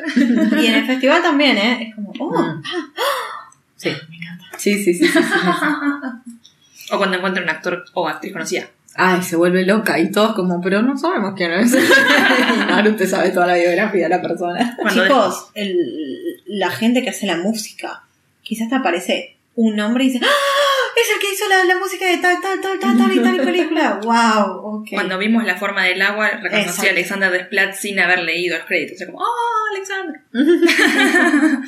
Y 0.61 0.67
en 0.67 0.75
el 0.75 0.85
festival 0.85 1.23
también, 1.23 1.57
¿eh? 1.57 1.87
Es 1.89 1.95
como, 1.95 2.13
oh, 2.19 2.39
Mm. 2.39 2.61
Sí. 3.75 3.89
Sí, 4.57 4.83
sí, 4.83 4.93
sí, 4.93 5.07
sí, 5.07 5.07
sí, 5.07 5.19
sí. 5.23 5.29
O 6.91 6.97
cuando 6.97 7.17
encuentra 7.17 7.41
un 7.41 7.49
actor 7.49 7.83
o 7.95 8.07
actriz 8.07 8.31
conocida. 8.33 8.67
Ay, 8.95 9.21
se 9.23 9.35
vuelve 9.35 9.65
loca 9.65 9.99
y 9.99 10.11
todos 10.11 10.35
como, 10.35 10.61
pero 10.61 10.81
no 10.83 10.95
sabemos 10.97 11.33
quién 11.35 11.51
es. 11.51 11.71
te 12.97 13.07
sabe 13.07 13.31
toda 13.31 13.47
la 13.47 13.55
biografía 13.55 14.03
de 14.03 14.09
la 14.09 14.21
persona. 14.21 14.75
Cuando 14.79 15.03
chicos, 15.03 15.49
el- 15.55 16.41
la 16.45 16.69
gente 16.69 17.01
que 17.01 17.09
hace 17.09 17.25
la 17.25 17.37
música, 17.37 18.03
quizás 18.43 18.69
te 18.69 18.75
aparece 18.75 19.37
un 19.55 19.75
nombre 19.75 20.03
y 20.03 20.07
dice, 20.11 20.23
¡Ah! 20.23 20.29
Es 20.95 21.07
el 21.15 21.19
que 21.19 21.33
hizo 21.33 21.49
la, 21.49 21.63
la 21.73 21.79
música 21.79 22.05
de 22.05 22.17
tal, 22.17 22.37
tal, 22.39 22.61
tal, 22.61 22.77
tal, 22.79 22.95
tal 22.97 23.11
y 23.15 23.19
tal 23.19 23.37
película. 23.43 23.99
¡Wow! 24.03 24.81
Ok. 24.81 24.89
Cuando 24.91 25.17
vimos 25.17 25.43
la 25.43 25.55
forma 25.55 25.83
del 25.85 25.99
agua, 26.01 26.29
reconocí 26.29 26.61
Exacto. 26.67 26.87
a 26.87 26.89
Alexander 26.91 27.31
Desplat 27.31 27.73
sin 27.73 27.99
haber 27.99 28.19
leído 28.23 28.57
los 28.57 28.67
créditos. 28.67 28.95
O 28.95 28.97
sea, 28.99 29.07
como, 29.07 29.19
¡Oh, 29.19 29.73
Alexander! 29.73 30.21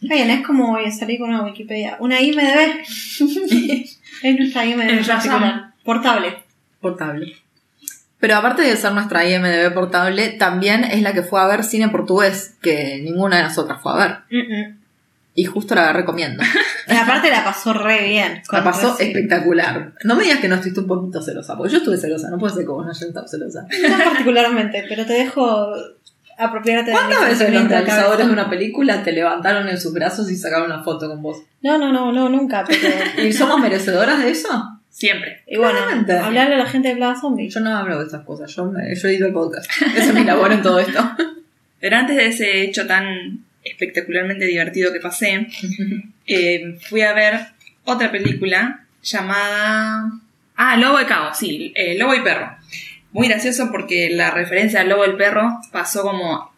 Bien, 0.00 0.30
es 0.30 0.46
como 0.46 0.68
voy 0.68 0.84
a 0.86 0.90
salir 0.92 1.18
con 1.18 1.28
una 1.30 1.42
Wikipedia. 1.44 1.96
Una 2.00 2.20
IMDB. 2.20 2.80
es 2.82 4.38
nuestra 4.38 4.64
IMDB 4.64 4.88
El 4.90 5.02
Shazam. 5.04 5.16
particular. 5.40 5.67
Portable. 5.88 6.44
Portable. 6.82 7.34
Pero 8.20 8.36
aparte 8.36 8.60
de 8.60 8.76
ser 8.76 8.92
nuestra 8.92 9.26
IMDB 9.26 9.72
portable, 9.72 10.28
también 10.28 10.84
es 10.84 11.00
la 11.00 11.14
que 11.14 11.22
fue 11.22 11.40
a 11.40 11.46
ver 11.46 11.64
cine 11.64 11.88
portugués, 11.88 12.56
que 12.60 13.00
ninguna 13.02 13.38
de 13.38 13.44
nosotras 13.44 13.80
fue 13.80 13.92
a 13.92 13.96
ver. 13.96 14.16
Mm, 14.30 14.52
mm. 14.52 14.78
y 15.34 15.44
justo 15.46 15.74
la 15.74 15.94
recomiendo. 15.94 16.42
Y 16.88 16.94
aparte 16.94 17.30
la 17.30 17.42
pasó 17.42 17.72
re 17.72 18.06
bien. 18.06 18.42
La 18.52 18.62
pasó 18.62 18.98
espectacular. 18.98 19.94
No 20.04 20.14
me 20.14 20.24
digas 20.24 20.40
que 20.40 20.48
no 20.48 20.56
estuviste 20.56 20.80
un 20.80 20.88
poquito 20.88 21.22
celosa, 21.22 21.56
porque 21.56 21.72
yo 21.72 21.78
estuve 21.78 21.96
celosa, 21.96 22.28
no 22.28 22.36
puede 22.36 22.52
ser 22.52 22.64
que 22.64 22.70
vos 22.70 22.84
no 22.84 22.90
hayas 22.90 23.02
estado 23.02 23.26
celosa. 23.26 23.62
No 23.62 24.04
particularmente, 24.04 24.84
pero 24.90 25.06
te 25.06 25.14
dejo 25.14 25.72
apropiarte 26.36 26.90
de 26.90 26.96
¿Cuántas 26.98 27.28
veces 27.28 27.50
los 27.50 27.66
realizadores 27.66 28.26
de 28.26 28.32
una 28.32 28.50
película 28.50 29.02
te 29.02 29.12
levantaron 29.12 29.66
en 29.68 29.80
sus 29.80 29.94
brazos 29.94 30.30
y 30.30 30.36
sacaron 30.36 30.70
una 30.70 30.82
foto 30.82 31.08
con 31.08 31.22
vos? 31.22 31.38
No, 31.62 31.78
no, 31.78 31.92
no, 31.92 32.12
no, 32.12 32.28
nunca, 32.28 32.64
pero... 32.66 32.78
¿Y 33.26 33.32
somos 33.32 33.58
merecedoras 33.60 34.18
de 34.22 34.30
eso? 34.30 34.77
Siempre. 34.98 35.42
Y 35.46 35.56
bueno, 35.56 35.78
hablarle 36.24 36.54
a 36.56 36.58
la 36.58 36.66
gente 36.66 36.88
de 36.88 36.96
Plaza 36.96 37.20
Zombie. 37.20 37.48
Yo 37.48 37.60
no 37.60 37.76
hablo 37.76 37.98
de 38.00 38.06
estas 38.06 38.24
cosas, 38.24 38.52
yo, 38.54 38.64
me- 38.66 38.92
yo 38.96 39.08
edito 39.08 39.26
el 39.26 39.32
podcast. 39.32 39.70
Esa 39.94 40.08
es 40.08 40.14
mi 40.14 40.24
labor 40.24 40.50
en 40.52 40.60
todo 40.60 40.80
esto. 40.80 40.98
Pero 41.80 41.96
antes 41.96 42.16
de 42.16 42.26
ese 42.26 42.62
hecho 42.62 42.84
tan 42.88 43.44
espectacularmente 43.62 44.44
divertido 44.44 44.92
que 44.92 44.98
pasé, 44.98 45.46
eh, 46.26 46.76
fui 46.88 47.02
a 47.02 47.12
ver 47.12 47.38
otra 47.84 48.10
película 48.10 48.84
llamada... 49.02 50.10
Ah, 50.56 50.76
Lobo 50.76 50.98
de 50.98 51.06
Cabo, 51.06 51.32
sí, 51.32 51.72
eh, 51.76 51.96
Lobo 51.96 52.14
y 52.16 52.22
Perro. 52.22 52.50
Muy 53.12 53.28
gracioso 53.28 53.70
porque 53.70 54.10
la 54.10 54.32
referencia 54.32 54.80
al 54.80 54.88
Lobo 54.88 55.06
y 55.06 55.10
el 55.10 55.16
Perro 55.16 55.60
pasó 55.70 56.02
como 56.02 56.52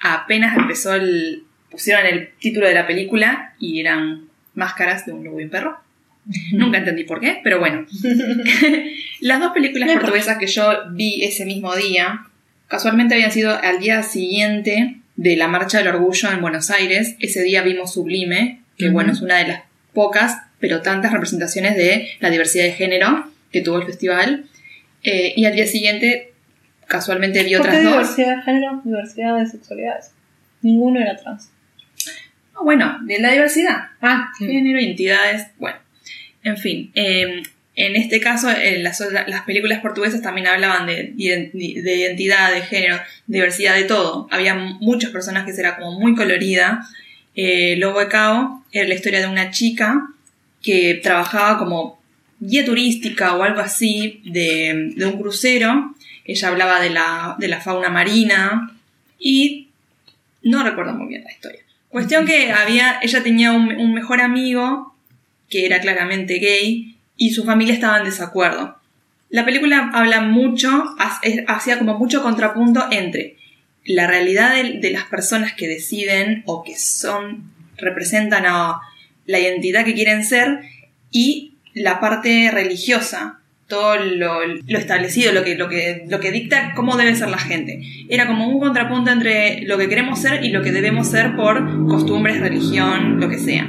apenas 0.00 0.56
empezó 0.56 0.94
el... 0.94 1.44
pusieron 1.70 2.04
el 2.06 2.30
título 2.40 2.66
de 2.66 2.74
la 2.74 2.88
película 2.88 3.54
y 3.60 3.78
eran 3.80 4.22
máscaras 4.54 5.06
de 5.06 5.12
un 5.12 5.24
lobo 5.24 5.40
y 5.40 5.44
un 5.44 5.50
perro. 5.50 5.78
Nunca 6.52 6.78
entendí 6.78 7.04
por 7.04 7.20
qué, 7.20 7.40
pero 7.42 7.58
bueno. 7.60 7.86
Las 9.20 9.40
dos 9.40 9.52
películas 9.52 9.88
No 9.88 9.94
portuguesas 10.00 10.38
que 10.38 10.46
yo 10.46 10.72
vi 10.92 11.22
ese 11.24 11.44
mismo 11.44 11.74
día, 11.76 12.26
casualmente 12.68 13.14
habían 13.14 13.32
sido 13.32 13.56
al 13.56 13.78
día 13.80 14.02
siguiente 14.02 14.96
de 15.16 15.36
la 15.36 15.48
Marcha 15.48 15.78
del 15.78 15.88
Orgullo 15.88 16.30
en 16.30 16.40
Buenos 16.40 16.70
Aires. 16.70 17.16
Ese 17.20 17.42
día 17.42 17.62
vimos 17.62 17.94
Sublime, 17.94 18.60
que 18.76 18.86
Ujú. 18.86 18.94
bueno, 18.94 19.12
es 19.12 19.20
una 19.20 19.36
de 19.38 19.48
las 19.48 19.62
pocas, 19.92 20.38
pero 20.58 20.82
tantas 20.82 21.12
representaciones 21.12 21.76
de 21.76 22.08
la 22.20 22.30
diversidad 22.30 22.64
de 22.64 22.72
género 22.72 23.30
que 23.52 23.60
tuvo 23.60 23.78
el 23.78 23.86
festival. 23.86 24.46
Eh, 25.02 25.34
y 25.36 25.44
al 25.44 25.54
día 25.54 25.66
siguiente, 25.66 26.32
casualmente 26.88 27.42
vi 27.44 27.54
¿Por 27.56 27.62
qué 27.62 27.68
otras 27.68 27.84
dos. 27.84 27.92
diversidad 27.92 28.36
de 28.36 28.42
género? 28.42 28.82
Diversidad 28.84 29.38
de 29.38 29.46
sexualidades. 29.46 30.10
Ninguno 30.62 31.00
era 31.00 31.16
trans. 31.16 31.50
Ah, 32.54 32.60
bueno, 32.64 32.98
de 33.04 33.18
la 33.20 33.30
diversidad. 33.32 33.88
Ah, 34.00 34.30
género, 34.38 34.80
identidades, 34.80 35.46
bueno, 35.58 35.76
en 36.44 36.56
fin. 36.58 36.90
eh, 36.94 37.42
en 37.76 37.96
este 37.96 38.20
caso, 38.20 38.48
en 38.52 38.84
las, 38.84 39.02
las 39.26 39.42
películas 39.42 39.80
portuguesas 39.80 40.22
también 40.22 40.46
hablaban 40.46 40.86
de, 40.86 41.12
ident- 41.16 41.50
de 41.52 41.96
identidad, 41.96 42.52
de 42.54 42.62
género, 42.62 43.00
diversidad, 43.26 43.74
de 43.74 43.82
todo. 43.82 44.28
Había 44.30 44.54
muchos 44.54 45.10
personajes, 45.10 45.58
era 45.58 45.76
como 45.76 45.98
muy 45.98 46.14
colorida. 46.14 46.86
Eh, 47.34 47.74
Lobo 47.78 47.98
de 47.98 48.06
Cao 48.06 48.64
era 48.70 48.86
la 48.86 48.94
historia 48.94 49.18
de 49.18 49.26
una 49.26 49.50
chica 49.50 50.06
que 50.62 51.00
trabajaba 51.02 51.58
como 51.58 52.00
guía 52.38 52.64
turística 52.64 53.34
o 53.34 53.42
algo 53.42 53.58
así 53.60 54.22
de, 54.24 54.92
de 54.94 55.06
un 55.06 55.18
crucero. 55.18 55.96
Ella 56.24 56.48
hablaba 56.48 56.80
de 56.80 56.90
la, 56.90 57.34
de 57.40 57.48
la 57.48 57.60
fauna 57.60 57.88
marina 57.88 58.70
y 59.18 59.66
no 60.42 60.62
recuerdo 60.62 60.92
muy 60.92 61.08
bien 61.08 61.24
la 61.24 61.32
historia. 61.32 61.60
Cuestión 61.88 62.24
que 62.24 62.52
había, 62.52 63.00
ella 63.02 63.20
tenía 63.24 63.50
un 63.50 63.94
mejor 63.94 64.20
amigo 64.20 64.93
que 65.54 65.66
era 65.66 65.80
claramente 65.80 66.40
gay 66.40 66.96
y 67.16 67.30
su 67.30 67.44
familia 67.44 67.74
estaba 67.74 67.98
en 67.98 68.06
desacuerdo. 68.06 68.76
La 69.30 69.44
película 69.44 69.92
habla 69.94 70.20
mucho, 70.20 70.96
hacía 71.46 71.78
como 71.78 71.96
mucho 71.96 72.24
contrapunto 72.24 72.88
entre 72.90 73.36
la 73.84 74.08
realidad 74.08 74.52
de, 74.52 74.80
de 74.80 74.90
las 74.90 75.04
personas 75.04 75.52
que 75.52 75.68
deciden 75.68 76.42
o 76.46 76.64
que 76.64 76.76
son, 76.76 77.52
representan 77.76 78.46
a 78.46 78.80
la 79.26 79.38
identidad 79.38 79.84
que 79.84 79.94
quieren 79.94 80.24
ser 80.24 80.58
y 81.12 81.52
la 81.72 82.00
parte 82.00 82.50
religiosa, 82.52 83.38
todo 83.74 83.96
lo, 83.96 84.46
lo 84.46 84.78
establecido, 84.78 85.32
lo 85.32 85.42
que, 85.42 85.56
lo, 85.56 85.68
que, 85.68 86.04
lo 86.08 86.20
que 86.20 86.30
dicta 86.30 86.72
cómo 86.76 86.96
debe 86.96 87.16
ser 87.16 87.28
la 87.28 87.38
gente. 87.38 87.80
Era 88.08 88.28
como 88.28 88.46
un 88.46 88.60
contrapunto 88.60 89.10
entre 89.10 89.62
lo 89.62 89.76
que 89.76 89.88
queremos 89.88 90.20
ser 90.20 90.44
y 90.44 90.50
lo 90.50 90.62
que 90.62 90.70
debemos 90.70 91.08
ser 91.08 91.34
por 91.34 91.88
costumbres, 91.88 92.38
religión, 92.38 93.18
lo 93.20 93.28
que 93.28 93.38
sea. 93.38 93.68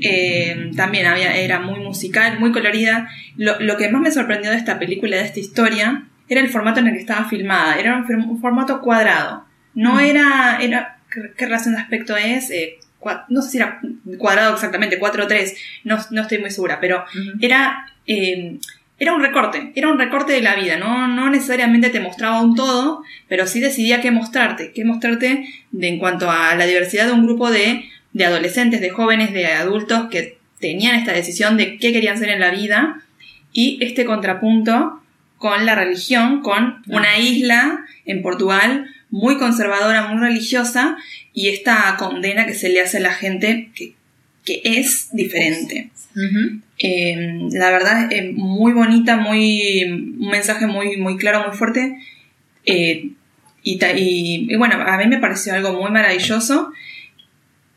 Eh, 0.00 0.70
también 0.76 1.06
había, 1.06 1.36
era 1.36 1.58
muy 1.58 1.80
musical, 1.80 2.38
muy 2.38 2.52
colorida. 2.52 3.08
Lo, 3.36 3.58
lo 3.58 3.76
que 3.76 3.88
más 3.88 4.02
me 4.02 4.12
sorprendió 4.12 4.52
de 4.52 4.56
esta 4.56 4.78
película, 4.78 5.16
de 5.16 5.24
esta 5.24 5.40
historia, 5.40 6.04
era 6.28 6.40
el 6.40 6.48
formato 6.48 6.78
en 6.78 6.86
el 6.86 6.94
que 6.94 7.00
estaba 7.00 7.28
filmada. 7.28 7.74
Era 7.76 7.96
un, 7.96 8.40
formato 8.40 8.80
cuadrado. 8.80 9.46
No 9.74 9.98
era, 9.98 10.58
era 10.60 10.98
¿qué, 11.10 11.44
relación 11.44 11.74
de 11.74 11.80
aspecto 11.80 12.16
es? 12.16 12.50
Eh, 12.50 12.78
no 13.28 13.42
sé 13.42 13.50
si 13.50 13.56
era 13.56 13.80
cuadrado 14.16 14.54
exactamente, 14.54 14.98
4 14.98 15.24
o 15.24 15.26
3, 15.26 15.56
no, 15.82 15.98
no 16.10 16.22
estoy 16.22 16.38
muy 16.38 16.50
segura, 16.50 16.78
pero 16.80 17.04
era, 17.40 17.86
eh, 18.06 18.58
era 19.04 19.14
un 19.14 19.20
recorte, 19.20 19.70
era 19.74 19.88
un 19.88 19.98
recorte 19.98 20.32
de 20.32 20.40
la 20.40 20.56
vida, 20.56 20.78
no, 20.78 21.06
no 21.08 21.28
necesariamente 21.28 21.90
te 21.90 22.00
mostraba 22.00 22.40
un 22.40 22.54
todo, 22.54 23.02
pero 23.28 23.46
sí 23.46 23.60
decidía 23.60 24.00
qué 24.00 24.10
mostrarte, 24.10 24.72
qué 24.72 24.84
mostrarte 24.84 25.46
de, 25.70 25.88
en 25.88 25.98
cuanto 25.98 26.30
a 26.30 26.54
la 26.54 26.64
diversidad 26.64 27.06
de 27.06 27.12
un 27.12 27.26
grupo 27.26 27.50
de, 27.50 27.84
de 28.14 28.24
adolescentes, 28.24 28.80
de 28.80 28.88
jóvenes, 28.88 29.34
de 29.34 29.46
adultos 29.46 30.08
que 30.10 30.38
tenían 30.58 30.96
esta 30.96 31.12
decisión 31.12 31.58
de 31.58 31.76
qué 31.76 31.92
querían 31.92 32.18
ser 32.18 32.30
en 32.30 32.40
la 32.40 32.50
vida 32.50 33.02
y 33.52 33.78
este 33.82 34.06
contrapunto 34.06 35.02
con 35.36 35.66
la 35.66 35.74
religión, 35.74 36.40
con 36.40 36.82
una 36.86 37.18
isla 37.18 37.84
en 38.06 38.22
Portugal 38.22 38.86
muy 39.10 39.36
conservadora, 39.36 40.08
muy 40.08 40.18
religiosa 40.18 40.96
y 41.34 41.50
esta 41.50 41.94
condena 41.98 42.46
que 42.46 42.54
se 42.54 42.70
le 42.70 42.80
hace 42.80 42.96
a 42.96 43.00
la 43.00 43.12
gente 43.12 43.70
que, 43.74 43.94
que 44.44 44.60
es 44.64 45.08
diferente. 45.12 45.90
Eh, 46.78 47.38
la 47.52 47.70
verdad 47.70 48.12
es 48.12 48.32
muy 48.34 48.72
bonita, 48.72 49.16
muy 49.16 49.82
un 49.84 50.28
mensaje 50.28 50.66
muy, 50.66 50.96
muy 50.98 51.16
claro, 51.16 51.46
muy 51.48 51.56
fuerte. 51.56 51.98
Eh, 52.66 53.10
y, 53.62 53.78
ta- 53.78 53.92
y- 53.96 54.46
y 54.50 54.56
bueno, 54.56 54.76
a 54.82 54.96
mí 54.98 55.06
me 55.06 55.18
pareció 55.18 55.54
algo 55.54 55.72
muy 55.72 55.90
maravilloso. 55.90 56.70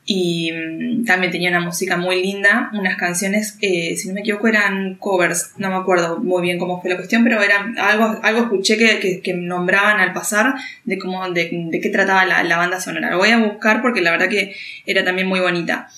Y 0.09 0.51
mm, 0.53 1.03
también 1.05 1.31
tenía 1.33 1.49
una 1.49 1.59
música 1.59 1.97
muy 1.97 2.21
linda, 2.23 2.69
unas 2.73 2.95
canciones, 2.95 3.57
eh, 3.61 3.97
si 3.97 4.07
no 4.07 4.13
me 4.13 4.21
equivoco, 4.21 4.47
eran 4.47 4.95
covers, 4.95 5.51
no 5.57 5.67
me 5.69 5.75
acuerdo 5.75 6.19
muy 6.19 6.41
bien 6.43 6.57
cómo 6.59 6.79
fue 6.81 6.89
la 6.89 6.95
cuestión, 6.95 7.25
pero 7.25 7.41
eran 7.43 7.77
algo, 7.77 8.17
algo 8.23 8.43
escuché 8.43 8.77
que, 8.77 8.99
que- 8.99 9.19
que 9.21 9.33
nombraban 9.33 9.99
al 9.99 10.13
pasar 10.13 10.53
de 10.85 10.97
cómo, 10.97 11.29
de, 11.31 11.49
de 11.71 11.81
qué 11.81 11.89
trataba 11.89 12.25
la, 12.25 12.41
la 12.43 12.55
banda 12.57 12.79
sonora. 12.79 13.11
Lo 13.11 13.17
voy 13.17 13.29
a 13.31 13.37
buscar 13.37 13.81
porque 13.81 13.99
la 14.01 14.11
verdad 14.11 14.29
que 14.29 14.55
era 14.85 15.03
también 15.03 15.27
muy 15.27 15.41
bonita. 15.41 15.89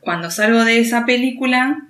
Cuando 0.00 0.30
salgo 0.30 0.64
de 0.64 0.80
esa 0.80 1.04
película, 1.06 1.82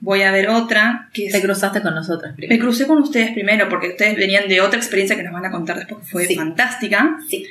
voy 0.00 0.22
a 0.22 0.32
ver 0.32 0.48
otra 0.48 1.08
que 1.12 1.26
es 1.26 1.32
Te 1.32 1.42
cruzaste 1.42 1.82
con 1.82 1.94
nosotras 1.94 2.32
me 2.32 2.36
primero. 2.36 2.62
crucé 2.64 2.86
con 2.86 2.98
ustedes 2.98 3.32
primero 3.32 3.68
porque 3.68 3.88
ustedes 3.88 4.16
venían 4.16 4.48
de 4.48 4.60
otra 4.62 4.78
experiencia 4.78 5.14
que 5.16 5.22
nos 5.22 5.32
van 5.32 5.44
a 5.44 5.50
contar 5.50 5.76
después 5.78 6.00
que 6.00 6.06
fue 6.10 6.26
Sí. 6.26 6.34
fantástica. 6.36 7.18
Sí. 7.28 7.46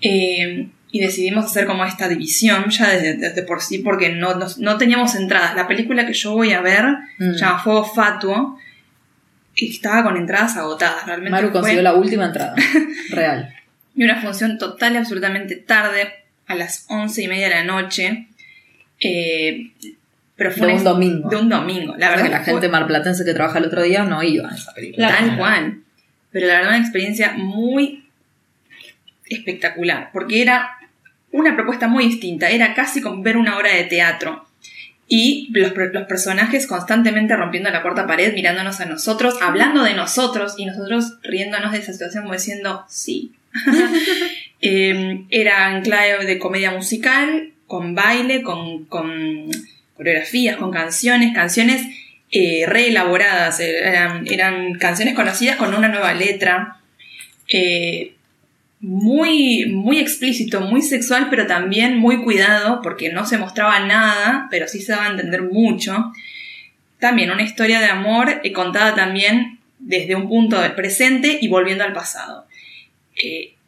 Eh, 0.00 0.68
y 0.90 1.00
decidimos 1.00 1.44
hacer 1.46 1.66
como 1.66 1.84
esta 1.84 2.08
división 2.08 2.70
ya 2.70 2.88
desde, 2.90 3.14
desde 3.16 3.42
por 3.42 3.60
sí 3.60 3.78
porque 3.78 4.08
no, 4.10 4.34
no, 4.34 4.46
no 4.58 4.78
teníamos 4.78 5.14
entradas. 5.14 5.54
La 5.54 5.66
película 5.68 6.06
que 6.06 6.12
yo 6.12 6.32
voy 6.32 6.52
a 6.52 6.60
ver 6.60 6.84
Mm. 7.18 7.32
se 7.34 7.38
llama 7.38 7.58
Fuego 7.62 7.84
Fatuo 7.84 8.58
y 9.54 9.70
estaba 9.72 10.02
con 10.02 10.16
entradas 10.16 10.56
agotadas. 10.56 11.06
Realmente 11.06 11.30
Maru 11.30 11.48
fue- 11.50 11.60
consiguió 11.60 11.82
la 11.82 11.94
última 11.94 12.26
entrada. 12.26 12.54
Real. 13.10 13.52
y 13.94 14.04
una 14.04 14.20
función 14.20 14.58
total 14.58 14.92
y 14.94 14.96
absolutamente 14.98 15.56
tarde, 15.56 16.12
a 16.46 16.54
las 16.54 16.84
once 16.90 17.22
y 17.22 17.28
media 17.28 17.48
de 17.48 17.54
la 17.54 17.64
noche. 17.64 18.28
Eh, 19.00 19.70
pero 20.36 20.50
fue 20.52 20.66
De 20.68 20.74
un 20.74 20.84
domingo. 20.84 21.28
De 21.30 21.36
un 21.36 21.48
domingo. 21.48 21.94
La 21.96 22.10
verdad 22.10 22.24
que 22.24 22.30
la 22.30 22.40
fue- 22.40 22.52
gente 22.54 22.68
marplatense 22.68 23.24
que 23.24 23.32
trabaja 23.34 23.58
el 23.58 23.64
otro 23.66 23.82
día 23.82 24.04
no 24.04 24.22
iba 24.22 24.48
a 24.50 24.54
esa 24.54 24.72
película. 24.74 25.08
Claro. 25.08 25.26
Tal 25.28 25.38
cual. 25.38 25.78
Pero 26.30 26.46
la 26.46 26.54
verdad 26.54 26.68
una 26.70 26.78
experiencia 26.80 27.32
muy 27.32 28.04
espectacular, 29.28 30.10
porque 30.12 30.42
era 30.42 30.70
una 31.32 31.54
propuesta 31.54 31.88
muy 31.88 32.04
distinta, 32.06 32.50
era 32.50 32.74
casi 32.74 33.00
como 33.00 33.22
ver 33.22 33.36
una 33.36 33.56
obra 33.56 33.74
de 33.74 33.84
teatro. 33.84 34.44
Y 35.08 35.48
los, 35.52 35.72
los 35.92 36.04
personajes 36.04 36.66
constantemente 36.66 37.36
rompiendo 37.36 37.70
la 37.70 37.80
cuarta 37.82 38.06
pared, 38.06 38.34
mirándonos 38.34 38.80
a 38.80 38.86
nosotros, 38.86 39.36
hablando 39.40 39.84
de 39.84 39.94
nosotros 39.94 40.54
y 40.58 40.66
nosotros 40.66 41.18
riéndonos 41.22 41.72
de 41.72 41.78
esa 41.78 41.92
situación 41.92 42.24
como 42.24 42.34
diciendo, 42.34 42.84
sí. 42.88 43.32
Eh, 44.62 45.26
era 45.28 45.76
en 45.76 45.82
clave 45.82 46.24
de 46.24 46.38
comedia 46.38 46.70
musical, 46.70 47.52
con 47.66 47.94
baile, 47.94 48.42
con, 48.42 48.84
con 48.84 49.50
coreografías, 49.96 50.56
con 50.56 50.70
canciones, 50.70 51.34
canciones 51.34 51.82
eh, 52.30 52.64
reelaboradas, 52.66 53.60
eh, 53.60 53.78
eran, 54.26 54.74
canciones 54.74 55.14
conocidas 55.14 55.56
con 55.56 55.74
una 55.74 55.88
nueva 55.88 56.12
letra. 56.14 56.78
Eh, 57.48 58.12
muy, 58.80 59.66
muy 59.66 59.98
explícito, 59.98 60.60
muy 60.60 60.82
sexual, 60.82 61.28
pero 61.30 61.46
también 61.46 61.96
muy 61.96 62.22
cuidado, 62.22 62.82
porque 62.82 63.10
no 63.10 63.26
se 63.26 63.38
mostraba 63.38 63.80
nada, 63.80 64.48
pero 64.50 64.68
sí 64.68 64.80
se 64.80 64.92
daba 64.92 65.06
a 65.06 65.10
entender 65.10 65.42
mucho. 65.42 66.12
También 66.98 67.30
una 67.30 67.42
historia 67.42 67.80
de 67.80 67.86
amor 67.86 68.42
contada 68.54 68.94
también 68.94 69.58
desde 69.78 70.14
un 70.14 70.28
punto 70.28 70.60
de 70.60 70.70
presente 70.70 71.38
y 71.40 71.48
volviendo 71.48 71.84
al 71.84 71.92
pasado. 71.92 72.46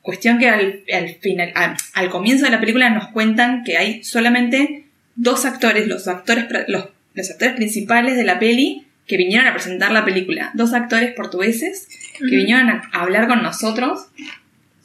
Cuestión 0.08 0.38
que 0.38 0.48
al, 0.48 0.84
al 0.90 1.16
final, 1.16 1.52
al, 1.54 1.76
al 1.92 2.08
comienzo 2.08 2.46
de 2.46 2.50
la 2.50 2.60
película 2.60 2.88
nos 2.88 3.08
cuentan 3.08 3.62
que 3.62 3.76
hay 3.76 4.02
solamente 4.02 4.86
dos 5.16 5.44
actores, 5.44 5.86
los 5.86 6.08
actores, 6.08 6.46
los, 6.66 6.86
los 7.12 7.30
actores 7.30 7.56
principales 7.56 8.16
de 8.16 8.24
la 8.24 8.38
peli 8.38 8.86
que 9.06 9.18
vinieron 9.18 9.46
a 9.46 9.52
presentar 9.52 9.92
la 9.92 10.06
película. 10.06 10.50
Dos 10.54 10.72
actores 10.72 11.12
portugueses 11.12 11.88
que 12.18 12.36
vinieron 12.36 12.70
a 12.70 12.88
a 12.90 13.02
hablar 13.02 13.28
con 13.28 13.42
nosotros 13.42 14.06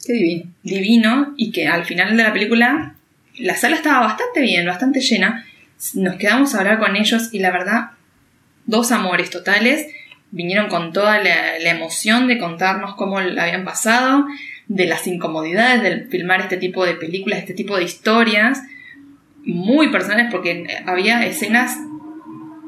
Qué 0.06 0.12
divino. 0.12 0.44
divino 0.62 1.34
y 1.38 1.52
que 1.52 1.68
al 1.68 1.86
final 1.86 2.14
de 2.18 2.22
la 2.22 2.34
película 2.34 2.94
la 3.38 3.56
sala 3.56 3.76
estaba 3.76 4.00
bastante 4.00 4.42
bien, 4.42 4.66
bastante 4.66 5.00
llena. 5.00 5.46
Nos 5.94 6.16
quedamos 6.16 6.54
a 6.54 6.58
hablar 6.58 6.78
con 6.78 6.96
ellos 6.96 7.30
y 7.32 7.38
la 7.38 7.50
verdad, 7.50 7.92
dos 8.66 8.92
amores 8.92 9.30
totales. 9.30 9.86
Vinieron 10.32 10.68
con 10.68 10.92
toda 10.92 11.22
la, 11.22 11.58
la 11.60 11.70
emoción 11.70 12.28
de 12.28 12.36
contarnos 12.36 12.94
cómo 12.96 13.22
la 13.22 13.44
habían 13.44 13.64
pasado, 13.64 14.26
de 14.68 14.86
las 14.86 15.06
incomodidades 15.06 15.82
de 15.82 16.06
filmar 16.10 16.40
este 16.40 16.56
tipo 16.56 16.84
de 16.86 16.94
películas, 16.94 17.40
este 17.40 17.54
tipo 17.54 17.76
de 17.76 17.84
historias, 17.84 18.62
muy 19.44 19.88
personales 19.90 20.28
porque 20.30 20.66
había 20.86 21.24
escenas 21.26 21.76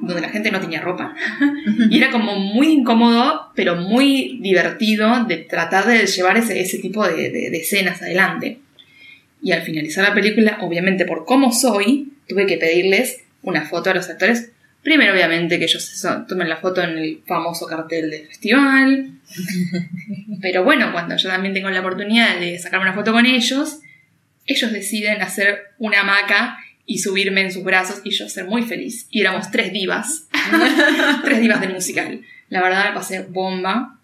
donde 0.02 0.20
la 0.20 0.28
gente 0.28 0.51
no 0.51 0.60
tenía 0.60 0.81
ropa. 0.82 1.14
Y 1.90 1.97
era 1.98 2.10
como 2.10 2.36
muy 2.39 2.68
incómodo, 2.68 3.51
pero 3.55 3.77
muy 3.77 4.39
divertido 4.43 5.24
de 5.24 5.39
tratar 5.39 5.86
de 5.86 6.06
llevar 6.06 6.36
ese, 6.36 6.60
ese 6.60 6.78
tipo 6.78 7.06
de, 7.06 7.31
de- 7.31 7.51
de 7.51 7.56
escenas 7.59 8.02
adelante. 8.02 8.59
Y 9.43 9.52
al 9.52 9.62
finalizar 9.62 10.05
la 10.09 10.14
película, 10.14 10.59
obviamente 10.60 11.05
por 11.06 11.24
cómo 11.24 11.52
soy, 11.52 12.12
tuve 12.28 12.47
que 12.47 12.56
pedirles 12.59 13.23
una 13.43 13.62
foto 13.62 13.90
a 13.90 13.94
los 13.94 14.09
actores. 14.10 14.51
Primero, 14.87 15.15
obviamente, 15.15 15.59
que 15.59 15.65
ellos 15.65 15.93
eso, 15.93 16.25
tomen 16.29 16.49
la 16.49 16.59
foto 16.59 16.81
en 16.81 16.97
el 16.97 17.21
famoso 17.27 17.67
cartel 17.67 18.09
del 18.09 18.29
festival. 18.29 19.11
Pero 20.41 20.63
bueno, 20.63 20.93
cuando 20.93 21.17
yo 21.17 21.29
también 21.29 21.53
tengo 21.53 21.69
la 21.71 21.81
oportunidad 21.81 22.39
de 22.39 22.57
sacarme 22.57 22.87
una 22.87 22.95
foto 22.95 23.11
con 23.11 23.27
ellos, 23.27 23.81
ellos 24.47 24.71
deciden 24.71 25.23
hacer 25.23 25.73
una 25.79 26.03
hamaca 26.03 26.59
y 26.87 27.01
subirme 27.01 27.41
en 27.41 27.51
sus 27.51 27.65
brazos 27.65 28.01
y 28.05 28.13
yo 28.13 28.29
ser 28.29 28.45
muy 28.45 28.63
feliz. 28.63 29.09
Y 29.11 29.23
éramos 29.23 29.51
tres 29.51 29.73
divas. 29.73 30.29
tres 31.25 31.41
divas 31.41 31.61
del 31.61 31.73
musical. 31.73 32.21
La 32.49 32.63
verdad 32.63 32.91
me 32.91 32.95
pasé 32.95 33.25
bomba. 33.29 33.99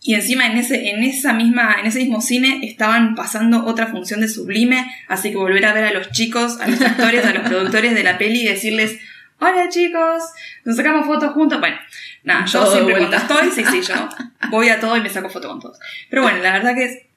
Y 0.00 0.14
encima 0.14 0.46
en 0.46 0.58
ese, 0.58 0.90
en 0.90 1.02
esa 1.02 1.32
misma, 1.32 1.74
en 1.80 1.86
ese 1.86 1.98
mismo 1.98 2.20
cine 2.20 2.60
estaban 2.62 3.16
pasando 3.16 3.64
otra 3.64 3.88
función 3.88 4.20
de 4.20 4.28
sublime, 4.28 4.86
así 5.08 5.30
que 5.30 5.36
volver 5.38 5.64
a 5.64 5.72
ver 5.72 5.86
a 5.86 5.92
los 5.92 6.12
chicos, 6.12 6.60
a 6.60 6.68
los 6.68 6.80
actores, 6.80 7.24
a 7.24 7.34
los 7.34 7.48
productores 7.48 7.96
de 7.96 8.04
la 8.04 8.16
peli 8.16 8.42
y 8.42 8.46
decirles, 8.46 9.00
hola 9.44 9.68
chicos, 9.68 10.22
nos 10.64 10.76
sacamos 10.76 11.06
fotos 11.06 11.32
juntos. 11.32 11.60
Bueno, 11.60 11.76
nada, 12.24 12.44
yo 12.46 12.66
siempre 12.66 12.96
cuando 12.96 13.16
estoy, 13.16 13.50
sí, 13.50 13.64
sí, 13.70 13.80
yo 13.82 14.08
voy 14.50 14.68
a 14.68 14.80
todo 14.80 14.96
y 14.96 15.00
me 15.00 15.10
saco 15.10 15.28
foto 15.28 15.48
con 15.48 15.60
todos. 15.60 15.78
Pero 16.10 16.22
bueno, 16.22 16.38
la 16.42 16.52
verdad 16.52 16.74
que 16.74 17.08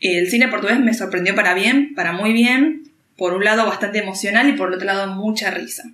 el 0.00 0.30
cine 0.30 0.48
portugués 0.48 0.80
me 0.80 0.94
sorprendió 0.94 1.34
para 1.34 1.54
bien, 1.54 1.94
para 1.94 2.12
muy 2.12 2.32
bien. 2.32 2.84
Por 3.16 3.34
un 3.34 3.44
lado 3.44 3.66
bastante 3.66 3.98
emocional 3.98 4.48
y 4.48 4.52
por 4.52 4.72
otro 4.72 4.86
lado 4.86 5.14
mucha 5.14 5.50
risa. 5.50 5.84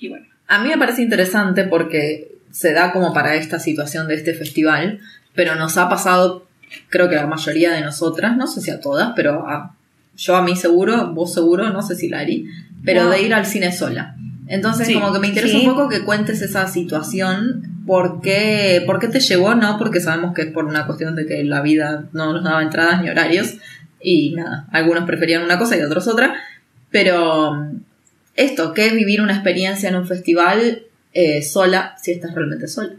Y 0.00 0.08
bueno, 0.08 0.26
A 0.46 0.58
mí 0.60 0.70
me 0.70 0.78
parece 0.78 1.02
interesante 1.02 1.64
porque 1.64 2.28
se 2.50 2.72
da 2.72 2.92
como 2.92 3.12
para 3.12 3.34
esta 3.34 3.58
situación 3.58 4.08
de 4.08 4.14
este 4.14 4.32
festival, 4.32 5.00
pero 5.34 5.56
nos 5.56 5.76
ha 5.76 5.90
pasado, 5.90 6.46
creo 6.88 7.10
que 7.10 7.16
la 7.16 7.26
mayoría 7.26 7.72
de 7.72 7.82
nosotras, 7.82 8.34
no 8.36 8.46
sé 8.46 8.62
si 8.62 8.70
a 8.70 8.80
todas, 8.80 9.12
pero 9.14 9.46
a, 9.46 9.74
yo 10.16 10.36
a 10.36 10.42
mí 10.42 10.56
seguro, 10.56 11.12
vos 11.12 11.34
seguro, 11.34 11.68
no 11.68 11.82
sé 11.82 11.96
si 11.96 12.08
Lari, 12.08 12.46
pero 12.82 13.04
No. 13.04 13.10
de 13.10 13.20
ir 13.20 13.34
al 13.34 13.44
cine 13.44 13.70
sola. 13.70 14.16
Entonces, 14.48 14.86
Sí. 14.86 14.94
como 14.94 15.12
que 15.12 15.18
me 15.18 15.28
interesa 15.28 15.58
Sí. 15.58 15.66
un 15.66 15.74
poco 15.74 15.88
que 15.88 16.04
cuentes 16.04 16.40
esa 16.42 16.66
situación, 16.66 17.62
por 17.86 18.20
qué, 18.22 18.82
por 18.86 18.98
qué 18.98 19.08
te 19.08 19.20
llevó, 19.20 19.54
¿no? 19.54 19.78
Porque 19.78 20.00
sabemos 20.00 20.34
que 20.34 20.42
es 20.42 20.48
por 20.52 20.64
una 20.64 20.86
cuestión 20.86 21.14
de 21.16 21.26
que 21.26 21.44
la 21.44 21.60
vida 21.60 22.04
no 22.12 22.32
nos 22.32 22.42
daba 22.44 22.62
entradas 22.62 23.02
ni 23.02 23.10
horarios, 23.10 23.54
y 24.00 24.34
nada, 24.34 24.66
algunos 24.72 25.04
preferían 25.04 25.42
una 25.42 25.58
cosa 25.58 25.76
y 25.76 25.82
otros 25.82 26.06
otra, 26.08 26.34
pero 26.90 27.66
esto, 28.36 28.72
¿qué 28.72 28.86
es 28.86 28.94
vivir 28.94 29.20
una 29.20 29.34
experiencia 29.34 29.88
en 29.88 29.96
un 29.96 30.06
festival 30.06 30.82
eh, 31.12 31.42
sola 31.42 31.94
si 32.00 32.12
estás 32.12 32.34
realmente 32.34 32.68
sola? 32.68 32.94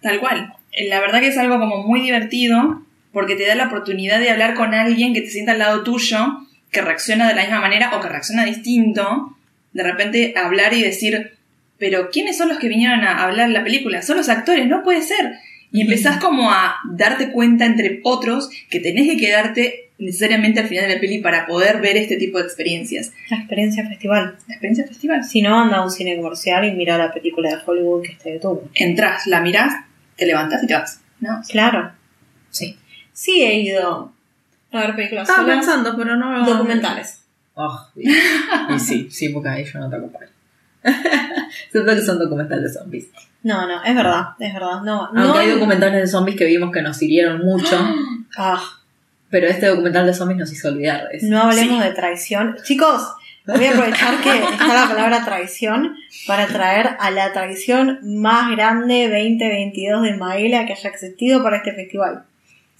Tal 0.00 0.18
cual. 0.20 0.52
Eh, 0.72 0.88
La 0.88 1.00
verdad 1.00 1.20
que 1.20 1.28
es 1.28 1.38
algo 1.38 1.58
como 1.58 1.82
muy 1.86 2.00
divertido 2.00 2.82
porque 3.12 3.36
te 3.36 3.46
da 3.46 3.54
la 3.54 3.66
oportunidad 3.66 4.18
de 4.20 4.30
hablar 4.30 4.54
con 4.54 4.74
alguien 4.74 5.12
que 5.14 5.20
te 5.20 5.28
sienta 5.30 5.52
al 5.52 5.58
lado 5.58 5.82
tuyo, 5.82 6.18
que 6.70 6.80
reacciona 6.80 7.28
de 7.28 7.34
la 7.34 7.42
misma 7.42 7.60
manera 7.60 7.96
o 7.96 8.00
que 8.00 8.08
reacciona 8.08 8.44
distinto. 8.44 9.36
De 9.72 9.82
repente 9.82 10.34
hablar 10.36 10.74
y 10.74 10.82
decir, 10.82 11.32
pero 11.78 12.10
¿quiénes 12.10 12.36
son 12.38 12.48
los 12.48 12.58
que 12.58 12.68
vinieron 12.68 13.00
a 13.04 13.24
hablar 13.24 13.48
la 13.50 13.64
película? 13.64 14.02
Son 14.02 14.16
los 14.16 14.28
actores, 14.28 14.66
no 14.66 14.82
puede 14.82 15.02
ser. 15.02 15.34
Y 15.70 15.80
empezás 15.80 16.18
como 16.18 16.50
a 16.50 16.76
darte 16.90 17.30
cuenta 17.32 17.64
entre 17.64 18.00
otros 18.04 18.50
que 18.68 18.78
tenés 18.80 19.08
que 19.08 19.16
quedarte 19.16 19.90
necesariamente 19.98 20.60
al 20.60 20.68
final 20.68 20.86
de 20.86 20.94
la 20.96 21.00
peli 21.00 21.18
para 21.18 21.46
poder 21.46 21.80
ver 21.80 21.96
este 21.96 22.16
tipo 22.16 22.38
de 22.38 22.44
experiencias. 22.44 23.12
La 23.30 23.38
experiencia 23.38 23.86
festival. 23.88 24.36
La 24.48 24.54
experiencia 24.54 24.86
festival. 24.86 25.24
Si 25.24 25.40
no, 25.40 25.58
anda 25.60 25.78
a 25.78 25.84
un 25.84 25.90
cine 25.90 26.16
comercial 26.16 26.64
y 26.66 26.72
mira 26.72 26.98
la 26.98 27.12
película 27.12 27.48
de 27.50 27.56
Hollywood 27.64 28.02
que 28.02 28.12
esté 28.12 28.32
de 28.32 28.38
turno. 28.40 28.68
Entras, 28.74 29.26
la 29.26 29.40
mirás, 29.40 29.74
te 30.16 30.26
levantás 30.26 30.62
y 30.62 30.66
te 30.66 30.74
vas. 30.74 31.00
¿no? 31.20 31.40
Claro. 31.48 31.92
Sí. 32.50 32.76
Sí 33.12 33.42
he 33.42 33.54
ido 33.60 34.12
a 34.72 34.80
ver 34.80 34.94
películas 34.96 35.28
Estaba 35.28 35.46
solas. 35.46 35.64
pensando, 35.64 35.96
pero 35.96 36.16
no... 36.16 36.44
Documentales. 36.44 37.21
Oh, 37.54 37.86
y, 37.96 38.10
y 38.10 38.78
sí, 38.78 39.08
sí, 39.10 39.28
porque 39.28 39.48
ahí 39.48 39.64
yo 39.64 39.78
no 39.78 39.90
te 39.90 39.96
acompaño. 39.96 40.28
Siento 41.70 41.94
que 41.94 42.00
son 42.00 42.18
documentales 42.18 42.64
de 42.72 42.78
zombies. 42.80 43.06
No, 43.42 43.66
no, 43.66 43.82
es 43.84 43.94
verdad, 43.94 44.28
es 44.38 44.52
verdad. 44.54 44.80
No, 44.82 45.06
Aunque 45.06 45.20
no. 45.20 45.34
hay 45.36 45.50
documentales 45.50 46.00
de 46.00 46.06
zombies 46.06 46.36
que 46.36 46.44
vimos 46.46 46.70
que 46.72 46.82
nos 46.82 47.00
hirieron 47.02 47.44
mucho, 47.44 47.76
Ah, 48.38 48.62
pero 49.30 49.46
este 49.48 49.66
documental 49.66 50.06
de 50.06 50.14
zombies 50.14 50.38
nos 50.38 50.52
hizo 50.52 50.68
olvidar 50.68 51.08
de 51.08 51.16
eso. 51.18 51.26
no 51.28 51.42
hablemos 51.42 51.82
Sí. 51.82 51.88
de 51.88 51.94
traición. 51.94 52.56
Chicos, 52.64 53.02
voy 53.46 53.64
a 53.66 53.70
aprovechar 53.72 54.20
que 54.22 54.38
está 54.52 54.66
la 54.74 54.88
palabra 54.88 55.24
traición 55.24 55.96
para 56.26 56.46
traer 56.46 56.96
a 56.98 57.10
la 57.10 57.32
traición 57.32 57.98
más 58.02 58.50
grande 58.50 59.08
2022 59.08 60.02
de 60.02 60.16
Maela 60.16 60.64
que 60.66 60.72
haya 60.72 60.88
existido 60.90 61.42
para 61.42 61.58
este 61.58 61.72
festival. 61.74 62.24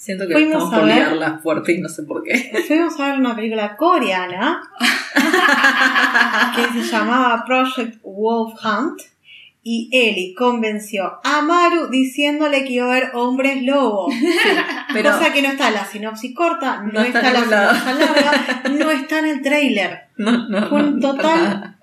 Siento 0.05 0.27
que 0.27 0.35
Fuimos 0.35 0.55
estamos 0.65 0.75
a 0.75 0.77
por 0.79 0.87
ver- 0.87 0.97
liarla 0.97 1.39
fuerte 1.41 1.73
y 1.75 1.81
no 1.81 1.89
sé 1.89 2.03
por 2.03 2.25
qué. 2.25 2.51
Fuimos 2.67 2.99
a 2.99 3.11
ver 3.11 3.21
una 3.21 3.37
película 3.37 3.77
coreana 3.77 4.61
que 6.57 6.83
se 6.83 6.91
llamaba 6.91 7.45
Project 7.47 7.99
Wolf 8.03 8.55
Hunt 8.65 9.01
y 9.63 9.89
Ellie 9.93 10.35
convenció 10.35 11.21
a 11.23 11.41
Maru 11.43 11.89
diciéndole 11.89 12.65
que 12.65 12.73
iba 12.73 12.87
a 12.87 12.95
ver 12.95 13.11
hombres 13.15 13.63
lobo. 13.63 14.09
Pero 14.93 15.13
Cosa 15.13 15.33
que 15.33 15.41
no 15.43 15.49
está 15.49 15.71
la 15.71 15.85
sinopsis 15.85 16.35
corta, 16.35 16.83
no, 16.83 16.93
No 16.95 17.01
está 17.01 17.21
está, 17.21 17.33
la 17.33 17.75
sinopsis 17.75 18.09
larga, 18.09 18.63
no 18.71 18.91
está 18.91 19.19
en 19.21 19.27
el 19.27 19.41
trailer. 19.43 20.01
no, 20.17 20.49
no, 20.49 20.69
Fue 20.69 20.83
un 20.83 20.99
no, 20.99 21.13
total. 21.15 21.77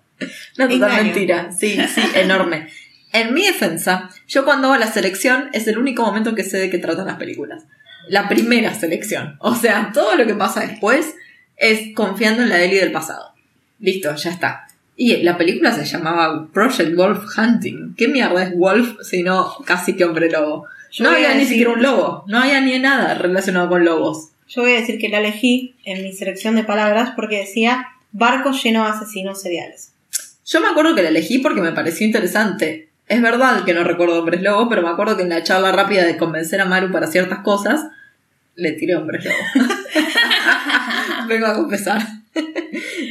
Una 0.57 0.67
total 0.67 0.71
engaño. 0.73 1.03
mentira. 1.03 1.51
Sí, 1.53 1.79
sí, 1.87 2.01
enorme. 2.15 2.67
En 3.13 3.33
mi 3.33 3.45
defensa, 3.45 4.09
yo 4.27 4.43
cuando 4.43 4.67
hago 4.67 4.75
la 4.77 4.87
selección 4.91 5.49
es 5.53 5.67
el 5.67 5.77
único 5.77 6.03
momento 6.03 6.35
que 6.35 6.43
sé 6.43 6.57
de 6.57 6.69
qué 6.69 6.77
tratan 6.79 7.07
las 7.07 7.15
películas. 7.15 7.63
La 8.07 8.27
primera 8.27 8.73
selección. 8.73 9.35
O 9.39 9.55
sea, 9.55 9.91
todo 9.93 10.15
lo 10.15 10.25
que 10.25 10.35
pasa 10.35 10.61
después 10.61 11.15
es 11.57 11.93
confiando 11.95 12.43
en 12.43 12.49
la 12.49 12.63
Ellie 12.63 12.79
del 12.79 12.91
pasado. 12.91 13.33
Listo, 13.79 14.15
ya 14.15 14.31
está. 14.31 14.67
Y 14.95 15.17
la 15.17 15.37
película 15.37 15.71
se 15.71 15.85
llamaba 15.85 16.49
Project 16.51 16.95
Wolf 16.95 17.37
Hunting. 17.37 17.95
¿Qué 17.95 18.07
mierda 18.07 18.43
es 18.43 18.55
Wolf 18.55 18.97
sino 19.01 19.55
casi 19.65 19.95
que 19.95 20.03
hombre 20.03 20.29
lobo? 20.29 20.65
Yo 20.91 21.03
no 21.03 21.11
había 21.11 21.35
ni 21.35 21.45
siquiera 21.45 21.71
un 21.71 21.81
lobo. 21.81 22.25
No 22.27 22.39
había 22.39 22.59
ni 22.61 22.77
nada 22.79 23.13
relacionado 23.13 23.69
con 23.69 23.85
lobos. 23.85 24.31
Yo 24.47 24.63
voy 24.63 24.71
a 24.71 24.79
decir 24.79 24.97
que 24.99 25.09
la 25.09 25.19
elegí 25.19 25.75
en 25.85 26.03
mi 26.03 26.11
selección 26.11 26.55
de 26.55 26.63
palabras 26.63 27.11
porque 27.15 27.37
decía 27.37 27.87
barco 28.11 28.51
lleno 28.51 28.83
de 28.83 28.89
asesinos 28.89 29.41
seriales. 29.41 29.93
Yo 30.45 30.59
me 30.59 30.67
acuerdo 30.67 30.95
que 30.95 31.03
la 31.03 31.09
elegí 31.09 31.37
porque 31.37 31.61
me 31.61 31.71
pareció 31.71 32.05
interesante. 32.05 32.88
Es 33.09 33.21
verdad 33.23 33.65
que 33.65 33.73
no 33.73 33.83
recuerdo 33.83 34.19
hombres 34.19 34.41
lobo, 34.43 34.69
pero 34.69 34.83
me 34.83 34.89
acuerdo 34.89 35.17
que 35.17 35.23
en 35.23 35.29
la 35.29 35.43
charla 35.43 35.71
rápida 35.71 36.05
de 36.05 36.15
convencer 36.15 36.61
a 36.61 36.65
Maru 36.65 36.91
para 36.91 37.07
ciertas 37.07 37.39
cosas, 37.39 37.87
le 38.55 38.73
tiré 38.73 38.95
hombres 38.95 39.25
lobo. 39.25 39.67
Vengo 41.27 41.47
a 41.47 41.55
confesar. 41.55 42.01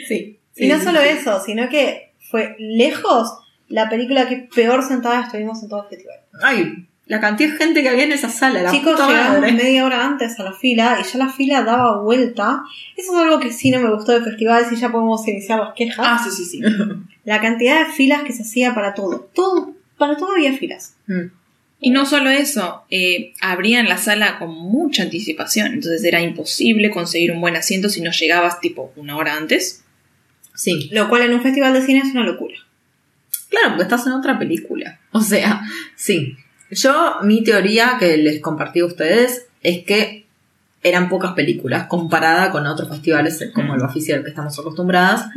sí. 0.06 0.38
Y 0.56 0.68
no 0.68 0.80
solo 0.80 1.00
eso, 1.00 1.42
sino 1.44 1.68
que 1.68 2.12
fue 2.30 2.54
lejos 2.58 3.38
la 3.68 3.88
película 3.88 4.28
que 4.28 4.48
peor 4.54 4.82
sentada 4.82 5.22
estuvimos 5.22 5.62
en 5.62 5.68
todo 5.68 5.82
el 5.82 5.88
festival. 5.88 6.16
Ay, 6.42 6.86
la 7.06 7.20
cantidad 7.20 7.50
de 7.50 7.56
gente 7.56 7.82
que 7.82 7.88
había 7.88 8.04
en 8.04 8.12
esa 8.12 8.28
sala, 8.28 8.62
la 8.62 8.70
Chicos, 8.70 9.00
llegamos 9.00 9.40
media 9.40 9.84
hora 9.84 10.04
antes 10.04 10.38
a 10.38 10.44
la 10.44 10.52
fila 10.52 10.98
y 11.00 11.04
ya 11.10 11.18
la 11.18 11.28
fila 11.28 11.62
daba 11.62 12.02
vuelta. 12.02 12.62
Eso 12.96 13.12
es 13.12 13.18
algo 13.18 13.40
que 13.40 13.50
sí 13.50 13.70
no 13.70 13.80
me 13.80 13.90
gustó 13.90 14.12
del 14.12 14.24
festival, 14.24 14.64
si 14.68 14.76
ya 14.76 14.92
podemos 14.92 15.26
iniciar 15.26 15.58
las 15.58 15.74
quejas. 15.74 16.06
Ah, 16.06 16.20
sí, 16.22 16.30
sí, 16.30 16.44
sí. 16.44 16.60
La 17.24 17.40
cantidad 17.40 17.86
de 17.86 17.92
filas 17.92 18.22
que 18.22 18.32
se 18.32 18.42
hacía 18.42 18.74
para 18.74 18.94
todo. 18.94 19.28
Todo, 19.34 19.74
para 19.98 20.16
todo 20.16 20.32
había 20.32 20.56
filas. 20.56 20.94
Mm. 21.06 21.30
Y 21.80 21.90
no 21.90 22.06
solo 22.06 22.30
eso, 22.30 22.84
eh, 22.90 23.34
abrían 23.40 23.88
la 23.88 23.98
sala 23.98 24.38
con 24.38 24.50
mucha 24.50 25.04
anticipación, 25.04 25.74
entonces 25.74 26.02
era 26.02 26.20
imposible 26.20 26.90
conseguir 26.90 27.30
un 27.30 27.40
buen 27.40 27.54
asiento 27.54 27.88
si 27.88 28.00
no 28.00 28.10
llegabas 28.10 28.60
tipo 28.60 28.92
una 28.96 29.16
hora 29.16 29.36
antes. 29.36 29.84
Sí, 30.54 30.88
Lo 30.92 31.08
cual 31.08 31.22
en 31.22 31.34
un 31.34 31.42
festival 31.42 31.72
de 31.72 31.82
cine 31.86 32.00
es 32.00 32.12
una 32.12 32.24
locura. 32.24 32.56
claro, 33.48 33.68
porque 33.70 33.84
estás 33.84 34.06
en 34.06 34.12
otra 34.12 34.38
película. 34.38 34.98
O 35.12 35.20
sea, 35.20 35.62
sí. 35.94 36.36
Yo, 36.70 37.18
mi 37.22 37.44
teoría 37.44 37.96
que 38.00 38.16
les 38.16 38.40
compartí 38.40 38.80
a 38.80 38.86
ustedes 38.86 39.46
es 39.62 39.84
que 39.84 40.26
eran 40.82 41.08
pocas 41.08 41.32
películas 41.32 41.86
comparada 41.88 42.50
con 42.50 42.66
otros 42.66 42.88
festivales 42.88 43.50
como 43.54 43.74
el 43.74 43.80
Bafisi 43.80 44.12
al 44.12 44.22
que 44.22 44.30
estamos 44.30 44.58
acostumbradas, 44.58 45.28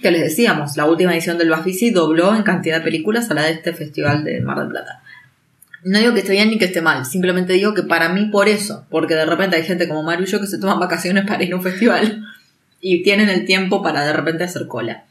que 0.00 0.10
les 0.10 0.22
decíamos, 0.22 0.76
la 0.76 0.86
última 0.86 1.12
edición 1.12 1.36
del 1.36 1.50
Bafisi 1.50 1.90
dobló 1.90 2.34
en 2.34 2.42
cantidad 2.42 2.78
de 2.78 2.84
películas 2.84 3.30
a 3.30 3.34
la 3.34 3.42
de 3.42 3.52
este 3.52 3.72
festival 3.72 4.24
de 4.24 4.40
Mar 4.40 4.60
del 4.60 4.68
Plata. 4.68 5.02
No 5.82 5.98
digo 5.98 6.14
que 6.14 6.20
esté 6.20 6.32
bien 6.32 6.48
ni 6.48 6.58
que 6.58 6.66
esté 6.66 6.80
mal, 6.80 7.04
simplemente 7.04 7.52
digo 7.54 7.74
que 7.74 7.82
para 7.82 8.08
mí 8.08 8.26
por 8.26 8.48
eso, 8.48 8.86
porque 8.88 9.14
de 9.14 9.26
repente 9.26 9.56
hay 9.56 9.64
gente 9.64 9.88
como 9.88 10.10
yo 10.12 10.40
que 10.40 10.46
se 10.46 10.58
toman 10.58 10.78
vacaciones 10.78 11.26
para 11.26 11.42
ir 11.42 11.52
a 11.52 11.56
un 11.56 11.62
festival 11.62 12.24
y 12.80 13.02
tienen 13.02 13.28
el 13.28 13.44
tiempo 13.44 13.82
para 13.82 14.04
de 14.04 14.12
repente 14.12 14.44
hacer 14.44 14.66
cola. 14.66 15.04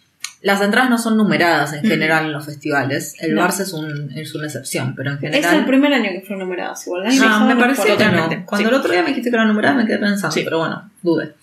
Las 0.44 0.62
entradas 0.62 0.90
no 0.90 0.98
son 0.98 1.16
numeradas 1.18 1.72
en 1.74 1.84
general 1.84 2.26
en 2.26 2.34
los 2.34 2.46
festivales. 2.46 3.16
El 3.20 3.34
No. 3.36 3.42
Barça 3.42 3.62
es, 3.62 3.72
un, 3.74 4.12
es 4.16 4.36
una 4.36 4.46
excepción, 4.46 4.94
pero 4.94 5.12
en 5.12 5.16
Es 5.16 5.22
general. 5.22 5.56
el 5.60 5.66
primer 5.66 5.94
año 5.94 6.10
que 6.12 6.20
fueron 6.22 6.40
numeradas 6.40 6.86
igual. 6.86 7.04
el 7.06 7.12
año 7.12 7.22
Ah, 7.26 7.46
me 7.46 7.54
no 7.56 7.60
pareció 7.62 7.96
fueron. 7.96 8.30
que 8.30 8.36
no. 8.38 8.46
Cuando 8.46 8.70
sí. 8.70 8.74
el 8.76 8.80
otro 8.80 8.92
día 8.92 9.02
me 9.04 9.08
dijiste 9.10 9.30
que 9.30 9.36
era 9.38 9.46
numerada 9.46 9.76
me 9.76 9.86
quedé 9.86 10.00
pensando, 10.00 10.34
Sí. 10.34 10.42
pero 10.44 10.60
bueno, 10.60 10.92
dude. 11.02 11.34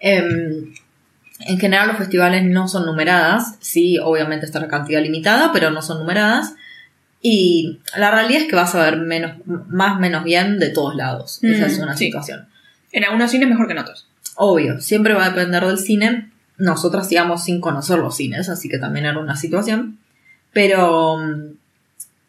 Em, 0.00 0.72
en 1.40 1.58
general 1.58 1.88
los 1.88 1.96
festivales 1.98 2.44
no 2.44 2.68
son 2.68 2.86
numeradas, 2.86 3.56
sí, 3.60 3.98
obviamente 3.98 4.46
está 4.46 4.60
la 4.60 4.68
cantidad 4.68 5.02
limitada, 5.02 5.50
pero 5.52 5.70
no 5.70 5.82
son 5.82 5.98
numeradas. 5.98 6.54
Y 7.20 7.80
la 7.96 8.10
realidad 8.12 8.42
es 8.42 8.48
que 8.48 8.54
vas 8.56 8.74
a 8.76 8.84
ver 8.84 8.98
menos, 8.98 9.32
más 9.44 9.98
menos 9.98 10.22
bien 10.22 10.58
de 10.60 10.68
todos 10.70 10.94
lados. 10.94 11.40
Esa 11.42 11.66
es 11.66 11.78
una 11.78 11.96
sí. 11.96 12.04
situación. 12.06 12.46
En 12.92 13.04
algunos 13.04 13.30
cines 13.30 13.48
mejor 13.48 13.66
que 13.66 13.72
en 13.72 13.78
otros. 13.80 14.06
Obvio, 14.36 14.80
siempre 14.80 15.14
va 15.14 15.24
a 15.26 15.30
depender 15.30 15.64
del 15.66 15.78
cine. 15.78 16.30
Nosotras 16.58 17.10
íbamos 17.12 17.44
sin 17.44 17.60
conocer 17.60 17.98
los 17.98 18.16
cines, 18.16 18.48
así 18.48 18.68
que 18.68 18.78
también 18.78 19.06
era 19.06 19.18
una 19.18 19.36
situación. 19.36 19.98
Pero 20.52 21.18
mm, 21.18 21.56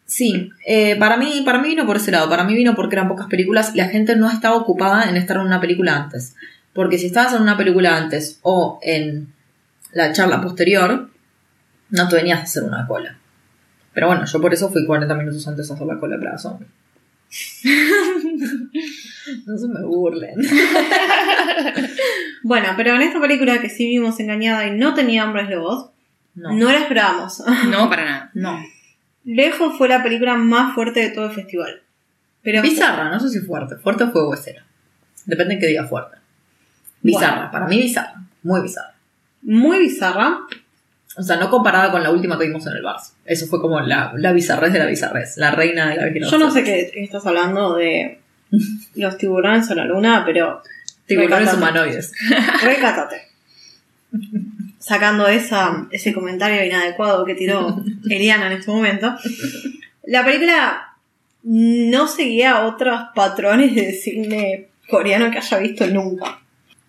sí, 0.06 0.50
eh, 0.66 0.96
para 0.96 1.16
mí, 1.16 1.42
para 1.44 1.60
mí 1.60 1.68
vino 1.68 1.86
por 1.86 1.96
ese 1.96 2.10
lado. 2.10 2.28
Para 2.28 2.44
mí 2.44 2.54
vino 2.54 2.74
porque 2.74 2.96
eran 2.96 3.08
pocas 3.08 3.26
películas 3.26 3.72
y 3.74 3.78
la 3.78 3.88
gente 3.88 4.16
no 4.16 4.30
estaba 4.30 4.56
ocupada 4.56 5.08
en 5.08 5.16
estar 5.16 5.36
en 5.36 5.44
una 5.44 5.60
película 5.60 5.96
antes. 5.96 6.34
Porque 6.72 6.98
si 6.98 7.06
estabas 7.06 7.32
en 7.34 7.42
una 7.42 7.56
película 7.56 7.96
antes 7.96 8.38
o 8.42 8.78
en 8.82 9.32
la 9.92 10.12
charla 10.12 10.40
posterior, 10.40 11.08
no 11.90 12.08
te 12.08 12.16
venías 12.16 12.40
a 12.40 12.42
hacer 12.42 12.62
una 12.64 12.86
cola. 12.86 13.16
Pero 13.94 14.08
bueno, 14.08 14.24
yo 14.26 14.40
por 14.40 14.52
eso 14.52 14.68
fui 14.68 14.86
40 14.86 15.14
minutos 15.14 15.46
antes 15.48 15.70
a 15.70 15.74
hacer 15.74 15.86
la 15.86 15.98
cola 15.98 16.18
para 16.18 16.38
zombie. 16.38 16.68
no 19.46 19.58
se 19.58 19.68
me 19.68 19.82
burlen. 19.84 20.34
Bueno, 22.44 22.68
pero 22.76 22.94
en 22.94 23.02
esta 23.02 23.20
película 23.20 23.60
que 23.60 23.68
sí 23.68 23.84
vimos 23.86 24.18
engañada 24.20 24.66
y 24.66 24.70
no 24.78 24.94
tenía 24.94 25.24
hombres 25.24 25.50
lobos, 25.50 25.90
No. 26.34 26.52
no 26.52 26.70
la 26.72 26.78
esperábamos. 26.78 27.42
No, 27.68 27.88
para 27.90 28.04
nada. 28.04 28.30
no. 28.34 28.58
Lejos 29.24 29.76
fue 29.76 29.88
la 29.88 30.02
película 30.02 30.36
más 30.36 30.74
fuerte 30.74 31.00
de 31.00 31.10
todo 31.10 31.26
el 31.26 31.32
festival. 31.32 31.82
Pero 32.42 32.62
Bizarra, 32.62 33.10
no 33.10 33.20
sé 33.20 33.28
si 33.28 33.40
fuerte. 33.40 33.76
Fuerte 33.76 34.04
o 34.04 34.10
fuego 34.12 34.34
cero. 34.36 34.62
Depende 35.26 35.54
en 35.54 35.60
qué 35.60 35.66
diga 35.66 35.86
fuerte. 35.86 36.16
Bizarra, 37.02 37.34
Bueno. 37.36 37.50
para 37.50 37.66
mí 37.66 37.76
bizarra. 37.82 38.22
Muy 38.42 38.62
bizarra. 38.62 38.94
muy 39.42 39.78
bizarra. 39.80 40.38
O 41.18 41.22
sea, 41.22 41.36
no 41.36 41.50
comparada 41.50 41.90
con 41.90 42.02
la 42.02 42.10
última 42.10 42.38
que 42.38 42.46
vimos 42.46 42.66
en 42.66 42.74
el 42.74 42.82
Barça. 42.84 43.12
Eso 43.24 43.46
fue 43.46 43.60
como 43.60 43.80
la, 43.80 44.12
la 44.16 44.32
bizarrez 44.32 44.72
de 44.72 44.78
la 44.78 44.86
bizarrez. 44.86 45.36
La 45.36 45.50
reina 45.50 45.90
de 45.90 45.96
la 45.96 46.04
vigilancia. 46.06 46.38
Yo 46.38 46.44
no 46.44 46.50
sé 46.50 46.62
qué, 46.62 46.92
estás 46.94 47.26
hablando 47.26 47.74
de 47.74 48.20
los 48.94 49.16
tiburones 49.18 49.68
o 49.70 49.74
la 49.74 49.84
luna, 49.84 50.22
pero 50.24 50.62
Tiburones 51.08 51.54
humanoides. 51.54 52.12
recátate. 52.62 53.22
Sacando 54.78 55.26
esa, 55.26 55.88
ese 55.90 56.12
comentario 56.12 56.64
inadecuado 56.64 57.24
que 57.24 57.34
tiró 57.34 57.82
Eliana 58.10 58.46
en 58.46 58.52
este 58.52 58.70
momento. 58.70 59.16
La 60.04 60.24
película 60.24 60.96
no 61.42 62.08
seguía 62.08 62.66
otros 62.66 63.00
patrones 63.14 63.74
de 63.74 63.92
cine 63.92 64.68
coreano 64.88 65.30
que 65.30 65.38
haya 65.38 65.58
visto 65.58 65.86
nunca. 65.86 66.40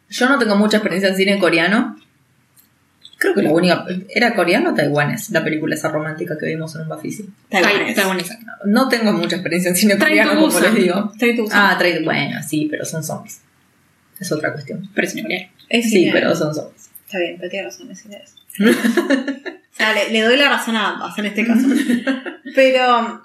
Yo 0.10 0.28
no 0.28 0.38
tengo 0.38 0.56
mucha 0.56 0.78
experiencia 0.78 1.10
en 1.10 1.16
cine 1.16 1.40
coreano. 1.40 1.98
Creo 3.20 3.36
que 3.36 3.42
la 3.42 3.52
única. 3.52 3.86
¿Era 4.08 4.34
coreano 4.34 4.72
o 4.72 4.74
taiwanés? 4.74 5.30
La 5.32 5.44
película 5.44 5.76
esa 5.76 5.90
romántica 5.90 6.38
que 6.38 6.46
vimos 6.46 6.74
en 6.76 6.82
un 6.82 6.88
Bafisi. 6.88 7.30
Taiwanés. 7.50 8.30
No 8.64 8.88
tengo 8.88 9.12
mucha 9.12 9.36
experiencia 9.36 9.70
en 9.70 9.76
cine 9.76 9.98
coreano, 9.98 10.40
como 10.40 10.60
les 10.60 10.74
digo. 10.74 11.12
Ah, 11.52 11.76
trae. 11.78 12.02
Bueno, 12.02 12.42
sí, 12.48 12.68
pero 12.72 12.86
son 12.86 13.04
zombies. 13.04 13.42
Es 14.20 14.32
otra 14.32 14.54
cuestión. 14.54 14.90
Pero 14.96 15.06
es 15.06 15.12
cine 15.12 15.24
coreano. 15.24 15.52
Es 15.68 15.90
Sí, 15.90 16.10
pero 16.14 16.34
son 16.34 16.56
zombies. 16.56 16.90
Está 17.06 17.20
bien, 17.20 17.36
pero 17.38 17.50
tiene 17.50 17.66
razón, 17.66 17.92
es 17.92 18.06
eso. 18.06 18.36
o 18.60 19.76
sea, 19.76 19.94
le, 19.94 20.12
le 20.12 20.22
doy 20.22 20.38
la 20.38 20.48
razón 20.48 20.78
a 20.78 20.92
ambas 20.92 21.18
en 21.18 21.26
este 21.26 21.46
caso. 21.46 21.68
Pero, 22.56 23.24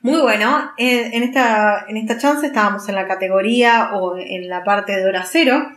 muy 0.00 0.20
bueno. 0.20 0.72
En, 0.78 1.12
en 1.12 1.22
esta, 1.22 1.84
en 1.88 1.96
esta 1.96 2.18
chance 2.18 2.46
estábamos 2.46 2.88
en 2.88 2.94
la 2.94 3.06
categoría 3.06 3.92
o 3.92 4.16
en 4.18 4.48
la 4.48 4.64
parte 4.64 4.96
de 4.96 5.04
hora 5.04 5.24
cero, 5.30 5.70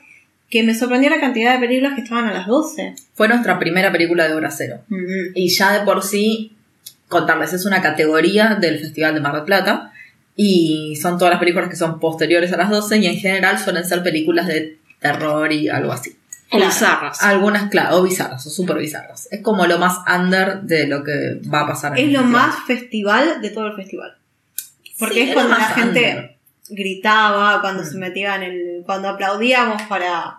que 0.50 0.64
me 0.64 0.76
sorprendió 0.76 1.10
la 1.10 1.20
cantidad 1.20 1.54
de 1.54 1.60
películas 1.68 1.94
que 1.96 2.02
estaban 2.02 2.26
a 2.28 2.34
las 2.34 2.48
12. 2.48 2.96
Fue 3.14 3.28
nuestra 3.28 3.58
primera 3.60 3.92
película 3.92 4.28
de 4.28 4.34
hora 4.36 4.52
cero. 4.52 4.82
Y 5.34 5.50
ya 5.50 5.74
de 5.80 5.86
por 5.86 6.04
sí, 6.04 6.56
contarles, 7.08 7.54
es 7.54 7.66
una 7.66 7.82
categoría 7.82 8.56
del 8.56 8.80
Festival 8.80 9.14
de 9.16 9.22
Mar 9.22 9.34
del 9.36 9.44
Plata. 9.44 9.92
Y 10.36 10.98
son 11.02 11.18
todas 11.18 11.32
las 11.32 11.40
películas 11.40 11.70
que 11.70 11.76
son 11.78 12.00
posteriores 12.00 12.52
a 12.52 12.58
las 12.58 12.70
12 12.70 12.98
y 12.98 13.08
en 13.08 13.18
general 13.18 13.58
suelen 13.58 13.86
ser 13.86 14.04
películas 14.04 14.48
de 14.48 14.78
terror 15.00 15.52
y 15.52 15.70
algo 15.70 15.92
así. 15.94 16.16
O 16.52 16.58
Claro. 16.58 16.66
bizarras. 16.68 17.24
Algunas, 17.24 17.70
claro, 17.70 17.98
o 17.98 18.04
bizarras, 18.04 18.46
o 18.46 18.50
súper 18.50 18.78
bizarras. 18.78 19.28
Es 19.32 19.42
como 19.42 19.66
lo 19.66 19.80
más 19.80 20.00
under 20.14 20.62
de 20.62 20.88
lo 20.88 21.04
que 21.04 21.40
va 21.52 21.62
a 21.62 21.68
pasar 21.68 21.94
en 21.94 21.98
Es 22.00 22.04
el 22.06 22.14
lo 22.14 22.20
festival. 22.20 22.32
más 22.48 22.56
festival 22.68 23.42
de 23.42 23.50
todo 23.50 23.68
el 23.68 23.76
festival. 23.76 24.16
Porque 25.00 25.14
Sí, 25.16 25.22
es 25.22 25.34
cuando 25.34 25.58
la 25.58 25.66
gente 25.66 26.00
under. 26.00 26.35
Gritaba, 26.70 27.62
cuando 27.62 27.84
Mm. 27.84 27.86
se 27.86 27.98
metía 27.98 28.36
en 28.36 28.44
el. 28.44 28.84
cuando 28.86 29.10
aplaudíamos 29.10 29.82
para. 29.84 30.38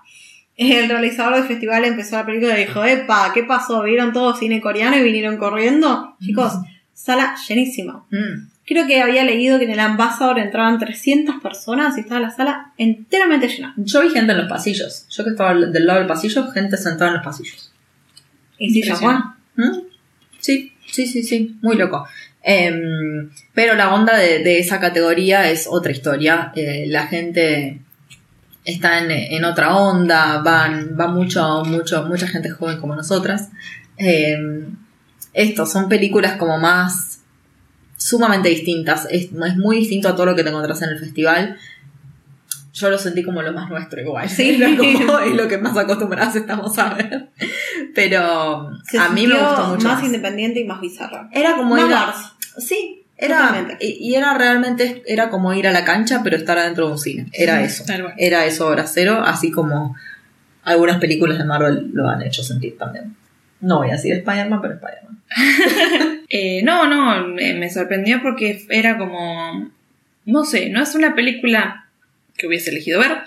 El 0.57 0.89
realizador 0.89 1.35
del 1.35 1.44
festival 1.44 1.85
empezó 1.85 2.16
la 2.16 2.24
película 2.24 2.59
y 2.59 2.65
dijo, 2.65 2.82
epa, 2.82 3.31
¿qué 3.35 3.44
pasó? 3.44 3.82
¿Vieron 3.82 4.15
todo 4.15 4.35
cine 4.35 4.62
coreano 4.62 4.97
y 4.97 5.03
vinieron 5.03 5.36
corriendo? 5.36 6.16
Chicos, 6.24 6.55
sala 6.94 7.36
llenísima. 7.47 8.07
Mm. 8.11 8.48
Creo 8.65 8.86
que 8.86 9.03
había 9.03 9.23
leído 9.23 9.59
que 9.59 9.66
en 9.66 9.73
el 9.73 9.81
Ambassador 9.81 10.39
entraban 10.39 10.78
300 10.78 11.43
personas 11.43 11.97
y 11.97 12.01
estaba 12.01 12.20
la 12.20 12.31
sala 12.31 12.73
enteramente 12.78 13.48
llena. 13.48 13.74
Yo 13.77 14.01
vi 14.01 14.09
gente 14.09 14.32
en 14.32 14.39
los 14.39 14.48
pasillos. 14.48 15.07
Yo 15.11 15.24
que 15.24 15.31
estaba 15.31 15.55
del 15.55 15.86
lado 15.86 15.98
del 15.98 16.09
pasillo, 16.09 16.51
gente 16.51 16.77
sentada 16.78 17.11
en 17.11 17.16
los 17.19 17.24
pasillos. 17.24 17.70
Y. 18.59 18.82
¿Mm? 19.57 19.62
Sí, 20.39 20.73
sí, 20.86 21.07
sí, 21.07 21.23
sí, 21.23 21.57
muy 21.61 21.77
loco. 21.77 22.07
Em, 22.48 23.32
pero 23.55 23.74
la 23.74 23.93
onda 23.93 24.16
de, 24.16 24.39
de 24.39 24.60
esa 24.60 24.78
categoría 24.78 25.51
es 25.51 25.66
otra 25.68 25.90
historia. 25.90 26.52
Eh, 26.55 26.85
la 26.86 27.09
gente 27.09 27.81
está 28.64 28.98
en, 29.01 29.10
en 29.10 29.44
otra 29.44 29.74
onda, 29.74 30.43
van, 30.43 30.97
va 30.98 31.09
mucho, 31.09 31.64
mucho, 31.64 32.05
mucha 32.05 32.28
gente 32.28 32.48
joven 32.51 32.78
como 32.81 32.94
nosotras. 32.94 33.48
Em, 33.97 34.77
esto, 35.32 35.66
son 35.66 35.89
películas 35.89 36.36
como 36.36 36.56
más 36.59 37.23
sumamente 37.97 38.48
distintas. 38.48 39.09
Es, 39.10 39.24
es 39.32 39.56
muy 39.56 39.78
distinto 39.78 40.09
a 40.09 40.14
todo 40.14 40.27
lo 40.27 40.36
que 40.36 40.44
te 40.44 40.51
encontrás 40.51 40.81
en 40.82 40.90
el 40.90 41.01
festival. 41.01 41.56
Yo 42.77 42.90
lo 42.90 42.98
sentí 42.98 43.23
como 43.23 43.40
lo 43.40 43.52
más 43.55 43.70
nuestro 43.70 44.01
igual. 44.02 44.28
Sí. 44.28 44.60
Como 44.77 45.18
es 45.20 45.35
lo 45.35 45.48
que 45.48 45.56
más 45.56 45.74
acostumbradas 45.78 46.36
estamos 46.36 46.78
a 46.78 46.93
ver. 46.93 47.31
Pero 47.94 48.70
Se 48.85 48.98
a 48.98 49.09
mí 49.09 49.27
me 49.27 49.32
gustó 49.35 49.68
mucho. 49.68 49.89
más 49.89 49.97
más. 49.97 50.05
independiente 50.05 50.60
y 50.60 50.64
más 50.64 50.82
bizarra. 50.82 51.31
Era 51.32 51.56
como 51.56 51.74
Más. 51.74 52.35
Sí, 52.58 53.04
era. 53.16 53.76
Y, 53.80 54.10
y 54.10 54.14
era 54.14 54.34
realmente. 54.34 55.02
Era 55.06 55.30
como 55.30 55.52
ir 55.54 55.66
a 55.66 55.72
la 55.72 55.84
cancha, 55.84 56.22
pero 56.22 56.36
estar 56.36 56.58
adentro 56.58 56.86
de 56.86 56.92
un 56.92 56.98
cine. 56.98 57.26
Era 57.32 57.62
eso. 57.62 57.84
Era 58.16 58.44
eso, 58.44 58.66
hora 58.66 58.86
cero, 58.86 59.22
así 59.24 59.50
como 59.50 59.96
algunas 60.62 60.98
películas 60.98 61.38
de 61.38 61.44
Marvel 61.44 61.90
lo 61.92 62.08
han 62.08 62.22
hecho 62.22 62.42
sentir 62.42 62.76
también. 62.76 63.16
No 63.60 63.78
voy 63.78 63.88
a 63.88 63.92
decir 63.92 64.12
Spider-Man, 64.12 64.60
pero 64.60 64.74
Spider-Man. 64.74 65.16
Eh, 66.28 66.60
no, 66.64 66.88
no, 66.88 67.28
me, 67.28 67.54
me 67.54 67.70
sorprendió 67.70 68.20
porque 68.20 68.66
era 68.70 68.98
como. 68.98 69.70
No 70.24 70.44
sé, 70.44 70.70
no 70.70 70.82
es 70.82 70.96
una 70.96 71.14
película 71.14 71.86
que 72.36 72.48
hubiese 72.48 72.70
elegido 72.70 72.98
ver, 72.98 73.18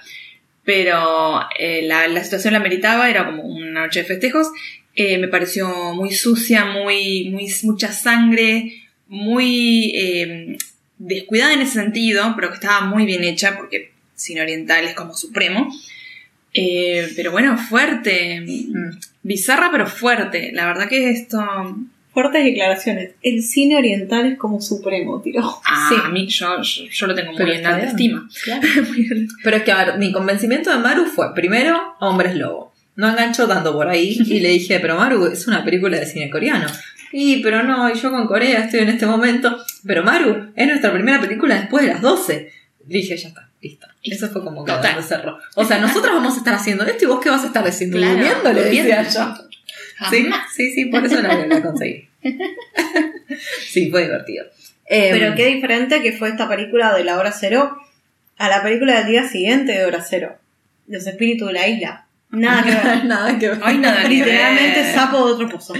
pero 0.65 1.39
eh, 1.57 1.83
la, 1.83 2.09
la 2.09 2.23
situación 2.25 2.53
la 2.53 2.59
meritaba, 2.59 3.09
era 3.09 3.25
como 3.25 3.43
una 3.43 3.85
noche 3.85 4.01
de 4.01 4.05
festejos. 4.05 4.49
Eh, 4.95 5.17
me 5.17 5.29
pareció 5.29 5.93
muy 5.93 6.11
sucia, 6.11 6.65
muy, 6.65 7.29
muy 7.29 7.47
mucha 7.63 7.93
sangre, 7.93 8.73
muy 9.09 9.91
eh, 9.95 10.57
descuidada 10.97 11.53
en 11.53 11.61
ese 11.61 11.73
sentido, 11.73 12.33
pero 12.35 12.49
que 12.49 12.55
estaba 12.55 12.81
muy 12.85 13.05
bien 13.05 13.23
hecha 13.23 13.57
porque 13.57 13.91
cine 14.15 14.41
oriental 14.41 14.85
es 14.85 14.93
como 14.93 15.13
supremo. 15.13 15.69
Eh, 16.53 17.11
pero 17.15 17.31
bueno, 17.31 17.57
fuerte, 17.57 18.41
Mm. 18.41 18.97
bizarra 19.23 19.69
pero 19.71 19.85
fuerte. 19.87 20.51
La 20.53 20.65
verdad 20.65 20.87
que 20.87 21.09
esto 21.09 21.39
Fuertes 22.11 22.43
declaraciones. 22.43 23.11
El 23.21 23.43
cine 23.43 23.77
oriental 23.77 24.25
es 24.25 24.37
como 24.37 24.59
supremo, 24.59 25.21
tiró. 25.21 25.61
Ah, 25.63 25.89
Sí. 25.89 25.95
a 26.03 26.09
mí 26.09 26.25
yo, 26.27 26.59
yo, 26.61 26.83
yo 26.91 27.07
lo 27.07 27.13
tengo 27.13 27.29
muy 27.31 27.37
Pero 27.37 27.53
en 27.53 27.65
alta 27.65 27.85
estima. 27.85 28.27
Claro. 28.43 28.61
Pero 29.43 29.57
es 29.57 29.63
que, 29.63 29.71
a 29.71 29.85
ver, 29.85 29.97
mi 29.99 30.11
convencimiento 30.11 30.71
de 30.71 30.79
Maru 30.79 31.05
fue, 31.05 31.33
primero, 31.35 31.79
Hombres 31.99 32.35
Lobo. 32.35 32.73
No 32.95 33.07
enganchó 33.09 33.47
tanto 33.47 33.71
por 33.73 33.87
ahí 33.87 34.17
y 34.25 34.39
le 34.39 34.49
dije, 34.49 34.79
pero 34.79 34.97
Maru, 34.97 35.27
es 35.27 35.47
una 35.47 35.63
película 35.63 35.99
de 35.99 36.05
cine 36.07 36.29
coreano. 36.31 36.67
Y, 37.11 37.41
pero 37.41 37.63
no, 37.63 37.89
y 37.89 37.97
yo 37.97 38.11
con 38.11 38.27
Corea 38.27 38.65
estoy 38.65 38.81
en 38.81 38.89
este 38.89 39.05
momento. 39.05 39.57
Pero 39.85 40.03
Maru, 40.03 40.51
es 40.55 40.67
nuestra 40.67 40.93
primera 40.93 41.19
película 41.19 41.55
después 41.55 41.85
de 41.85 41.93
las 41.93 42.01
12. 42.01 42.51
Le 42.87 42.97
dije, 42.97 43.17
ya 43.17 43.29
está. 43.29 43.49
Listo. 43.61 43.87
Eso 44.03 44.29
fue 44.29 44.43
como 44.43 44.63
que 44.63 44.71
cerró. 45.01 45.37
O 45.55 45.65
sea, 45.65 45.79
nosotros 45.79 46.13
vamos 46.13 46.35
a 46.35 46.37
estar 46.37 46.53
haciendo 46.53 46.85
esto 46.85 47.03
y 47.03 47.07
vos 47.07 47.19
qué 47.21 47.29
vas 47.29 47.43
a 47.43 47.47
estar 47.47 47.67
haciendo? 47.67 47.97
Claro, 47.97 48.13
Durmiendo, 48.13 48.53
le 48.53 48.63
decía 48.63 49.03
yo. 49.03 49.35
Sí, 50.09 50.29
sí, 50.55 50.71
sí, 50.73 50.85
por 50.85 51.05
eso 51.05 51.21
la, 51.21 51.45
la 51.45 51.61
conseguí. 51.61 52.07
sí, 53.69 53.91
fue 53.91 54.03
divertido. 54.03 54.45
Eh, 54.85 55.09
Pero 55.11 55.35
qué 55.35 55.47
diferente 55.47 56.01
que 56.01 56.13
fue 56.13 56.29
esta 56.29 56.47
película 56.47 56.93
de 56.95 57.03
la 57.03 57.17
hora 57.17 57.31
cero 57.31 57.77
a 58.37 58.49
la 58.49 58.63
película 58.63 58.97
del 58.99 59.07
día 59.07 59.27
siguiente 59.27 59.73
de 59.73 59.85
hora 59.85 60.01
cero. 60.01 60.37
Los 60.87 61.05
espíritus 61.05 61.49
de 61.49 61.53
la 61.53 61.67
isla. 61.67 62.07
Nada 62.29 62.63
que 62.63 62.71
ver. 62.71 63.05
Nada 63.05 63.39
que 63.39 63.49
ver. 63.49 63.59
Ay, 63.63 63.77
nada 63.77 64.03
que 64.03 64.09
Literalmente 64.15 64.93
sapo 64.93 65.25
de 65.25 65.33
otro 65.33 65.49
pozo. 65.49 65.73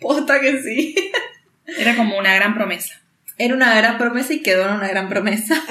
Posta 0.00 0.40
que 0.40 0.62
sí. 0.62 0.94
Era 1.78 1.96
como 1.96 2.18
una 2.18 2.34
gran 2.34 2.54
promesa. 2.54 2.94
Era 3.36 3.54
una 3.54 3.76
gran 3.76 3.98
promesa 3.98 4.32
y 4.32 4.42
quedó 4.42 4.68
en 4.68 4.74
una 4.76 4.88
gran 4.88 5.08
promesa. 5.08 5.62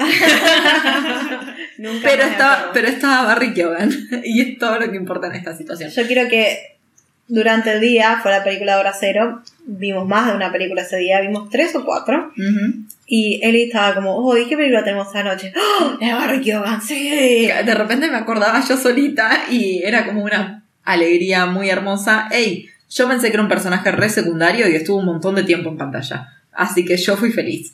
Nunca 1.76 2.08
Pero 2.08 2.22
estaba, 2.22 2.70
pero 2.72 2.88
estaba 2.88 3.26
Barry 3.26 3.52
Keoghan. 3.52 3.90
Y 4.24 4.40
es 4.40 4.58
todo 4.58 4.78
lo 4.78 4.90
que 4.90 4.96
importa 4.96 5.26
en 5.26 5.34
esta 5.34 5.54
situación. 5.54 5.90
Yo 5.90 6.06
quiero 6.06 6.30
que 6.30 6.78
durante 7.26 7.72
el 7.72 7.80
día, 7.80 8.20
fue 8.22 8.30
la 8.30 8.42
película 8.42 8.74
de 8.74 8.80
hora 8.80 8.94
cero, 8.98 9.42
vimos 9.68 10.08
más 10.08 10.28
de 10.28 10.36
una 10.36 10.50
película 10.50 10.82
ese 10.82 10.96
día, 10.96 11.20
vimos 11.20 11.50
tres 11.50 11.74
o 11.76 11.84
cuatro. 11.84 12.32
Ujú. 12.36 12.74
Y 13.06 13.40
Eli 13.42 13.64
estaba 13.64 13.94
como, 13.94 14.16
oh, 14.16 14.36
¿y 14.36 14.46
qué 14.46 14.56
película 14.56 14.82
tenemos 14.82 15.08
esta 15.08 15.22
noche? 15.22 15.52
¡Oh! 15.56 15.96
¡La 16.00 16.16
Barry 16.16 16.40
Keoghan, 16.40 16.80
sí! 16.82 17.48
De 17.64 17.74
repente 17.74 18.10
me 18.10 18.16
acordaba 18.16 18.62
yo 18.66 18.76
solita 18.76 19.44
y 19.50 19.82
era 19.84 20.06
como 20.06 20.24
una 20.24 20.64
alegría 20.84 21.46
muy 21.46 21.68
hermosa. 21.68 22.28
Ey, 22.30 22.68
yo 22.90 23.08
pensé 23.08 23.28
que 23.28 23.34
era 23.34 23.42
un 23.42 23.48
personaje 23.48 23.90
re 23.92 24.08
secundario 24.08 24.68
y 24.68 24.74
estuvo 24.74 24.98
un 24.98 25.06
montón 25.06 25.34
de 25.34 25.44
tiempo 25.44 25.68
en 25.68 25.76
pantalla. 25.76 26.28
Así 26.52 26.84
que 26.84 26.96
yo 26.96 27.16
fui 27.16 27.30
feliz. 27.30 27.72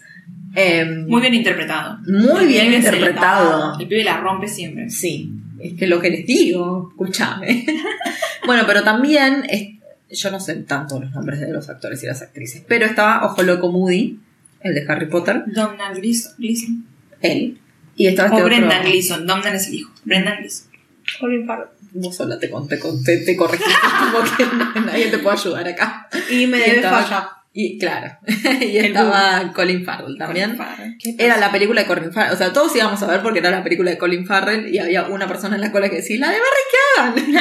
Em, 0.54 1.06
Muy 1.06 1.20
bien 1.20 1.34
interpretado. 1.34 1.98
Muy 2.06 2.42
El 2.42 2.46
bien 2.48 2.70
se 2.70 2.76
interpretado. 2.76 3.78
El 3.78 3.88
pibe 3.88 4.04
la 4.04 4.18
rompe 4.18 4.46
siempre. 4.46 4.88
Sí, 4.90 5.32
es 5.60 5.74
que 5.74 5.86
lo 5.86 6.00
que 6.00 6.10
les 6.10 6.26
digo, 6.26 6.90
escúchame. 6.90 7.64
bueno, 8.46 8.64
pero 8.66 8.82
también, 8.82 9.44
yo 10.14 10.30
no 10.30 10.40
sé 10.40 10.54
tanto 10.56 11.00
los 11.00 11.10
nombres 11.12 11.40
de 11.40 11.50
los 11.52 11.68
actores 11.68 12.02
y 12.02 12.06
las 12.06 12.22
actrices, 12.22 12.62
pero 12.66 12.86
estaba 12.86 13.24
Ojo 13.26 13.42
Loco 13.42 13.70
Moody, 13.70 14.18
el 14.60 14.74
de 14.74 14.84
Harry 14.88 15.06
Potter, 15.06 15.44
Domhnall 15.46 16.00
Gleeson. 16.00 16.34
Él. 17.20 17.58
Y 17.96 18.06
estaba 18.08 18.28
este 18.28 18.42
O 18.42 18.44
otro- 18.46 18.56
Brendan 18.56 18.84
Gleeson. 18.84 19.26
Domhnall 19.26 19.54
es 19.54 19.68
el 19.68 19.74
hijo. 19.74 19.92
Brendan 20.04 20.38
Gleeson. 20.38 20.68
Colin 21.20 21.46
Farrell. 21.46 21.68
Vos 21.96 22.16
sola 22.16 22.38
te, 22.40 22.50
con- 22.50 22.66
te, 22.66 22.76
te, 22.76 23.18
te 23.18 23.36
corregiste, 23.36 23.70
como 24.12 24.36
que 24.36 24.80
nadie 24.80 25.06
te 25.10 25.18
puede 25.18 25.36
ayudar 25.36 25.68
acá. 25.68 26.08
Y 26.30 26.46
me 26.46 26.56
Y 26.58 26.60
debe 26.60 26.76
estaba- 26.76 27.02
falla. 27.02 27.28
Y 27.56 27.78
claro, 27.78 28.16
y 28.60 28.78
estaba 28.78 29.52
Colin 29.52 29.84
Farrell 29.84 30.18
también. 30.18 30.56
Farrell. 30.56 30.96
Era 31.18 31.36
la 31.36 31.52
película 31.52 31.82
de 31.82 31.86
Colin 31.86 32.12
Farrell, 32.12 32.32
o 32.34 32.36
sea, 32.36 32.52
todos 32.52 32.74
íbamos 32.74 33.00
a 33.00 33.06
ver 33.06 33.22
porque 33.22 33.38
era 33.38 33.50
la 33.52 33.62
película 33.62 33.92
de 33.92 33.96
Colin 33.98 34.26
Farrell 34.26 34.74
y 34.74 34.78
había 34.78 35.04
una 35.04 35.28
persona 35.28 35.54
en 35.54 35.60
la 35.60 35.70
cola 35.70 35.88
que 35.88 35.96
decía, 35.96 36.18
la 36.18 36.30
de 36.32 36.38
Barry. 37.04 37.32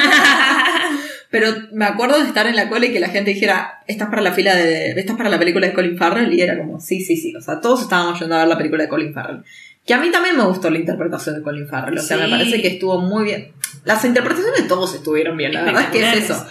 Pero 1.34 1.48
me 1.72 1.84
acuerdo 1.84 2.16
de 2.20 2.28
estar 2.28 2.46
en 2.46 2.54
la 2.54 2.68
cola 2.68 2.86
y 2.86 2.92
que 2.92 3.00
la 3.00 3.08
gente 3.08 3.32
dijera, 3.32 3.82
estás 3.88 4.08
para 4.08 4.22
la 4.22 4.30
fila 4.30 4.54
de, 4.54 4.92
estás 4.92 5.16
para 5.16 5.28
la 5.28 5.36
película 5.36 5.66
de 5.66 5.72
Colin 5.72 5.98
Farrell 5.98 6.32
y 6.32 6.40
era 6.40 6.56
como, 6.56 6.78
sí, 6.78 7.00
sí, 7.00 7.16
sí, 7.16 7.34
o 7.34 7.40
sea, 7.40 7.60
todos 7.60 7.82
estábamos 7.82 8.20
yendo 8.20 8.36
a 8.36 8.38
ver 8.38 8.46
la 8.46 8.56
película 8.56 8.84
de 8.84 8.88
Colin 8.88 9.12
Farrell. 9.12 9.42
Que 9.84 9.94
a 9.94 9.98
mí 9.98 10.12
también 10.12 10.36
me 10.36 10.44
gustó 10.44 10.70
la 10.70 10.78
interpretación 10.78 11.34
de 11.34 11.42
Colin 11.42 11.66
Farrell, 11.66 11.98
o 11.98 12.02
sea, 12.02 12.18
me 12.18 12.28
parece 12.28 12.62
que 12.62 12.68
estuvo 12.68 13.00
muy 13.00 13.24
bien. 13.24 13.50
Las 13.84 14.04
interpretaciones 14.04 14.62
de 14.62 14.68
todos 14.68 14.94
estuvieron 14.94 15.36
bien, 15.36 15.54
la 15.54 15.64
verdad 15.64 15.82
es 15.82 15.88
que 15.88 16.08
es 16.08 16.30
eso. 16.30 16.46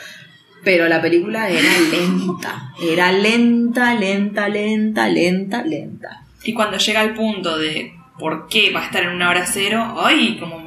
Pero 0.65 0.89
la 0.89 1.01
película 1.01 1.49
era 1.49 1.61
lenta, 1.89 2.73
era 2.85 3.13
lenta, 3.13 3.95
lenta, 3.95 4.49
lenta, 4.49 5.07
lenta, 5.07 5.63
lenta. 5.63 6.25
Y 6.43 6.53
cuando 6.53 6.75
llega 6.77 6.99
al 6.99 7.13
punto 7.13 7.57
de 7.57 7.93
por 8.19 8.49
qué 8.49 8.69
va 8.71 8.81
a 8.81 8.85
estar 8.87 9.03
en 9.03 9.11
una 9.11 9.29
hora 9.29 9.45
cero, 9.45 9.95
ay, 9.97 10.35
como. 10.37 10.59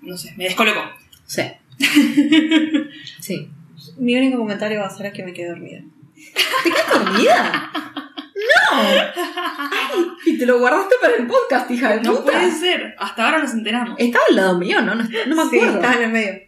No 0.00 0.16
sé, 0.16 0.32
me 0.36 0.44
descolocó. 0.44 0.82
Sí. 1.26 1.42
Sí. 3.20 3.50
Mi 3.98 4.16
único 4.16 4.38
comentario 4.38 4.80
va 4.80 4.86
a 4.86 4.90
ser 4.96 5.12
que 5.12 5.24
me 5.24 5.32
quedé 5.32 5.48
dormida. 5.48 5.80
¿Te 6.64 6.70
quedas 6.70 7.04
dormida? 7.04 7.72
¡No! 8.34 8.80
Ay, 8.80 10.06
y 10.26 10.38
te 10.38 10.46
lo 10.46 10.58
guardaste 10.60 10.94
para 11.00 11.16
el 11.16 11.26
podcast, 11.26 11.70
hija 11.70 11.96
de 11.96 12.02
No 12.02 12.10
puta. 12.16 12.32
puede 12.32 12.50
ser. 12.52 12.94
Hasta 12.98 13.24
ahora 13.24 13.38
nos 13.40 13.52
enteramos. 13.52 13.96
Estaba 13.98 14.24
al 14.28 14.36
lado 14.36 14.58
mío, 14.58 14.80
¿no? 14.82 14.94
No, 14.94 15.02
no 15.04 15.44
me 15.44 15.50
Sí, 15.50 15.56
acuerdo. 15.58 15.74
estaba 15.76 15.94
en 15.94 16.02
el 16.02 16.10
medio. 16.12 16.40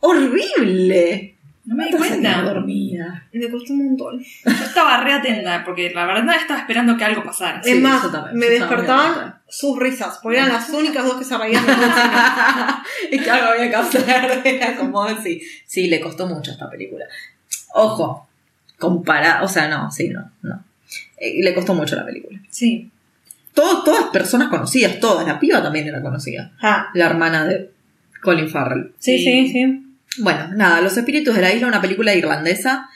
¡Horrible! 0.00 1.36
No 1.64 1.76
me 1.76 1.86
di 1.86 1.92
cuenta. 1.92 2.42
dormida. 2.42 3.24
Me 3.32 3.48
costó 3.50 3.72
un 3.72 3.86
montón. 3.86 4.18
Yo 4.20 4.50
estaba 4.64 5.02
re 5.04 5.12
atenta 5.12 5.62
porque 5.64 5.90
la 5.90 6.06
verdad 6.06 6.34
estaba 6.36 6.58
esperando 6.60 6.96
que 6.96 7.04
algo 7.04 7.22
pasara. 7.22 7.62
Sí, 7.62 7.70
es 7.70 7.80
más, 7.80 8.10
también, 8.10 8.36
me 8.36 8.46
despertaban 8.48 9.36
sus 9.48 9.78
risas, 9.78 10.18
porque 10.22 10.38
eran 10.38 10.52
las 10.52 10.68
únicas 10.70 11.04
dos 11.04 11.16
que 11.18 11.24
se 11.24 11.38
reían 11.38 11.64
es 13.10 13.22
que 13.22 13.30
algo 13.30 13.46
había 13.52 13.70
que 13.70 13.76
hacer. 13.76 14.40
Era 14.44 14.76
como 14.76 15.02
así. 15.04 15.40
Sí, 15.66 15.86
le 15.88 16.00
costó 16.00 16.26
mucho 16.26 16.50
esta 16.50 16.68
película. 16.68 17.04
Ojo, 17.74 18.28
comparada. 18.78 19.42
O 19.42 19.48
sea, 19.48 19.68
no, 19.68 19.90
sí, 19.90 20.08
no, 20.08 20.30
no. 20.42 20.64
Eh, 21.16 21.42
le 21.42 21.54
costó 21.54 21.74
mucho 21.74 21.94
la 21.96 22.04
película. 22.04 22.40
Sí. 22.50 22.90
Todo- 23.54 23.84
todas 23.84 24.04
personas 24.06 24.48
conocidas, 24.48 24.98
todas. 24.98 25.26
La 25.26 25.38
piba 25.38 25.62
también 25.62 25.86
era 25.86 26.02
conocida. 26.02 26.52
Ah, 26.60 26.88
La 26.94 27.06
hermana 27.06 27.44
de 27.44 27.70
Colin 28.22 28.48
Farrell. 28.48 28.92
sí, 28.98 29.18
Sí. 29.18 29.24
sí, 29.24 29.52
sí. 29.52 29.86
Bueno, 30.18 30.48
nada, 30.54 30.80
Los 30.80 30.96
Espíritus 30.96 31.34
de 31.34 31.42
la 31.42 31.52
Isla, 31.52 31.66
una 31.66 31.80
película 31.80 32.14
irlandesa 32.14 32.88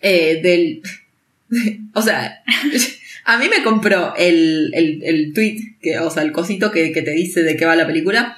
eh, 0.00 0.40
del... 0.42 0.82
o 1.94 2.02
sea, 2.02 2.42
a 3.24 3.38
mí 3.38 3.48
me 3.48 3.62
compró 3.62 4.14
el, 4.16 4.70
el, 4.74 5.02
el 5.04 5.32
tweet, 5.32 5.76
que, 5.80 5.98
o 5.98 6.10
sea, 6.10 6.22
el 6.22 6.32
cosito 6.32 6.70
que, 6.70 6.92
que 6.92 7.02
te 7.02 7.12
dice 7.12 7.42
de 7.42 7.56
qué 7.56 7.64
va 7.64 7.76
la 7.76 7.86
película, 7.86 8.36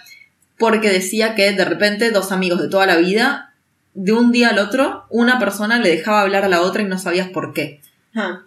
porque 0.58 0.90
decía 0.90 1.34
que 1.34 1.52
de 1.52 1.64
repente 1.64 2.10
dos 2.10 2.32
amigos 2.32 2.60
de 2.60 2.68
toda 2.68 2.86
la 2.86 2.96
vida, 2.96 3.54
de 3.94 4.12
un 4.12 4.32
día 4.32 4.50
al 4.50 4.58
otro, 4.58 5.06
una 5.10 5.38
persona 5.38 5.78
le 5.78 5.90
dejaba 5.90 6.22
hablar 6.22 6.44
a 6.44 6.48
la 6.48 6.60
otra 6.60 6.82
y 6.82 6.86
no 6.86 6.98
sabías 6.98 7.28
por 7.28 7.52
qué. 7.54 7.80
Ah. 8.14 8.42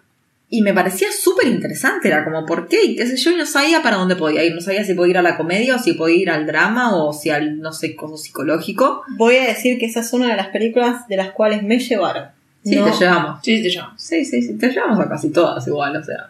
Y 0.54 0.60
me 0.60 0.74
parecía 0.74 1.08
súper 1.10 1.46
interesante, 1.48 2.08
era 2.08 2.24
como, 2.24 2.44
¿por 2.44 2.68
qué? 2.68 2.84
Y 2.84 2.94
qué 2.94 3.06
sé 3.06 3.16
yo, 3.16 3.30
y 3.30 3.36
no 3.36 3.46
sabía 3.46 3.80
para 3.82 3.96
dónde 3.96 4.16
podía 4.16 4.44
ir. 4.44 4.54
No 4.54 4.60
sabía 4.60 4.84
si 4.84 4.92
podía 4.92 5.12
ir 5.12 5.18
a 5.18 5.22
la 5.22 5.38
comedia 5.38 5.76
o 5.76 5.78
si 5.78 5.94
podía 5.94 6.16
ir 6.16 6.28
al 6.30 6.46
drama 6.46 6.94
o 6.94 7.14
si 7.14 7.30
al, 7.30 7.58
no 7.60 7.72
sé, 7.72 7.96
coso 7.96 8.18
psicológico. 8.18 9.02
Voy 9.16 9.36
a 9.36 9.46
decir 9.46 9.78
que 9.78 9.86
esa 9.86 10.00
es 10.00 10.12
una 10.12 10.28
de 10.28 10.36
las 10.36 10.48
películas 10.48 11.08
de 11.08 11.16
las 11.16 11.30
cuales 11.30 11.62
me 11.62 11.78
llevaron. 11.78 12.26
Sí, 12.62 12.76
No- 12.76 12.84
te 12.84 12.92
llevamos. 12.98 13.40
Sí, 13.42 13.62
te 13.62 13.68
llamo. 13.70 13.94
Sí, 13.96 14.24
sí, 14.26 14.42
sí, 14.42 14.58
te 14.58 14.68
llevamos 14.68 15.00
a 15.00 15.08
casi 15.08 15.30
todas 15.32 15.66
igual, 15.66 15.96
o 15.96 16.04
sea, 16.04 16.28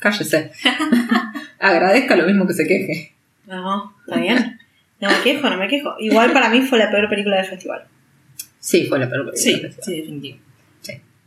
cállese. 0.00 0.50
Agradezca 1.60 2.16
lo 2.16 2.26
mismo 2.26 2.48
que 2.48 2.54
se 2.54 2.66
queje. 2.66 3.12
No, 3.46 3.94
está 4.04 4.20
bien. 4.20 4.58
No 5.00 5.08
me 5.10 5.20
quejo, 5.22 5.48
no 5.48 5.56
me 5.56 5.68
quejo. 5.68 5.94
Igual 6.00 6.32
para 6.32 6.50
mí 6.50 6.60
fue 6.62 6.76
la 6.78 6.90
peor 6.90 7.08
película 7.08 7.36
del 7.36 7.46
festival. 7.46 7.84
Sí, 8.58 8.86
fue 8.86 8.98
la 8.98 9.08
peor 9.08 9.26
película 9.30 9.40
Sí, 9.42 9.52
del 9.52 9.60
festival. 9.72 9.84
sí, 9.84 9.96
definitivo. 10.00 10.38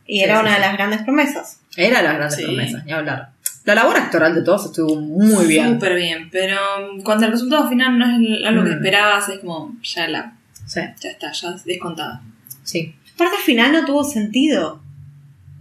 Y 0.06 0.18
Sí, 0.18 0.24
era 0.24 0.36
sí, 0.36 0.42
una 0.42 0.50
sí. 0.50 0.56
de 0.56 0.62
las 0.62 0.74
grandes 0.74 1.02
promesas. 1.04 1.60
Era 1.78 2.02
las 2.02 2.14
grandes 2.16 2.36
Sí. 2.38 2.44
promesas, 2.44 2.86
ni 2.86 2.92
hablar. 2.92 3.30
La 3.66 3.76
labor 3.76 3.96
actoral 3.96 4.36
de 4.36 4.42
todos 4.44 4.66
estuvo 4.66 5.00
muy 5.00 5.46
bien. 5.48 5.76
Súper 5.76 5.96
bien, 5.96 6.30
pero 6.32 6.58
cuando 7.04 7.26
el 7.26 7.32
resultado 7.32 7.70
final 7.70 7.98
no 7.98 8.06
es 8.06 8.46
algo 8.46 8.64
que 8.64 8.72
Mm. 8.72 8.74
esperabas, 8.74 9.30
es 9.30 9.40
como, 9.40 9.74
ya 9.82 10.08
la, 10.10 10.34
Sí, 10.66 10.80
ya 11.02 11.10
está, 11.10 11.32
ya 11.32 11.50
es 11.50 11.64
descontada. 11.64 12.22
sí. 12.64 12.96
Aparte 13.16 13.36
al 13.38 13.44
final 13.44 13.72
no 13.72 13.86
tuvo 13.86 14.04
sentido. 14.04 14.82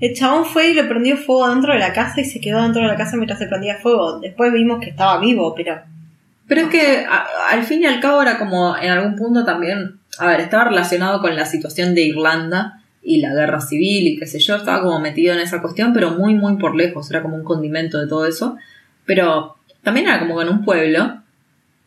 El 0.01 0.15
chabón 0.17 0.45
fue 0.47 0.71
y 0.71 0.75
le 0.75 0.85
prendió 0.85 1.17
fuego 1.17 1.49
dentro 1.51 1.73
de 1.75 1.79
la 1.79 1.93
casa 1.93 2.21
y 2.21 2.25
se 2.25 2.41
quedó 2.41 2.61
dentro 2.63 2.83
de 2.83 2.89
la 2.89 2.97
casa 2.97 3.17
mientras 3.17 3.39
se 3.39 3.47
prendía 3.47 3.77
fuego. 3.77 4.19
Después 4.21 4.53
vimos 4.53 4.81
que 4.83 4.91
estaba 4.91 5.21
vivo, 5.21 5.55
pero... 5.55 5.81
Pero 6.49 6.63
es 6.63 6.69
que 6.69 7.05
a- 7.09 7.27
al 7.51 7.63
fin 7.65 7.83
y 7.83 7.87
al 7.87 8.01
cabo 8.01 8.21
era 8.23 8.37
como 8.39 8.77
en 8.77 8.91
algún 8.91 9.15
punto 9.17 9.45
también, 9.45 10.01
a 10.19 10.27
ver, 10.27 10.41
estaba 10.41 10.65
relacionado 10.65 11.21
con 11.21 11.37
la 11.37 11.47
situación 11.47 11.95
de 11.95 12.03
Irlanda 12.03 12.82
y 13.03 13.21
la 13.21 13.35
guerra 13.35 13.61
civil 13.61 14.07
y 14.09 14.17
qué 14.19 14.27
sé 14.27 14.39
yo, 14.39 14.57
estaba 14.57 14.83
como 14.83 15.01
metido 15.01 15.35
en 15.35 15.41
esa 15.41 15.61
cuestión, 15.61 15.93
pero 15.93 16.13
muy, 16.13 16.35
muy 16.35 16.57
por 16.57 16.77
lejos, 16.77 17.11
era 17.11 17.23
como 17.23 17.37
un 17.37 17.45
condimento 17.45 17.99
de 17.99 18.07
todo 18.07 18.27
eso. 18.27 18.57
Pero 19.05 19.57
también 19.83 20.07
era 20.07 20.21
como 20.21 20.41
en 20.41 20.49
un 20.49 20.65
pueblo, 20.65 21.19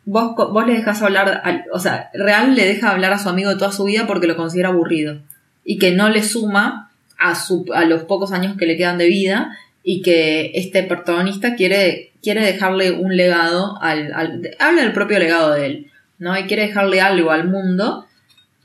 vos, 0.04 0.34
vos 0.36 0.66
le 0.66 0.74
dejas 0.74 1.02
hablar, 1.02 1.42
o 1.72 1.78
sea, 1.78 2.10
Real 2.14 2.54
le 2.54 2.66
deja 2.66 2.90
hablar 2.90 3.12
a 3.12 3.18
su 3.18 3.28
amigo 3.28 3.50
de 3.50 3.56
toda 3.56 3.72
su 3.72 3.84
vida 3.84 4.06
porque 4.06 4.26
lo 4.26 4.36
considera 4.36 4.68
aburrido 4.68 5.18
y 5.64 5.78
que 5.78 5.92
no 5.92 6.08
le 6.10 6.22
suma 6.22 6.90
a, 7.18 7.34
su, 7.34 7.64
a 7.74 7.84
los 7.84 8.02
pocos 8.04 8.32
años 8.32 8.56
que 8.58 8.66
le 8.66 8.76
quedan 8.76 8.98
de 8.98 9.06
vida 9.08 9.56
y 9.82 10.02
que 10.02 10.52
este 10.54 10.82
protagonista 10.82 11.54
quiere, 11.54 12.12
quiere 12.22 12.44
dejarle 12.44 12.90
un 12.92 13.16
legado 13.16 13.78
al, 13.80 14.12
al- 14.12 14.50
habla 14.58 14.82
del 14.82 14.92
propio 14.92 15.18
legado 15.18 15.52
de 15.52 15.66
él, 15.66 15.86
¿no? 16.18 16.38
Y 16.38 16.44
quiere 16.44 16.66
dejarle 16.66 17.00
algo 17.00 17.30
al 17.30 17.48
mundo 17.48 18.05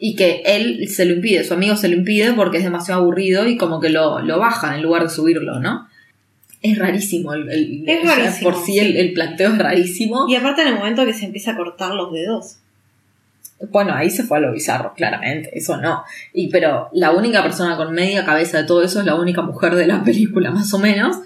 y 0.04 0.16
que 0.16 0.42
él 0.46 0.90
se 0.90 1.06
lo 1.06 1.14
impide, 1.14 1.44
su 1.44 1.54
amigo 1.54 1.76
se 1.76 1.88
lo 1.88 1.96
impide 1.96 2.34
porque 2.34 2.58
es 2.58 2.64
demasiado 2.64 3.02
aburrido 3.02 3.48
y 3.48 3.56
como 3.56 3.80
que 3.80 3.90
lo, 3.90 4.20
lo 4.20 4.40
baja 4.40 4.76
en 4.76 4.82
lugar 4.82 5.04
de 5.04 5.10
subirlo, 5.10 5.60
¿no? 5.60 5.88
Es 6.64 6.78
rarísimo, 6.78 7.34
el, 7.34 7.48
el- 7.50 7.84
Es 7.88 8.04
rarísimo, 8.04 8.50
por 8.52 8.66
sí 8.66 8.80
el, 8.80 8.98
el 8.98 9.14
planteo 9.14 9.52
es 9.52 9.58
rarísimo. 9.60 10.26
Y 10.28 10.36
aparte 10.36 10.64
en 10.64 10.70
el 10.70 10.76
momento 10.76 11.06
que 11.06 11.14
se 11.14 11.26
empieza 11.26 11.52
a 11.52 11.56
cortar 11.58 11.94
los 11.94 12.12
dedos. 12.12 12.58
Bueno, 13.72 13.94
ahí 13.94 14.10
se 14.10 14.24
fue 14.24 14.40
a 14.40 14.42
lo 14.42 14.52
bizarro, 14.54 14.94
claramente, 14.96 15.52
eso 15.56 15.78
no. 15.78 16.04
Y 16.34 16.48
pero 16.50 16.90
la 16.94 17.12
única 17.12 17.44
persona 17.44 17.78
con 17.78 17.94
media 17.94 18.26
cabeza 18.26 18.58
de 18.58 18.64
todo 18.64 18.82
eso 18.84 19.02
es 19.02 19.06
la 19.06 19.14
única 19.14 19.44
mujer 19.44 19.76
de 19.76 19.86
la 19.86 20.04
película, 20.04 20.50
más 20.58 20.74
o 20.74 20.80
menos. 20.80 21.18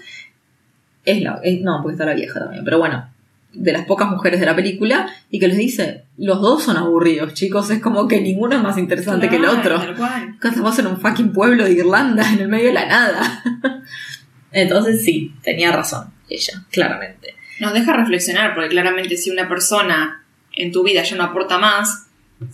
Es 1.06 1.22
la, 1.22 1.40
es- 1.42 1.62
no, 1.62 1.80
porque 1.82 1.94
está 1.94 2.04
la 2.04 2.12
vieja 2.14 2.40
también, 2.40 2.62
pero 2.64 2.78
bueno. 2.78 3.08
De 3.56 3.72
las 3.72 3.86
pocas 3.86 4.08
mujeres 4.08 4.40
de 4.40 4.46
la 4.46 4.54
película 4.54 5.08
y 5.30 5.38
que 5.38 5.48
les 5.48 5.56
dice, 5.56 6.04
los 6.16 6.40
dos 6.40 6.62
son 6.62 6.76
aburridos, 6.76 7.34
chicos, 7.34 7.70
es 7.70 7.80
como 7.80 8.06
que 8.06 8.20
ninguno 8.20 8.56
es 8.56 8.62
más 8.62 8.78
interesante 8.78 9.28
que 9.28 9.36
el 9.36 9.46
otro. 9.46 9.78
tal 9.78 9.96
cual. 9.96 10.34
Acá 10.36 10.48
Estamos 10.48 10.78
en 10.78 10.86
un 10.86 11.00
fucking 11.00 11.32
pueblo 11.32 11.64
de 11.64 11.72
Irlanda, 11.72 12.30
en 12.32 12.40
el 12.40 12.48
medio 12.48 12.66
de 12.66 12.74
la 12.74 12.86
nada. 12.86 13.42
Entonces 14.52 15.04
sí, 15.04 15.34
tenía 15.42 15.72
razón 15.72 16.12
ella, 16.28 16.64
claramente. 16.70 17.34
Nos 17.60 17.72
deja 17.72 17.92
reflexionar, 17.94 18.54
porque 18.54 18.68
claramente 18.68 19.16
si 19.16 19.30
una 19.30 19.48
persona 19.48 20.24
en 20.52 20.72
tu 20.72 20.82
vida 20.82 21.02
ya 21.02 21.16
no 21.16 21.24
aporta 21.24 21.58
más, 21.58 22.06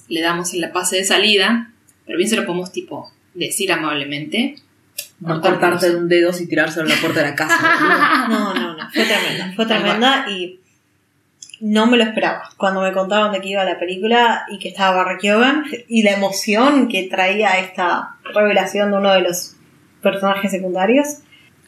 le 0.08 0.20
damos 0.20 0.54
el 0.54 0.68
pase 0.70 0.96
de 0.96 1.04
salida, 1.04 1.72
pero 2.06 2.18
bien 2.18 2.30
se 2.30 2.36
lo 2.36 2.44
podemos 2.46 2.72
tipo 2.72 3.12
decir 3.34 3.72
amablemente. 3.72 4.56
No 5.20 5.40
cortarte 5.40 5.90
de 5.90 5.96
un 5.96 6.08
dedo 6.08 6.30
y 6.38 6.46
tirárselo 6.46 6.86
a 6.86 6.88
la 6.88 7.00
puerta 7.00 7.22
de 7.22 7.30
la 7.30 7.34
casa. 7.34 8.26
No, 8.28 8.54
no, 8.54 8.76
no. 8.76 8.90
Fue 8.92 9.04
tremenda. 9.04 9.52
Fue 9.54 9.66
tremenda 9.66 10.26
y 10.30 10.60
no 11.62 11.86
me 11.86 11.97
lo 11.97 12.02
esperaba. 12.02 12.51
Cuando 12.56 12.82
me 12.82 12.93
contaron 12.93 13.30
de 13.30 13.40
que 13.40 13.51
iba 13.51 13.64
la 13.64 13.78
película 13.78 14.47
y 14.48 14.59
que 14.59 14.68
estaba 14.68 14.97
Barry 14.97 15.18
Keoghan 15.18 15.64
y 15.89 16.02
la 16.02 16.10
emoción 16.10 16.89
que 16.89 17.05
traía 17.05 17.59
esta 17.60 18.16
revelación 18.34 18.90
de 18.90 18.98
uno 18.98 19.12
de 19.12 19.20
los 19.20 19.56
personajes 20.02 20.51
secundarios. 20.51 21.18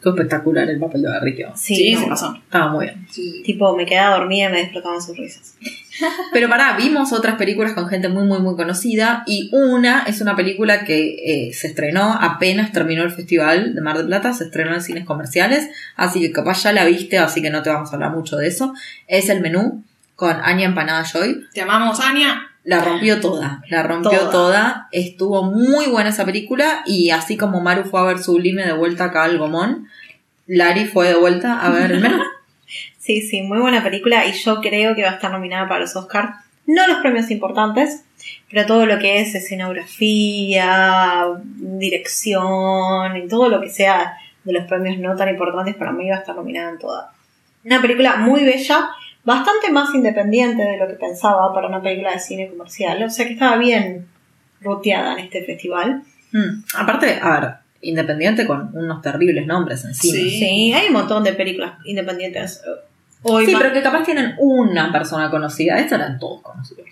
Fue 0.04 0.12
espectacular 0.12 0.68
el 0.68 0.78
papel 0.78 1.00
de 1.00 1.08
Barriquio. 1.08 1.52
Sí, 1.56 1.76
Sí, 1.76 1.94
no, 1.94 2.00
se 2.00 2.06
pasó. 2.08 2.34
Estaba 2.34 2.70
muy 2.70 2.84
bien. 2.84 3.06
Sí. 3.10 3.40
Tipo, 3.42 3.74
me 3.74 3.86
quedaba 3.86 4.18
dormida 4.18 4.50
y 4.50 4.52
me 4.52 4.58
despertaban 4.58 5.00
sus 5.00 5.16
risas. 5.16 5.54
Pero 6.32 6.50
pará, 6.50 6.76
vimos 6.76 7.14
otras 7.14 7.36
películas 7.36 7.72
con 7.72 7.88
gente 7.88 8.10
muy, 8.10 8.24
muy, 8.24 8.38
muy 8.40 8.54
conocida. 8.54 9.24
Y 9.26 9.48
una 9.54 10.02
es 10.02 10.20
una 10.20 10.36
película 10.36 10.84
que 10.84 11.46
eh, 11.48 11.54
se 11.54 11.68
estrenó 11.68 12.18
apenas 12.20 12.70
terminó 12.70 13.02
el 13.02 13.12
festival 13.12 13.74
de 13.74 13.80
Mar 13.80 13.96
del 13.96 14.08
Plata, 14.08 14.34
se 14.34 14.44
estrenó 14.44 14.74
en 14.74 14.82
cines 14.82 15.06
comerciales. 15.06 15.70
Así 15.96 16.20
que 16.20 16.32
capaz 16.32 16.64
ya 16.64 16.74
la 16.74 16.84
viste, 16.84 17.16
así 17.16 17.40
que 17.40 17.48
no 17.48 17.62
te 17.62 17.70
vamos 17.70 17.90
a 17.90 17.94
hablar 17.94 18.10
mucho 18.10 18.36
de 18.36 18.48
eso. 18.48 18.74
Es 19.06 19.30
el 19.30 19.40
menú 19.40 19.82
con 20.16 20.36
Anya 20.42 20.66
Empanada 20.66 21.02
Joy. 21.04 21.46
Te 21.54 21.62
amamos, 21.62 21.98
Ania. 22.00 22.50
La 22.64 22.82
rompió 22.82 23.20
toda, 23.20 23.62
la 23.68 23.82
rompió 23.82 24.18
Toda. 24.18 24.30
toda. 24.30 24.88
Estuvo 24.90 25.42
muy 25.42 25.86
buena 25.86 26.10
esa 26.10 26.24
película. 26.24 26.82
Y 26.86 27.10
así 27.10 27.36
como 27.36 27.60
Maru 27.60 27.84
fue 27.84 28.00
a 28.00 28.04
ver 28.04 28.18
Sublime 28.18 28.64
de 28.64 28.72
vuelta 28.72 29.04
acá 29.04 29.24
al 29.24 29.36
Gomón, 29.38 29.88
Lari 30.46 30.86
fue 30.86 31.08
de 31.08 31.14
vuelta 31.14 31.60
a 31.60 31.70
ver 31.70 31.92
el. 31.92 32.04
Sí, 32.98 33.20
sí, 33.20 33.42
muy 33.42 33.58
buena 33.58 33.82
película 33.82 34.24
y 34.24 34.32
yo 34.32 34.62
creo 34.62 34.94
que 34.94 35.02
va 35.02 35.10
a 35.10 35.14
estar 35.16 35.30
nominada 35.30 35.68
para 35.68 35.80
los 35.80 35.94
Oscars. 35.94 36.36
No 36.66 36.86
los 36.86 37.00
premios 37.00 37.30
importantes, 37.30 38.02
pero 38.48 38.64
todo 38.64 38.86
lo 38.86 38.98
que 38.98 39.20
es 39.20 39.34
escenografía, 39.34 41.26
dirección 41.44 43.14
y 43.18 43.28
todo 43.28 43.50
lo 43.50 43.60
que 43.60 43.68
sea 43.68 44.16
de 44.44 44.52
los 44.54 44.64
premios 44.64 44.98
no 44.98 45.14
tan 45.16 45.28
importantes 45.28 45.74
para 45.74 45.92
mí 45.92 46.08
va 46.08 46.16
a 46.16 46.20
estar 46.20 46.34
nominada 46.34 46.70
en 46.70 46.78
toda. 46.78 47.12
Una 47.62 47.82
película 47.82 48.16
muy 48.16 48.42
bella, 48.42 48.88
bastante 49.24 49.70
más 49.70 49.94
independiente 49.94 50.62
de 50.62 50.76
lo 50.76 50.86
que 50.86 50.94
pensaba 50.94 51.52
para 51.54 51.68
una 51.68 51.82
película 51.82 52.12
de 52.12 52.18
cine 52.20 52.48
comercial, 52.48 53.02
o 53.02 53.10
sea 53.10 53.26
que 53.26 53.32
estaba 53.34 53.56
bien 53.56 54.06
ruteada 54.60 55.14
en 55.14 55.18
este 55.20 55.42
festival. 55.44 56.02
Mm, 56.32 56.62
Aparte, 56.76 57.18
a 57.20 57.40
ver, 57.40 57.50
independiente 57.80 58.46
con 58.46 58.70
unos 58.76 59.02
terribles 59.02 59.46
nombres 59.46 59.84
encima. 59.84 60.14
Sí. 60.14 60.30
Sí, 60.38 60.72
hay 60.72 60.86
un 60.88 60.92
montón 60.94 61.22
de 61.24 61.32
películas 61.32 61.74
independientes. 61.84 62.62
Hoy 63.22 63.46
Sí, 63.46 63.52
más- 63.52 63.62
pero 63.62 63.74
que 63.74 63.82
capaz 63.82 64.04
tienen 64.04 64.34
una 64.38 64.92
persona 64.92 65.30
conocida. 65.30 65.78
Estos 65.78 65.98
eran 65.98 66.18
todos 66.18 66.42
conocidos. 66.42 66.86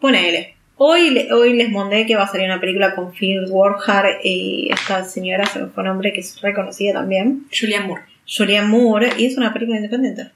Ponele. 0.00 0.54
Hoy, 0.76 1.10
le- 1.10 1.32
hoy 1.32 1.52
les 1.54 1.70
mandé 1.70 2.04
que 2.04 2.16
va 2.16 2.24
a 2.24 2.28
salir 2.28 2.46
una 2.46 2.60
película 2.60 2.94
con 2.94 3.12
Phil 3.12 3.44
Warhart 3.48 4.24
y 4.24 4.68
esta 4.72 5.04
señora, 5.04 5.46
se 5.46 5.60
me 5.60 5.66
fue 5.68 5.84
nombre, 5.84 6.12
que 6.12 6.20
es 6.20 6.40
reconocida 6.40 6.94
también, 6.94 7.46
Julian 7.58 7.86
Moore. 7.86 8.02
Julianne 8.26 8.68
Moore, 8.68 9.10
y 9.18 9.26
es 9.26 9.36
una 9.36 9.52
película 9.52 9.76
independiente. 9.76 10.30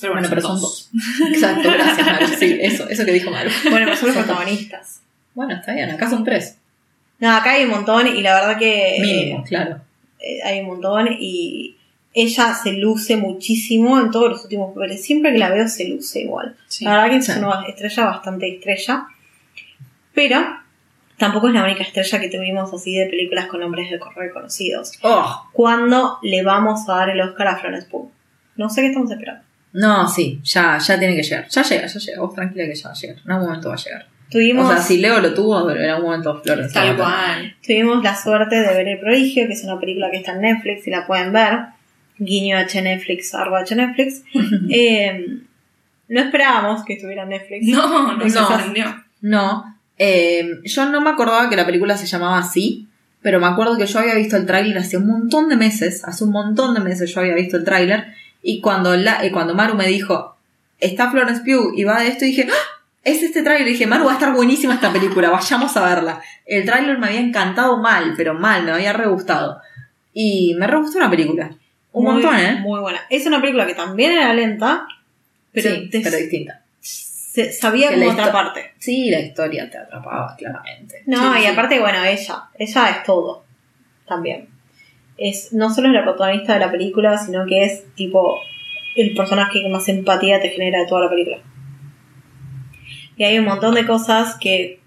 Pero 0.00 0.12
Bueno, 0.12 0.28
pero 0.28 0.42
son 0.42 0.60
dos. 0.60 0.90
Exacto, 1.28 1.70
gracias, 1.70 2.06
Maru. 2.06 2.26
Sí, 2.38 2.58
eso, 2.62 2.88
eso 2.88 3.04
que 3.04 3.12
dijo 3.12 3.30
Maru. 3.30 3.50
Bueno, 3.70 3.86
pero 3.86 3.96
son 3.96 4.08
los 4.08 4.16
protagonistas. 4.24 5.00
Bueno, 5.34 5.54
está 5.54 5.74
bien, 5.74 5.90
acá 5.90 6.08
son 6.10 6.24
tres. 6.24 6.58
No, 7.18 7.30
acá 7.34 7.52
hay 7.52 7.64
un 7.64 7.70
montón 7.70 8.06
y 8.06 8.20
la 8.22 8.34
verdad 8.34 8.58
que 8.58 8.98
Mínimo, 9.00 9.42
claro. 9.44 9.80
eh, 10.20 10.42
hay 10.44 10.60
un 10.60 10.66
montón 10.66 11.08
y 11.18 11.76
ella 12.12 12.54
se 12.54 12.72
luce 12.72 13.16
muchísimo 13.16 13.98
en 14.00 14.10
todos 14.10 14.30
los 14.30 14.42
últimos 14.44 14.74
papeles. 14.74 15.04
Siempre 15.04 15.32
que 15.32 15.38
la 15.38 15.50
veo 15.50 15.68
se 15.68 15.88
luce 15.88 16.20
igual. 16.22 16.56
Sí. 16.66 16.84
La 16.84 16.92
verdad 16.92 17.10
que 17.10 17.16
es 17.16 17.28
una 17.36 17.64
estrella 17.68 18.04
bastante 18.06 18.48
estrella. 18.54 19.06
Pero 20.14 20.40
tampoco 21.18 21.48
es 21.48 21.54
la 21.54 21.64
única 21.64 21.82
estrella 21.82 22.20
que 22.20 22.28
tuvimos 22.28 22.72
así 22.72 22.94
de 22.94 23.06
películas 23.06 23.46
con 23.46 23.60
nombres 23.60 23.90
de 23.90 23.98
reconocidos. 24.14 24.92
Oh, 25.02 25.46
¿Cuándo 25.52 26.18
le 26.22 26.42
vamos 26.42 26.88
a 26.88 26.94
dar 26.96 27.10
el 27.10 27.20
Oscar 27.20 27.48
a 27.48 27.56
Florence 27.56 27.88
Pugh? 27.88 28.10
No 28.56 28.70
sé 28.70 28.80
qué 28.80 28.88
estamos 28.88 29.10
esperando. 29.10 29.42
No, 29.72 30.08
sí, 30.08 30.40
ya, 30.42 30.78
ya 30.78 30.98
tiene 30.98 31.14
que 31.16 31.22
llegar. 31.22 31.48
Ya 31.48 31.62
llega, 31.62 31.86
ya 31.86 31.98
llega. 31.98 32.20
Vos 32.20 32.34
tranquila 32.34 32.64
que 32.64 32.74
ya 32.74 32.88
va 32.88 32.94
a 32.94 32.98
llegar. 32.98 33.16
En 33.24 33.30
algún 33.30 33.46
momento 33.46 33.68
va 33.68 33.74
a 33.74 33.78
llegar. 33.78 34.06
Tuvimos, 34.30 34.66
O 34.66 34.72
sea, 34.72 34.82
si 34.82 34.98
Leo 34.98 35.20
lo 35.20 35.34
tuvo, 35.34 35.66
pero 35.66 35.80
en 35.80 35.90
algún 35.90 36.06
momento 36.06 36.40
Flores. 36.42 36.72
Tal 36.72 36.96
cual. 36.96 37.54
tuvimos 37.64 38.02
la 38.02 38.16
suerte 38.16 38.56
de 38.56 38.74
ver 38.74 38.88
El 38.88 38.98
Prodigio, 38.98 39.46
que 39.46 39.52
es 39.52 39.62
una 39.64 39.78
película 39.78 40.10
que 40.10 40.16
está 40.16 40.32
en 40.32 40.40
Netflix 40.40 40.86
y 40.86 40.90
la 40.90 41.06
pueden 41.06 41.32
ver. 41.32 41.60
Guiño 42.18 42.56
H 42.56 42.82
Netflix, 42.82 43.34
arroba 43.34 43.60
H 43.60 43.74
Netflix. 43.74 44.22
Eh, 44.70 45.38
no 46.08 46.20
esperábamos 46.20 46.84
que 46.84 46.94
estuviera 46.94 47.24
en 47.24 47.30
Netflix. 47.30 47.66
No, 47.66 48.16
no, 48.16 48.24
No. 48.24 49.06
No, 49.22 49.78
eh, 49.98 50.60
yo 50.64 50.86
no 50.90 51.00
me 51.00 51.10
acordaba 51.10 51.48
que 51.48 51.56
la 51.56 51.66
película 51.66 51.96
se 51.96 52.06
llamaba 52.06 52.38
así, 52.38 52.88
pero 53.22 53.40
me 53.40 53.46
acuerdo 53.46 53.76
que 53.76 53.86
yo 53.86 53.98
había 53.98 54.14
visto 54.14 54.36
el 54.36 54.46
tráiler 54.46 54.78
hace 54.78 54.98
un 54.98 55.06
montón 55.06 55.48
de 55.48 55.56
meses, 55.56 56.04
hace 56.04 56.24
un 56.24 56.30
montón 56.30 56.74
de 56.74 56.80
meses 56.80 57.12
yo 57.12 57.20
había 57.20 57.34
visto 57.34 57.56
el 57.56 57.64
tráiler, 57.64 58.06
y 58.42 58.60
cuando, 58.60 58.96
la, 58.96 59.24
eh, 59.24 59.30
cuando 59.32 59.54
Maru 59.54 59.74
me 59.74 59.86
dijo, 59.86 60.36
está 60.78 61.10
Florence 61.10 61.42
Pugh 61.44 61.72
y 61.76 61.84
va 61.84 62.00
de 62.00 62.08
esto, 62.08 62.24
dije, 62.24 62.46
¡Ah! 62.50 62.80
es 63.04 63.22
este 63.22 63.42
tráiler, 63.42 63.66
dije, 63.68 63.86
Maru 63.86 64.04
va 64.06 64.12
a 64.12 64.14
estar 64.14 64.34
buenísima 64.34 64.74
esta 64.74 64.92
película, 64.92 65.30
vayamos 65.30 65.76
a 65.76 65.84
verla. 65.84 66.20
El 66.44 66.64
tráiler 66.64 66.98
me 66.98 67.06
había 67.08 67.20
encantado 67.20 67.78
mal, 67.78 68.14
pero 68.16 68.34
mal, 68.34 68.64
me 68.64 68.72
había 68.72 68.92
re 68.92 69.06
gustado. 69.06 69.60
Y 70.12 70.54
me 70.58 70.66
re 70.66 70.78
gustó 70.78 70.98
la 70.98 71.10
película. 71.10 71.50
Un 71.92 72.04
Muy- 72.04 72.12
montón, 72.14 72.36
¿eh? 72.38 72.56
Muy 72.60 72.80
buena. 72.80 73.00
Es 73.10 73.26
una 73.26 73.40
película 73.40 73.66
que 73.66 73.74
también 73.74 74.12
era 74.12 74.32
lenta, 74.34 74.86
pero, 75.52 75.70
sí, 75.74 75.88
te- 75.90 76.00
pero 76.00 76.16
distinta. 76.16 76.62
se- 76.80 77.52
sabía 77.52 77.88
Que 77.90 77.96
como 77.96 78.10
otra 78.10 78.32
parte. 78.32 78.72
Sí, 78.78 79.10
la 79.10 79.20
historia 79.20 79.68
te 79.70 79.78
atrapaba, 79.78 80.34
claramente. 80.36 81.02
No, 81.06 81.32
Sí, 81.34 81.38
y 81.40 81.42
sí. 81.42 81.46
aparte, 81.48 81.80
bueno, 81.80 82.02
ella. 82.04 82.44
Ella 82.58 82.88
es 82.90 83.02
todo. 83.04 83.44
También. 84.06 84.48
Es, 85.18 85.52
no 85.52 85.72
solo 85.72 85.88
es 85.88 85.94
la 85.94 86.04
protagonista 86.04 86.54
de 86.54 86.60
la 86.60 86.70
película, 86.70 87.16
sino 87.18 87.46
que 87.46 87.64
es 87.64 87.84
tipo 87.94 88.38
el 88.96 89.14
personaje 89.14 89.62
que 89.62 89.68
más 89.68 89.88
empatía 89.88 90.40
te 90.40 90.50
genera 90.50 90.80
de 90.80 90.86
toda 90.86 91.02
la 91.02 91.10
película. 91.10 91.38
Y 93.16 93.24
hay 93.24 93.38
un 93.38 93.46
montón 93.46 93.74
de 93.74 93.86
cosas 93.86 94.36
que. 94.38 94.80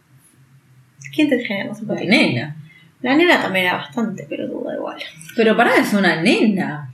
¿Quién 1.16 1.30
te 1.30 1.40
genera 1.40 1.70
más 1.70 1.82
La 1.82 1.94
empatía? 1.94 2.10
nena. 2.10 2.56
La 3.02 3.16
nena 3.16 3.42
también 3.42 3.66
era 3.66 3.78
bastante 3.78 4.24
pelotuda 4.24 4.76
igual. 4.76 4.98
Pero 5.36 5.56
pará, 5.56 5.76
es 5.78 5.94
una 5.94 6.22
nena. 6.22 6.94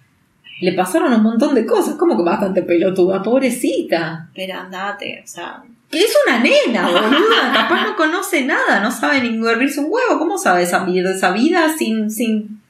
Le 0.61 0.71
pasaron 0.73 1.11
un 1.13 1.23
montón 1.23 1.53
de 1.53 1.65
cosas, 1.65 1.95
como 1.95 2.15
que 2.15 2.23
bastante 2.23 2.61
pelotuda, 2.61 3.21
pobrecita. 3.21 4.29
Pero 4.33 4.57
andate, 4.59 5.21
o 5.23 5.27
sea. 5.27 5.61
Que 5.91 5.99
es 5.99 6.15
una 6.25 6.39
nena, 6.39 6.87
boluda. 6.87 7.51
Capaz 7.53 7.83
no 7.83 7.95
conoce 7.95 8.45
nada, 8.45 8.79
no 8.79 8.91
sabe 8.91 9.21
ni 9.21 9.45
hervirse 9.45 9.81
un 9.81 9.87
huevo. 9.89 10.17
¿Cómo 10.17 10.37
sabe 10.37 10.63
esa 10.63 10.85
vida, 10.85 11.11
esa 11.11 11.31
vida 11.31 11.69
sin, 11.77 12.09
sin, 12.09 12.61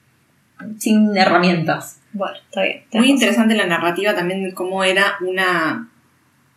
sin 0.79 1.15
herramientas? 1.15 1.99
Bueno, 2.13 2.35
está 2.37 2.63
bien. 2.63 2.83
Muy 2.93 3.09
interesante 3.09 3.55
la 3.55 3.65
narrativa 3.67 4.15
también 4.15 4.43
de 4.43 4.53
cómo 4.53 4.83
era 4.83 5.15
una, 5.21 5.89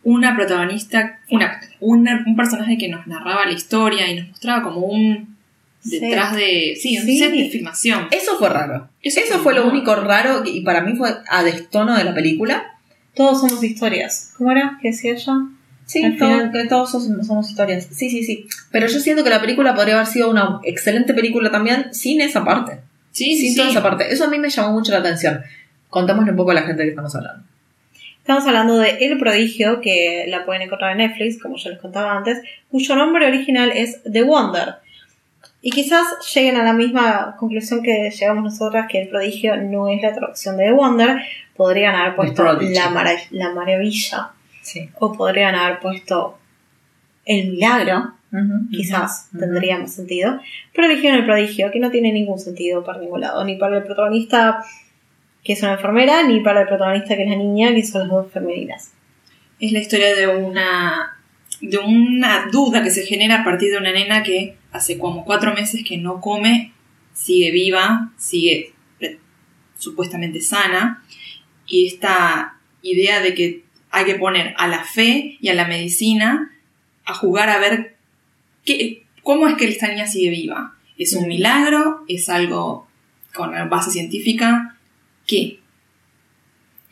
una 0.03 0.35
protagonista, 0.35 1.19
una, 1.29 1.59
una- 1.79 2.23
un 2.25 2.35
personaje 2.35 2.77
que 2.77 2.87
nos 2.89 3.05
narraba 3.07 3.45
la 3.45 3.51
historia 3.51 4.09
y 4.11 4.15
nos 4.19 4.29
mostraba 4.29 4.63
como 4.63 4.81
un 4.81 5.37
detrás 5.83 6.35
de. 6.35 6.77
Sí, 6.79 6.97
un 6.97 7.05
Sí. 7.05 7.17
set 7.19 7.31
de 7.31 7.49
filmación. 7.49 8.07
Eso 8.11 8.37
fue 8.37 8.49
raro. 8.49 8.89
Eso 9.01 9.19
Eso 9.19 9.35
fue 9.35 9.43
fue 9.43 9.53
lo 9.55 9.67
único 9.67 9.95
raro 9.95 10.43
que- 10.43 10.51
y 10.51 10.61
para 10.61 10.81
mí 10.81 10.95
fue 10.95 11.09
a 11.29 11.43
destono 11.43 11.97
de 11.97 12.03
la 12.03 12.13
película. 12.13 12.75
Todos 13.15 13.41
somos 13.41 13.63
historias. 13.63 14.33
¿Cómo 14.37 14.51
era? 14.51 14.77
¿Qué 14.81 14.89
decía 14.89 15.13
ella? 15.13 15.33
Sí, 15.85 16.15
todo- 16.19 16.51
que 16.51 16.65
todos 16.65 16.91
somos, 16.91 17.25
somos 17.25 17.49
historias. 17.49 17.87
Sí, 17.91 18.09
sí, 18.09 18.23
sí. 18.23 18.45
Pero 18.71 18.87
yo 18.87 18.99
siento 18.99 19.23
que 19.23 19.29
la 19.31 19.41
película 19.41 19.73
podría 19.73 19.95
haber 19.95 20.05
sido 20.07 20.29
una 20.29 20.59
excelente 20.63 21.13
película 21.13 21.49
también 21.49 21.93
sin 21.93 22.21
esa 22.21 22.45
parte. 22.45 22.79
Sí, 23.11 23.35
sí, 23.35 23.41
sin 23.41 23.49
sí. 23.51 23.57
toda 23.57 23.69
esa 23.69 23.83
parte. 23.83 24.11
Eso 24.11 24.25
a 24.25 24.29
mí 24.29 24.37
me 24.39 24.49
llamó 24.49 24.71
mucho 24.73 24.91
la 24.91 24.99
atención. 24.99 25.41
Contémosle 25.89 26.31
un 26.31 26.37
poco 26.37 26.51
a 26.51 26.55
la 26.55 26.61
gente 26.63 26.83
que 26.83 26.89
estamos 26.89 27.15
hablando. 27.15 27.43
Estamos 28.19 28.45
hablando 28.45 28.77
de 28.77 28.89
El 29.01 29.17
Prodigio, 29.17 29.81
que 29.81 30.25
la 30.27 30.45
pueden 30.45 30.61
encontrar 30.61 30.91
en 30.91 30.99
Netflix, 30.99 31.41
como 31.41 31.57
ya 31.57 31.71
les 31.71 31.79
contaba 31.79 32.15
antes, 32.15 32.39
cuyo 32.69 32.95
nombre 32.95 33.25
original 33.25 33.71
es 33.73 34.03
The 34.03 34.21
Wonder. 34.21 34.75
Y 35.61 35.71
quizás 35.71 36.05
lleguen 36.33 36.55
a 36.57 36.63
la 36.63 36.73
misma 36.73 37.35
conclusión 37.39 37.81
que 37.81 38.11
llegamos 38.11 38.43
nosotras, 38.43 38.85
que 38.89 39.01
El 39.01 39.09
Prodigio 39.09 39.57
no 39.57 39.87
es 39.89 40.01
la 40.01 40.13
traducción 40.13 40.57
de 40.57 40.65
The 40.65 40.71
Wonder. 40.73 41.17
Podrían 41.57 41.95
haber 41.95 42.15
puesto 42.15 42.43
la, 42.43 42.53
la 43.31 43.49
maravilla, 43.51 44.29
Sí. 44.61 44.89
o 44.99 45.11
podrían 45.13 45.55
haber 45.55 45.79
puesto 45.79 46.37
El 47.25 47.49
Milagro, 47.49 48.13
quizás 48.71 49.29
Ujú. 49.31 49.39
tendría 49.39 49.79
más 49.79 49.93
sentido. 49.93 50.39
Pero 50.73 50.87
eligieron 50.87 51.19
El 51.19 51.25
Prodigio, 51.25 51.71
que 51.71 51.79
no 51.79 51.89
tiene 51.89 52.11
ningún 52.11 52.39
sentido 52.39 52.83
para 52.83 52.99
ningún 52.99 53.21
lado, 53.21 53.43
ni 53.43 53.55
para 53.55 53.77
el 53.77 53.83
protagonista 53.83 54.63
que 55.43 55.53
es 55.53 55.63
una 55.63 55.73
enfermera, 55.73 56.23
ni 56.23 56.41
para 56.41 56.61
el 56.61 56.67
protagonista, 56.67 57.15
que 57.15 57.23
es 57.23 57.29
la 57.29 57.35
niña, 57.37 57.73
que 57.73 57.83
son 57.83 58.01
las 58.01 58.09
dos 58.09 58.31
femeninas. 58.31 58.91
Es 59.59 59.71
la 59.71 59.79
historia 59.79 60.15
de 60.15 60.27
una 60.27 61.15
de 61.61 61.77
una 61.77 62.47
duda 62.51 62.83
que 62.83 62.91
se 62.91 63.05
genera 63.05 63.41
a 63.41 63.43
partir 63.43 63.71
de 63.71 63.77
una 63.77 63.91
nena 63.91 64.23
que 64.23 64.57
hace 64.71 64.97
como 64.97 65.25
cuatro 65.25 65.53
meses 65.53 65.83
que 65.83 65.97
no 65.97 66.21
come, 66.21 66.71
sigue 67.13 67.51
viva, 67.51 68.11
sigue 68.17 68.73
eh, 69.01 69.19
supuestamente 69.77 70.39
sana, 70.41 71.03
y 71.67 71.87
esta 71.87 72.59
idea 72.81 73.19
de 73.21 73.33
que 73.33 73.63
hay 73.91 74.05
que 74.05 74.15
poner 74.15 74.53
a 74.57 74.67
la 74.67 74.83
fe 74.83 75.37
y 75.41 75.49
a 75.49 75.53
la 75.53 75.67
medicina 75.67 76.51
a 77.05 77.13
jugar 77.13 77.49
a 77.49 77.59
ver 77.59 77.97
qué, 78.77 79.03
cómo 79.23 79.47
es 79.47 79.55
que 79.55 79.67
esta 79.67 79.87
niña 79.87 80.07
sigue 80.07 80.29
viva. 80.29 80.75
¿Es 80.97 81.13
un 81.13 81.27
milagro? 81.27 82.03
¿Es 82.07 82.29
algo 82.29 82.87
con 83.33 83.51
base 83.69 83.91
científica? 83.91 84.75
¿Qué? 85.25 85.59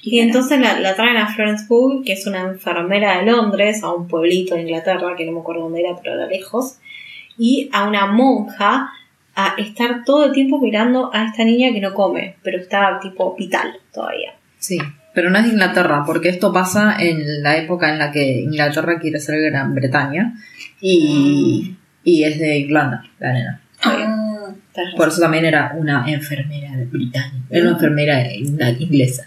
Y 0.01 0.19
entonces 0.19 0.59
la, 0.59 0.79
la 0.79 0.95
traen 0.95 1.17
a 1.17 1.27
Florence 1.27 1.65
Pugh, 1.67 2.03
que 2.05 2.13
es 2.13 2.25
una 2.25 2.41
enfermera 2.41 3.17
de 3.17 3.31
Londres, 3.31 3.83
a 3.83 3.91
un 3.91 4.07
pueblito 4.07 4.55
de 4.55 4.61
Inglaterra, 4.61 5.15
que 5.17 5.25
no 5.25 5.33
me 5.33 5.39
acuerdo 5.39 5.63
dónde 5.63 5.81
era, 5.81 5.97
pero 6.01 6.15
era 6.15 6.27
lejos, 6.27 6.77
y 7.37 7.69
a 7.73 7.87
una 7.87 8.05
monja 8.07 8.91
a 9.35 9.55
estar 9.57 10.03
todo 10.05 10.25
el 10.25 10.31
tiempo 10.31 10.59
mirando 10.59 11.11
a 11.13 11.25
esta 11.25 11.43
niña 11.43 11.71
que 11.73 11.81
no 11.81 11.93
come, 11.93 12.37
pero 12.41 12.59
está 12.59 12.99
tipo 12.99 13.35
vital 13.35 13.79
todavía. 13.93 14.35
Sí, 14.57 14.79
pero 15.17 15.31
no 15.31 15.39
es 15.39 15.45
de 15.45 15.49
Inglaterra, 15.53 16.03
porque 16.05 16.29
esto 16.29 16.53
pasa 16.53 16.95
en 16.99 17.41
la 17.41 17.57
época 17.57 17.91
en 17.91 17.97
la 17.97 18.11
que 18.11 18.41
Inglaterra 18.41 18.99
quiere 18.99 19.19
ser 19.19 19.41
Gran 19.49 19.73
Bretaña 19.73 20.35
y, 20.79 21.75
y 22.03 22.23
es 22.23 22.37
de 22.37 22.59
Irlanda, 22.59 23.03
la 23.17 23.33
nena. 23.33 23.61
Ah, 23.83 24.51
Por 24.95 25.07
eso 25.07 25.19
también 25.19 25.45
era 25.45 25.71
una 25.75 26.05
enfermera 26.07 26.69
británica, 26.91 27.35
era 27.49 27.63
una 27.63 27.71
enfermera 27.71 28.27
ing- 28.31 28.77
inglesa. 28.79 29.23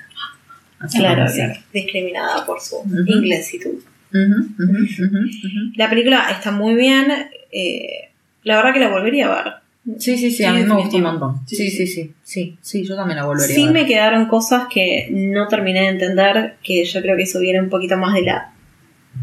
Así 0.78 0.98
Claro, 1.00 1.26
discriminada 1.72 2.46
por 2.46 2.60
su 2.60 2.76
inglesitud. 3.06 3.80
Ujú, 4.12 4.62
ujú, 4.62 4.78
ujú. 4.84 5.72
La 5.74 5.90
película 5.90 6.30
está 6.30 6.52
muy 6.52 6.76
bien, 6.76 7.06
eh, 7.50 8.10
la 8.44 8.54
verdad 8.58 8.72
que 8.74 8.78
la 8.80 8.90
volvería 8.90 9.26
a 9.26 9.42
ver. 9.42 9.52
Sí, 9.98 10.16
sí, 10.18 10.30
sí, 10.30 10.44
a 10.44 10.52
mí 10.52 10.62
me 10.64 10.74
gustó 10.74 10.96
un 10.96 11.02
montón. 11.02 11.40
Sí, 11.46 11.56
Sí, 11.70 11.86
sí. 11.86 12.14
sí, 12.22 12.58
sí, 12.60 12.86
yo 12.86 12.96
también 12.96 13.16
la 13.18 13.24
volvería 13.24 13.54
Sí 13.54 13.62
a 13.62 13.66
ver. 13.66 13.74
me 13.74 13.86
quedaron 13.86 14.26
cosas 14.26 14.66
que 14.72 15.08
no 15.10 15.48
terminé 15.48 15.80
de 15.82 15.88
entender, 15.88 16.56
que 16.62 16.84
yo 16.84 17.00
creo 17.02 17.16
que 17.16 17.22
eso 17.24 17.40
viene 17.40 17.60
un 17.60 17.68
poquito 17.68 17.96
más 17.96 18.14
de 18.14 18.22
la 18.22 18.52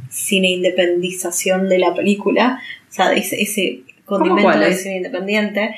cine 0.10 0.50
independización 0.52 1.70
de 1.70 1.80
la 1.80 1.94
película, 1.94 2.60
o 2.90 2.94
sea, 2.94 3.14
ese, 3.14 3.42
ese 3.42 3.82
condimento 4.06 4.60
de 4.60 4.74
cine 4.74 4.98
independiente. 4.98 5.76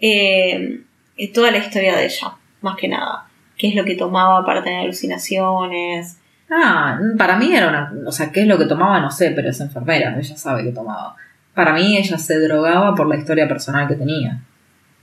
Eh, 0.00 0.80
eh, 1.16 1.32
toda 1.32 1.50
la 1.50 1.58
historia 1.58 1.96
de 1.96 2.04
ella, 2.06 2.32
más 2.62 2.76
que 2.76 2.88
nada. 2.88 3.26
¿Qué 3.56 3.68
es 3.68 3.74
lo 3.74 3.84
que 3.84 3.96
tomaba 3.96 4.44
para 4.46 4.62
tener 4.62 4.80
alucinaciones? 4.80 6.18
Ah, 6.50 6.98
para 7.18 7.36
mí 7.36 7.54
era 7.54 7.68
una. 7.68 7.92
O 8.06 8.12
sea, 8.12 8.30
¿qué 8.30 8.42
es 8.42 8.46
lo 8.46 8.56
que 8.56 8.66
tomaba? 8.66 9.00
No 9.00 9.10
sé, 9.10 9.32
pero 9.32 9.50
es 9.50 9.60
enfermera, 9.60 10.16
ella 10.18 10.36
sabe 10.36 10.62
que 10.64 10.70
tomaba. 10.70 11.16
Para 11.54 11.72
mí 11.72 11.96
ella 11.96 12.18
se 12.18 12.38
drogaba 12.38 12.94
por 12.94 13.08
la 13.08 13.16
historia 13.16 13.48
personal 13.48 13.88
que 13.88 13.94
tenía. 13.94 14.42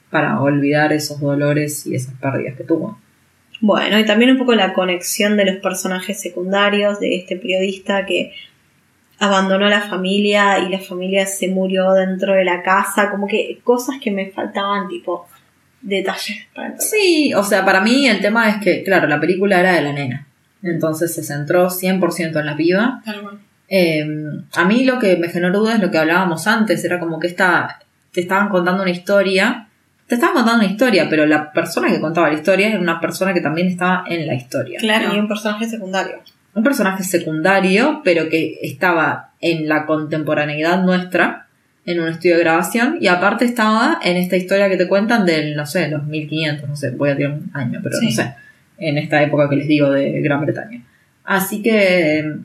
Para 0.10 0.40
olvidar 0.42 0.94
esos 0.94 1.20
dolores 1.20 1.86
y 1.86 1.96
esas 1.96 2.14
pérdidas 2.16 2.56
que 2.56 2.64
tuvo. 2.64 2.98
Bueno, 3.62 3.98
y 4.00 4.06
también 4.06 4.32
un 4.32 4.38
poco 4.38 4.54
la 4.54 4.74
conexión 4.74 5.38
de 5.38 5.46
los 5.46 5.56
personajes 5.58 6.20
secundarios, 6.20 7.00
de 7.00 7.16
este 7.16 7.38
periodista 7.38 8.06
que 8.06 8.34
abandonó 9.20 9.68
la 9.68 9.82
familia 9.82 10.60
y 10.60 10.70
la 10.70 10.80
familia 10.80 11.26
se 11.26 11.48
murió 11.48 11.94
dentro 11.94 12.34
de 12.34 12.44
la 12.44 12.62
casa, 12.64 13.10
como 13.10 13.28
que 13.28 13.60
cosas 13.64 13.96
que 14.02 14.12
me 14.12 14.32
faltaban, 14.32 14.88
tipo 14.88 15.28
detalles 15.82 16.48
para. 16.54 16.78
Sí, 16.80 17.34
o 17.34 17.44
sea, 17.44 17.64
para 17.64 17.82
mí 17.82 18.08
el 18.08 18.20
tema 18.20 18.50
es 18.50 18.58
que, 18.58 18.84
claro, 18.84 19.08
la 19.08 19.20
película 19.20 19.60
era 19.60 19.74
de 19.74 19.82
la 19.82 19.94
nena. 19.94 20.28
Entonces 20.62 21.14
se 21.14 21.24
centró 21.24 21.70
100% 21.70 22.40
en 22.40 22.46
la 22.46 22.56
piba. 22.56 23.02
Eh, 23.70 24.06
a 24.54 24.66
mí 24.66 24.84
lo 24.86 25.00
que 25.00 25.18
me 25.18 25.30
generó 25.30 25.60
duda 25.60 25.76
es 25.76 25.80
lo 25.82 25.90
que 25.92 25.98
hablábamos 25.98 26.46
antes, 26.48 26.84
era 26.86 27.00
como 27.00 27.20
que 27.20 27.28
esta, 27.28 27.80
te 28.12 28.22
estaban 28.22 28.50
contando 28.50 28.82
una 28.84 28.92
historia, 28.92 29.68
te 30.08 30.16
estaban 30.16 30.36
contando 30.36 30.64
una 30.64 30.72
historia, 30.72 31.08
pero 31.10 31.26
la 31.26 31.52
persona 31.52 31.90
que 31.90 32.00
contaba 32.00 32.30
la 32.30 32.36
historia 32.36 32.68
era 32.70 32.80
una 32.80 33.00
persona 33.00 33.34
que 33.34 33.42
también 33.42 33.68
estaba 33.68 34.04
en 34.08 34.28
la 34.28 34.36
historia. 34.36 34.80
Claro. 34.80 35.16
Y 35.16 35.20
un 35.20 35.28
personaje 35.28 35.68
secundario. 35.68 36.18
Un 36.54 36.64
personaje 36.64 37.04
secundario, 37.04 38.02
pero 38.04 38.30
que 38.30 38.60
estaba 38.62 39.32
en 39.42 39.68
la 39.68 39.86
contemporaneidad 39.86 40.84
nuestra, 40.84 41.48
en 41.86 42.00
un 42.00 42.08
estudio 42.08 42.36
de 42.38 42.44
grabación, 42.44 42.98
y 43.02 43.08
aparte 43.08 43.46
estaba 43.46 44.00
en 44.04 44.18
esta 44.18 44.38
historia 44.38 44.70
que 44.70 44.78
te 44.78 44.88
cuentan 44.88 45.26
del, 45.26 45.56
no 45.56 45.66
sé, 45.66 45.88
los 45.90 46.04
1500, 46.06 46.70
no 46.70 46.76
sé, 46.76 46.92
voy 46.92 47.10
a 47.10 47.16
tirar 47.18 47.34
un 47.34 47.52
año, 47.54 47.80
pero 47.84 47.98
Sí. 47.98 48.06
no 48.06 48.12
sé, 48.12 48.34
en 48.78 48.98
esta 48.98 49.22
época 49.22 49.50
que 49.50 49.56
les 49.58 49.68
digo 49.68 49.90
de 49.92 50.22
Gran 50.22 50.42
Bretaña. 50.46 50.82
Así 51.26 51.62
que 51.62 52.38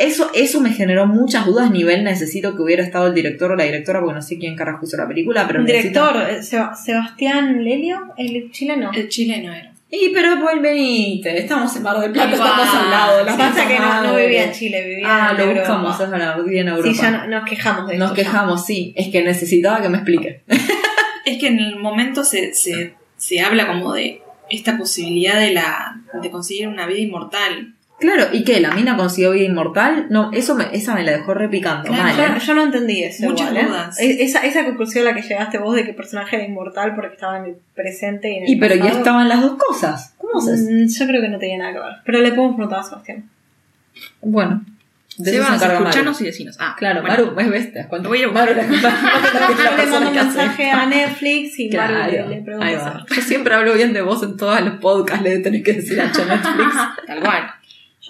eso, 0.00 0.30
eso 0.34 0.60
me 0.60 0.72
generó 0.72 1.06
muchas 1.06 1.46
dudas 1.46 1.68
a 1.68 1.72
nivel 1.72 2.02
necesito 2.04 2.56
que 2.56 2.62
hubiera 2.62 2.82
estado 2.82 3.06
el 3.06 3.14
director 3.14 3.52
o 3.52 3.56
la 3.56 3.64
directora, 3.64 4.00
porque 4.00 4.14
no 4.14 4.22
sé 4.22 4.38
quién 4.38 4.56
carajo 4.56 4.84
hizo 4.84 4.96
la 4.96 5.06
película, 5.06 5.46
pero 5.46 5.60
Un 5.60 5.66
director, 5.66 6.16
eh, 6.28 6.42
Seba- 6.42 6.74
Sebastián 6.74 7.62
Lelio, 7.64 7.98
el 8.16 8.50
chileno. 8.50 8.90
El 8.94 9.08
chileno 9.08 9.52
era. 9.52 9.72
Y 9.92 10.10
pero 10.14 10.38
pues 10.40 10.62
venite, 10.62 11.36
estamos 11.36 11.74
en 11.76 11.82
Mar 11.82 11.98
del 11.98 12.12
Plata, 12.12 12.32
Igual. 12.34 12.48
estamos 12.48 12.74
al 12.84 12.90
lado 12.90 13.18
de 13.18 13.24
la 13.24 13.36
Pasa 13.36 13.50
puta 13.50 13.68
que 13.68 13.78
no, 13.80 14.02
no 14.04 14.16
vivía 14.16 14.44
en 14.44 14.52
Chile, 14.52 14.84
vivía 14.86 15.06
Ah, 15.08 15.30
en 15.32 15.36
lo 15.36 15.42
Europa. 15.42 15.60
buscamos, 15.68 16.00
es 16.00 16.10
verdad, 16.10 16.42
vivía 16.44 16.60
en 16.60 16.68
Europa. 16.68 16.94
Sí, 16.94 17.00
ya 17.02 17.10
no- 17.10 17.26
nos 17.26 17.44
quejamos 17.48 17.88
de 17.88 17.96
Nos 17.98 18.10
esto 18.10 18.22
ya. 18.22 18.24
quejamos, 18.28 18.66
sí. 18.66 18.92
Es 18.96 19.08
que 19.08 19.22
necesitaba 19.24 19.82
que 19.82 19.88
me 19.88 19.96
explique. 19.98 20.42
Es 21.26 21.38
que 21.38 21.48
en 21.48 21.58
el 21.58 21.76
momento 21.76 22.24
se, 22.24 22.54
se, 22.54 22.94
se 23.16 23.40
habla 23.40 23.66
como 23.66 23.92
de 23.92 24.22
esta 24.48 24.78
posibilidad 24.78 25.38
de 25.38 25.52
la 25.52 26.00
de 26.22 26.30
conseguir 26.30 26.66
una 26.68 26.86
vida 26.86 26.98
inmortal. 27.00 27.74
Claro, 28.00 28.28
¿y 28.32 28.44
qué? 28.44 28.60
¿La 28.60 28.70
mina 28.72 28.96
consiguió 28.96 29.32
vida 29.32 29.44
inmortal? 29.44 30.06
No, 30.08 30.30
eso 30.32 30.54
me, 30.54 30.66
esa 30.72 30.94
me 30.94 31.04
la 31.04 31.12
dejó 31.12 31.34
repicando. 31.34 31.84
Claro, 31.88 32.02
mal, 32.02 32.16
Yo, 32.16 32.22
¿eh? 32.22 32.38
yo 32.44 32.54
no 32.54 32.62
entendí 32.64 33.02
eso. 33.04 33.24
Muchas 33.28 33.50
igual, 33.50 33.64
¿eh? 33.64 33.68
dudas. 33.68 33.96
Esa, 34.00 34.40
esa 34.40 34.64
conclusión 34.64 35.06
a 35.06 35.10
la 35.10 35.16
que 35.16 35.22
llegaste 35.22 35.58
vos 35.58 35.74
de 35.76 35.84
que 35.84 35.90
el 35.90 35.96
personaje 35.96 36.36
era 36.36 36.44
inmortal 36.46 36.94
porque 36.94 37.14
estaba 37.14 37.38
en 37.38 37.44
el 37.44 37.56
presente 37.74 38.30
y 38.32 38.36
en 38.38 38.42
el 38.44 38.48
Y 38.50 38.56
pero 38.56 38.74
ya 38.74 38.90
estaban 38.90 39.28
las 39.28 39.42
dos 39.42 39.56
cosas. 39.56 40.14
¿Cómo 40.18 40.38
haces? 40.38 40.60
Mm, 40.68 40.86
Yo 40.98 41.06
creo 41.06 41.20
que 41.22 41.28
no 41.28 41.38
tenía 41.38 41.58
nada 41.58 41.72
que 41.74 41.78
ver. 41.78 41.92
Pero 42.06 42.18
le 42.20 42.30
podemos 42.30 42.56
preguntar 42.56 42.80
a 42.80 42.82
Sebastián. 42.84 43.24
Bueno, 44.22 44.64
de 45.18 45.24
se 45.32 45.36
Sebas, 45.36 45.60
Maru. 45.60 45.74
escuchanos 45.84 46.20
y 46.20 46.24
decinos. 46.24 46.56
Ah, 46.58 46.74
Claro, 46.78 47.02
bueno. 47.02 47.16
Maru, 47.16 47.34
¿ves? 47.34 47.50
¿Ves? 47.50 47.72
¿Te 47.72 47.78
das 47.80 47.88
cuenta? 47.88 48.04
Lo 48.04 48.08
voy 48.10 48.22
a 48.22 48.28
buscar. 48.28 48.56
Maru, 48.56 48.56
la, 48.56 48.62
la, 48.62 49.50
Yo 49.50 49.76
le 49.76 49.86
mando 49.90 50.08
un 50.08 50.14
mensaje 50.14 50.70
a 50.70 50.86
Netflix 50.86 51.58
y 51.58 51.68
Claro, 51.68 51.94
Maru 51.98 52.10
le, 52.30 52.36
le. 52.40 52.44
Sebastián. 52.44 53.04
Yo 53.14 53.20
siempre 53.22 53.54
hablo 53.54 53.74
bien 53.74 53.92
de 53.92 54.00
vos 54.00 54.22
en 54.22 54.36
todos 54.38 54.58
los 54.62 54.74
podcasts, 54.76 55.22
le 55.22 55.38
tenés 55.40 55.62
que 55.62 55.74
decir 55.74 56.00
a 56.00 56.04
Netflix. 56.06 56.74
Tal 57.06 57.20
cual. 57.20 57.54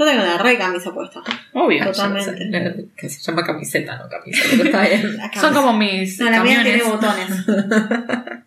Yo 0.00 0.06
tengo 0.06 0.22
la 0.24 0.38
re 0.38 0.56
camisa 0.56 0.94
puesta. 0.94 1.20
Obvio. 1.52 1.84
Totalmente. 1.84 2.88
Que 2.96 3.08
se 3.10 3.20
llama 3.20 3.44
camiseta, 3.44 3.98
no 3.98 4.08
camisa, 4.08 4.42
pero 4.50 4.64
está 4.64 4.80
bien. 4.88 5.18
Son 5.38 5.52
como 5.52 5.74
mis 5.74 6.18
No, 6.18 6.30
la 6.30 6.42
mía 6.42 6.62
tiene 6.62 6.82
botones. 6.84 7.28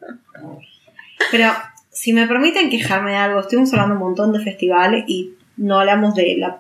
Pero 1.32 1.52
si 1.92 2.14
me 2.14 2.28
permiten 2.28 2.70
quejarme 2.70 3.12
de 3.12 3.18
algo, 3.18 3.40
estuvimos 3.40 3.72
hablando 3.74 3.96
un 3.96 4.02
montón 4.02 4.34
de 4.34 4.40
festivales 4.40 5.06
y 5.08 5.34
no 5.58 5.80
hablamos 5.80 6.16
de 6.16 6.36
la, 6.38 6.58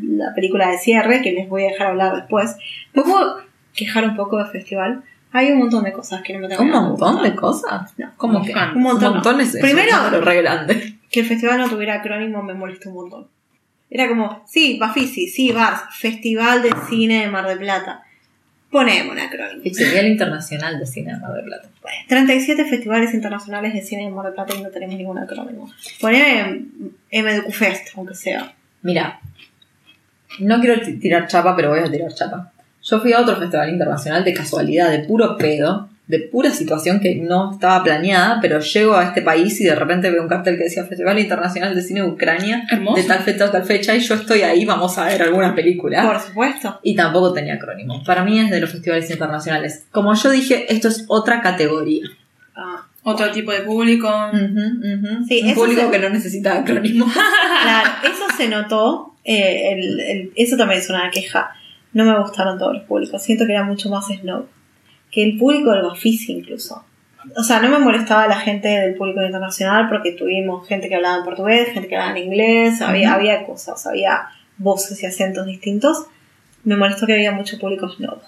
la 0.00 0.34
película 0.34 0.68
de 0.70 0.78
cierre, 0.78 1.20
que 1.22 1.32
les 1.32 1.48
voy 1.48 1.64
a 1.64 1.68
dejar 1.70 1.88
hablar 1.88 2.14
después. 2.16 2.56
¿Me 2.94 3.02
puedo 3.02 3.40
quejar 3.74 4.04
un 4.04 4.16
poco 4.16 4.38
del 4.38 4.46
festival? 4.48 5.02
Hay 5.32 5.50
un 5.50 5.58
montón 5.58 5.84
de 5.84 5.92
cosas 5.92 6.22
que 6.22 6.32
no 6.34 6.40
me 6.40 6.48
tengo 6.48 6.62
Un 6.62 6.70
montón 6.70 7.22
de 7.22 7.34
cosas. 7.34 7.92
No. 7.98 8.12
¿Cómo 8.16 8.42
que? 8.44 8.52
Un 8.74 8.82
montón. 8.82 9.08
Un 9.08 9.14
montón 9.14 9.40
es, 9.40 9.54
es 9.54 9.62
Primero- 9.62 9.96
un 9.98 10.04
número 10.04 10.20
re 10.24 10.42
grande. 10.42 10.98
Que 11.10 11.20
el 11.20 11.26
festival 11.26 11.58
no 11.58 11.68
tuviera 11.68 11.94
acrónimo 11.94 12.42
me 12.42 12.54
molestó 12.54 12.88
un 12.90 12.94
montón. 12.96 13.28
Era 13.94 14.08
como, 14.08 14.42
sí, 14.48 14.78
Bafisi, 14.80 15.28
sí, 15.28 15.52
Bars, 15.52 15.82
Festival 15.90 16.62
de 16.62 16.70
Cine 16.88 17.20
de 17.20 17.30
Mar 17.30 17.46
del 17.46 17.58
Plata. 17.58 18.02
Ponemos 18.70 19.12
un 19.12 19.18
acrónimo. 19.18 19.60
Y 19.62 19.74
sería 19.74 20.00
el 20.00 20.06
Internacional 20.06 20.78
de 20.78 20.86
Cine 20.86 21.12
de 21.12 21.18
Mar 21.18 21.34
del 21.34 21.44
Plata. 21.44 21.68
37 22.08 22.64
festivales 22.64 23.12
internacionales 23.12 23.74
de 23.74 23.82
cine 23.82 24.04
de 24.04 24.10
Mar 24.10 24.24
del 24.24 24.32
Plata 24.32 24.54
y 24.56 24.62
no 24.62 24.70
tenemos 24.70 24.96
ningún 24.96 25.18
acrónimo. 25.18 25.70
Poneme 26.00 26.64
MDQ 27.12 27.52
Fest, 27.52 27.88
aunque 27.94 28.14
sea. 28.14 28.54
Mira, 28.80 29.20
no 30.38 30.58
quiero 30.60 30.80
tirar 30.98 31.28
chapa, 31.28 31.54
pero 31.54 31.68
voy 31.68 31.80
a 31.80 31.90
tirar 31.90 32.14
chapa. 32.14 32.50
Yo 32.82 32.98
fui 32.98 33.12
a 33.12 33.20
otro 33.20 33.36
festival 33.36 33.68
internacional 33.68 34.24
de 34.24 34.32
casualidad, 34.32 34.90
de 34.90 35.00
puro 35.00 35.36
pedo, 35.36 35.90
de 36.12 36.18
pura 36.28 36.50
situación 36.50 37.00
que 37.00 37.14
no 37.16 37.52
estaba 37.52 37.82
planeada, 37.82 38.38
pero 38.42 38.60
llego 38.60 38.94
a 38.96 39.04
este 39.04 39.22
país 39.22 39.58
y 39.62 39.64
de 39.64 39.74
repente 39.74 40.10
veo 40.10 40.22
un 40.22 40.28
cartel 40.28 40.58
que 40.58 40.64
decía 40.64 40.84
Festival 40.84 41.18
Internacional 41.18 41.74
de 41.74 41.80
Cine 41.80 42.02
de 42.02 42.06
Ucrania, 42.06 42.66
Hermoso. 42.70 43.00
de 43.00 43.08
tal 43.08 43.20
fecha 43.20 43.46
a 43.46 43.50
tal 43.50 43.64
fecha, 43.64 43.94
y 43.94 44.00
yo 44.00 44.14
estoy 44.14 44.42
ahí, 44.42 44.64
vamos 44.66 44.98
a 44.98 45.06
ver 45.06 45.22
alguna 45.22 45.54
película. 45.54 46.02
Por 46.02 46.20
supuesto. 46.20 46.78
Y 46.82 46.94
tampoco 46.94 47.32
tenía 47.32 47.54
acrónimo. 47.54 48.04
Para 48.04 48.24
mí 48.24 48.38
es 48.38 48.50
de 48.50 48.60
los 48.60 48.70
festivales 48.70 49.10
internacionales. 49.10 49.86
Como 49.90 50.14
yo 50.14 50.30
dije, 50.30 50.70
esto 50.72 50.88
es 50.88 51.06
otra 51.08 51.40
categoría. 51.40 52.04
Ah, 52.54 52.86
Otro 53.04 53.30
tipo 53.32 53.50
de 53.50 53.60
público. 53.62 54.08
Sí, 55.28 55.42
Un 55.44 55.54
público 55.54 55.80
se- 55.82 55.90
que 55.90 55.98
no 55.98 56.10
necesita 56.10 56.58
acrónimo. 56.58 57.06
claro, 57.62 57.90
eso 58.04 58.24
se 58.36 58.48
notó. 58.48 59.14
eh, 59.24 59.72
el- 59.72 60.00
el- 60.00 60.32
eso 60.36 60.56
también 60.56 60.80
es 60.80 60.90
una 60.90 61.10
queja. 61.10 61.50
No 61.94 62.04
me 62.04 62.18
gustaron 62.20 62.58
todos 62.58 62.74
los 62.74 62.82
públicos. 62.84 63.22
Siento 63.22 63.46
que 63.46 63.52
era 63.52 63.64
mucho 63.64 63.88
más 63.88 64.06
snob. 64.08 64.44
Que 65.12 65.22
el 65.22 65.38
público 65.38 65.70
del 65.70 65.82
Bafisi 65.82 66.32
incluso. 66.32 66.84
o 67.36 67.42
sea, 67.44 67.60
no 67.60 67.68
me 67.68 67.78
molestaba 67.78 68.26
la 68.26 68.40
gente 68.40 68.66
del 68.66 68.96
público 68.96 69.22
internacional 69.22 69.88
porque 69.88 70.12
tuvimos 70.12 70.66
gente 70.66 70.88
que 70.88 70.96
hablaba 70.96 71.18
en 71.18 71.24
portugués, 71.24 71.68
gente 71.72 71.86
que 71.86 71.94
hablaba 71.96 72.18
en 72.18 72.24
inglés, 72.24 72.82
había, 72.82 73.14
había 73.14 73.46
cosas, 73.46 73.86
había 73.86 74.30
voces 74.58 75.00
y 75.02 75.06
acentos 75.06 75.46
distintos. 75.46 76.06
Me 76.64 76.76
molestó 76.76 77.06
que 77.06 77.12
había 77.12 77.30
mucho 77.30 77.58
público 77.60 77.88
snob. 77.88 78.18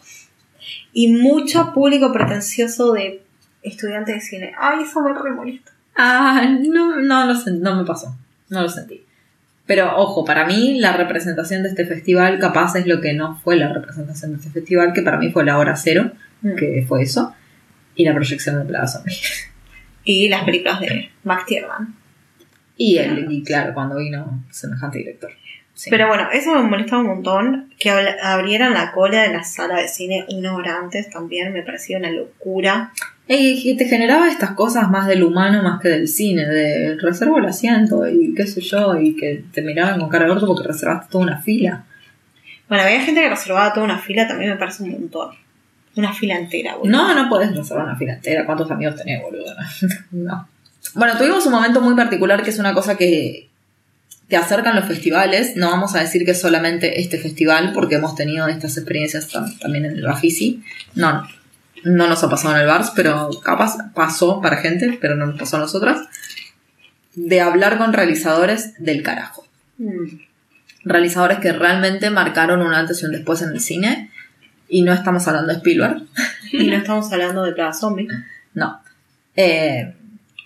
Y 0.92 1.12
mucho 1.12 1.72
público 1.72 2.12
pretencioso 2.12 2.92
de 2.92 3.24
estudiantes 3.62 4.14
de 4.14 4.20
cine. 4.20 4.52
Ay, 4.58 4.84
eso 4.84 5.00
me 5.00 5.12
re 5.12 5.32
molesta. 5.32 5.72
Ah, 5.96 6.46
no, 6.60 7.00
no 7.00 7.26
lo 7.26 7.34
no 7.34 7.76
me 7.76 7.84
pasó. 7.84 8.14
No 8.48 8.62
lo 8.62 8.68
sentí. 8.68 9.04
Pero 9.66 9.96
ojo, 9.96 10.24
para 10.24 10.46
mí 10.46 10.78
la 10.78 10.96
representación 10.96 11.62
de 11.62 11.70
este 11.70 11.86
festival 11.86 12.38
capaz 12.38 12.76
es 12.76 12.86
lo 12.86 13.00
que 13.00 13.14
no 13.14 13.36
fue 13.42 13.56
la 13.56 13.72
representación 13.72 14.32
de 14.32 14.38
este 14.38 14.50
festival, 14.50 14.92
que 14.92 15.02
para 15.02 15.16
mí 15.16 15.30
fue 15.32 15.44
la 15.44 15.58
hora 15.58 15.74
cero, 15.76 16.12
Mm. 16.44 16.56
que 16.56 16.84
fue 16.86 17.02
eso, 17.02 17.34
y 17.96 18.04
la 18.04 18.14
proyección 18.14 18.58
de 18.58 18.64
Plaza 18.66 18.98
Zombie. 18.98 19.16
Y 20.04 20.28
las 20.28 20.44
películas 20.44 20.80
de 20.80 21.10
Max 21.24 21.46
Tierman. 21.46 21.94
Y, 22.76 22.98
y 22.98 23.42
claro, 23.42 23.72
cuando 23.72 23.96
vino 23.96 24.44
semejante 24.50 24.98
director. 24.98 25.32
Sí. 25.72 25.90
Pero 25.90 26.06
bueno, 26.06 26.28
eso 26.32 26.54
me 26.54 26.62
molestaba 26.62 27.02
un 27.02 27.08
montón. 27.08 27.74
Que 27.78 27.90
abrieran 27.90 28.74
la 28.74 28.92
cola 28.92 29.22
de 29.22 29.32
la 29.32 29.42
sala 29.42 29.80
de 29.80 29.88
cine 29.88 30.24
una 30.28 30.54
hora 30.54 30.78
antes 30.78 31.10
también 31.10 31.52
me 31.52 31.62
parecía 31.62 31.98
una 31.98 32.10
locura. 32.10 32.92
Y 33.26 33.76
te 33.76 33.86
generaba 33.86 34.28
estas 34.28 34.50
cosas 34.50 34.90
más 34.90 35.06
del 35.06 35.24
humano 35.24 35.62
más 35.62 35.80
que 35.80 35.88
del 35.88 36.08
cine, 36.08 36.44
de 36.46 36.96
reservo 36.96 37.38
el 37.38 37.46
asiento 37.46 38.06
y 38.06 38.34
qué 38.34 38.46
sé 38.46 38.60
yo, 38.60 39.00
y 39.00 39.16
que 39.16 39.44
te 39.50 39.62
miraban 39.62 39.98
con 39.98 40.10
cara 40.10 40.26
de 40.26 40.32
orto 40.32 40.46
porque 40.46 40.68
reservaste 40.68 41.10
toda 41.10 41.24
una 41.24 41.40
fila. 41.40 41.86
Bueno, 42.68 42.84
había 42.84 43.00
gente 43.00 43.22
que 43.22 43.30
reservaba 43.30 43.72
toda 43.72 43.86
una 43.86 43.98
fila, 43.98 44.28
también 44.28 44.50
me 44.50 44.56
parece 44.56 44.82
un 44.82 44.90
montón. 44.90 45.30
Una 45.96 46.12
fila 46.12 46.36
entera, 46.36 46.76
boludo. 46.76 46.90
No, 46.90 47.14
no 47.14 47.28
puedes 47.28 47.54
reservar 47.54 47.86
una 47.86 47.96
fila 47.96 48.14
entera. 48.14 48.44
¿Cuántos 48.46 48.70
amigos 48.70 48.96
tenés, 48.96 49.22
boludo? 49.22 49.54
No. 50.10 50.48
Bueno, 50.94 51.16
tuvimos 51.16 51.44
un 51.46 51.52
momento 51.52 51.80
muy 51.80 51.94
particular 51.94 52.42
que 52.42 52.50
es 52.50 52.58
una 52.58 52.74
cosa 52.74 52.96
que 52.96 53.48
te 54.28 54.36
acercan 54.36 54.76
los 54.76 54.84
festivales. 54.86 55.56
No 55.56 55.70
vamos 55.70 55.94
a 55.94 56.00
decir 56.00 56.24
que 56.24 56.32
es 56.32 56.40
solamente 56.40 57.00
este 57.00 57.18
festival, 57.18 57.72
porque 57.72 57.96
hemos 57.96 58.14
tenido 58.14 58.46
estas 58.48 58.76
experiencias 58.76 59.32
tam- 59.32 59.58
también 59.58 59.84
en 59.86 59.92
el 59.92 60.02
Bafisi. 60.04 60.62
No, 60.94 61.12
no. 61.12 61.28
No 61.84 62.06
nos 62.08 62.22
ha 62.24 62.30
pasado 62.30 62.54
en 62.54 62.62
el 62.62 62.66
Bars, 62.66 62.92
pero 62.96 63.28
capaz 63.42 63.76
pasó 63.94 64.40
para 64.40 64.56
gente, 64.56 64.98
pero 65.00 65.16
no 65.16 65.26
nos 65.26 65.38
pasó 65.38 65.56
a 65.56 65.60
nosotras. 65.60 66.00
De 67.14 67.40
hablar 67.40 67.76
con 67.78 67.92
realizadores 67.92 68.72
del 68.82 69.02
carajo. 69.02 69.46
Mm. 69.78 70.20
Realizadores 70.84 71.38
que 71.38 71.52
realmente 71.52 72.10
marcaron 72.10 72.60
un 72.62 72.72
antes 72.74 73.02
y 73.02 73.06
un 73.06 73.12
después 73.12 73.42
en 73.42 73.50
el 73.50 73.60
cine. 73.60 74.10
Y 74.74 74.82
no 74.82 74.92
estamos 74.92 75.28
hablando 75.28 75.52
de 75.52 75.58
Spielberg. 75.58 76.02
Y 76.52 76.66
no 76.66 76.76
estamos 76.76 77.12
hablando 77.12 77.44
de 77.44 77.52
Plaza 77.52 77.78
Zombie. 77.78 78.08
No. 78.54 78.80
Eh, 79.36 79.94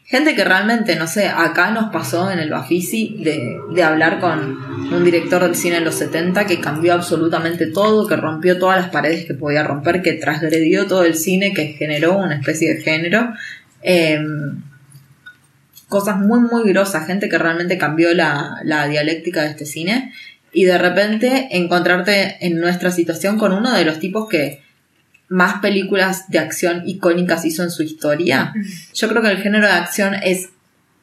gente 0.05 0.35
que 0.35 0.45
realmente, 0.45 0.97
no 0.97 1.07
sé, 1.07 1.29
acá 1.29 1.71
nos 1.71 1.91
pasó 1.91 2.31
en 2.31 2.39
el 2.39 2.51
Bafisi 2.51 3.17
de, 3.25 3.59
de 3.75 3.83
hablar 3.83 4.21
con 4.21 4.59
un 4.93 5.03
director 5.03 5.43
del 5.43 5.55
cine 5.55 5.79
en 5.79 5.85
los 5.85 5.95
70 5.95 6.47
que 6.47 6.61
cambió 6.61 6.93
absolutamente 6.93 7.69
todo, 7.69 8.07
que 8.07 8.17
rompió 8.17 8.59
todas 8.59 8.79
las 8.79 8.91
paredes 8.91 9.25
que 9.25 9.33
podía 9.33 9.63
romper, 9.63 10.03
que 10.03 10.13
transgredió 10.15 10.87
todo 10.87 11.05
el 11.05 11.15
cine, 11.15 11.55
que 11.55 11.69
generó 11.69 12.19
una 12.19 12.37
especie 12.37 12.75
de 12.75 12.83
género. 12.83 13.33
Eh, 13.83 14.21
cosas 15.89 16.19
muy, 16.19 16.41
muy 16.41 16.69
grosas, 16.71 17.07
gente 17.07 17.31
que 17.31 17.39
realmente 17.39 17.79
cambió 17.79 18.13
la, 18.13 18.61
la 18.63 18.89
dialéctica 18.89 19.43
de 19.43 19.49
este 19.49 19.65
cine. 19.65 20.13
Y 20.53 20.65
de 20.65 20.79
repente 20.79 21.49
encontrarte 21.53 22.39
en 22.41 22.59
nuestra 22.59 22.91
situación 22.91 23.39
con 23.39 23.53
uno 23.53 23.73
de 23.73 23.85
los 23.85 23.99
tipos 23.99 24.29
que 24.29 24.63
más 25.29 25.61
películas 25.61 26.29
de 26.29 26.39
acción 26.39 26.83
icónicas 26.87 27.45
hizo 27.45 27.63
en 27.63 27.71
su 27.71 27.83
historia. 27.83 28.53
Yo 28.95 29.09
creo 29.09 29.23
que 29.23 29.31
el 29.31 29.39
género 29.39 29.67
de 29.67 29.73
acción 29.73 30.15
es 30.15 30.51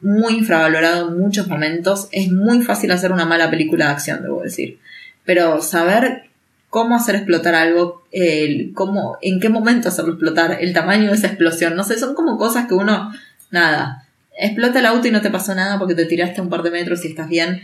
muy 0.00 0.34
infravalorado 0.34 1.08
en 1.08 1.18
muchos 1.18 1.46
momentos. 1.48 2.08
Es 2.12 2.30
muy 2.30 2.62
fácil 2.62 2.90
hacer 2.90 3.12
una 3.12 3.24
mala 3.24 3.50
película 3.50 3.86
de 3.86 3.92
acción, 3.92 4.22
debo 4.22 4.42
decir. 4.42 4.78
Pero 5.24 5.62
saber 5.62 6.24
cómo 6.70 6.96
hacer 6.96 7.14
explotar 7.14 7.54
algo, 7.54 8.04
el, 8.12 8.72
cómo, 8.74 9.16
en 9.22 9.40
qué 9.40 9.48
momento 9.48 9.88
hacerlo 9.88 10.12
explotar, 10.12 10.58
el 10.60 10.72
tamaño 10.72 11.08
de 11.08 11.16
esa 11.16 11.28
explosión, 11.28 11.74
no 11.76 11.84
sé, 11.84 11.98
son 11.98 12.14
como 12.14 12.36
cosas 12.36 12.66
que 12.66 12.74
uno, 12.74 13.12
nada, 13.50 14.06
explota 14.38 14.80
el 14.80 14.86
auto 14.86 15.08
y 15.08 15.10
no 15.10 15.22
te 15.22 15.30
pasó 15.30 15.54
nada 15.54 15.78
porque 15.78 15.94
te 15.94 16.04
tiraste 16.04 16.40
un 16.40 16.50
par 16.50 16.62
de 16.62 16.70
metros 16.70 17.04
y 17.04 17.08
estás 17.08 17.28
bien. 17.28 17.62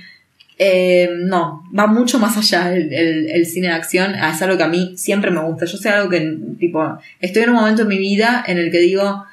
Eh, 0.64 1.08
no, 1.18 1.64
va 1.76 1.88
mucho 1.88 2.20
más 2.20 2.36
allá 2.36 2.72
el, 2.72 2.92
el- 2.92 3.30
el 3.30 3.46
cine 3.46 3.66
de 3.68 3.72
acción, 3.72 4.14
es 4.14 4.40
algo 4.42 4.56
que 4.56 4.62
a 4.62 4.68
mí 4.68 4.94
siempre 4.96 5.30
me 5.32 5.40
gusta. 5.40 5.64
Yo 5.64 5.76
sé 5.76 5.88
algo 5.88 6.08
que, 6.08 6.38
tipo, 6.60 6.98
estoy 7.20 7.42
en 7.42 7.50
un 7.50 7.56
momento 7.56 7.82
en 7.82 7.88
mi 7.88 7.98
vida 7.98 8.44
en 8.46 8.58
el 8.58 8.70
que 8.70 8.78
digo, 8.78 9.24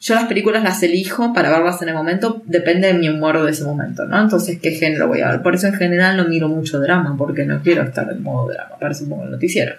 yo 0.00 0.14
las 0.16 0.24
películas 0.24 0.64
las 0.64 0.82
elijo 0.82 1.32
para 1.32 1.50
verlas 1.50 1.80
en 1.82 1.90
el 1.90 1.94
momento, 1.94 2.42
depende 2.46 2.88
de 2.88 2.94
mi 2.94 3.08
humor 3.08 3.40
de 3.44 3.50
ese 3.52 3.62
momento, 3.64 4.04
¿no? 4.06 4.20
Entonces, 4.20 4.58
¿qué 4.60 4.72
género 4.72 5.06
voy 5.06 5.20
a 5.20 5.30
ver? 5.30 5.42
Por 5.42 5.54
eso 5.54 5.68
en 5.68 5.74
general 5.74 6.16
no 6.16 6.24
miro 6.26 6.48
mucho 6.48 6.80
drama, 6.80 7.14
porque 7.16 7.44
no 7.44 7.62
quiero 7.62 7.82
estar 7.84 8.10
en 8.10 8.22
modo 8.22 8.48
drama, 8.52 8.76
para 8.80 8.92
eso 8.92 9.08
pongo 9.08 9.24
el 9.24 9.30
noticiero. 9.30 9.76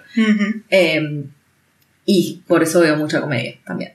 Eh, 0.70 1.24
y 2.06 2.42
por 2.46 2.62
eso 2.62 2.80
veo 2.80 2.96
mucha 2.96 3.20
comedia 3.20 3.54
también. 3.66 3.92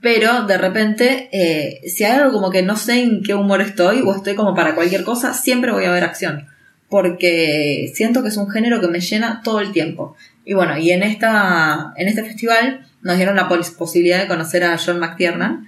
Pero 0.00 0.44
de 0.46 0.56
repente, 0.58 1.28
eh, 1.32 1.80
si 1.88 2.04
hay 2.04 2.12
algo 2.12 2.32
como 2.32 2.50
que 2.50 2.62
no 2.62 2.76
sé 2.76 3.02
en 3.02 3.22
qué 3.22 3.34
humor 3.34 3.60
estoy 3.60 4.02
o 4.04 4.14
estoy 4.14 4.34
como 4.34 4.54
para 4.54 4.74
cualquier 4.74 5.04
cosa, 5.04 5.34
siempre 5.34 5.72
voy 5.72 5.84
a 5.84 5.90
ver 5.90 6.04
acción. 6.04 6.46
Porque 6.88 7.90
siento 7.94 8.22
que 8.22 8.28
es 8.28 8.36
un 8.36 8.50
género 8.50 8.80
que 8.80 8.88
me 8.88 9.00
llena 9.00 9.40
todo 9.44 9.60
el 9.60 9.72
tiempo. 9.72 10.16
Y 10.44 10.54
bueno, 10.54 10.76
y 10.78 10.90
en, 10.90 11.02
esta, 11.02 11.92
en 11.96 12.08
este 12.08 12.22
festival 12.24 12.86
nos 13.02 13.16
dieron 13.16 13.36
la 13.36 13.48
pos- 13.48 13.70
posibilidad 13.70 14.20
de 14.20 14.26
conocer 14.28 14.64
a 14.64 14.76
John 14.78 14.98
McTiernan, 14.98 15.66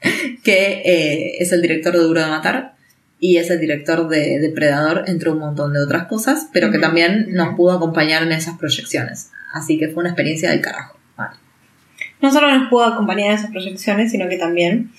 que 0.44 0.82
eh, 0.84 1.36
es 1.38 1.52
el 1.52 1.62
director 1.62 1.92
de 1.92 2.00
Duro 2.00 2.20
de 2.22 2.28
Matar 2.28 2.74
y 3.18 3.38
es 3.38 3.50
el 3.50 3.60
director 3.60 4.08
de 4.08 4.38
Depredador, 4.38 5.04
entre 5.06 5.30
un 5.30 5.38
montón 5.38 5.72
de 5.72 5.80
otras 5.80 6.06
cosas, 6.06 6.48
pero 6.52 6.70
que 6.70 6.78
también 6.78 7.28
nos 7.32 7.56
pudo 7.56 7.72
acompañar 7.72 8.22
en 8.22 8.32
esas 8.32 8.58
proyecciones. 8.58 9.30
Así 9.52 9.78
que 9.78 9.88
fue 9.88 10.02
una 10.02 10.10
experiencia 10.10 10.50
del 10.50 10.60
carajo. 10.60 10.95
No 12.26 12.32
solo 12.32 12.52
nos 12.52 12.68
pudo 12.68 12.86
acompañar 12.86 13.28
en 13.28 13.34
esas 13.36 13.52
proyecciones, 13.52 14.10
sino 14.10 14.28
que 14.28 14.36
también, 14.36 14.90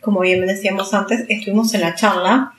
como 0.00 0.18
bien 0.18 0.44
decíamos 0.44 0.92
antes, 0.92 1.24
estuvimos 1.28 1.72
en 1.72 1.82
la 1.82 1.94
charla, 1.94 2.52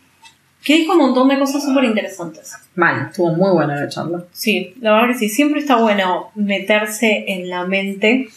que 0.63 0.77
dijo 0.77 0.93
un 0.93 0.99
montón 0.99 1.27
de 1.27 1.37
cosas 1.37 1.65
súper 1.65 1.83
interesantes. 1.83 2.53
Mal, 2.75 3.07
estuvo 3.09 3.35
muy 3.35 3.51
buena 3.51 3.75
la 3.75 3.89
charla. 3.89 4.23
Sí, 4.31 4.73
la 4.79 4.93
verdad 4.93 5.09
que 5.09 5.15
sí, 5.15 5.27
siempre 5.27 5.59
está 5.59 5.75
bueno 5.75 6.31
meterse 6.33 7.25
en 7.27 7.49
la 7.49 7.65
mente 7.65 8.29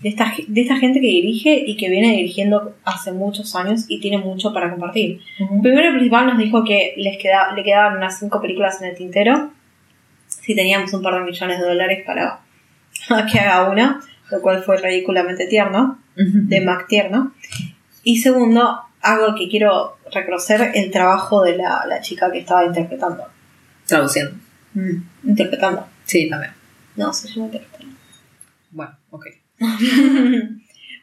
de 0.00 0.08
esta, 0.08 0.32
de 0.48 0.60
esta 0.62 0.78
gente 0.78 0.98
que 0.98 1.08
dirige 1.08 1.62
y 1.66 1.76
que 1.76 1.90
viene 1.90 2.16
dirigiendo 2.16 2.74
hace 2.82 3.12
muchos 3.12 3.54
años 3.54 3.84
y 3.88 4.00
tiene 4.00 4.16
mucho 4.16 4.54
para 4.54 4.70
compartir. 4.70 5.20
Primero 5.60 5.90
y 5.90 5.92
principal 5.92 6.24
nos 6.24 6.38
dijo 6.38 6.64
que 6.64 6.94
les 6.96 7.18
queda, 7.18 7.52
le 7.54 7.62
quedaban 7.62 7.98
unas 7.98 8.18
cinco 8.18 8.40
películas 8.40 8.80
en 8.80 8.88
el 8.88 8.96
tintero, 8.96 9.50
si 10.26 10.54
teníamos 10.54 10.90
un 10.94 11.02
par 11.02 11.16
de 11.16 11.30
millones 11.30 11.58
de 11.58 11.66
dólares 11.66 12.02
para 12.06 12.40
que 13.30 13.38
haga 13.38 13.68
una, 13.68 14.00
lo 14.32 14.40
cual 14.40 14.64
fue 14.64 14.78
ridículamente 14.78 15.46
tierno, 15.46 15.98
de 16.16 16.60
Mac 16.62 16.88
tierno. 16.88 17.34
Y 18.02 18.16
segundo, 18.20 18.80
algo 19.02 19.34
que 19.36 19.48
quiero 19.48 19.98
reconocer, 20.10 20.72
el 20.74 20.90
trabajo 20.90 21.42
de 21.42 21.56
la, 21.56 21.84
la 21.86 22.00
chica 22.00 22.32
que 22.32 22.38
estaba 22.38 22.64
interpretando. 22.64 23.24
Traduciendo. 23.86 24.34
Interpretando. 25.22 25.86
Sí, 26.04 26.30
también. 26.30 26.52
No, 26.96 27.12
se 27.12 27.28
llama 27.28 27.46
interpretando. 27.46 27.94
Bueno, 28.70 28.92
ok. 29.10 29.26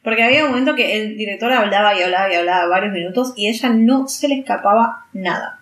Porque 0.04 0.24
había 0.24 0.46
un 0.46 0.52
momento 0.52 0.76
que 0.76 1.02
el 1.02 1.16
director 1.16 1.52
hablaba 1.52 1.98
y 1.98 2.02
hablaba 2.02 2.34
y 2.34 2.36
hablaba 2.36 2.68
varios 2.68 2.94
minutos 2.94 3.34
y 3.36 3.48
ella 3.48 3.70
no 3.70 4.08
se 4.08 4.28
le 4.28 4.40
escapaba 4.40 5.06
nada. 5.14 5.60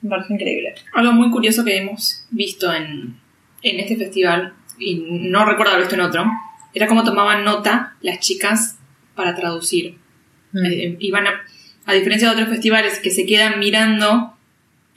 Me 0.00 0.10
pareció 0.10 0.34
increíble. 0.34 0.74
Algo 0.94 1.12
muy 1.12 1.30
curioso 1.30 1.64
que 1.64 1.76
hemos 1.76 2.26
visto 2.30 2.72
en, 2.72 3.16
en 3.62 3.80
este 3.80 3.96
festival, 3.96 4.54
y 4.78 4.96
no 5.30 5.44
recuerdo 5.44 5.72
haber 5.72 5.84
visto 5.84 5.94
en 5.94 6.00
otro, 6.00 6.24
era 6.74 6.86
cómo 6.86 7.04
tomaban 7.04 7.44
nota 7.44 7.96
las 8.00 8.20
chicas 8.20 8.78
para 9.14 9.34
traducir. 9.34 9.96
Mm. 10.52 10.66
Eh, 10.66 10.96
iban 11.00 11.26
a, 11.26 11.42
a 11.86 11.92
diferencia 11.94 12.28
de 12.28 12.34
otros 12.34 12.48
festivales 12.48 12.98
que 13.00 13.10
se 13.10 13.26
quedan 13.26 13.58
mirando 13.58 14.34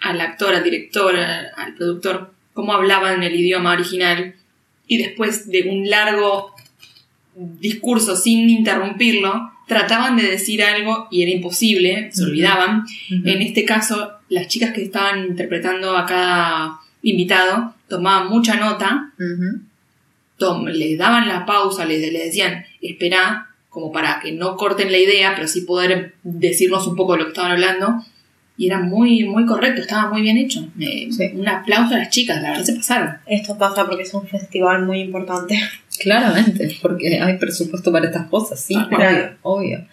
al 0.02 0.22
actor, 0.22 0.54
al 0.54 0.64
director, 0.64 1.16
al, 1.16 1.52
al 1.56 1.76
productor, 1.76 2.34
cómo 2.54 2.74
hablaban 2.74 3.24
el 3.24 3.36
idioma 3.36 3.74
original 3.74 4.36
y 4.88 4.98
después 4.98 5.50
de 5.50 5.64
un 5.64 5.90
largo 5.90 6.56
discurso 7.36 8.16
sin 8.16 8.50
interrumpirlo, 8.50 9.52
trataban 9.68 10.16
de 10.16 10.24
decir 10.24 10.64
algo 10.64 11.08
y 11.12 11.24
era 11.24 11.32
imposible, 11.32 12.10
se 12.12 12.24
olvidaban. 12.24 12.86
En 13.10 13.42
este 13.42 13.66
caso, 13.66 14.14
las 14.30 14.48
chicas 14.48 14.72
que 14.72 14.84
estaban 14.84 15.26
interpretando 15.26 15.98
a 15.98 16.06
cada 16.06 16.80
invitado 17.02 17.74
tomaban 17.88 18.30
mucha 18.30 18.56
nota. 18.56 19.12
Tom- 20.38 20.68
les 20.68 20.98
daban 20.98 21.28
la 21.28 21.46
pausa, 21.46 21.86
les, 21.86 22.02
les 22.12 22.26
decían, 22.26 22.66
espera, 22.82 23.48
como 23.70 23.92
para 23.92 24.20
que 24.22 24.32
no 24.32 24.56
corten 24.56 24.92
la 24.92 24.98
idea, 24.98 25.34
pero 25.36 25.48
sí 25.48 25.62
poder 25.62 26.14
decirnos 26.24 26.88
un 26.88 26.96
poco 26.96 27.14
de 27.14 27.20
lo 27.20 27.26
que 27.26 27.32
estaban 27.32 27.52
hablando. 27.52 28.04
Y 28.58 28.68
era 28.68 28.80
muy, 28.80 29.26
muy 29.26 29.46
correcto, 29.46 29.82
estaba 29.82 30.10
muy 30.10 30.22
bien 30.22 30.38
hecho. 30.38 30.66
Eh, 30.80 31.10
Sí. 31.12 31.32
Un 31.34 31.46
aplauso 31.48 31.94
a 31.96 31.98
las 31.98 32.10
chicas, 32.10 32.42
la 32.42 32.52
verdad 32.52 32.64
se 32.64 32.76
pasaron. 32.76 33.18
Esto 33.26 33.58
pasa 33.58 33.86
porque 33.86 34.04
es 34.04 34.14
un 34.14 34.26
festival 34.26 34.86
muy 34.86 35.00
importante. 35.02 35.60
Claramente, 36.00 36.74
porque 36.82 37.20
hay 37.20 37.38
presupuesto 37.38 37.92
para 37.92 38.06
estas 38.06 38.28
cosas, 38.28 38.60
sí, 38.62 38.76
Ah, 38.78 38.88
claro. 38.90 39.36
obvio. 39.42 39.86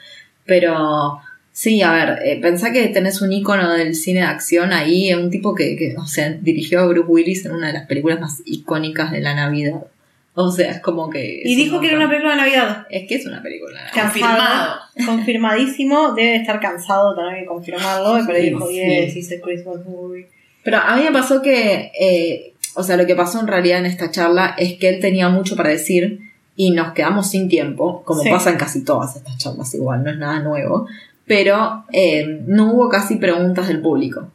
Pero 0.45 1.19
sí, 1.53 1.83
a 1.83 1.93
ver, 1.93 2.19
eh, 2.25 2.39
pensá 2.41 2.73
que 2.73 2.87
tenés 2.89 3.21
un 3.21 3.33
ícono 3.33 3.71
del 3.73 3.95
cine 3.95 4.21
de 4.21 4.27
acción 4.27 4.73
ahí, 4.73 5.13
un 5.15 5.31
tipo 5.31 5.55
que, 5.55 5.77
que, 5.77 5.95
o 5.97 6.07
sea, 6.07 6.31
dirigió 6.31 6.81
a 6.81 6.87
Bruce 6.87 7.09
Willis 7.09 7.45
en 7.47 7.53
una 7.53 7.69
de 7.69 7.73
las 7.75 7.87
películas 7.87 8.21
más 8.21 8.43
icónicas 8.45 9.11
de 9.11 9.21
la 9.21 9.35
Navidad. 9.35 9.87
O 10.35 10.51
sea, 10.51 10.71
es 10.73 10.81
como 10.81 11.11
que... 11.11 11.43
Y 11.45 11.57
dijo 11.57 11.79
que 11.81 11.89
era 11.89 11.97
una 11.97 12.09
película 12.09 12.31
de 12.33 12.37
Navidad. 12.39 12.87
Es 12.89 13.07
que 13.07 13.17
es 13.17 13.27
una 13.27 13.43
película. 13.43 13.81
de 13.95 14.01
Navidad. 14.03 14.29
Cansado, 14.39 14.81
confirmadísimo, 15.07 16.13
debe 16.15 16.37
estar 16.37 16.59
cansado, 16.61 17.15
tener 17.15 17.41
que 17.41 17.47
confirmarlo, 17.47 18.19
pero 18.27 18.39
Sí, 18.39 18.45
dijo, 18.47 18.67
sí. 18.69 18.75
yes, 18.75 19.17
it's 19.17 19.33
a 19.33 19.41
Christmas 19.45 19.85
movie. 19.87 20.29
Pero 20.65 20.79
a 20.79 20.97
mí 20.97 21.03
me 21.03 21.13
pasó 21.13 21.43
que, 21.43 21.91
eh, 22.01 22.55
o 22.75 22.83
sea, 22.83 22.97
lo 22.97 23.05
que 23.07 23.15
pasó 23.15 23.41
en 23.41 23.47
realidad 23.47 23.79
en 23.81 23.87
esta 23.87 24.11
charla 24.11 24.55
es 24.57 24.79
que 24.79 24.89
él 24.89 25.01
tenía 25.01 25.29
mucho 25.29 25.55
para 25.57 25.71
decir 25.71 26.21
y 26.57 26.71
nos 26.71 26.93
quedamos 26.93 27.29
sin 27.31 27.49
tiempo, 27.49 28.03
como 28.05 28.23
Sí. 28.23 28.31
pasa 28.31 28.51
en 28.51 28.57
casi 28.59 28.85
todas 28.85 29.17
estas 29.17 29.37
charlas 29.39 29.75
igual, 29.75 30.03
no 30.05 30.11
es 30.11 30.19
nada 30.19 30.39
nuevo, 30.41 30.87
pero 31.27 31.85
eh, 31.93 32.41
no 32.47 32.73
hubo 32.73 32.89
casi 32.89 33.17
preguntas 33.17 33.69
del 33.69 33.81
público. 33.81 34.29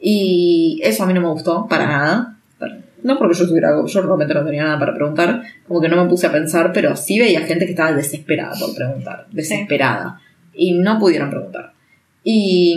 Y 0.00 0.80
eso 0.82 1.02
a 1.02 1.06
mí 1.06 1.12
no 1.14 1.20
me 1.20 1.28
gustó 1.28 1.66
para 1.68 1.86
nada. 1.86 2.36
No 3.02 3.18
porque 3.18 3.36
yo 3.36 3.46
tuviera 3.48 3.68
algo, 3.70 3.86
yo 3.86 4.02
realmente 4.02 4.34
no 4.34 4.44
tenía 4.44 4.64
nada 4.64 4.78
para 4.78 4.94
preguntar, 4.94 5.42
como 5.66 5.80
que 5.80 5.88
no 5.88 6.02
me 6.02 6.08
puse 6.08 6.26
a 6.26 6.32
pensar, 6.32 6.72
pero 6.72 6.94
sí 6.96 7.18
veía 7.18 7.40
gente 7.42 7.64
que 7.64 7.72
estaba 7.72 7.92
desesperada 7.92 8.52
por 8.58 8.74
preguntar, 8.74 9.26
desesperada. 9.32 10.20
Y 10.54 10.74
no 10.78 10.98
pudieron 10.98 11.30
preguntar. 11.30 11.72
Y 12.24 12.76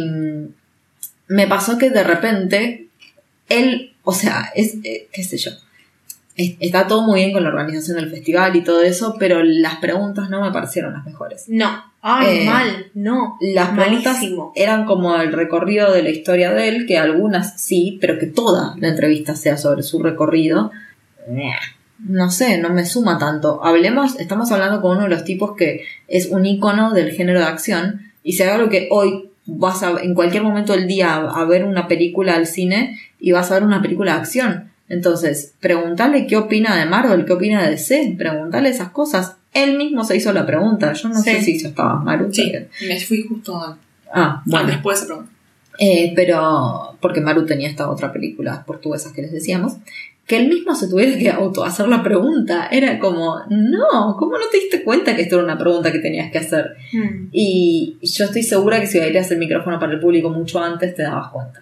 me 1.28 1.48
pasó 1.48 1.78
que 1.78 1.90
de 1.90 2.04
repente 2.04 2.88
él, 3.50 3.94
o 4.04 4.14
sea, 4.14 4.52
es, 4.56 4.76
eh, 4.84 5.08
qué 5.12 5.24
sé 5.24 5.38
yo, 5.38 5.52
es- 6.36 6.56
está 6.60 6.88
todo 6.88 7.04
muy 7.04 7.20
bien 7.22 7.32
con 7.34 7.44
la 7.44 7.50
organización 7.50 7.98
del 7.98 8.10
festival 8.10 8.56
y 8.56 8.64
todo 8.64 8.82
eso, 8.82 9.16
pero 9.20 9.44
las 9.44 9.76
preguntas 9.78 10.30
no 10.30 10.42
me 10.42 10.52
parecieron 10.52 10.94
las 10.94 11.06
mejores. 11.06 11.46
No, 11.48 11.84
ay, 12.08 12.38
Eh, 12.38 12.46
mal, 12.46 12.92
no. 12.94 13.38
Las 13.42 13.70
preguntas 13.70 14.18
Malísimo. 14.18 14.52
eran 14.56 14.86
como 14.86 15.16
el 15.16 15.34
recorrido 15.34 15.92
de 15.92 16.04
la 16.04 16.10
historia 16.12 16.54
de 16.54 16.68
él, 16.70 16.86
que 16.86 17.00
algunas 17.00 17.60
sí, 17.60 17.98
pero 18.00 18.20
que 18.20 18.28
toda 18.28 18.76
la 18.78 18.90
entrevista 18.90 19.36
sea 19.36 19.58
sobre 19.58 19.82
su 19.82 20.04
recorrido. 20.04 20.72
No 21.98 22.30
sé, 22.30 22.60
no 22.60 22.70
me 22.70 22.86
suma 22.86 23.18
tanto. 23.18 23.64
Hablemos, 23.64 24.20
estamos 24.20 24.52
hablando 24.52 24.82
con 24.82 24.92
uno 24.92 25.04
de 25.04 25.10
los 25.10 25.24
tipos 25.24 25.56
que 25.56 25.84
es 26.08 26.28
un 26.28 26.46
ícono 26.46 26.94
del 26.94 27.12
género 27.12 27.40
de 27.40 27.46
acción, 27.46 28.12
y 28.22 28.34
si 28.34 28.44
hay 28.44 28.50
algo 28.50 28.70
que 28.70 28.88
hoy 28.92 29.32
vas 29.48 29.82
a, 29.82 30.00
en 30.02 30.14
cualquier 30.14 30.44
momento 30.44 30.74
del 30.74 30.86
día 30.86 31.16
a, 31.16 31.42
a 31.42 31.46
ver 31.46 31.66
una 31.66 31.88
película 31.88 32.36
al 32.36 32.46
cine 32.46 33.00
y 33.20 33.32
vas 33.32 33.50
a 33.50 33.56
ver 33.56 33.64
una 33.64 33.82
película 33.82 34.14
de 34.14 34.20
acción. 34.20 34.72
Entonces, 34.90 35.56
preguntarle 35.60 36.28
qué 36.28 36.38
opina 36.38 36.76
de 36.78 36.86
Marvel, 36.86 37.26
qué 37.26 37.34
opina 37.34 37.64
de 37.64 37.72
DC, 37.72 38.14
preguntarle 38.18 38.70
esas 38.70 38.90
cosas. 38.90 39.38
Él 39.56 39.78
mismo 39.78 40.04
se 40.04 40.18
hizo 40.18 40.32
la 40.34 40.46
pregunta. 40.46 40.94
Yo 40.94 41.10
no 41.10 41.16
Sí. 41.16 41.32
sé 41.32 41.42
si 41.42 41.60
yo 41.60 41.70
estaba 41.70 41.96
Maru. 41.96 42.32
Sí, 42.32 42.44
porque- 42.52 42.88
me 42.88 43.00
fui 43.00 43.24
justo 43.24 43.56
a- 43.58 43.78
Ah, 44.14 44.44
bueno. 44.46 44.68
después 44.68 44.98
de 45.00 45.06
esa 45.06 45.08
pregunta. 45.14 45.32
Eh, 45.80 46.14
pero 46.16 46.96
porque 47.02 47.22
Maru 47.22 47.46
tenía 47.46 47.68
esta 47.68 47.90
otra 47.90 48.14
película 48.14 48.64
portuguesa 48.66 49.12
que 49.14 49.22
les 49.24 49.32
decíamos, 49.32 49.74
que 50.28 50.38
él 50.38 50.48
mismo 50.48 50.74
se 50.74 50.88
tuviera 50.88 51.18
que 51.20 51.30
auto 51.30 51.64
hacer 51.64 51.88
la 51.88 52.02
pregunta. 52.02 52.68
Era 52.72 52.98
como, 53.00 53.36
no, 53.50 54.16
¿cómo 54.18 54.32
no 54.38 54.46
te 54.52 54.58
diste 54.60 54.84
cuenta 54.84 55.16
que 55.16 55.22
esto 55.24 55.36
era 55.36 55.44
una 55.44 55.58
pregunta 55.58 55.92
que 55.92 56.00
tenías 56.00 56.32
que 56.32 56.38
hacer? 56.40 56.76
Mm. 56.94 57.28
Y 57.32 57.98
yo 58.02 58.26
estoy 58.26 58.42
segura 58.44 58.80
que 58.80 58.88
si 58.88 59.00
abrías 59.00 59.30
el 59.32 59.38
micrófono 59.38 59.80
para 59.80 59.94
el 59.94 60.00
público 60.00 60.30
mucho 60.30 60.60
antes 60.64 60.96
te 60.96 61.04
dabas 61.04 61.30
cuenta. 61.32 61.62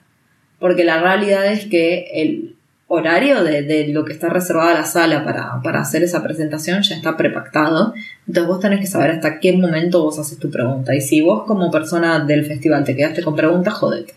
Porque 0.60 0.84
la 0.86 1.02
realidad 1.02 1.46
es 1.52 1.66
que 1.66 2.06
el 2.14 2.56
horario 2.88 3.44
de, 3.44 3.64
de 3.64 3.88
lo 3.88 4.06
que 4.06 4.14
está 4.14 4.30
reservada 4.30 4.74
la 4.74 4.86
sala 4.86 5.24
para, 5.24 5.62
para 5.64 5.82
hacer 5.82 6.04
esa 6.04 6.22
presentación 6.22 6.82
ya 6.82 6.96
está 6.96 7.18
prepactado. 7.18 7.94
Entonces 8.28 8.48
vos 8.48 8.60
tenés 8.60 8.80
que 8.80 8.88
saber 8.88 9.12
hasta 9.12 9.40
qué 9.40 9.54
momento 9.54 10.04
vos 10.04 10.20
haces 10.20 10.38
tu 10.38 10.50
pregunta. 10.52 10.96
Y 10.96 11.02
si 11.02 11.22
vos 11.22 11.44
como 11.46 11.72
persona 11.72 12.20
del 12.20 12.46
festival 12.46 12.84
te 12.84 12.96
quedaste 12.96 13.24
con 13.24 13.36
preguntas, 13.36 13.74
jodete. 13.74 14.14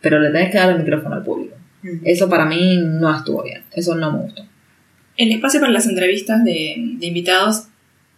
Pero 0.00 0.20
le 0.20 0.30
tenés 0.30 0.50
que 0.50 0.58
dar 0.58 0.70
el 0.70 0.78
micrófono 0.78 1.16
al 1.16 1.22
público. 1.22 1.56
Eso 2.02 2.30
para 2.30 2.46
mí 2.46 2.78
no 2.78 3.14
estuvo 3.14 3.42
bien. 3.42 3.62
Eso 3.72 3.94
no 3.94 4.10
me 4.10 4.18
gustó. 4.20 4.42
El 5.16 5.30
espacio 5.30 5.60
para 5.60 5.72
las 5.72 5.86
entrevistas 5.86 6.42
de, 6.44 6.76
de 6.98 7.06
invitados, 7.06 7.68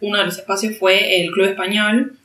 uno 0.01 0.19
de 0.19 0.25
los 0.25 0.39
espacios 0.39 0.79
fue 0.79 1.21
el 1.21 1.31
Club 1.31 1.47
Español, 1.47 2.17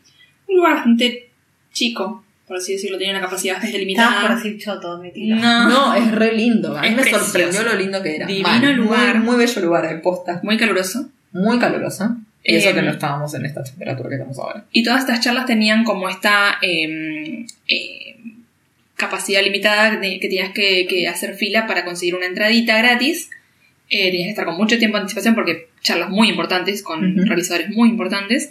un 0.48 0.56
lugar 0.56 0.76
bastante 0.76 1.32
chico, 1.74 2.24
por 2.52 2.58
así 2.58 2.74
decirlo, 2.74 2.98
tenía 2.98 3.14
una 3.14 3.22
capacidad 3.22 3.54
bastante 3.54 3.78
Estabas 3.82 4.12
por 4.14 4.22
limitada. 4.24 4.44
decir 4.44 4.62
choto, 4.62 4.98
mi 4.98 5.10
tía. 5.14 5.36
No, 5.38 5.70
No, 5.70 5.94
es 5.96 6.12
re 6.12 6.34
lindo. 6.36 6.78
A 6.78 6.82
mí 6.82 6.88
Es 6.90 6.96
me 6.98 7.02
precioso. 7.04 7.24
sorprendió 7.24 7.64
lo 7.64 7.76
lindo 7.76 8.04
que 8.04 8.16
era. 8.18 8.28
Divino 8.28 8.50
Mal. 8.50 8.76
lugar. 8.76 9.18
Muy, 9.20 9.26
muy 9.28 9.36
bello 9.38 9.62
lugar, 9.62 9.88
de 9.88 9.96
posta. 10.00 10.42
muy 10.44 10.58
caluroso. 10.58 11.10
Muy 11.32 11.58
calurosa. 11.60 12.18
Y 12.44 12.56
eso 12.56 12.72
Eh, 12.72 12.74
que 12.74 12.82
no 12.82 12.92
estábamos 12.92 13.34
en 13.36 13.46
esta 13.46 13.64
temperatura 13.64 14.10
que 14.10 14.16
estamos 14.16 14.38
ahora. 14.38 14.66
Y 14.74 14.84
todas 14.84 15.00
estas 15.00 15.22
charlas 15.22 15.46
tenían 15.46 15.86
como 15.86 16.10
esta 16.10 16.58
eh, 16.62 17.46
eh, 17.70 18.16
capacidad 18.98 19.42
limitada 19.42 19.96
de 19.98 20.20
que 20.20 20.28
tenías 20.28 20.52
que, 20.52 20.86
que 20.88 21.08
hacer 21.08 21.36
fila 21.36 21.68
para 21.68 21.86
conseguir 21.86 22.16
una 22.16 22.26
entradita 22.26 22.78
gratis. 22.78 23.30
Eh, 23.90 24.06
tenías 24.12 24.26
que 24.26 24.30
estar 24.32 24.46
con 24.46 24.58
mucho 24.58 24.78
tiempo 24.78 24.98
de 24.98 25.02
anticipación 25.04 25.36
porque 25.36 25.70
charlas 25.82 26.10
muy 26.10 26.30
importantes, 26.30 26.84
con 26.84 27.16
realizadores 27.28 27.70
muy 27.70 27.90
importantes. 27.90 28.50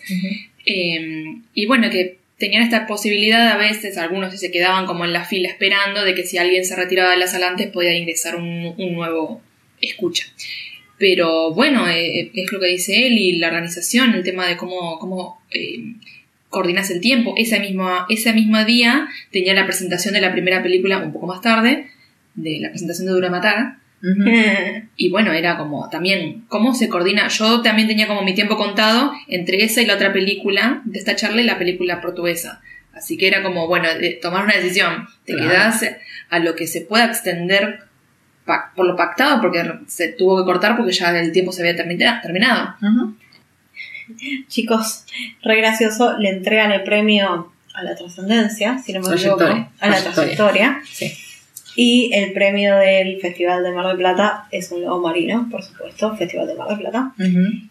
Eh, 0.67 1.37
y 1.55 1.67
bueno, 1.67 1.91
que 1.91 2.20
tenían 2.41 2.63
esta 2.63 2.87
posibilidad 2.87 3.49
a 3.49 3.59
veces, 3.59 3.99
algunos 3.99 4.35
se 4.41 4.51
quedaban 4.51 4.87
como 4.87 5.05
en 5.05 5.13
la 5.13 5.27
fila 5.27 5.49
esperando 5.49 6.03
de 6.03 6.15
que 6.15 6.25
si 6.25 6.39
alguien 6.39 6.65
se 6.65 6.75
retiraba 6.75 7.11
de 7.11 7.19
la 7.19 7.27
sala 7.27 7.49
antes 7.49 7.71
podía 7.71 7.95
ingresar 7.95 8.35
un, 8.35 8.75
nuevo 8.95 9.43
escucha. 9.81 10.25
Pero 10.99 11.53
bueno, 11.53 11.87
eh, 11.89 12.31
es 12.35 12.51
lo 12.51 12.59
que 12.59 12.67
dice 12.67 13.07
él 13.07 13.19
y 13.19 13.37
la 13.37 13.49
organización, 13.49 14.15
el 14.15 14.25
tema 14.25 14.49
de 14.49 14.57
cómo, 14.57 14.99
cómo 14.99 15.41
eh, 15.51 15.95
coordinas 16.49 16.91
el 16.91 17.01
tiempo. 17.01 17.35
Ese 17.37 17.61
mismo, 17.61 17.91
ese 18.09 18.33
mismo 18.33 18.65
día 18.65 19.09
tenía 19.31 19.53
la 19.53 19.67
presentación 19.67 20.15
de 20.15 20.23
la 20.23 20.33
primera 20.33 20.63
película 20.63 20.99
un 20.99 21.13
poco 21.13 21.27
más 21.27 21.43
tarde, 21.43 21.89
de 22.35 22.59
la 22.61 22.71
presentación 22.71 23.07
de 23.07 23.13
Dura 23.13 23.31
Matar. 23.31 23.80
Y 24.97 25.11
bueno, 25.11 25.33
era 25.33 25.57
como 25.57 25.89
también, 25.89 26.45
¿cómo 26.49 26.75
se 26.75 26.89
coordina? 26.89 27.29
Yo 27.29 27.63
también 27.63 27.89
tenía 27.89 28.07
como 28.07 28.23
mi 28.23 28.35
tiempo 28.35 28.57
contado 28.57 29.13
entre 29.29 29.63
esa 29.65 29.81
y 29.83 29.87
la 29.87 29.95
otra 29.95 30.13
película 30.13 30.83
de 30.85 30.99
esta 30.99 31.17
charla 31.17 31.41
y 31.43 31.45
la 31.45 31.59
película 31.59 32.01
portuguesa. 32.01 32.61
Así 32.95 33.17
que 33.17 33.29
era 33.29 33.43
como, 33.43 33.67
bueno, 33.67 33.89
de 33.95 34.19
tomar 34.21 34.45
una 34.45 34.55
decisión. 34.55 35.07
Te 35.25 35.33
Claro. 35.35 35.51
quedás 35.51 35.85
a 36.29 36.39
lo 36.39 36.55
que 36.55 36.67
se 36.67 36.83
pueda 36.83 37.07
extender 37.07 37.81
por 38.75 38.85
lo 38.87 38.97
pactado, 38.97 39.41
porque 39.41 39.63
se 39.87 40.09
tuvo 40.09 40.39
que 40.39 40.45
cortar 40.45 40.77
porque 40.77 40.93
ya 40.93 41.17
el 41.19 41.31
tiempo 41.33 41.53
se 41.53 41.63
había 41.63 41.77
termina- 41.77 42.21
terminado. 42.21 42.75
Chicos, 44.49 45.05
re 45.43 45.57
gracioso, 45.57 46.19
le 46.19 46.31
entregan 46.31 46.73
el 46.73 46.83
premio 46.83 47.53
a 47.75 47.83
la 47.85 47.95
trascendencia, 47.95 48.79
si 48.85 48.93
no 48.93 49.01
me 49.01 49.15
equivoco, 49.15 49.45
a 49.45 49.49
la 49.89 49.97
trayectoria. 50.03 50.13
trayectoria. 50.13 50.83
Sí. 50.85 51.13
Y 51.77 52.11
el 52.13 52.33
premio 52.33 52.77
del 52.77 53.21
Festival 53.21 53.63
de 53.63 53.73
Mar 53.73 53.87
del 53.87 53.97
Plata 53.97 54.49
es 54.51 54.73
un 54.73 54.83
lobo 54.83 55.01
marino, 55.01 55.47
por 55.51 55.63
supuesto, 55.63 56.17
Festival 56.17 56.47
de 56.49 56.55
Mar 56.55 56.69
del 56.69 56.79
Plata. 56.79 57.15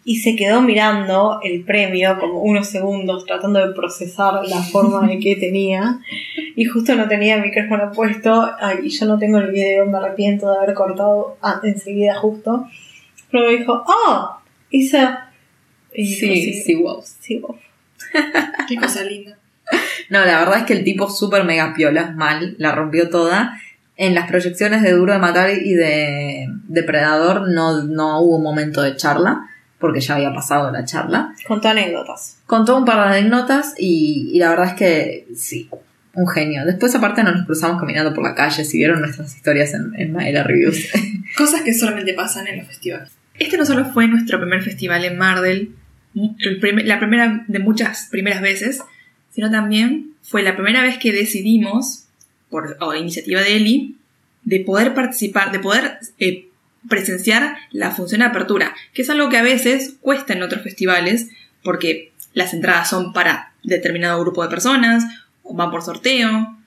Y 0.05 0.17
se 0.19 0.35
quedó 0.35 0.61
mirando 0.61 1.39
el 1.43 1.63
premio 1.63 2.17
como 2.19 2.41
unos 2.41 2.67
segundos, 2.69 3.25
tratando 3.25 3.65
de 3.65 3.73
procesar 3.73 4.45
la 4.47 4.61
forma 4.71 5.05
de 5.07 5.19
que 5.19 5.35
tenía. 5.35 5.99
Y 6.55 6.65
justo 6.65 6.95
no 6.95 7.07
tenía 7.07 7.35
el 7.35 7.41
micrófono 7.41 7.91
puesto. 7.91 8.49
Ay, 8.59 8.79
y 8.83 8.89
yo 8.89 9.05
no 9.05 9.19
tengo 9.19 9.37
el 9.39 9.51
video, 9.51 9.85
me 9.85 9.97
arrepiento 9.97 10.49
de 10.49 10.57
haber 10.57 10.73
cortado 10.73 11.37
ah, 11.41 11.59
enseguida 11.63 12.15
justo. 12.15 12.65
Pero 13.31 13.45
me 13.45 13.57
dijo, 13.57 13.83
oh, 13.85 14.37
hizo... 14.69 14.97
y 15.93 16.07
Sí, 16.07 16.29
dijo, 16.29 16.63
sí, 16.65 16.75
wow. 16.75 17.03
sí, 17.19 17.39
wow. 17.39 17.55
Qué 18.67 18.75
cosa 18.77 19.03
linda. 19.03 19.37
No, 20.09 20.25
la 20.25 20.39
verdad 20.39 20.59
es 20.59 20.63
que 20.63 20.73
el 20.73 20.83
tipo 20.83 21.09
súper 21.09 21.43
mega 21.43 21.73
piola, 21.75 22.11
mal, 22.11 22.55
la 22.57 22.73
rompió 22.73 23.09
toda. 23.09 23.59
En 24.01 24.15
las 24.15 24.29
proyecciones 24.29 24.81
de 24.81 24.93
Duro 24.93 25.11
de 25.11 25.19
Matar 25.19 25.49
y 25.49 25.73
de 25.73 26.47
Depredador 26.69 27.49
no, 27.49 27.83
no 27.83 28.21
hubo 28.21 28.37
un 28.37 28.43
momento 28.43 28.81
de 28.81 28.95
charla, 28.95 29.49
porque 29.77 29.99
ya 29.99 30.15
había 30.15 30.33
pasado 30.33 30.71
la 30.71 30.85
charla. 30.85 31.35
Contó 31.45 31.67
anécdotas. 31.67 32.37
Contó 32.45 32.77
un 32.77 32.85
par 32.85 33.11
de 33.11 33.17
anécdotas 33.17 33.73
y, 33.77 34.29
y 34.31 34.39
la 34.39 34.51
verdad 34.51 34.67
es 34.67 34.73
que 34.75 35.27
sí, 35.35 35.69
un 36.13 36.29
genio. 36.29 36.65
Después 36.65 36.95
aparte 36.95 37.23
nos 37.23 37.45
cruzamos 37.45 37.77
caminando 37.77 38.13
por 38.13 38.23
la 38.23 38.35
calle, 38.35 38.63
si 38.63 38.77
vieron 38.77 39.01
nuestras 39.01 39.35
historias 39.35 39.73
en, 39.73 39.91
en 39.97 40.13
Maela 40.13 40.43
Reviews. 40.43 40.87
Cosas 41.37 41.63
que 41.63 41.73
solamente 41.73 42.13
pasan 42.13 42.47
en 42.47 42.59
los 42.59 42.67
festivales. 42.67 43.11
Este 43.37 43.57
no 43.57 43.65
solo 43.65 43.83
fue 43.83 44.07
nuestro 44.07 44.39
primer 44.39 44.63
festival 44.63 45.03
en 45.03 45.17
Mardel, 45.17 45.75
la 46.13 46.99
primera 46.99 47.43
de 47.49 47.59
muchas 47.59 48.07
primeras 48.09 48.41
veces, 48.41 48.81
sino 49.31 49.51
también 49.51 50.13
fue 50.21 50.41
la 50.41 50.55
primera 50.55 50.81
vez 50.81 50.97
que 50.97 51.11
decidimos, 51.11 52.05
por 52.49 52.77
o 52.79 52.93
iniciativa 52.93 53.41
de 53.41 53.55
Eli, 53.55 53.95
de 54.43 54.59
poder 54.61 54.93
participar, 54.93 55.51
de 55.51 55.59
poder 55.59 55.99
eh, 56.17 56.47
presenciar 56.87 57.57
la 57.71 57.91
función 57.91 58.19
de 58.19 58.27
apertura, 58.27 58.73
que 58.93 59.01
es 59.01 59.09
algo 59.09 59.29
que 59.29 59.37
a 59.37 59.43
veces 59.43 59.95
cuesta 60.01 60.33
en 60.33 60.43
otros 60.43 60.61
festivales, 60.61 61.29
porque 61.63 62.11
las 62.33 62.53
entradas 62.53 62.89
son 62.89 63.13
para 63.13 63.53
determinado 63.63 64.21
grupo 64.21 64.43
de 64.43 64.49
personas, 64.49 65.03
o 65.43 65.53
van 65.53 65.71
por 65.71 65.81
sorteo, 65.81 66.57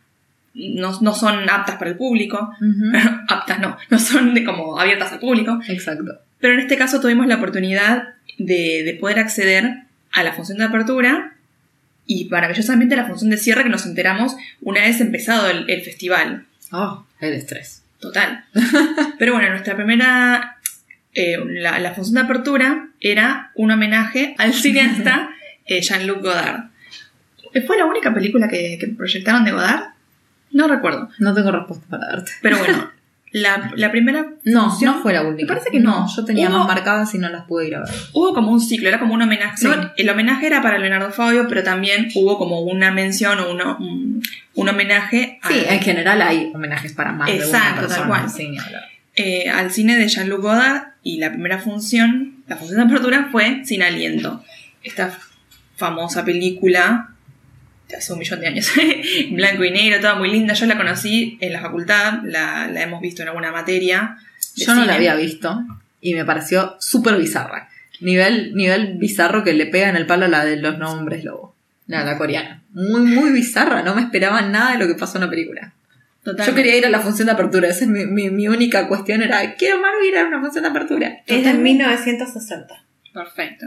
no, 0.55 1.01
no 1.01 1.15
son 1.15 1.49
aptas 1.49 1.77
para 1.77 1.91
el 1.91 1.97
público, 1.97 2.53
aptas 3.29 3.59
no, 3.59 3.77
no 3.89 3.99
son 3.99 4.35
de 4.35 4.45
como 4.45 4.79
abiertas 4.79 5.13
al 5.13 5.21
público. 5.21 5.61
Exacto. 5.69 6.21
Pero 6.41 6.55
en 6.55 6.61
este 6.61 6.77
caso 6.77 7.01
tuvimos 7.01 7.27
la 7.27 7.37
oportunidad 7.37 8.15
de, 8.39 8.83
de 8.85 8.97
poder 9.01 9.19
acceder 9.19 9.85
a 10.13 10.23
la 10.23 10.33
función 10.33 10.59
de 10.59 10.65
apertura 10.65 11.37
y 12.20 12.28
maravillosamente 12.28 12.97
la 12.97 13.06
función 13.06 13.30
de 13.30 13.36
cierre 13.36 13.62
que 13.62 13.68
nos 13.70 13.86
enteramos 13.86 14.36
una 14.60 14.80
vez 14.82 15.01
empezado 15.01 15.48
el, 15.48 15.68
el 15.70 15.82
festival. 15.82 16.47
Oh, 16.72 17.05
el 17.20 17.32
estrés. 17.34 17.82
Total. 18.01 18.44
Pero 19.18 19.34
bueno, 19.34 19.51
nuestra 19.51 19.76
primera. 19.76 20.56
eh, 21.14 21.39
la, 21.47 21.78
la 21.78 21.93
función 21.94 22.14
de 22.14 22.20
apertura 22.22 22.89
era 23.01 23.51
un 23.55 23.70
homenaje 23.70 24.34
al 24.39 24.52
cineasta 24.62 25.30
eh, 25.66 25.80
Jean-Luc 25.80 26.22
Godard. 26.22 26.64
Eh, 27.55 27.60
¿Fue 27.62 27.76
la 27.78 27.84
única 27.86 28.12
película 28.12 28.48
que, 28.48 28.78
que 28.80 28.89
proyectaron 28.89 29.44
de 29.44 29.52
Godard? 29.52 29.90
No 30.51 30.68
recuerdo. 30.68 31.09
No 31.18 31.32
tengo 31.34 31.51
respuesta 31.51 31.86
para 31.89 32.06
darte. 32.09 32.32
Pero 32.43 32.59
bueno, 32.59 32.90
la, 33.33 33.73
la 33.77 33.91
primera. 33.91 34.27
No, 34.45 34.71
función- 34.71 34.95
no 34.97 35.03
fue 35.03 35.13
la 35.15 35.23
única. 35.23 35.43
Me 35.43 35.47
parece 35.49 35.71
que 35.71 35.81
no. 35.81 36.07
Yo 36.15 36.25
tenía 36.25 36.49
Hubo- 36.51 36.59
más 36.59 36.69
marcadas 36.69 37.15
y 37.15 37.19
no 37.19 37.29
las 37.29 37.45
pude 37.47 37.69
ir 37.69 37.75
a 37.77 37.81
ver. 37.81 37.89
Hubo 38.13 38.35
como 38.35 38.51
un 38.53 38.61
ciclo, 38.61 38.89
era 38.89 38.99
como 39.01 39.15
un 39.15 39.23
homenaje. 39.23 39.57
Sí. 39.57 39.67
no, 39.67 39.91
el 39.97 40.09
homenaje 40.11 40.47
era 40.47 40.61
para 40.63 40.79
Leonardo 40.79 41.11
Fabio, 41.13 41.47
pero 41.49 41.63
también 41.63 42.09
hubo 42.15 42.39
como 42.39 42.61
una 42.61 42.91
mención 42.91 43.39
o 43.41 43.51
uno- 43.51 43.77
un, 43.81 44.23
un 44.55 44.69
homenaje 44.69 45.39
a- 45.43 45.49
Sí, 45.49 45.63
en 45.69 45.81
general 45.81 46.21
hay 46.23 46.51
homenajes 46.55 46.93
para 46.93 47.13
más 47.13 47.27
de 47.29 47.35
una 47.37 47.45
Exacto, 47.45 47.81
tal 47.89 47.89
persona. 47.89 48.09
cual. 48.09 48.83
Eh, 49.15 49.49
al 49.51 49.71
cine 49.71 49.97
de 49.99 50.09
Jean-Luc 50.09 50.41
Godard 50.41 50.83
y 51.03 51.19
la 51.19 51.31
primera 51.31 51.59
función, 51.59 52.37
la 52.47 52.57
función 52.57 52.79
de 52.79 52.85
apertura 52.85 53.29
fue 53.31 53.63
Sin 53.65 53.83
Aliento. 53.83 54.43
Esta 54.83 55.13
famosa 55.77 56.25
película 56.25 57.11
hace 57.97 58.12
un 58.12 58.19
millón 58.19 58.40
de 58.40 58.48
años, 58.48 58.70
blanco 59.31 59.64
y 59.64 59.70
negro, 59.70 60.01
toda 60.01 60.14
muy 60.14 60.31
linda. 60.31 60.55
Yo 60.55 60.66
la 60.66 60.77
conocí 60.77 61.39
en 61.40 61.52
la 61.52 61.60
facultad, 61.60 62.20
la, 62.24 62.69
la 62.69 62.82
hemos 62.82 63.01
visto 63.01 63.23
en 63.23 63.28
alguna 63.28 63.52
materia. 63.52 64.16
Yo 64.56 64.74
no 64.74 64.85
la 64.85 64.94
había 64.94 65.14
visto 65.14 65.64
y 66.01 66.14
me 66.14 66.24
pareció 66.24 66.77
súper 66.81 67.16
bizarra. 67.16 67.69
Nivel, 68.01 68.55
nivel 68.55 68.98
bizarro 68.98 69.44
que 69.44 69.52
le 69.52 69.66
pega 69.66 69.89
en 69.89 69.97
el 69.97 70.06
palo 70.06 70.27
a 70.27 70.28
la 70.28 70.44
de 70.44 70.56
los 70.56 70.78
nombres 70.78 71.24
lobo. 71.24 71.55
La, 71.86 72.05
la 72.05 72.19
coreana. 72.19 72.62
Muy, 72.73 73.02
muy 73.02 73.32
bizarra. 73.32 73.82
No 73.82 73.94
me 73.94 74.02
esperaba 74.02 74.43
nada 74.43 74.73
de 74.73 74.78
lo 74.78 74.86
que 74.86 74.94
pasó 74.94 75.19
en 75.19 75.24
la 75.24 75.31
película. 75.31 75.73
Yo 76.24 76.55
quería 76.55 76.77
ir 76.77 76.86
a 76.86 76.90
la 76.90 77.01
función 77.01 77.27
de 77.27 77.32
apertura. 77.32 77.69
Esa 77.69 77.85
es 77.85 77.90
mi, 77.90 78.06
mi, 78.06 78.31
mi 78.31 78.48
única 78.48 78.89
cuestión. 78.89 79.23
Era, 79.23 79.55
quiero 79.55 79.81
más 79.81 79.93
ir 80.09 80.16
a 80.16 80.24
una 80.24 80.40
función 80.40 80.62
de 80.62 80.70
apertura. 80.70 81.23
Es 81.27 81.44
de 81.44 81.55
1960. 81.55 82.85
Perfecto. 83.12 83.66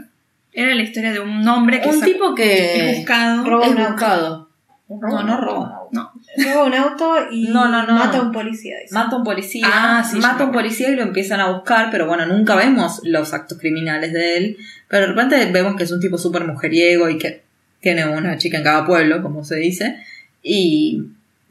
Era 0.58 0.74
la 0.74 0.82
historia 0.82 1.12
de 1.12 1.20
un 1.20 1.46
hombre 1.46 1.80
que 1.82 1.88
Un 1.90 2.00
tipo 2.00 2.30
es 2.30 2.34
que 2.34 2.94
buscado. 2.96 3.44
Roba 3.44 3.66
es 3.66 3.72
un 3.72 3.78
auto. 3.78 3.92
buscado. 3.92 4.46
No, 4.88 5.22
no 5.24 5.40
roba 5.40 5.58
un 5.60 5.72
auto. 5.72 5.88
No. 5.92 6.12
Roba 6.54 6.64
un 6.66 6.74
auto 6.74 7.14
y 7.30 7.48
No, 7.48 7.68
no, 7.68 7.86
no. 7.86 7.94
mata 7.94 8.18
a 8.18 8.22
un 8.22 8.32
policía. 8.32 8.76
dice. 8.80 8.94
Mata 8.94 9.16
a 9.16 9.18
un 9.18 9.24
policía, 9.24 9.66
Ah, 9.70 10.04
sí, 10.08 10.16
mata 10.18 10.44
a 10.44 10.46
un 10.46 10.52
policía 10.52 10.88
y 10.90 10.96
lo 10.96 11.02
empiezan 11.02 11.40
a 11.40 11.50
buscar, 11.50 11.90
pero 11.90 12.06
bueno, 12.06 12.24
nunca 12.24 12.54
vemos 12.54 13.00
los 13.04 13.34
actos 13.34 13.58
criminales 13.58 14.12
de 14.12 14.36
él. 14.38 14.56
Pero 14.88 15.02
de 15.02 15.08
repente 15.12 15.44
vemos 15.52 15.76
que 15.76 15.82
es 15.84 15.92
un 15.92 16.00
tipo 16.00 16.16
súper 16.18 16.44
mujeriego 16.46 17.08
y 17.10 17.18
que 17.18 17.42
tiene 17.80 18.06
una 18.06 18.38
chica 18.38 18.58
en 18.58 18.64
cada 18.64 18.86
pueblo, 18.86 19.22
como 19.22 19.44
se 19.44 19.56
dice. 19.56 19.98
Y 20.42 21.02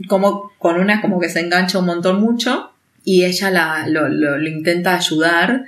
como 0.08 0.52
con 0.58 0.80
una 0.80 1.02
como 1.02 1.20
que 1.20 1.30
se 1.30 1.42
engancha 1.42 1.78
un 1.80 1.86
montón 1.86 2.20
mucho 2.22 2.72
y 3.04 3.26
ella 3.26 3.52
la, 3.52 3.88
lo, 3.88 4.08
lo- 4.10 4.38
lo 4.38 4.50
intenta 4.50 4.96
ayudar. 4.96 5.66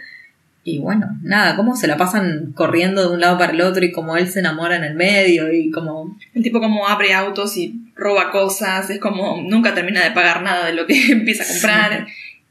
Y 0.69 0.79
bueno, 0.79 1.17
nada, 1.21 1.55
cómo 1.55 1.77
se 1.77 1.87
la 1.87 1.95
pasan 1.95 2.51
corriendo 2.53 3.01
de 3.01 3.15
un 3.15 3.21
lado 3.21 3.37
para 3.37 3.53
el 3.53 3.61
otro 3.61 3.85
y 3.85 3.93
como 3.93 4.17
él 4.17 4.27
se 4.27 4.39
enamora 4.39 4.75
en 4.75 4.83
el 4.83 4.95
medio 4.95 5.49
y 5.53 5.71
como... 5.71 6.19
El 6.33 6.43
tipo 6.43 6.59
como 6.59 6.89
abre 6.89 7.13
autos 7.13 7.55
y 7.55 7.89
roba 7.95 8.31
cosas, 8.31 8.89
es 8.89 8.99
como 8.99 9.41
nunca 9.41 9.73
termina 9.73 10.03
de 10.03 10.11
pagar 10.11 10.43
nada 10.43 10.65
de 10.65 10.73
lo 10.73 10.85
que 10.85 11.11
empieza 11.13 11.43
a 11.43 11.47
comprar. 11.47 12.07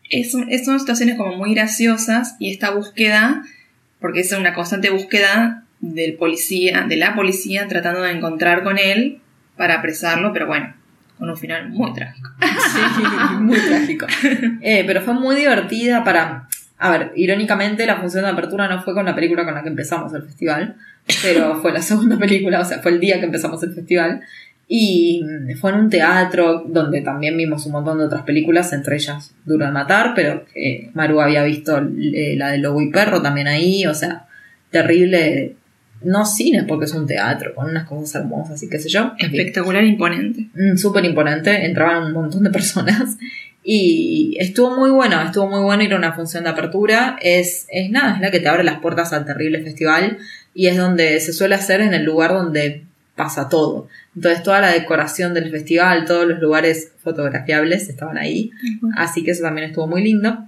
Es, 0.09 0.33
son 0.33 0.81
situaciones 0.81 1.19
como 1.19 1.37
muy 1.37 1.53
graciosas 1.53 2.37
y 2.39 2.51
esta 2.51 2.71
búsqueda, 2.71 3.45
porque 4.01 4.21
es 4.21 4.33
una 4.33 4.55
constante 4.55 4.89
búsqueda 4.89 5.65
del 5.81 6.15
policía, 6.15 6.87
de 6.89 6.97
la 6.97 7.15
policía 7.15 7.69
tratando 7.69 8.01
de 8.01 8.13
encontrar 8.13 8.63
con 8.63 8.79
él 8.79 9.21
para 9.59 9.75
apresarlo, 9.75 10.33
pero 10.33 10.47
bueno, 10.47 10.75
con 11.19 11.29
un 11.29 11.37
final 11.37 11.69
muy 11.69 11.93
trágico. 11.93 12.31
muy 13.41 13.59
trágico. 13.61 14.07
Eh, 14.63 14.85
pero 14.87 15.03
fue 15.03 15.13
muy 15.13 15.37
divertida 15.37 16.03
para. 16.03 16.49
A 16.79 16.91
ver, 16.91 17.13
irónicamente 17.17 17.87
la 17.87 17.97
función 17.97 18.25
de 18.25 18.31
apertura 18.31 18.69
no 18.69 18.83
fue 18.83 18.95
con 18.95 19.07
la 19.07 19.15
película 19.15 19.45
con 19.45 19.55
la 19.55 19.63
que 19.63 19.69
empezamos 19.69 20.13
el 20.13 20.23
festival, 20.23 20.77
pero 21.23 21.57
fue 21.63 21.73
la 21.73 21.83
segunda 21.83 22.19
película, 22.19 22.61
o 22.61 22.65
sea, 22.65 22.79
fue 22.81 22.93
el 22.93 23.01
día 23.01 23.19
que 23.19 23.27
empezamos 23.27 23.63
el 23.63 23.73
festival. 23.73 24.21
Y 24.69 25.23
mm, 25.23 25.57
fue 25.59 25.71
en 25.71 25.77
un 25.77 25.91
teatro 25.91 26.65
donde 26.67 27.01
también 27.01 27.37
vimos 27.37 27.65
un 27.67 27.73
montón 27.73 27.99
de 27.99 28.05
otras 28.05 28.23
películas, 28.23 28.73
entre 28.73 28.97
ellas 28.97 29.33
Duro 29.45 29.65
de 29.65 29.71
Matar, 29.71 30.13
pero 30.15 30.45
eh, 30.55 30.91
Maru 30.95 31.21
había 31.21 31.45
visto 31.45 31.79
eh, 31.79 32.35
la 32.37 32.51
de 32.51 32.59
Lobo 32.59 32.83
y 32.83 32.91
Perro 32.91 33.23
también 33.23 33.47
ahí, 33.47 33.87
o 33.87 33.95
sea, 33.95 34.27
terrible. 34.71 35.55
No 36.03 36.27
cine, 36.27 36.65
porque 36.65 36.85
es 36.85 36.93
un 36.93 37.07
teatro, 37.07 37.55
con 37.55 37.71
unas 37.71 37.89
cosas 37.89 38.17
hermosas 38.17 38.63
y 38.63 38.69
qué 38.69 38.79
sé 38.79 38.91
yo. 38.91 39.13
Espectacular 39.19 39.83
imponente. 39.83 40.49
Mm, 40.55 40.77
súper 40.77 41.05
imponente, 41.07 41.65
entraban 41.65 42.05
un 42.05 42.13
montón 42.13 42.43
de 42.45 42.51
personas 42.51 43.17
y 43.69 44.37
estuvo 44.39 44.77
muy 44.77 44.91
bueno, 44.91 45.21
estuvo 45.21 45.49
muy 45.49 45.61
bueno 45.61 45.83
ir 45.83 45.93
a 45.93 45.97
una 45.97 46.13
función 46.13 46.45
de 46.45 46.51
apertura, 46.51 47.19
es, 47.21 47.67
es 47.69 47.91
nada, 47.91 48.15
es 48.15 48.21
la 48.21 48.31
que 48.31 48.39
te 48.39 48.47
abre 48.47 48.63
las 48.63 48.79
puertas 48.79 49.13
al 49.13 49.25
terrible 49.25 49.61
festival 49.61 50.19
y 50.55 50.69
es 50.69 50.77
donde 50.77 51.19
se 51.19 51.33
suele 51.33 51.57
hacer 51.57 51.81
en 51.81 51.93
el 51.93 52.05
lugar 52.05 52.31
donde 52.33 52.85
pasa 53.17 53.49
todo. 53.49 53.89
Entonces 54.15 54.45
toda 54.45 54.61
la 54.61 54.71
decoración 54.71 55.35
del 55.35 55.51
festival, 55.51 56.05
todos 56.05 56.29
los 56.29 56.39
lugares 56.39 56.93
fotografiables 57.03 57.89
estaban 57.89 58.19
ahí, 58.19 58.53
así 58.97 59.25
que 59.25 59.33
eso 59.33 59.43
también 59.43 59.67
estuvo 59.67 59.89
muy 59.89 60.05
lindo. 60.05 60.47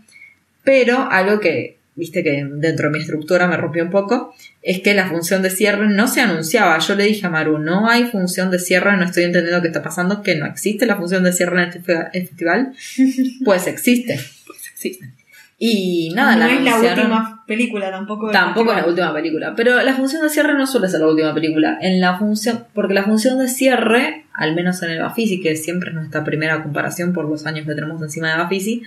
Pero 0.63 1.09
algo 1.11 1.41
que, 1.41 1.78
viste 1.99 2.23
que 2.23 2.47
dentro 2.51 2.87
de 2.87 2.93
mi 2.93 2.99
estructura 3.01 3.47
me 3.49 3.57
rompió 3.57 3.85
un 3.85 3.91
poco, 3.91 4.35
es 4.63 4.81
que 4.81 4.95
la 4.95 5.09
función 5.09 5.43
de 5.43 5.51
cierre 5.51 5.89
no 5.89 6.07
se 6.07 6.21
anunciaba. 6.21 6.79
Yo 6.79 6.95
le 6.95 7.05
dije 7.05 7.27
a 7.27 7.31
Maru, 7.31 7.59
no 7.59 7.89
hay 7.89 8.05
función 8.05 8.51
de 8.51 8.59
cierre, 8.59 8.97
no 8.97 9.05
estoy 9.05 9.25
entendiendo 9.25 9.61
qué 9.61 9.69
está 9.69 9.83
pasando, 9.83 10.23
que 10.23 10.37
no 10.37 10.47
existe 10.47 10.87
la 10.87 10.97
función 10.97 11.25
de 11.25 11.33
cierre 11.33 11.63
en 11.63 11.69
este 11.69 12.09
el 12.13 12.27
festival. 12.29 12.73
Pues 13.45 13.67
existe. 13.67 14.19
Pues 14.47 14.67
existen. 14.73 15.15
Y 15.61 16.11
nada, 16.15 16.37
no 16.37 16.47
la 16.47 16.55
es 16.55 16.63
la 16.63 16.93
última 16.95 17.45
película 17.45 17.91
tampoco. 17.91 18.31
Tampoco 18.31 18.71
es 18.73 18.79
la 18.79 18.87
última 18.87 19.13
película. 19.13 19.55
Pero 19.57 19.83
la 19.83 19.95
función 19.95 20.23
de 20.23 20.29
cierre 20.29 20.55
no 20.55 20.69
suele 20.69 20.89
ser 20.89 21.01
la 21.01 21.09
última 21.09 21.35
película. 21.35 21.79
En 21.81 22.01
la 22.01 22.17
función, 22.17 22.65
porque 22.75 22.95
la 22.95 23.03
función 23.03 23.39
de 23.41 23.49
cierre, 23.49 24.27
al 24.35 24.55
menos 24.55 24.81
en 24.85 24.91
el 24.91 25.01
Bafisi, 25.01 25.41
que 25.41 25.57
siempre 25.57 25.91
es 25.91 25.97
nuestra 25.97 26.23
primera 26.23 26.63
comparación 26.63 27.13
por 27.13 27.29
los 27.29 27.45
años 27.45 27.67
que 27.67 27.75
tenemos 27.75 28.01
encima 28.01 28.31
de 28.31 28.39
Bafisi, 28.39 28.83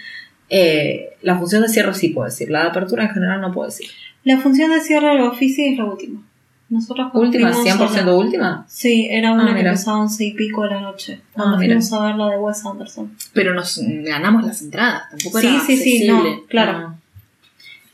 eh, 0.52 1.14
la 1.24 1.38
función 1.40 1.62
de 1.64 1.70
cierre 1.70 1.94
sí 1.96 2.10
puedo 2.10 2.26
decir. 2.26 2.52
La 2.52 2.62
de 2.64 2.68
apertura 2.70 3.04
en 3.06 3.10
general 3.10 3.42
no 3.42 3.52
puedo 3.52 3.68
decir. 3.70 3.88
La 4.24 4.38
función 4.38 4.70
de 4.70 4.82
cierre 4.82 5.08
del 5.08 5.22
oficio 5.22 5.66
es 5.66 5.78
la 5.78 5.86
última. 5.86 6.22
Nosotros 6.70 7.10
¿Última? 7.14 7.52
fuimos 7.52 7.82
a 7.82 7.86
¿100% 7.88 8.06
la- 8.06 8.14
última? 8.16 8.66
Sí, 8.70 9.08
era 9.12 9.34
una 9.34 9.52
Ah, 9.52 9.56
que 9.56 9.62
empezaba 9.62 9.98
a 9.98 10.02
once 10.02 10.24
y 10.24 10.34
pico 10.34 10.64
de 10.64 10.70
la 10.70 10.82
noche. 10.82 11.20
Cuando 11.34 11.56
Ah, 11.56 11.60
fuimos 11.60 11.92
a 11.94 12.06
ver 12.06 12.16
la 12.16 12.30
de 12.30 12.38
Wes 12.38 12.66
Anderson. 12.66 13.12
Pero 13.34 13.54
nos 13.54 13.78
ganamos 13.84 14.46
las 14.46 14.62
entradas, 14.62 15.04
tampoco 15.10 15.40
Sí, 15.40 15.48
era 15.48 15.60
sí, 15.66 15.76
sí, 15.78 16.08
no, 16.08 16.18
accesible. 16.20 16.44
claro. 16.48 16.80
No. 16.80 17.02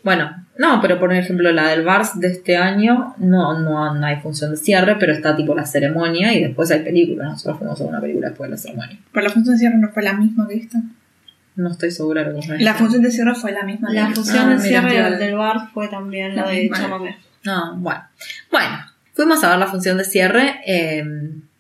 Bueno, 0.03 0.31
no, 0.57 0.79
pero 0.81 0.99
por 0.99 1.11
ejemplo 1.13 1.51
la 1.51 1.69
del 1.69 1.83
Vars 1.83 2.19
de 2.19 2.27
este 2.29 2.55
año 2.55 3.15
no, 3.17 3.59
no, 3.59 3.93
no 3.93 4.05
hay 4.05 4.17
función 4.17 4.51
de 4.51 4.57
cierre, 4.57 4.95
pero 4.99 5.11
está 5.11 5.35
tipo 5.35 5.53
la 5.55 5.65
ceremonia 5.65 6.33
y 6.33 6.43
después 6.43 6.69
hay 6.71 6.81
película. 6.83 7.25
Nosotros 7.25 7.57
fuimos 7.57 7.81
a 7.81 7.83
una 7.85 7.99
película 7.99 8.29
después 8.29 8.49
de 8.49 8.55
la 8.55 8.61
ceremonia. 8.61 8.99
Pero 9.11 9.27
la 9.27 9.33
función 9.33 9.55
de 9.55 9.59
cierre 9.59 9.77
no 9.77 9.89
fue 9.89 10.03
la 10.03 10.13
misma 10.13 10.47
que 10.47 10.55
esta. 10.55 10.79
No 11.57 11.69
estoy 11.71 11.91
segura 11.91 12.23
de 12.23 12.33
cómo 12.33 12.53
es. 12.53 12.61
La 12.61 12.73
función 12.75 13.01
de 13.03 13.11
cierre 13.11 13.35
fue 13.35 13.51
la 13.51 13.63
misma. 13.63 13.89
La 13.91 14.09
función 14.11 14.49
Ah, 14.49 14.55
de 14.55 14.59
cierre 14.61 15.01
del, 15.03 15.19
del 15.19 15.35
bar 15.35 15.69
fue 15.73 15.87
también 15.89 16.35
la 16.35 16.43
La 16.45 16.51
de 16.51 16.61
misma. 16.61 16.77
Chamamé. 16.77 17.17
No, 17.43 17.75
bueno. 17.77 18.03
Bueno, 18.51 18.77
fuimos 19.13 19.43
a 19.43 19.49
ver 19.49 19.59
la 19.59 19.67
función 19.67 19.97
de 19.97 20.03
cierre 20.05 20.61
eh, 20.65 21.03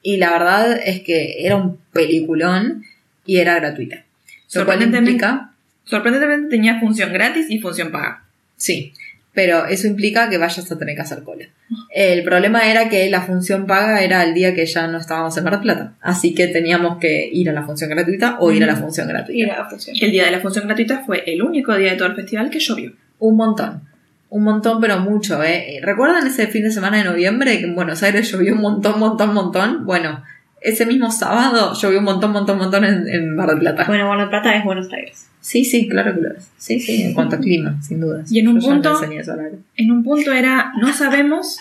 y 0.01 0.17
la 0.17 0.31
verdad 0.31 0.79
es 0.85 1.01
que 1.01 1.45
era 1.45 1.55
un 1.57 1.77
peliculón 1.91 2.83
y 3.25 3.37
era 3.37 3.55
gratuita. 3.55 3.97
Lo 3.97 4.01
cual 4.03 4.77
Sorprendentemente- 4.79 5.11
implica, 5.11 5.51
Sorprendentemente 5.83 6.49
tenía 6.49 6.79
función 6.79 7.11
gratis 7.13 7.47
y 7.49 7.59
función 7.59 7.91
paga. 7.91 8.23
sí, 8.55 8.93
pero 9.37 9.67
eso 9.67 9.85
implica 9.85 10.31
que 10.31 10.39
vayas 10.39 10.71
a 10.71 10.79
tener 10.79 10.95
que 10.95 11.01
hacer 11.03 11.21
cola. 11.21 11.45
El 11.93 12.23
problema 12.23 12.71
era 12.71 12.89
que 12.89 13.07
la 13.07 13.21
función 13.21 13.67
paga 13.67 14.01
era 14.01 14.23
el 14.23 14.33
día 14.33 14.55
que 14.55 14.65
ya 14.65 14.87
no 14.87 14.97
estábamos 14.97 15.37
en 15.37 15.43
Mar 15.43 15.53
del 15.53 15.61
Plata, 15.61 15.93
así 16.01 16.33
que 16.33 16.47
teníamos 16.47 16.97
que 16.97 17.29
ir 17.31 17.47
a 17.47 17.53
la 17.53 17.61
función 17.61 17.91
gratuita 17.91 18.37
o 18.39 18.51
ir 18.51 18.63
a 18.63 18.65
la 18.65 18.75
función 18.75 19.07
gratuita. 19.07 19.57
la 19.57 19.69
función. 19.69 19.95
El 20.01 20.11
día 20.11 20.25
de 20.25 20.31
la 20.31 20.39
función 20.39 20.65
gratuita 20.65 21.03
fue 21.05 21.23
el 21.27 21.43
único 21.43 21.75
día 21.75 21.91
de 21.91 21.97
todo 21.97 22.07
el 22.07 22.15
festival 22.15 22.49
que 22.49 22.57
llovió. 22.57 22.93
Un 23.19 23.37
montón. 23.37 23.83
Un 24.29 24.43
montón, 24.43 24.81
pero 24.81 24.99
mucho, 25.01 25.43
¿eh? 25.43 25.79
¿Recuerdan 25.83 26.25
ese 26.25 26.47
fin 26.47 26.63
de 26.63 26.71
semana 26.71 26.97
de 26.97 27.03
noviembre 27.03 27.59
que 27.59 27.65
en 27.65 27.75
Buenos 27.75 28.01
Aires 28.01 28.31
llovió 28.31 28.55
un 28.55 28.61
montón, 28.61 28.99
montón, 28.99 29.35
montón? 29.35 29.85
Bueno, 29.85 30.23
ese 30.61 30.85
mismo 30.85 31.11
sábado 31.11 31.73
llovió 31.73 31.99
un 31.99 32.05
montón, 32.05 32.31
montón, 32.31 32.57
montón 32.57 32.83
en, 32.83 33.07
en 33.07 33.35
Mar 33.35 33.49
del 33.49 33.59
Plata. 33.59 33.85
Bueno, 33.87 34.07
Mar 34.07 34.19
del 34.19 34.29
Plata 34.29 34.55
es 34.55 34.63
Buenos 34.63 34.91
Aires. 34.91 35.27
Sí, 35.39 35.63
sí, 35.63 35.87
claro 35.87 36.13
que 36.15 36.21
lo 36.21 36.33
es. 36.33 36.49
Sí, 36.57 36.79
sí, 36.79 37.03
en 37.03 37.13
cuanto 37.13 37.37
a 37.37 37.39
clima, 37.39 37.81
sin 37.81 38.01
dudas. 38.01 38.31
Y 38.31 38.39
en 38.39 38.49
un 38.49 38.59
Yo 38.59 38.69
punto-. 38.69 38.99
En 39.75 39.91
un 39.91 40.03
punto 40.03 40.33
era, 40.33 40.73
no 40.81 40.91
sabemos 40.93 41.59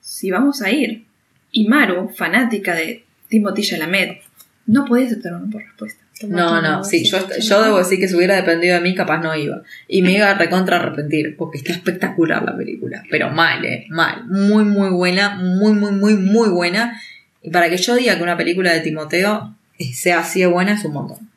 si 0.00 0.30
vamos 0.30 0.62
a 0.62 0.70
ir. 0.70 1.04
Y 1.52 1.68
Maru, 1.68 2.08
fanática 2.08 2.74
de 2.74 3.04
Timothy 3.28 3.62
Chalamet, 3.62 4.22
no 4.66 4.84
podía 4.84 5.06
aceptar 5.06 5.34
una 5.34 5.50
por 5.50 5.62
respuesta. 5.62 6.04
No, 6.26 6.60
no, 6.60 6.84
sí, 6.84 7.04
yo, 7.04 7.18
yo 7.40 7.62
debo 7.62 7.78
decir 7.78 7.98
que 7.98 8.06
si 8.06 8.14
hubiera 8.14 8.36
dependido 8.36 8.74
de 8.74 8.80
mí, 8.82 8.94
capaz 8.94 9.20
no 9.20 9.34
iba. 9.34 9.62
Y 9.88 10.02
me 10.02 10.12
iba 10.12 10.30
a 10.30 10.34
recontra 10.34 10.76
arrepentir, 10.76 11.34
porque 11.36 11.58
está 11.58 11.72
espectacular 11.72 12.42
la 12.44 12.56
película. 12.56 13.02
Pero 13.10 13.30
mal, 13.30 13.64
eh, 13.64 13.86
mal. 13.88 14.26
Muy, 14.26 14.64
muy 14.64 14.90
buena, 14.90 15.36
muy, 15.36 15.72
muy, 15.72 15.92
muy, 15.92 16.14
muy 16.16 16.50
buena. 16.50 17.00
Y 17.42 17.50
para 17.50 17.70
que 17.70 17.76
yo 17.76 17.94
diga 17.96 18.16
que 18.16 18.22
una 18.22 18.36
película 18.36 18.72
de 18.72 18.80
Timoteo 18.80 19.54
sea 19.94 20.20
así 20.20 20.40
de 20.40 20.46
buena 20.46 20.74
es 20.74 20.84
un 20.84 20.92
montón. 20.92 21.30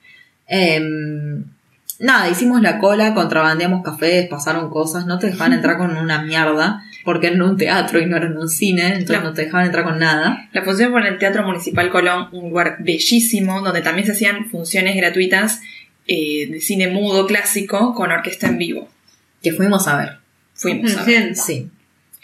Em, 0.47 1.45
nada, 1.99 2.29
hicimos 2.29 2.61
la 2.61 2.79
cola, 2.79 3.13
contrabandeamos 3.13 3.83
cafés, 3.83 4.27
pasaron 4.27 4.69
cosas, 4.69 5.05
no 5.05 5.19
te 5.19 5.27
dejaban 5.27 5.53
entrar 5.53 5.77
con 5.77 5.95
una 5.95 6.21
mierda, 6.21 6.83
porque 7.05 7.27
era 7.27 7.35
en 7.37 7.41
un 7.41 7.57
teatro 7.57 7.99
y 7.99 8.05
no 8.05 8.17
era 8.17 8.25
en 8.27 8.37
un 8.37 8.49
cine, 8.49 8.87
entonces 8.87 9.19
No. 9.19 9.29
no 9.29 9.33
te 9.33 9.45
dejaban 9.45 9.65
entrar 9.67 9.85
con 9.85 9.99
nada. 9.99 10.49
La 10.51 10.63
función 10.63 10.91
fue 10.91 11.01
en 11.01 11.07
el 11.07 11.17
Teatro 11.19 11.43
Municipal 11.43 11.89
Colón, 11.89 12.27
un 12.31 12.49
lugar 12.49 12.77
bellísimo, 12.79 13.61
donde 13.61 13.81
también 13.81 14.05
se 14.05 14.13
hacían 14.13 14.49
funciones 14.49 14.95
gratuitas 14.95 15.61
eh, 16.07 16.47
de 16.49 16.59
cine 16.59 16.87
mudo 16.89 17.25
clásico 17.27 17.93
con 17.95 18.11
orquesta 18.11 18.47
en 18.47 18.57
vivo. 18.57 18.89
Que 19.41 19.53
fuimos 19.53 19.87
a 19.87 19.97
ver. 19.97 20.17
Fuimos 20.53 20.95
a 20.97 21.03
ver. 21.03 21.35
Sí. 21.35 21.69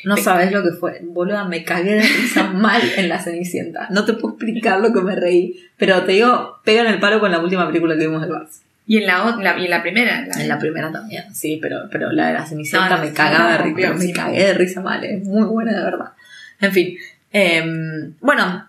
No 0.05 0.15
sabes 0.17 0.51
lo 0.51 0.63
que 0.63 0.71
fue. 0.71 0.99
Boluda, 1.03 1.43
me 1.45 1.63
cagué 1.63 1.95
de 1.95 2.01
risa 2.01 2.43
mal 2.53 2.81
en 2.97 3.09
la 3.09 3.19
Cenicienta. 3.19 3.87
No 3.91 4.05
te 4.05 4.13
puedo 4.13 4.35
explicar 4.35 4.79
lo 4.79 4.93
que 4.93 5.01
me 5.01 5.15
reí. 5.15 5.59
Pero 5.77 6.03
te 6.03 6.13
digo, 6.13 6.57
pegan 6.63 6.87
el 6.87 6.99
palo 6.99 7.19
con 7.19 7.31
la 7.31 7.39
última 7.39 7.67
película 7.67 7.95
que 7.97 8.07
vimos 8.07 8.21
de 8.21 8.29
Bars. 8.31 8.61
Y 8.87 8.97
en 8.97 9.05
la, 9.07 9.35
la- 9.39 9.59
y 9.59 9.65
en 9.65 9.69
la 9.71 9.81
primera. 9.81 10.25
la- 10.25 10.41
En 10.41 10.47
la 10.47 10.57
primera 10.57 10.91
también, 10.91 11.35
sí, 11.35 11.59
pero, 11.61 11.81
pero 11.91 12.11
la 12.11 12.27
de 12.27 12.33
la 12.33 12.45
Cenicienta 12.45 12.97
No, 12.97 13.03
me 13.03 13.13
cagaba 13.13 13.51
de 13.63 13.69
no, 13.69 13.75
risa. 13.93 13.93
Me 13.93 14.11
cagué 14.13 14.43
de 14.45 14.53
risa 14.55 14.81
mal, 14.81 15.03
es 15.03 15.23
muy 15.23 15.43
buena 15.47 15.77
de 15.77 15.83
verdad. 15.83 16.13
En 16.61 16.71
fin. 16.71 16.95
em, 17.31 18.13
bueno, 18.21 18.67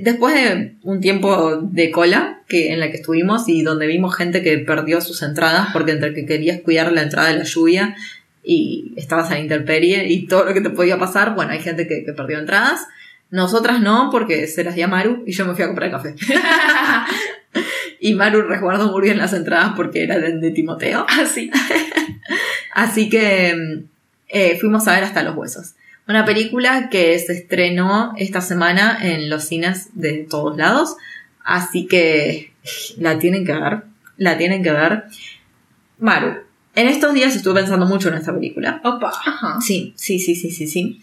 después 0.00 0.34
de 0.34 0.74
un 0.82 1.00
tiempo 1.00 1.56
de 1.62 1.90
cola 1.90 2.40
que, 2.48 2.72
en 2.72 2.80
la 2.80 2.90
que 2.90 2.96
estuvimos 2.96 3.48
y 3.48 3.62
donde 3.62 3.86
vimos 3.86 4.16
gente 4.16 4.42
que 4.42 4.58
perdió 4.58 5.00
sus 5.00 5.22
entradas 5.22 5.68
porque 5.72 5.92
entre 5.92 6.12
que 6.14 6.26
querías 6.26 6.60
cuidar 6.60 6.90
la 6.92 7.02
entrada 7.02 7.28
de 7.28 7.38
la 7.38 7.44
lluvia 7.44 7.94
y 8.42 8.94
estabas 8.96 9.30
la 9.30 9.38
intemperie 9.38 10.08
y 10.08 10.26
todo 10.26 10.44
lo 10.44 10.54
que 10.54 10.60
te 10.60 10.70
podía 10.70 10.98
pasar, 10.98 11.34
bueno, 11.34 11.52
hay 11.52 11.60
gente 11.60 11.86
que, 11.86 12.04
que 12.04 12.12
perdió 12.12 12.38
entradas. 12.38 12.86
Nosotras 13.30 13.80
no, 13.80 14.08
porque 14.10 14.46
se 14.46 14.64
las 14.64 14.74
di 14.74 14.82
a 14.82 14.88
Maru 14.88 15.22
y 15.26 15.32
yo 15.32 15.46
me 15.46 15.54
fui 15.54 15.62
a 15.62 15.68
comprar 15.68 15.90
café. 15.90 16.14
y 18.00 18.14
Maru 18.14 18.42
resguardó 18.42 18.90
muy 18.90 19.02
bien 19.02 19.18
las 19.18 19.32
entradas 19.32 19.74
porque 19.76 20.02
era 20.02 20.18
de, 20.18 20.38
de 20.38 20.50
Timoteo. 20.50 21.06
Ah, 21.08 21.26
sí. 21.26 21.50
Así 22.74 23.08
que 23.08 23.84
eh, 24.28 24.58
fuimos 24.58 24.86
a 24.88 24.94
ver 24.94 25.04
hasta 25.04 25.22
los 25.22 25.36
huesos. 25.36 25.74
Una 26.08 26.24
película 26.24 26.88
que 26.90 27.16
se 27.18 27.34
estrenó 27.34 28.14
esta 28.16 28.40
semana 28.40 28.98
en 29.00 29.30
los 29.30 29.44
cines 29.44 29.90
de 29.94 30.26
todos 30.28 30.56
lados. 30.56 30.96
Así 31.44 31.86
que 31.86 32.52
la 32.96 33.18
tienen 33.18 33.44
que 33.44 33.52
ver. 33.52 33.82
La 34.16 34.36
tienen 34.36 34.62
que 34.62 34.72
ver. 34.72 35.04
Maru, 35.98 36.40
en 36.74 36.88
estos 36.88 37.12
días 37.14 37.34
estuve 37.36 37.60
pensando 37.60 37.86
mucho 37.86 38.08
en 38.08 38.14
esta 38.14 38.32
película. 38.34 38.80
Opa. 38.84 39.08
Ajá. 39.26 39.60
Sí, 39.60 39.92
sí, 39.96 40.18
sí, 40.18 40.34
sí, 40.34 40.50
sí, 40.50 40.66
sí. 40.66 41.00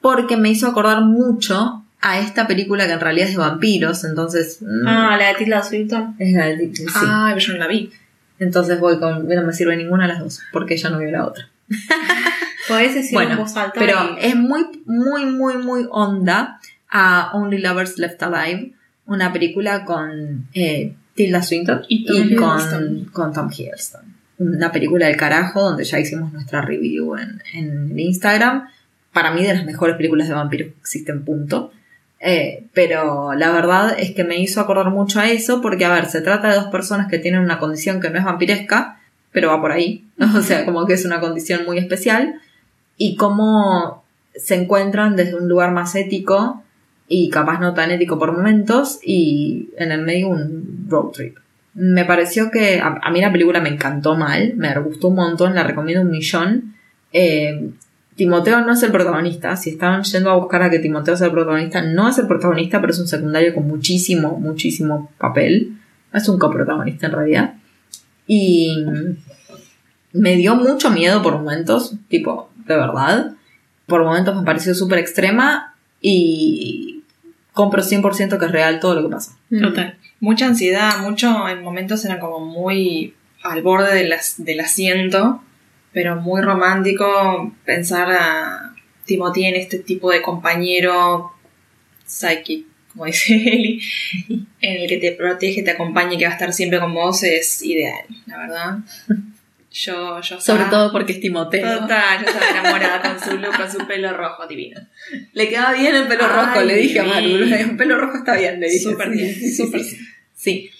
Porque 0.00 0.36
me 0.36 0.48
hizo 0.50 0.66
acordar 0.66 1.02
mucho 1.02 1.84
a 2.00 2.18
esta 2.18 2.46
película 2.46 2.86
que 2.86 2.92
en 2.94 3.00
realidad 3.00 3.26
es 3.28 3.32
de 3.34 3.38
vampiros. 3.38 4.04
Entonces. 4.04 4.58
mm, 4.62 4.86
Ah, 4.88 5.16
la 5.18 5.28
de 5.28 5.34
Tilda 5.34 5.62
Swinton. 5.62 6.14
es 6.18 6.32
la 6.32 6.46
de- 6.46 6.74
sí. 6.74 6.84
Ah, 6.94 7.30
pero 7.34 7.46
yo 7.46 7.52
no 7.52 7.58
la 7.58 7.66
vi. 7.68 7.90
Entonces 8.38 8.80
voy 8.80 8.98
con. 8.98 9.28
No 9.28 9.42
me 9.42 9.52
sirve 9.52 9.76
ninguna 9.76 10.04
de 10.06 10.12
las 10.14 10.20
dos. 10.20 10.40
Porque 10.52 10.74
ella 10.74 10.88
no 10.90 10.98
vio 10.98 11.10
la 11.10 11.26
otra. 11.26 11.48
Podés 12.68 12.94
decir 12.94 13.12
Bueno, 13.14 13.32
en 13.32 13.38
voz 13.38 13.56
alta. 13.56 13.78
Pero 13.78 14.16
y- 14.20 14.26
es 14.26 14.36
muy, 14.36 14.64
muy, 14.86 15.26
muy, 15.26 15.56
muy 15.58 15.86
onda 15.90 16.60
a 16.88 17.30
Only 17.34 17.58
Lovers 17.58 17.98
Left 17.98 18.22
Alive, 18.22 18.72
una 19.06 19.32
película 19.32 19.84
con 19.84 20.46
eh, 20.54 20.94
Tilda 21.14 21.42
Swinton 21.42 21.82
Y 21.88 22.04
Hiddleston. 22.10 22.36
con, 22.36 23.04
con 23.12 23.32
Tom 23.32 23.50
Hiddleston. 23.50 24.02
Una 24.40 24.72
película 24.72 25.06
del 25.06 25.16
carajo 25.16 25.62
donde 25.62 25.84
ya 25.84 26.00
hicimos 26.00 26.32
nuestra 26.32 26.62
review 26.62 27.14
en, 27.16 27.98
Instagram. 27.98 28.68
Para 29.12 29.32
mí 29.32 29.44
de 29.44 29.54
las 29.54 29.66
mejores 29.66 29.96
películas 29.96 30.28
de 30.28 30.34
vampiros 30.34 30.68
que 30.68 30.80
existen, 30.80 31.24
punto. 31.24 31.72
Eh, 32.20 32.64
pero 32.72 33.34
la 33.34 33.52
verdad 33.52 33.94
es 33.98 34.12
que 34.12 34.24
me 34.24 34.38
hizo 34.38 34.60
acordar 34.60 34.90
mucho 34.90 35.20
a 35.20 35.28
eso 35.28 35.60
porque, 35.60 35.84
a 35.84 35.92
ver, 35.92 36.06
se 36.06 36.22
trata 36.22 36.48
de 36.48 36.56
dos 36.56 36.68
personas 36.68 37.08
que 37.08 37.18
tienen 37.18 37.40
una 37.40 37.58
condición 37.58 38.00
que 38.00 38.08
no 38.08 38.18
es 38.18 38.24
vampiresca, 38.24 38.98
pero 39.30 39.48
va 39.48 39.60
por 39.60 39.72
ahí. 39.72 40.06
O 40.36 40.40
sea, 40.40 40.64
como 40.64 40.86
que 40.86 40.94
es 40.94 41.04
una 41.04 41.20
condición 41.20 41.66
muy 41.66 41.76
especial 41.76 42.40
y 42.96 43.16
cómo 43.16 44.04
se 44.34 44.54
encuentran 44.54 45.16
desde 45.16 45.34
un 45.34 45.48
lugar 45.48 45.70
más 45.72 45.94
ético 45.94 46.62
y 47.08 47.28
capaz 47.28 47.58
no 47.60 47.74
tan 47.74 47.90
ético 47.90 48.18
por 48.18 48.32
momentos 48.32 49.00
y 49.02 49.68
en 49.76 49.92
el 49.92 50.00
medio 50.00 50.28
un 50.28 50.86
road 50.88 51.10
trip. 51.10 51.36
Me 51.74 52.04
pareció 52.04 52.50
que 52.50 52.80
a, 52.80 53.10
mí 53.10 53.20
la 53.20 53.30
película 53.30 53.60
me 53.60 53.68
encantó 53.68 54.16
mal, 54.16 54.54
me 54.56 54.76
gustó 54.80 55.08
un 55.08 55.16
montón, 55.16 55.54
la 55.54 55.62
recomiendo 55.62 56.02
un 56.02 56.10
millón. 56.10 56.74
Eh, 57.12 57.70
Timoteo 58.16 58.60
no 58.60 58.72
es 58.72 58.82
el 58.82 58.92
protagonista, 58.92 59.56
si 59.56 59.70
estaban 59.70 60.02
yendo 60.02 60.30
a 60.30 60.36
buscar 60.36 60.62
a 60.62 60.70
que 60.70 60.78
Timoteo 60.78 61.16
sea 61.16 61.28
el 61.28 61.32
protagonista, 61.32 61.80
no 61.80 62.08
es 62.08 62.18
el 62.18 62.26
protagonista, 62.26 62.80
pero 62.80 62.92
es 62.92 62.98
un 62.98 63.06
secundario 63.06 63.54
con 63.54 63.66
muchísimo, 63.66 64.38
muchísimo 64.38 65.10
papel. 65.16 65.78
Es 66.12 66.28
un 66.28 66.38
coprotagonista 66.38 67.06
en 67.06 67.12
realidad. 67.12 67.54
Y 68.26 68.84
me 70.12 70.36
dio 70.36 70.56
mucho 70.56 70.90
miedo 70.90 71.22
por 71.22 71.34
momentos, 71.34 71.94
tipo, 72.08 72.50
de 72.66 72.76
verdad. 72.76 73.32
Por 73.86 74.04
momentos 74.04 74.36
me 74.36 74.42
pareció 74.42 74.74
súper 74.74 74.98
extrema 74.98 75.74
y 76.00 76.89
compro 77.52 77.82
100% 77.82 78.38
que 78.38 78.46
es 78.46 78.52
real 78.52 78.80
todo 78.80 78.94
lo 78.94 79.02
que 79.02 79.14
pasa. 79.14 79.36
Mm. 79.50 79.60
Total. 79.62 79.98
Mucha 80.20 80.46
ansiedad, 80.46 80.98
mucho 80.98 81.48
en 81.48 81.62
momentos 81.62 82.04
era 82.04 82.18
como 82.20 82.40
muy 82.40 83.14
al 83.42 83.62
borde 83.62 83.94
de 83.94 84.04
las- 84.08 84.42
del 84.44 84.60
asiento, 84.60 85.42
pero 85.92 86.16
muy 86.16 86.42
romántico 86.42 87.52
pensar 87.64 88.10
a 88.12 88.74
Timothy 89.06 89.44
en 89.46 89.56
este 89.56 89.78
tipo 89.78 90.10
de 90.10 90.22
compañero 90.22 91.32
psychic, 92.06 92.66
como 92.92 93.04
dice 93.06 93.34
Eli, 93.34 93.80
en 94.60 94.82
el 94.82 94.88
que 94.88 94.98
te 94.98 95.12
protege, 95.12 95.62
te 95.62 95.70
acompaña 95.70 96.14
y 96.14 96.18
que 96.18 96.24
va 96.26 96.30
a 96.30 96.34
estar 96.34 96.52
siempre 96.52 96.80
con 96.80 96.92
vos 96.94 97.22
es 97.22 97.62
ideal, 97.62 98.04
la 98.26 98.36
verdad. 98.38 98.78
Yo, 99.72 100.20
yo 100.20 100.40
Sobre 100.40 100.64
estaba- 100.64 100.70
todo 100.70 100.92
porque 100.92 101.12
es 101.12 101.20
Timoteo. 101.20 101.80
Total, 101.80 102.20
yo 102.24 102.26
estaba 102.30 102.50
enamorada 102.60 103.00
con 103.02 103.20
su 103.20 103.38
look, 103.38 103.56
con 103.56 103.70
su 103.70 103.86
pelo 103.86 104.12
rojo 104.16 104.46
divino. 104.48 104.80
Le 105.32 105.48
queda 105.48 105.72
bien 105.72 105.94
el 105.94 106.08
pelo 106.08 106.24
Ay, 106.24 106.46
rojo, 106.46 106.60
le 106.62 106.74
dije 106.76 106.98
a 107.00 107.04
Maru. 107.04 107.36
El 107.36 107.76
pelo 107.76 107.98
rojo 107.98 108.16
está 108.18 108.36
bien, 108.36 108.58
le 108.58 108.68
dije. 108.68 108.80
Súper 108.90 109.10
bien, 109.10 109.32
sí, 109.34 109.48
sí, 109.48 109.56
súper 109.64 109.82
sí. 110.34 110.70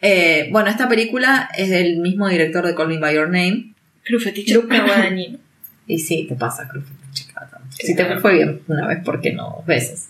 Eh, 0.00 0.48
bueno, 0.52 0.68
esta 0.70 0.88
película 0.88 1.48
es 1.56 1.70
del 1.70 1.96
mismo 1.98 2.28
director 2.28 2.64
de 2.64 2.74
Call 2.74 2.88
Me 2.88 2.98
By 2.98 3.14
Your 3.14 3.26
Name. 3.28 3.72
Crufetich 4.04 4.54
Luca 4.54 4.80
Guadagnino. 4.84 5.38
Y 5.88 5.98
sí, 5.98 6.26
te 6.28 6.36
pasa. 6.36 6.68
Claro. 6.68 7.50
Si 7.70 7.96
te 7.96 8.16
fue 8.20 8.34
bien 8.34 8.62
una 8.68 8.86
vez, 8.86 9.02
¿por 9.04 9.20
qué 9.20 9.32
no? 9.32 9.54
Dos 9.56 9.66
veces. 9.66 10.08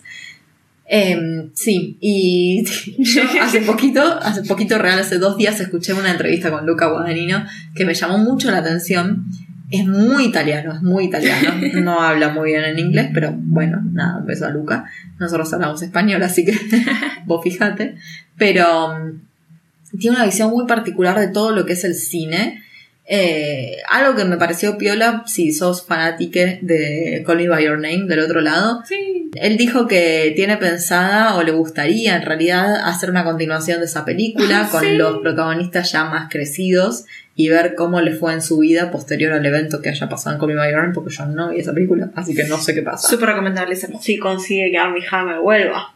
Em, 0.89 1.51
sí, 1.53 1.97
y 1.99 2.63
yo 2.97 3.21
hace 3.41 3.61
poquito, 3.61 4.01
hace 4.01 4.43
poquito 4.43 4.77
real, 4.77 4.99
hace 4.99 5.17
dos 5.17 5.37
días 5.37 5.59
escuché 5.59 5.93
una 5.93 6.11
entrevista 6.11 6.49
con 6.49 6.65
Luca 6.65 6.87
Guadagnino 6.87 7.45
que 7.75 7.85
me 7.85 7.93
llamó 7.93 8.17
mucho 8.17 8.49
la 8.51 8.59
atención. 8.59 9.25
Es 9.69 9.85
muy 9.85 10.23
italiano, 10.23 10.73
es 10.73 10.81
muy 10.81 11.05
italiano. 11.05 11.55
No 11.81 12.01
habla 12.01 12.29
muy 12.29 12.51
bien 12.51 12.63
en 12.63 12.79
inglés, 12.79 13.09
pero 13.13 13.33
bueno, 13.35 13.81
nada, 13.91 14.19
un 14.19 14.25
beso 14.25 14.45
a 14.45 14.49
Luca. 14.49 14.85
Nosotros 15.19 15.51
hablamos 15.53 15.81
español, 15.81 16.23
así 16.23 16.45
que 16.45 16.57
vos 17.25 17.43
fijate. 17.43 17.95
Pero 18.37 18.93
mm, 18.93 19.97
tiene 19.99 20.15
una 20.15 20.25
visión 20.25 20.51
muy 20.51 20.65
particular 20.67 21.19
de 21.19 21.27
todo 21.27 21.51
lo 21.51 21.65
que 21.65 21.73
es 21.73 21.83
el 21.83 21.95
cine. 21.95 22.63
Eh, 23.09 23.77
algo 23.87 24.15
que 24.15 24.25
me 24.25 24.35
pareció 24.35 24.77
piola, 24.77 25.23
si 25.27 25.53
sos 25.53 25.85
fanátique 25.85 26.59
de 26.61 27.23
Call 27.25 27.37
Me 27.37 27.47
By 27.47 27.63
Your 27.63 27.79
Name 27.79 28.03
del 28.07 28.19
otro 28.19 28.41
lado, 28.41 28.81
Sí. 28.85 29.29
él 29.35 29.55
dijo 29.55 29.87
que 29.87 30.33
tiene 30.35 30.57
pensada 30.57 31.35
o 31.37 31.43
le 31.43 31.53
gustaría 31.53 32.17
en 32.17 32.23
realidad 32.23 32.75
hacer 32.85 33.09
una 33.09 33.23
continuación 33.23 33.79
de 33.79 33.85
esa 33.85 34.03
película 34.03 34.63
Ah, 34.65 34.69
con 34.69 34.81
sí. 34.83 34.91
los 34.97 35.19
protagonistas 35.19 35.89
ya 35.93 36.03
más 36.03 36.29
crecidos 36.29 37.05
y 37.33 37.47
ver 37.49 37.75
cómo 37.75 38.01
le 38.01 38.13
fue 38.13 38.33
en 38.33 38.41
su 38.41 38.57
vida 38.57 38.91
posterior 38.91 39.31
al 39.31 39.45
evento 39.45 39.81
que 39.81 39.89
haya 39.89 40.09
pasado 40.09 40.35
en 40.35 40.39
Call 40.41 40.49
Me 40.49 40.55
By 40.55 40.71
Your 40.71 40.81
Name, 40.81 40.93
porque 40.93 41.13
yo 41.15 41.25
no 41.27 41.49
vi 41.51 41.59
esa 41.59 41.73
película, 41.73 42.09
así 42.15 42.35
que 42.35 42.43
no 42.43 42.57
sé 42.57 42.73
qué 42.73 42.81
pasa. 42.81 43.07
Súper 43.07 43.29
recomendable 43.29 43.73
ese 43.73 43.85
hermoso. 43.85 44.03
Si 44.03 44.17
consigue 44.17 44.69
que 44.71 44.77
Armie 44.77 45.03
Hammer 45.09 45.39
vuelva. 45.39 45.93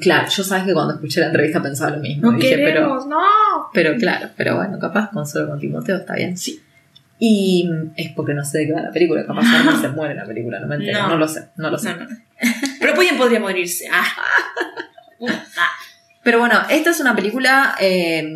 Claro, 0.00 0.28
yo 0.28 0.42
sabes 0.44 0.64
que 0.64 0.72
cuando 0.72 0.94
escuché 0.94 1.20
la 1.20 1.26
entrevista 1.26 1.62
pensaba 1.62 1.92
lo 1.92 1.98
mismo. 2.02 2.32
No 2.32 2.38
Dije, 2.38 2.54
pero, 2.56 2.66
queremos, 2.66 3.06
no. 3.06 3.18
pero 3.72 3.94
claro, 3.96 4.28
pero 4.36 4.56
bueno, 4.56 4.78
capaz 4.78 5.10
con 5.10 5.26
solo 5.26 5.48
con 5.50 5.60
Timoteo 5.60 5.96
está 5.98 6.14
bien. 6.14 6.36
Sí. 6.36 6.60
Y 7.18 7.68
es 7.96 8.10
porque 8.12 8.34
no 8.34 8.44
sé 8.44 8.58
de 8.58 8.66
qué 8.66 8.72
va 8.72 8.80
la 8.82 8.90
película, 8.90 9.24
capaz 9.24 9.42
no 9.64 9.80
se 9.80 9.88
muere 9.88 10.14
la 10.14 10.24
película, 10.24 10.58
no 10.60 10.66
me 10.66 10.74
entero, 10.76 11.02
no, 11.02 11.08
No. 11.10 11.16
lo 11.18 11.28
sé, 11.28 11.44
no 11.56 11.70
lo 11.70 11.78
sé. 11.78 11.90
No, 11.94 12.00
no. 12.04 12.06
Pero 12.80 12.98
bien 13.00 13.16
podría 13.16 13.38
morirse. 13.40 13.86
Ah. 13.92 14.04
Pero 16.22 16.38
bueno, 16.38 16.58
esta 16.70 16.90
es 16.90 17.00
una 17.00 17.14
película 17.14 17.76
eh, 17.80 18.26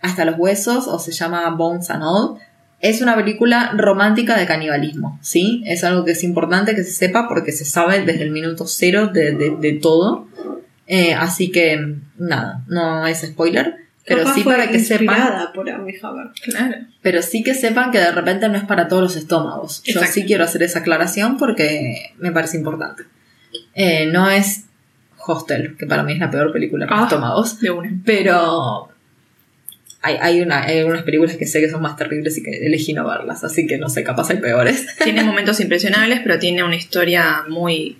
hasta 0.00 0.24
los 0.24 0.36
huesos, 0.38 0.88
o 0.88 0.98
se 0.98 1.12
llama 1.12 1.48
Bones 1.50 1.88
and 1.90 2.02
All. 2.02 2.38
Es 2.80 3.00
una 3.00 3.14
película 3.14 3.72
romántica 3.76 4.36
de 4.36 4.44
canibalismo, 4.44 5.16
¿sí? 5.22 5.62
Es 5.66 5.84
algo 5.84 6.04
que 6.04 6.12
es 6.12 6.24
importante 6.24 6.74
que 6.74 6.82
se 6.82 6.90
sepa 6.90 7.28
porque 7.28 7.52
se 7.52 7.64
sabe 7.64 8.04
desde 8.04 8.24
el 8.24 8.32
minuto 8.32 8.66
cero 8.66 9.06
de, 9.06 9.32
de- 9.36 9.56
de 9.60 9.72
todo. 9.74 10.26
Eh, 10.86 11.14
así 11.14 11.50
que, 11.50 11.96
nada, 12.18 12.64
no 12.68 13.06
es 13.06 13.20
spoiler. 13.22 13.76
Pero 14.04 14.26
sí 14.34 14.42
para 14.42 14.68
que 14.68 14.80
sepan, 14.80 15.52
por 15.54 15.70
Amy 15.70 15.92
Hammer. 16.02 16.26
Claro. 16.42 16.74
pero 17.02 17.22
sí 17.22 17.44
que 17.44 17.54
sepan 17.54 17.92
que 17.92 17.98
de 17.98 18.10
repente 18.10 18.48
no 18.48 18.56
es 18.58 18.64
para 18.64 18.88
todos 18.88 19.00
los 19.02 19.16
estómagos. 19.16 19.80
Yo 19.84 20.00
sí 20.02 20.24
quiero 20.24 20.42
hacer 20.42 20.64
esa 20.64 20.80
aclaración 20.80 21.38
porque 21.38 22.12
me 22.18 22.32
parece 22.32 22.56
importante. 22.56 23.04
Eh, 23.74 24.06
no 24.06 24.28
es 24.28 24.64
Hostel, 25.24 25.76
que 25.76 25.86
para 25.86 26.02
mí 26.02 26.14
es 26.14 26.18
la 26.18 26.32
peor 26.32 26.52
película 26.52 26.86
para 26.88 27.02
Ah. 27.02 27.04
estómagos, 27.04 27.60
De 27.60 27.70
una. 27.70 27.92
pero 28.04 28.88
hay, 30.02 30.16
hay, 30.20 30.40
una, 30.40 30.64
hay 30.64 30.80
algunas 30.80 31.04
películas 31.04 31.36
que 31.36 31.46
sé 31.46 31.60
que 31.60 31.70
son 31.70 31.80
más 31.80 31.96
terribles 31.96 32.36
y 32.38 32.42
que 32.42 32.66
elegí 32.66 32.92
no 32.94 33.06
verlas, 33.06 33.44
así 33.44 33.68
que 33.68 33.78
no 33.78 33.88
sé, 33.88 34.02
capaz 34.02 34.30
hay 34.30 34.38
peores. 34.38 34.84
Tiene 35.04 35.22
momentos 35.24 35.60
impresionables, 35.60 36.20
pero 36.24 36.40
tiene 36.40 36.64
una 36.64 36.74
historia 36.74 37.44
muy 37.48 37.98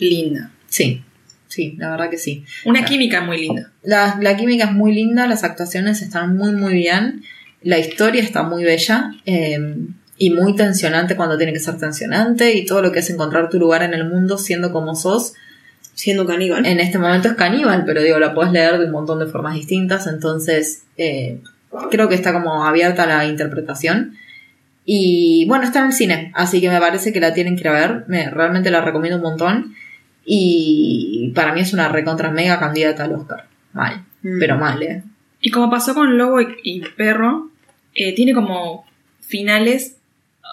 linda. 0.00 0.50
Sí, 0.68 1.04
sí, 1.56 1.74
la 1.78 1.90
verdad 1.90 2.10
que 2.10 2.18
sí. 2.18 2.44
Una 2.64 2.84
química 2.84 3.22
muy 3.22 3.38
linda. 3.38 3.72
La, 3.82 4.18
la 4.20 4.36
química 4.36 4.64
es 4.66 4.72
muy 4.72 4.94
linda, 4.94 5.26
las 5.26 5.42
actuaciones 5.42 6.02
están 6.02 6.36
muy, 6.36 6.52
muy 6.52 6.74
bien, 6.74 7.22
la 7.62 7.78
historia 7.78 8.22
está 8.22 8.42
muy 8.42 8.62
bella 8.62 9.12
eh, 9.24 9.58
y 10.18 10.30
muy 10.30 10.54
tensionante 10.54 11.16
cuando 11.16 11.36
tiene 11.36 11.52
que 11.52 11.58
ser 11.58 11.78
tensionante 11.78 12.54
y 12.54 12.64
todo 12.64 12.82
lo 12.82 12.92
que 12.92 13.00
es 13.00 13.10
encontrar 13.10 13.48
tu 13.48 13.58
lugar 13.58 13.82
en 13.82 13.94
el 13.94 14.04
mundo 14.04 14.38
siendo 14.38 14.70
como 14.70 14.94
sos. 14.94 15.34
Siendo 15.94 16.26
caníbal. 16.26 16.66
En 16.66 16.78
este 16.78 16.98
momento 16.98 17.28
es 17.28 17.34
caníbal, 17.34 17.84
pero 17.86 18.02
digo, 18.02 18.18
la 18.18 18.34
puedes 18.34 18.52
leer 18.52 18.78
de 18.78 18.84
un 18.84 18.92
montón 18.92 19.18
de 19.18 19.26
formas 19.26 19.54
distintas, 19.54 20.06
entonces 20.06 20.82
eh, 20.98 21.40
creo 21.90 22.10
que 22.10 22.14
está 22.14 22.34
como 22.34 22.66
abierta 22.66 23.06
la 23.06 23.24
interpretación. 23.24 24.14
Y 24.84 25.46
bueno, 25.48 25.64
está 25.64 25.80
en 25.80 25.86
el 25.86 25.92
cine, 25.92 26.32
así 26.34 26.60
que 26.60 26.68
me 26.68 26.78
parece 26.78 27.14
que 27.14 27.20
la 27.20 27.32
tienen 27.32 27.56
que 27.56 27.62
ir 27.62 27.68
a 27.68 27.72
ver, 27.72 28.04
me, 28.08 28.30
realmente 28.30 28.70
la 28.70 28.82
recomiendo 28.82 29.16
un 29.16 29.22
montón. 29.22 29.74
Y 30.28 31.32
para 31.34 31.52
mí 31.54 31.60
es 31.60 31.72
una 31.72 31.88
recontra 31.88 32.30
mega 32.30 32.58
candidata 32.58 33.04
al 33.04 33.12
Oscar. 33.14 33.46
Mal, 33.72 34.04
Mm. 34.22 34.38
pero 34.40 34.56
mal, 34.58 34.82
¿eh? 34.82 35.02
Y 35.40 35.50
como 35.50 35.70
pasó 35.70 35.94
con 35.94 36.18
Lobo 36.18 36.40
y, 36.40 36.56
y 36.64 36.80
Perro, 36.80 37.50
eh, 37.94 38.12
tiene 38.14 38.34
como 38.34 38.84
finales, 39.20 39.96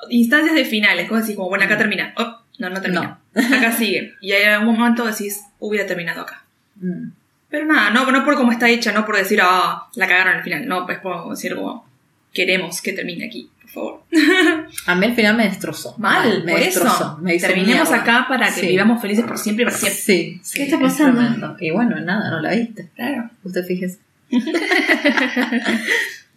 instancias 0.10 0.54
de 0.54 0.66
finales, 0.66 1.08
como 1.08 1.22
decís, 1.22 1.36
como, 1.36 1.50
bueno, 1.50 1.66
acá 1.66 1.78
termina. 1.78 2.14
Oh, 2.18 2.38
no, 2.60 2.70
no 2.70 2.82
termina. 2.82 3.20
Acá 3.34 3.72
sigue. 3.72 4.14
Y 4.22 4.34
hay 4.34 4.44
algún 4.44 4.78
momento 4.78 5.06
decís, 5.06 5.42
hubiera 5.60 5.88
terminado 5.88 6.22
acá. 6.22 6.44
Mm. 6.76 7.08
Pero 7.50 7.66
nada, 7.66 7.90
no, 7.92 8.10
no 8.12 8.24
por 8.26 8.36
cómo 8.36 8.52
está 8.52 8.70
hecha, 8.70 8.92
no 8.92 9.06
por 9.06 9.16
decir, 9.18 9.40
ah, 9.42 9.88
la 9.96 10.08
cagaron 10.08 10.36
al 10.38 10.44
final. 10.44 10.68
No, 10.68 10.88
es 10.90 11.00
por 11.00 11.30
decir, 11.30 11.56
como, 11.56 11.88
queremos 12.34 12.82
que 12.82 12.94
termine 12.94 13.26
aquí, 13.26 13.50
por 13.62 13.70
favor. 13.70 14.04
A 14.88 14.96
mí 14.96 15.06
el 15.06 15.14
final 15.16 15.38
me 15.38 15.46
destrozó. 15.46 15.96
Mal, 15.98 16.44
me 16.44 16.52
por 16.54 16.62
destrozó. 16.62 16.96
eso. 16.96 17.18
Me 17.22 17.38
Terminemos 17.38 17.90
mierda. 17.90 18.04
acá 18.04 18.26
para 18.28 18.48
que 18.54 18.62
Sí. 18.62 18.68
vivamos 18.68 19.02
felices 19.02 19.26
por 19.26 19.38
siempre 19.38 19.64
y 19.64 19.66
para 19.66 19.78
siempre. 19.78 20.00
Sí, 20.02 20.40
sí, 20.44 20.58
¿Qué 20.58 20.64
está 20.64 20.76
es 20.78 20.82
pasando? 20.82 21.56
Y 21.60 21.72
bueno, 21.72 22.00
nada, 22.02 22.30
no 22.32 22.40
la 22.42 22.52
viste. 22.54 22.90
Claro. 22.96 23.30
Usted 23.44 23.66
fíjese. 23.66 24.00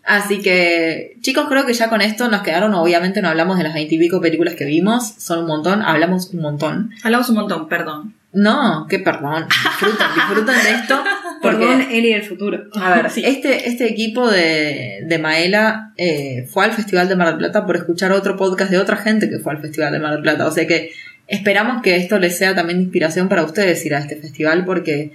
Así 0.04 0.40
que, 0.40 1.16
chicos, 1.20 1.46
creo 1.48 1.66
que 1.66 1.74
ya 1.74 1.88
con 1.88 2.00
esto 2.00 2.28
nos 2.28 2.42
quedaron. 2.42 2.72
Obviamente 2.74 3.20
no 3.22 3.28
hablamos 3.28 3.58
de 3.58 3.64
las 3.64 3.74
veintipico 3.74 4.20
películas 4.20 4.54
que 4.54 4.64
vimos, 4.64 5.14
son 5.18 5.40
un 5.40 5.46
montón, 5.46 5.82
hablamos 5.82 6.30
un 6.32 6.40
montón. 6.42 6.90
Hablamos 7.02 7.28
un 7.30 7.34
montón, 7.36 7.68
perdón. 7.68 8.14
No, 8.36 8.86
que 8.88 8.98
perdón, 8.98 9.46
disfruten, 9.48 10.06
disfruten 10.14 10.54
de 10.62 10.70
esto. 10.80 11.02
Porque, 11.42 11.66
Perdón, 11.66 11.86
Eli 11.90 12.12
del 12.12 12.22
futuro. 12.24 12.64
a 12.74 12.94
ver, 12.94 13.10
Sí. 13.16 13.22
este, 13.24 13.68
este 13.68 13.88
equipo 13.88 14.30
de, 14.30 15.00
de 15.06 15.18
Maela 15.18 15.92
eh, 15.96 16.46
fue 16.50 16.64
al 16.64 16.72
Festival 16.72 17.08
de 17.08 17.16
Mar 17.16 17.28
del 17.28 17.38
Plata 17.38 17.66
por 17.66 17.76
escuchar 17.76 18.12
otro 18.12 18.36
podcast 18.36 18.70
de 18.70 18.78
otra 18.78 18.96
gente 18.96 19.28
que 19.30 19.38
fue 19.38 19.52
al 19.52 19.60
Festival 19.60 19.92
de 19.92 19.98
Mar 20.00 20.12
del 20.12 20.22
Plata. 20.22 20.46
O 20.46 20.50
sea 20.50 20.66
que 20.66 20.90
esperamos 21.28 21.82
que 21.82 21.96
esto 21.96 22.18
les 22.18 22.36
sea 22.38 22.54
también 22.54 22.78
de 22.78 22.84
inspiración 22.84 23.28
para 23.28 23.44
ustedes 23.44 23.84
ir 23.84 23.94
a 23.94 23.98
este 23.98 24.16
festival 24.16 24.64
porque 24.64 25.12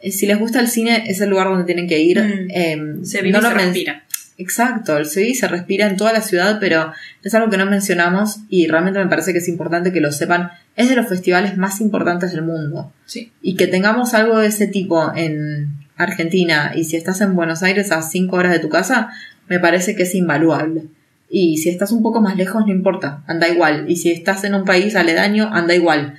eh, 0.00 0.10
si 0.10 0.26
les 0.26 0.38
gusta 0.38 0.60
el 0.60 0.68
cine 0.68 1.04
es 1.06 1.20
el 1.20 1.30
lugar 1.30 1.46
donde 1.48 1.64
tienen 1.64 1.86
que 1.88 2.00
ir. 2.00 2.20
Mm. 2.20 2.50
Eh, 2.50 2.82
Se 3.04 3.22
vive 3.22 3.32
no 3.32 3.38
y 3.38 3.42
lo 3.42 3.48
se 3.48 3.54
respira. 3.54 4.04
Exacto, 4.40 4.96
el 4.96 5.04
CI 5.04 5.34
se 5.34 5.48
respira 5.48 5.86
en 5.86 5.98
toda 5.98 6.14
la 6.14 6.22
ciudad, 6.22 6.56
pero 6.60 6.94
es 7.22 7.34
algo 7.34 7.50
que 7.50 7.58
no 7.58 7.66
mencionamos 7.66 8.38
y 8.48 8.68
realmente 8.68 8.98
me 8.98 9.06
parece 9.06 9.32
que 9.32 9.38
es 9.38 9.48
importante 9.48 9.92
que 9.92 10.00
lo 10.00 10.10
sepan. 10.12 10.50
Es 10.76 10.88
de 10.88 10.96
los 10.96 11.08
festivales 11.08 11.58
más 11.58 11.82
importantes 11.82 12.32
del 12.32 12.42
mundo. 12.42 12.90
Sí. 13.04 13.32
Y 13.42 13.56
que 13.56 13.66
tengamos 13.66 14.14
algo 14.14 14.38
de 14.38 14.46
ese 14.46 14.66
tipo 14.66 15.12
en 15.14 15.74
Argentina 15.98 16.72
y 16.74 16.84
si 16.84 16.96
estás 16.96 17.20
en 17.20 17.36
Buenos 17.36 17.62
Aires 17.62 17.92
a 17.92 18.00
5 18.00 18.34
horas 18.34 18.52
de 18.52 18.60
tu 18.60 18.70
casa, 18.70 19.10
me 19.46 19.60
parece 19.60 19.94
que 19.94 20.04
es 20.04 20.14
invaluable. 20.14 20.84
Y 21.28 21.58
si 21.58 21.68
estás 21.68 21.92
un 21.92 22.02
poco 22.02 22.22
más 22.22 22.36
lejos, 22.38 22.64
no 22.64 22.72
importa, 22.72 23.22
anda 23.26 23.46
igual. 23.46 23.90
Y 23.90 23.96
si 23.96 24.10
estás 24.10 24.42
en 24.44 24.54
un 24.54 24.64
país 24.64 24.96
aledaño, 24.96 25.50
anda 25.52 25.74
igual. 25.74 26.14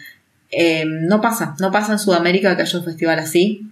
Eh, 0.51 0.85
no 0.85 1.21
pasa, 1.21 1.55
no 1.59 1.71
pasa 1.71 1.93
en 1.93 1.99
Sudamérica 1.99 2.55
que 2.55 2.61
haya 2.61 2.77
un 2.77 2.85
festival 2.85 3.17
así. 3.17 3.67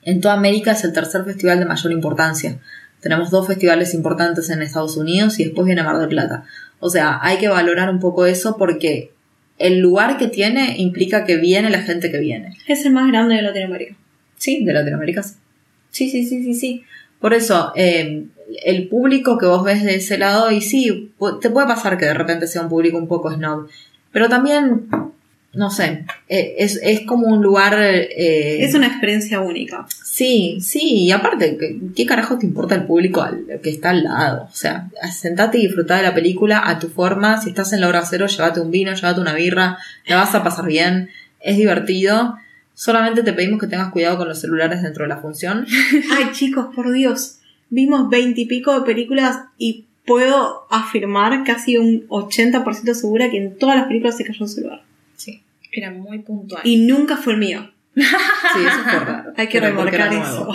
En 0.00 0.22
toda 0.22 0.32
América 0.32 0.72
es 0.72 0.82
el 0.82 0.94
tercer 0.94 1.26
festival 1.26 1.58
de 1.58 1.66
mayor 1.66 1.92
importancia. 1.92 2.58
Tenemos 3.02 3.30
dos 3.30 3.46
festivales 3.46 3.92
importantes 3.92 4.48
en 4.48 4.62
Estados 4.62 4.96
Unidos 4.96 5.38
y 5.38 5.44
después 5.44 5.66
viene 5.66 5.82
Mar 5.82 5.98
del 5.98 6.08
Plata. 6.08 6.44
O 6.80 6.88
sea, 6.88 7.18
hay 7.20 7.36
que 7.36 7.48
valorar 7.48 7.90
un 7.90 8.00
poco 8.00 8.24
eso 8.24 8.56
porque 8.56 9.12
el 9.58 9.80
lugar 9.80 10.16
que 10.16 10.28
tiene 10.28 10.76
implica 10.78 11.24
que 11.24 11.36
viene 11.36 11.68
la 11.68 11.82
gente 11.82 12.10
que 12.10 12.18
viene. 12.18 12.56
Es 12.66 12.86
el 12.86 12.92
más 12.92 13.08
grande 13.08 13.34
de 13.34 13.42
Latinoamérica. 13.42 13.96
Sí, 14.36 14.64
de 14.64 14.72
Latinoamérica. 14.72 15.22
sí. 15.22 15.34
Sí, 15.90 16.08
sí, 16.08 16.24
sí, 16.24 16.42
sí, 16.42 16.54
sí. 16.54 16.84
Por 17.20 17.34
eso, 17.34 17.72
eh, 17.76 18.24
el 18.64 18.88
público 18.88 19.38
que 19.38 19.46
vos 19.46 19.62
ves 19.62 19.84
de 19.84 19.96
ese 19.96 20.18
lado, 20.18 20.50
y 20.50 20.60
sí, 20.60 21.12
te 21.40 21.50
puede 21.50 21.66
pasar 21.66 21.98
que 21.98 22.06
de 22.06 22.14
repente 22.14 22.46
sea 22.46 22.62
un 22.62 22.68
público 22.68 22.96
un 22.98 23.08
poco 23.08 23.32
snob, 23.32 23.68
pero 24.10 24.28
también, 24.28 24.88
no 25.54 25.70
sé, 25.70 26.04
eh, 26.28 26.54
es, 26.58 26.80
es 26.82 27.02
como 27.02 27.26
un 27.26 27.42
lugar... 27.42 27.74
eh, 27.78 28.64
Es 28.64 28.74
una 28.74 28.86
experiencia 28.86 29.40
única. 29.40 29.86
Sí, 30.02 30.58
sí, 30.60 31.04
y 31.04 31.10
aparte, 31.10 31.56
¿qué, 31.58 31.78
qué 31.94 32.06
carajo 32.06 32.38
te 32.38 32.46
importa 32.46 32.74
el 32.74 32.84
público 32.84 33.20
al, 33.22 33.44
que 33.62 33.70
está 33.70 33.90
al 33.90 34.04
lado? 34.04 34.48
O 34.50 34.54
sea, 34.54 34.88
sentate 35.12 35.58
y 35.58 35.66
disfrutar 35.66 35.98
de 35.98 36.04
la 36.08 36.14
película 36.14 36.62
a 36.64 36.78
tu 36.78 36.88
forma. 36.88 37.40
Si 37.40 37.50
estás 37.50 37.72
en 37.72 37.80
la 37.80 37.88
hora 37.88 38.02
cero, 38.04 38.26
llévate 38.26 38.60
un 38.60 38.70
vino, 38.70 38.94
llévate 38.94 39.20
una 39.20 39.34
birra, 39.34 39.78
la 40.06 40.16
vas 40.16 40.34
a 40.34 40.42
pasar 40.42 40.66
bien, 40.66 41.10
es 41.40 41.56
divertido. 41.56 42.36
Solamente 42.74 43.22
te 43.22 43.32
pedimos 43.34 43.60
que 43.60 43.66
tengas 43.66 43.90
cuidado 43.90 44.16
con 44.16 44.28
los 44.28 44.40
celulares 44.40 44.82
dentro 44.82 45.04
de 45.04 45.08
la 45.08 45.18
función. 45.18 45.66
Ay, 46.16 46.26
chicos, 46.32 46.68
por 46.74 46.90
Dios. 46.92 47.38
Vimos 47.68 48.08
veintipico 48.08 48.78
de 48.78 48.86
películas 48.86 49.38
y 49.58 49.84
puedo 50.06 50.66
afirmar 50.70 51.44
casi 51.44 51.76
un 51.76 52.06
80% 52.08 52.94
segura 52.94 53.30
que 53.30 53.36
en 53.38 53.56
todas 53.56 53.76
las 53.76 53.86
películas 53.86 54.16
se 54.16 54.24
cayó 54.24 54.38
un 54.40 54.48
celular. 54.48 54.82
Sí, 55.22 55.42
Era 55.70 55.90
muy 55.90 56.18
puntual. 56.20 56.62
Y 56.64 56.78
nunca 56.78 57.16
fue 57.16 57.34
el 57.34 57.38
mío. 57.38 57.70
sí, 57.94 58.02
eso 58.02 58.82
fue 58.84 58.98
raro. 59.04 59.32
Hay 59.36 59.46
que 59.46 59.60
Pero 59.60 59.74
remarcar 59.76 60.12
eso. 60.12 60.48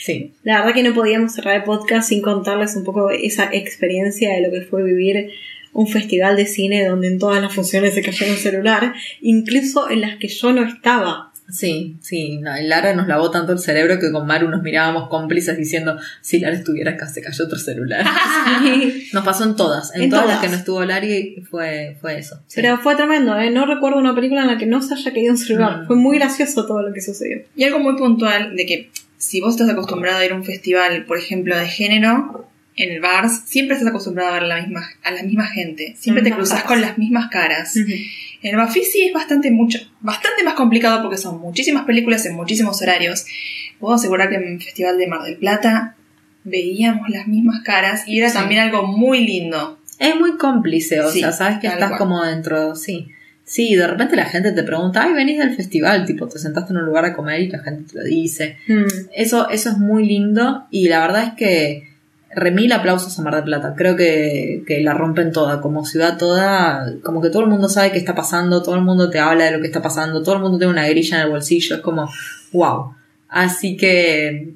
Sí, 0.00 0.32
La 0.42 0.58
verdad 0.58 0.74
que 0.74 0.82
no 0.82 0.94
podíamos 0.94 1.32
cerrar 1.32 1.56
el 1.56 1.62
podcast 1.64 2.08
sin 2.10 2.20
contarles 2.20 2.76
un 2.76 2.84
poco 2.84 3.10
esa 3.10 3.48
experiencia 3.52 4.34
de 4.34 4.42
lo 4.42 4.50
que 4.50 4.60
fue 4.60 4.82
vivir 4.82 5.30
un 5.72 5.88
festival 5.88 6.36
de 6.36 6.46
cine 6.46 6.86
donde 6.86 7.08
en 7.08 7.18
todas 7.18 7.42
las 7.42 7.54
funciones 7.54 7.94
se 7.94 8.02
cayó 8.02 8.26
un 8.28 8.36
celular, 8.36 8.94
incluso 9.20 9.90
en 9.90 10.02
las 10.02 10.16
que 10.18 10.28
yo 10.28 10.52
no 10.52 10.62
estaba. 10.62 11.32
Sí, 11.48 11.96
sí. 12.00 12.38
No, 12.38 12.50
Lara 12.62 12.94
nos 12.94 13.06
lavó 13.06 13.30
tanto 13.30 13.52
el 13.52 13.58
cerebro 13.58 13.98
que 13.98 14.10
con 14.10 14.26
Maru 14.26 14.48
nos 14.48 14.62
mirábamos 14.62 15.08
cómplices 15.08 15.56
diciendo, 15.56 15.96
si 16.20 16.40
Lara 16.40 16.56
estuviera 16.56 16.92
acá 16.92 17.06
se 17.08 17.22
cayó 17.22 17.44
otro 17.44 17.58
celular. 17.58 18.04
Nos 19.12 19.24
pasó 19.24 19.44
en 19.44 19.56
todas, 19.56 19.94
en, 19.94 20.02
En 20.02 20.10
todas, 20.10 20.24
todas. 20.24 20.36
las 20.36 20.44
que 20.44 20.50
no 20.50 20.58
estuvo 20.58 20.84
Lari 20.84 21.44
fue, 21.50 21.96
fue 22.00 22.18
eso. 22.18 22.36
sí. 22.46 22.56
Pero 22.56 22.78
fue 22.78 22.96
tremendo, 22.96 23.38
¿eh? 23.38 23.50
No 23.50 23.66
recuerdo 23.66 23.98
una 23.98 24.14
película 24.14 24.42
en 24.42 24.48
la 24.48 24.58
que 24.58 24.66
no 24.66 24.82
se 24.82 24.94
haya 24.94 25.12
caído 25.12 25.32
un 25.32 25.38
celular. 25.38 25.82
Mm. 25.82 25.86
Fue 25.86 25.96
muy 25.96 26.18
gracioso 26.18 26.66
todo 26.66 26.82
lo 26.82 26.92
que 26.92 27.00
sucedió. 27.00 27.42
Y 27.54 27.64
algo 27.64 27.78
muy 27.78 27.96
puntual 27.96 28.56
de 28.56 28.66
que 28.66 28.90
si 29.18 29.40
vos 29.40 29.54
estás 29.54 29.68
acostumbrado 29.70 30.18
a 30.18 30.24
ir 30.24 30.32
a 30.32 30.34
un 30.34 30.44
festival, 30.44 31.04
por 31.06 31.18
ejemplo, 31.18 31.56
de 31.56 31.66
género, 31.66 32.46
en 32.76 32.90
el 32.90 33.00
Bars, 33.00 33.42
siempre 33.46 33.76
estás 33.76 33.88
acostumbrado 33.90 34.30
a 34.30 34.34
ver 34.34 34.42
la 34.44 34.60
misma, 34.60 34.84
a 35.02 35.10
la 35.12 35.22
misma 35.22 35.46
gente. 35.46 35.94
Siempre 35.98 36.24
te 36.24 36.32
cruzas 36.32 36.64
con 36.64 36.80
las 36.80 36.98
mismas 36.98 37.28
caras. 37.30 37.76
En 37.76 37.86
el 38.42 38.56
Bafisi 38.56 39.02
es 39.06 39.12
bastante 39.12 39.50
mucho, 39.50 39.78
bastante 40.00 40.42
más 40.44 40.54
complicado 40.54 41.00
porque 41.02 41.16
son 41.16 41.40
muchísimas 41.40 41.84
películas 41.84 42.26
en 42.26 42.34
muchísimos 42.34 42.82
horarios. 42.82 43.24
Puedo 43.78 43.94
asegurar 43.94 44.28
que 44.28 44.36
en 44.36 44.44
el 44.54 44.62
Festival 44.62 44.98
de 44.98 45.06
Mar 45.06 45.22
del 45.22 45.36
Plata 45.36 45.96
veíamos 46.42 47.08
las 47.08 47.26
mismas 47.26 47.62
caras 47.62 48.06
y 48.06 48.18
era 48.18 48.28
Sí. 48.28 48.34
también 48.34 48.60
algo 48.60 48.86
muy 48.86 49.24
lindo. 49.24 49.78
Es 49.98 50.16
muy 50.16 50.36
cómplice, 50.36 51.00
o 51.00 51.10
Sí, 51.10 51.20
sea, 51.20 51.32
sabes 51.32 51.58
que 51.60 51.68
estás 51.68 51.88
cual. 51.90 51.98
como 51.98 52.24
dentro, 52.24 52.74
sí. 52.74 53.08
Sí, 53.44 53.74
de 53.76 53.86
repente 53.86 54.16
la 54.16 54.24
gente 54.24 54.52
te 54.52 54.62
pregunta, 54.62 55.04
ay, 55.04 55.12
venís 55.12 55.38
del 55.38 55.54
festival, 55.54 56.04
tipo, 56.06 56.26
te 56.26 56.38
sentaste 56.38 56.72
en 56.72 56.78
un 56.78 56.86
lugar 56.86 57.04
a 57.04 57.14
comer 57.14 57.40
y 57.40 57.48
la 57.48 57.60
gente 57.62 57.92
te 57.92 57.98
lo 57.98 58.04
dice. 58.04 58.56
Mm. 58.66 58.84
Eso, 59.14 59.48
eso 59.50 59.70
es 59.70 59.78
muy 59.78 60.06
lindo 60.06 60.66
y 60.70 60.88
la 60.88 61.00
verdad 61.00 61.24
es 61.28 61.32
que 61.34 61.93
remil 62.34 62.72
aplausos 62.72 63.18
a 63.18 63.22
Mar 63.22 63.34
del 63.34 63.44
Plata. 63.44 63.74
Creo 63.76 63.96
que, 63.96 64.62
que 64.66 64.80
la 64.80 64.94
rompen 64.94 65.32
toda, 65.32 65.60
como 65.60 65.84
ciudad 65.84 66.18
toda, 66.18 66.92
como 67.02 67.20
que 67.20 67.30
todo 67.30 67.42
el 67.42 67.48
mundo 67.48 67.68
sabe 67.68 67.92
qué 67.92 67.98
está 67.98 68.14
pasando, 68.14 68.62
todo 68.62 68.74
el 68.74 68.82
mundo 68.82 69.10
te 69.10 69.18
habla 69.18 69.44
de 69.44 69.52
lo 69.52 69.60
que 69.60 69.66
está 69.66 69.82
pasando, 69.82 70.22
todo 70.22 70.36
el 70.36 70.42
mundo 70.42 70.58
tiene 70.58 70.72
una 70.72 70.88
grilla 70.88 71.18
en 71.18 71.24
el 71.24 71.30
bolsillo, 71.30 71.76
es 71.76 71.82
como, 71.82 72.10
wow. 72.52 72.94
Así 73.28 73.76
que, 73.76 74.54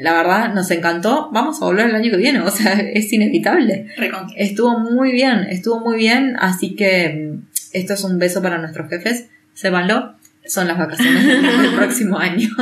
la 0.00 0.12
verdad, 0.12 0.54
nos 0.54 0.70
encantó. 0.70 1.30
Vamos 1.32 1.60
a 1.60 1.66
volver 1.66 1.88
el 1.88 1.94
año 1.94 2.10
que 2.10 2.16
viene, 2.16 2.40
o 2.40 2.50
sea, 2.50 2.72
es 2.94 3.12
inevitable. 3.12 3.86
Recontra. 3.96 4.36
Estuvo 4.36 4.78
muy 4.78 5.12
bien, 5.12 5.46
estuvo 5.48 5.80
muy 5.80 5.96
bien, 5.96 6.36
así 6.38 6.74
que 6.74 7.36
esto 7.72 7.94
es 7.94 8.04
un 8.04 8.18
beso 8.18 8.42
para 8.42 8.58
nuestros 8.58 8.88
jefes, 8.88 9.28
sépanlo, 9.54 10.14
son 10.46 10.68
las 10.68 10.78
vacaciones 10.78 11.26
del 11.26 11.74
próximo 11.76 12.18
año. 12.18 12.48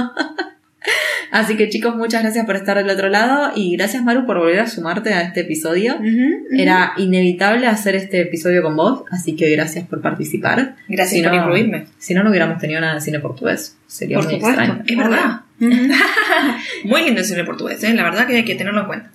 Así 1.30 1.56
que 1.56 1.68
chicos, 1.68 1.94
muchas 1.96 2.22
gracias 2.22 2.44
por 2.46 2.56
estar 2.56 2.76
del 2.76 2.90
otro 2.90 3.08
lado 3.08 3.52
y 3.54 3.76
gracias 3.76 4.02
Maru 4.02 4.26
por 4.26 4.38
volver 4.38 4.60
a 4.60 4.66
sumarte 4.66 5.14
a 5.14 5.22
este 5.22 5.40
episodio. 5.40 5.96
Era 6.50 6.92
inevitable 6.96 7.66
hacer 7.66 7.94
este 7.94 8.20
episodio 8.22 8.62
con 8.62 8.76
vos, 8.76 9.04
así 9.10 9.36
que 9.36 9.48
gracias 9.50 9.86
por 9.86 10.00
participar. 10.00 10.74
Gracias 10.88 11.16
Si 11.18 11.22
por 11.22 11.32
no- 11.32 11.38
incluirme. 11.42 11.86
Si 11.98 12.14
no, 12.14 12.22
no 12.24 12.30
hubiéramos 12.30 12.58
tenido 12.58 12.80
nada 12.80 12.94
de 12.94 13.00
cine 13.00 13.20
portugués. 13.20 13.76
Sería 13.86 14.16
Por 14.16 14.26
muy 14.26 14.34
supuesto. 14.34 14.60
extraño. 14.62 14.84
Es 14.86 14.96
verdad. 14.96 15.40
Muy 16.84 17.02
lindo 17.04 17.20
el 17.20 17.26
cine 17.26 17.44
portugués, 17.44 17.82
¿eh? 17.84 17.92
La 17.94 18.02
verdad 18.04 18.26
que 18.26 18.36
hay 18.36 18.44
que 18.44 18.54
tenerlo 18.54 18.80
en 18.80 18.86
cuenta. 18.86 19.10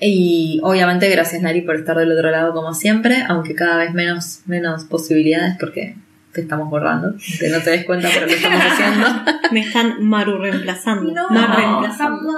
Y 0.00 0.58
obviamente 0.62 1.08
gracias 1.10 1.42
Nari 1.42 1.60
por 1.62 1.76
estar 1.76 1.96
del 1.96 2.10
otro 2.12 2.30
lado 2.30 2.52
como 2.54 2.74
siempre, 2.74 3.24
aunque 3.28 3.54
cada 3.54 3.76
vez 3.76 3.92
menos, 3.94 4.40
menos 4.46 4.84
posibilidades 4.84 5.56
porque 5.60 5.94
te 6.32 6.42
estamos 6.42 6.68
borrando. 6.70 7.14
Que 7.38 7.48
no 7.48 7.60
te 7.60 7.70
des 7.70 7.84
cuenta, 7.84 8.08
pero 8.12 8.26
lo 8.26 8.32
estamos 8.32 8.60
haciendo. 8.60 9.06
Me 9.52 9.60
están 9.60 10.02
Maru 10.04 10.38
reemplazando. 10.38 11.12
No, 11.12 11.28
Mar 11.30 11.56
reemplazando. 11.56 12.32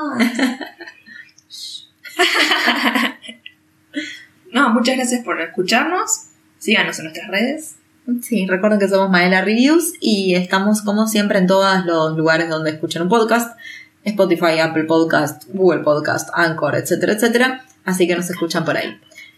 No, 4.52 4.70
muchas 4.70 4.96
gracias 4.96 5.24
por 5.24 5.40
escucharnos. 5.40 6.26
Síganos 6.58 6.96
en 6.98 7.06
nuestras 7.06 7.28
redes. 7.28 7.74
Sí, 8.22 8.46
recuerden 8.46 8.78
que 8.78 8.86
somos 8.86 9.10
Maela 9.10 9.42
Reviews 9.42 9.94
y 10.00 10.34
estamos 10.36 10.82
como 10.82 11.08
siempre 11.08 11.38
en 11.38 11.46
todos 11.46 11.84
los 11.84 12.16
lugares 12.16 12.48
donde 12.48 12.70
escuchan 12.70 13.02
un 13.02 13.08
podcast. 13.08 13.58
Spotify, 14.04 14.60
Apple 14.60 14.84
Podcast, 14.84 15.44
Google 15.48 15.80
Podcast, 15.80 16.28
Anchor, 16.34 16.76
etcétera, 16.76 17.14
etcétera. 17.14 17.64
Así 17.84 18.06
que 18.06 18.14
nos 18.14 18.30
escuchan 18.30 18.64
por 18.64 18.76
ahí. 18.76 18.96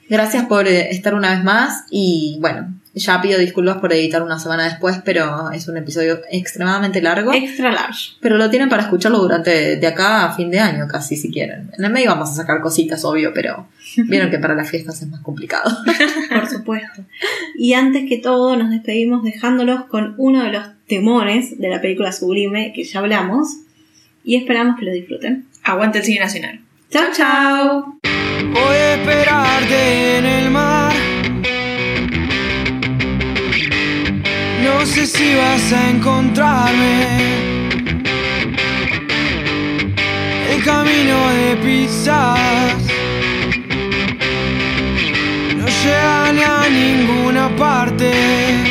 Gracias 0.09 0.45
por 0.47 0.69
eh, 0.69 0.91
estar 0.91 1.15
una 1.15 1.31
vez 1.31 1.43
más 1.43 1.85
y 1.91 2.39
bueno, 2.41 2.75
ya 2.97 3.21
pido 3.21 3.39
disculpas 3.39 3.77
por 3.77 3.93
editar 3.93 4.23
una 4.23 4.39
semana 4.39 4.65
después, 4.65 5.01
pero 5.05 5.51
es 5.53 5.69
un 5.69 5.77
episodio 5.77 6.23
extremadamente 6.31 7.03
largo. 7.03 7.33
Extra 7.33 7.71
large. 7.71 8.17
Pero 8.21 8.39
lo 8.39 8.49
tienen 8.49 8.71
para 8.71 8.85
escucharlo 8.85 9.19
durante 9.19 9.77
de 9.77 9.87
acá 9.87 10.25
a 10.25 10.35
fin 10.35 10.51
de 10.51 10.59
año, 10.59 10.89
casi 10.89 11.15
si 11.15 11.31
quieren. 11.31 11.71
En 11.77 11.85
el 11.85 11.93
medio 11.93 12.11
vamos 12.11 12.31
a 12.31 12.35
sacar 12.35 12.63
cositas, 12.63 13.05
obvio, 13.05 13.33
pero 13.35 13.69
vieron 13.97 14.31
que 14.31 14.39
para 14.39 14.55
las 14.55 14.71
fiestas 14.71 15.03
es 15.03 15.09
más 15.09 15.21
complicado. 15.21 15.71
Por 16.31 16.49
supuesto. 16.49 17.05
Y 17.55 17.75
antes 17.75 18.09
que 18.09 18.17
todo, 18.17 18.57
nos 18.57 18.71
despedimos 18.71 19.23
dejándolos 19.23 19.85
con 19.85 20.15
uno 20.17 20.43
de 20.43 20.53
los 20.53 20.65
temores 20.89 21.59
de 21.59 21.69
la 21.69 21.83
película 21.83 22.13
Sublime 22.13 22.73
que 22.75 22.85
ya 22.85 23.01
hablamos. 23.01 23.59
Y 24.25 24.37
esperamos 24.37 24.79
que 24.79 24.87
lo 24.87 24.93
disfruten. 24.93 25.47
Aguante 25.63 25.99
el 25.99 26.05
cine 26.05 26.21
nacional. 26.21 26.61
¡Chao, 26.91 27.05
chao! 27.13 27.99
Voy 28.03 28.77
a 28.77 28.95
esperarte 28.95 30.19
en 30.19 30.25
el 30.25 30.51
mar. 30.51 30.86
Sé 34.87 35.07
si 35.07 35.35
vas 35.35 35.73
a 35.73 35.91
encontrarme. 35.91 37.19
El 40.51 40.63
camino 40.65 41.17
de 41.39 41.57
pisas 41.65 42.79
no 45.59 45.67
llega 45.67 46.33
ni 46.33 46.43
a 46.43 46.69
ninguna 46.69 47.49
parte. 47.57 48.66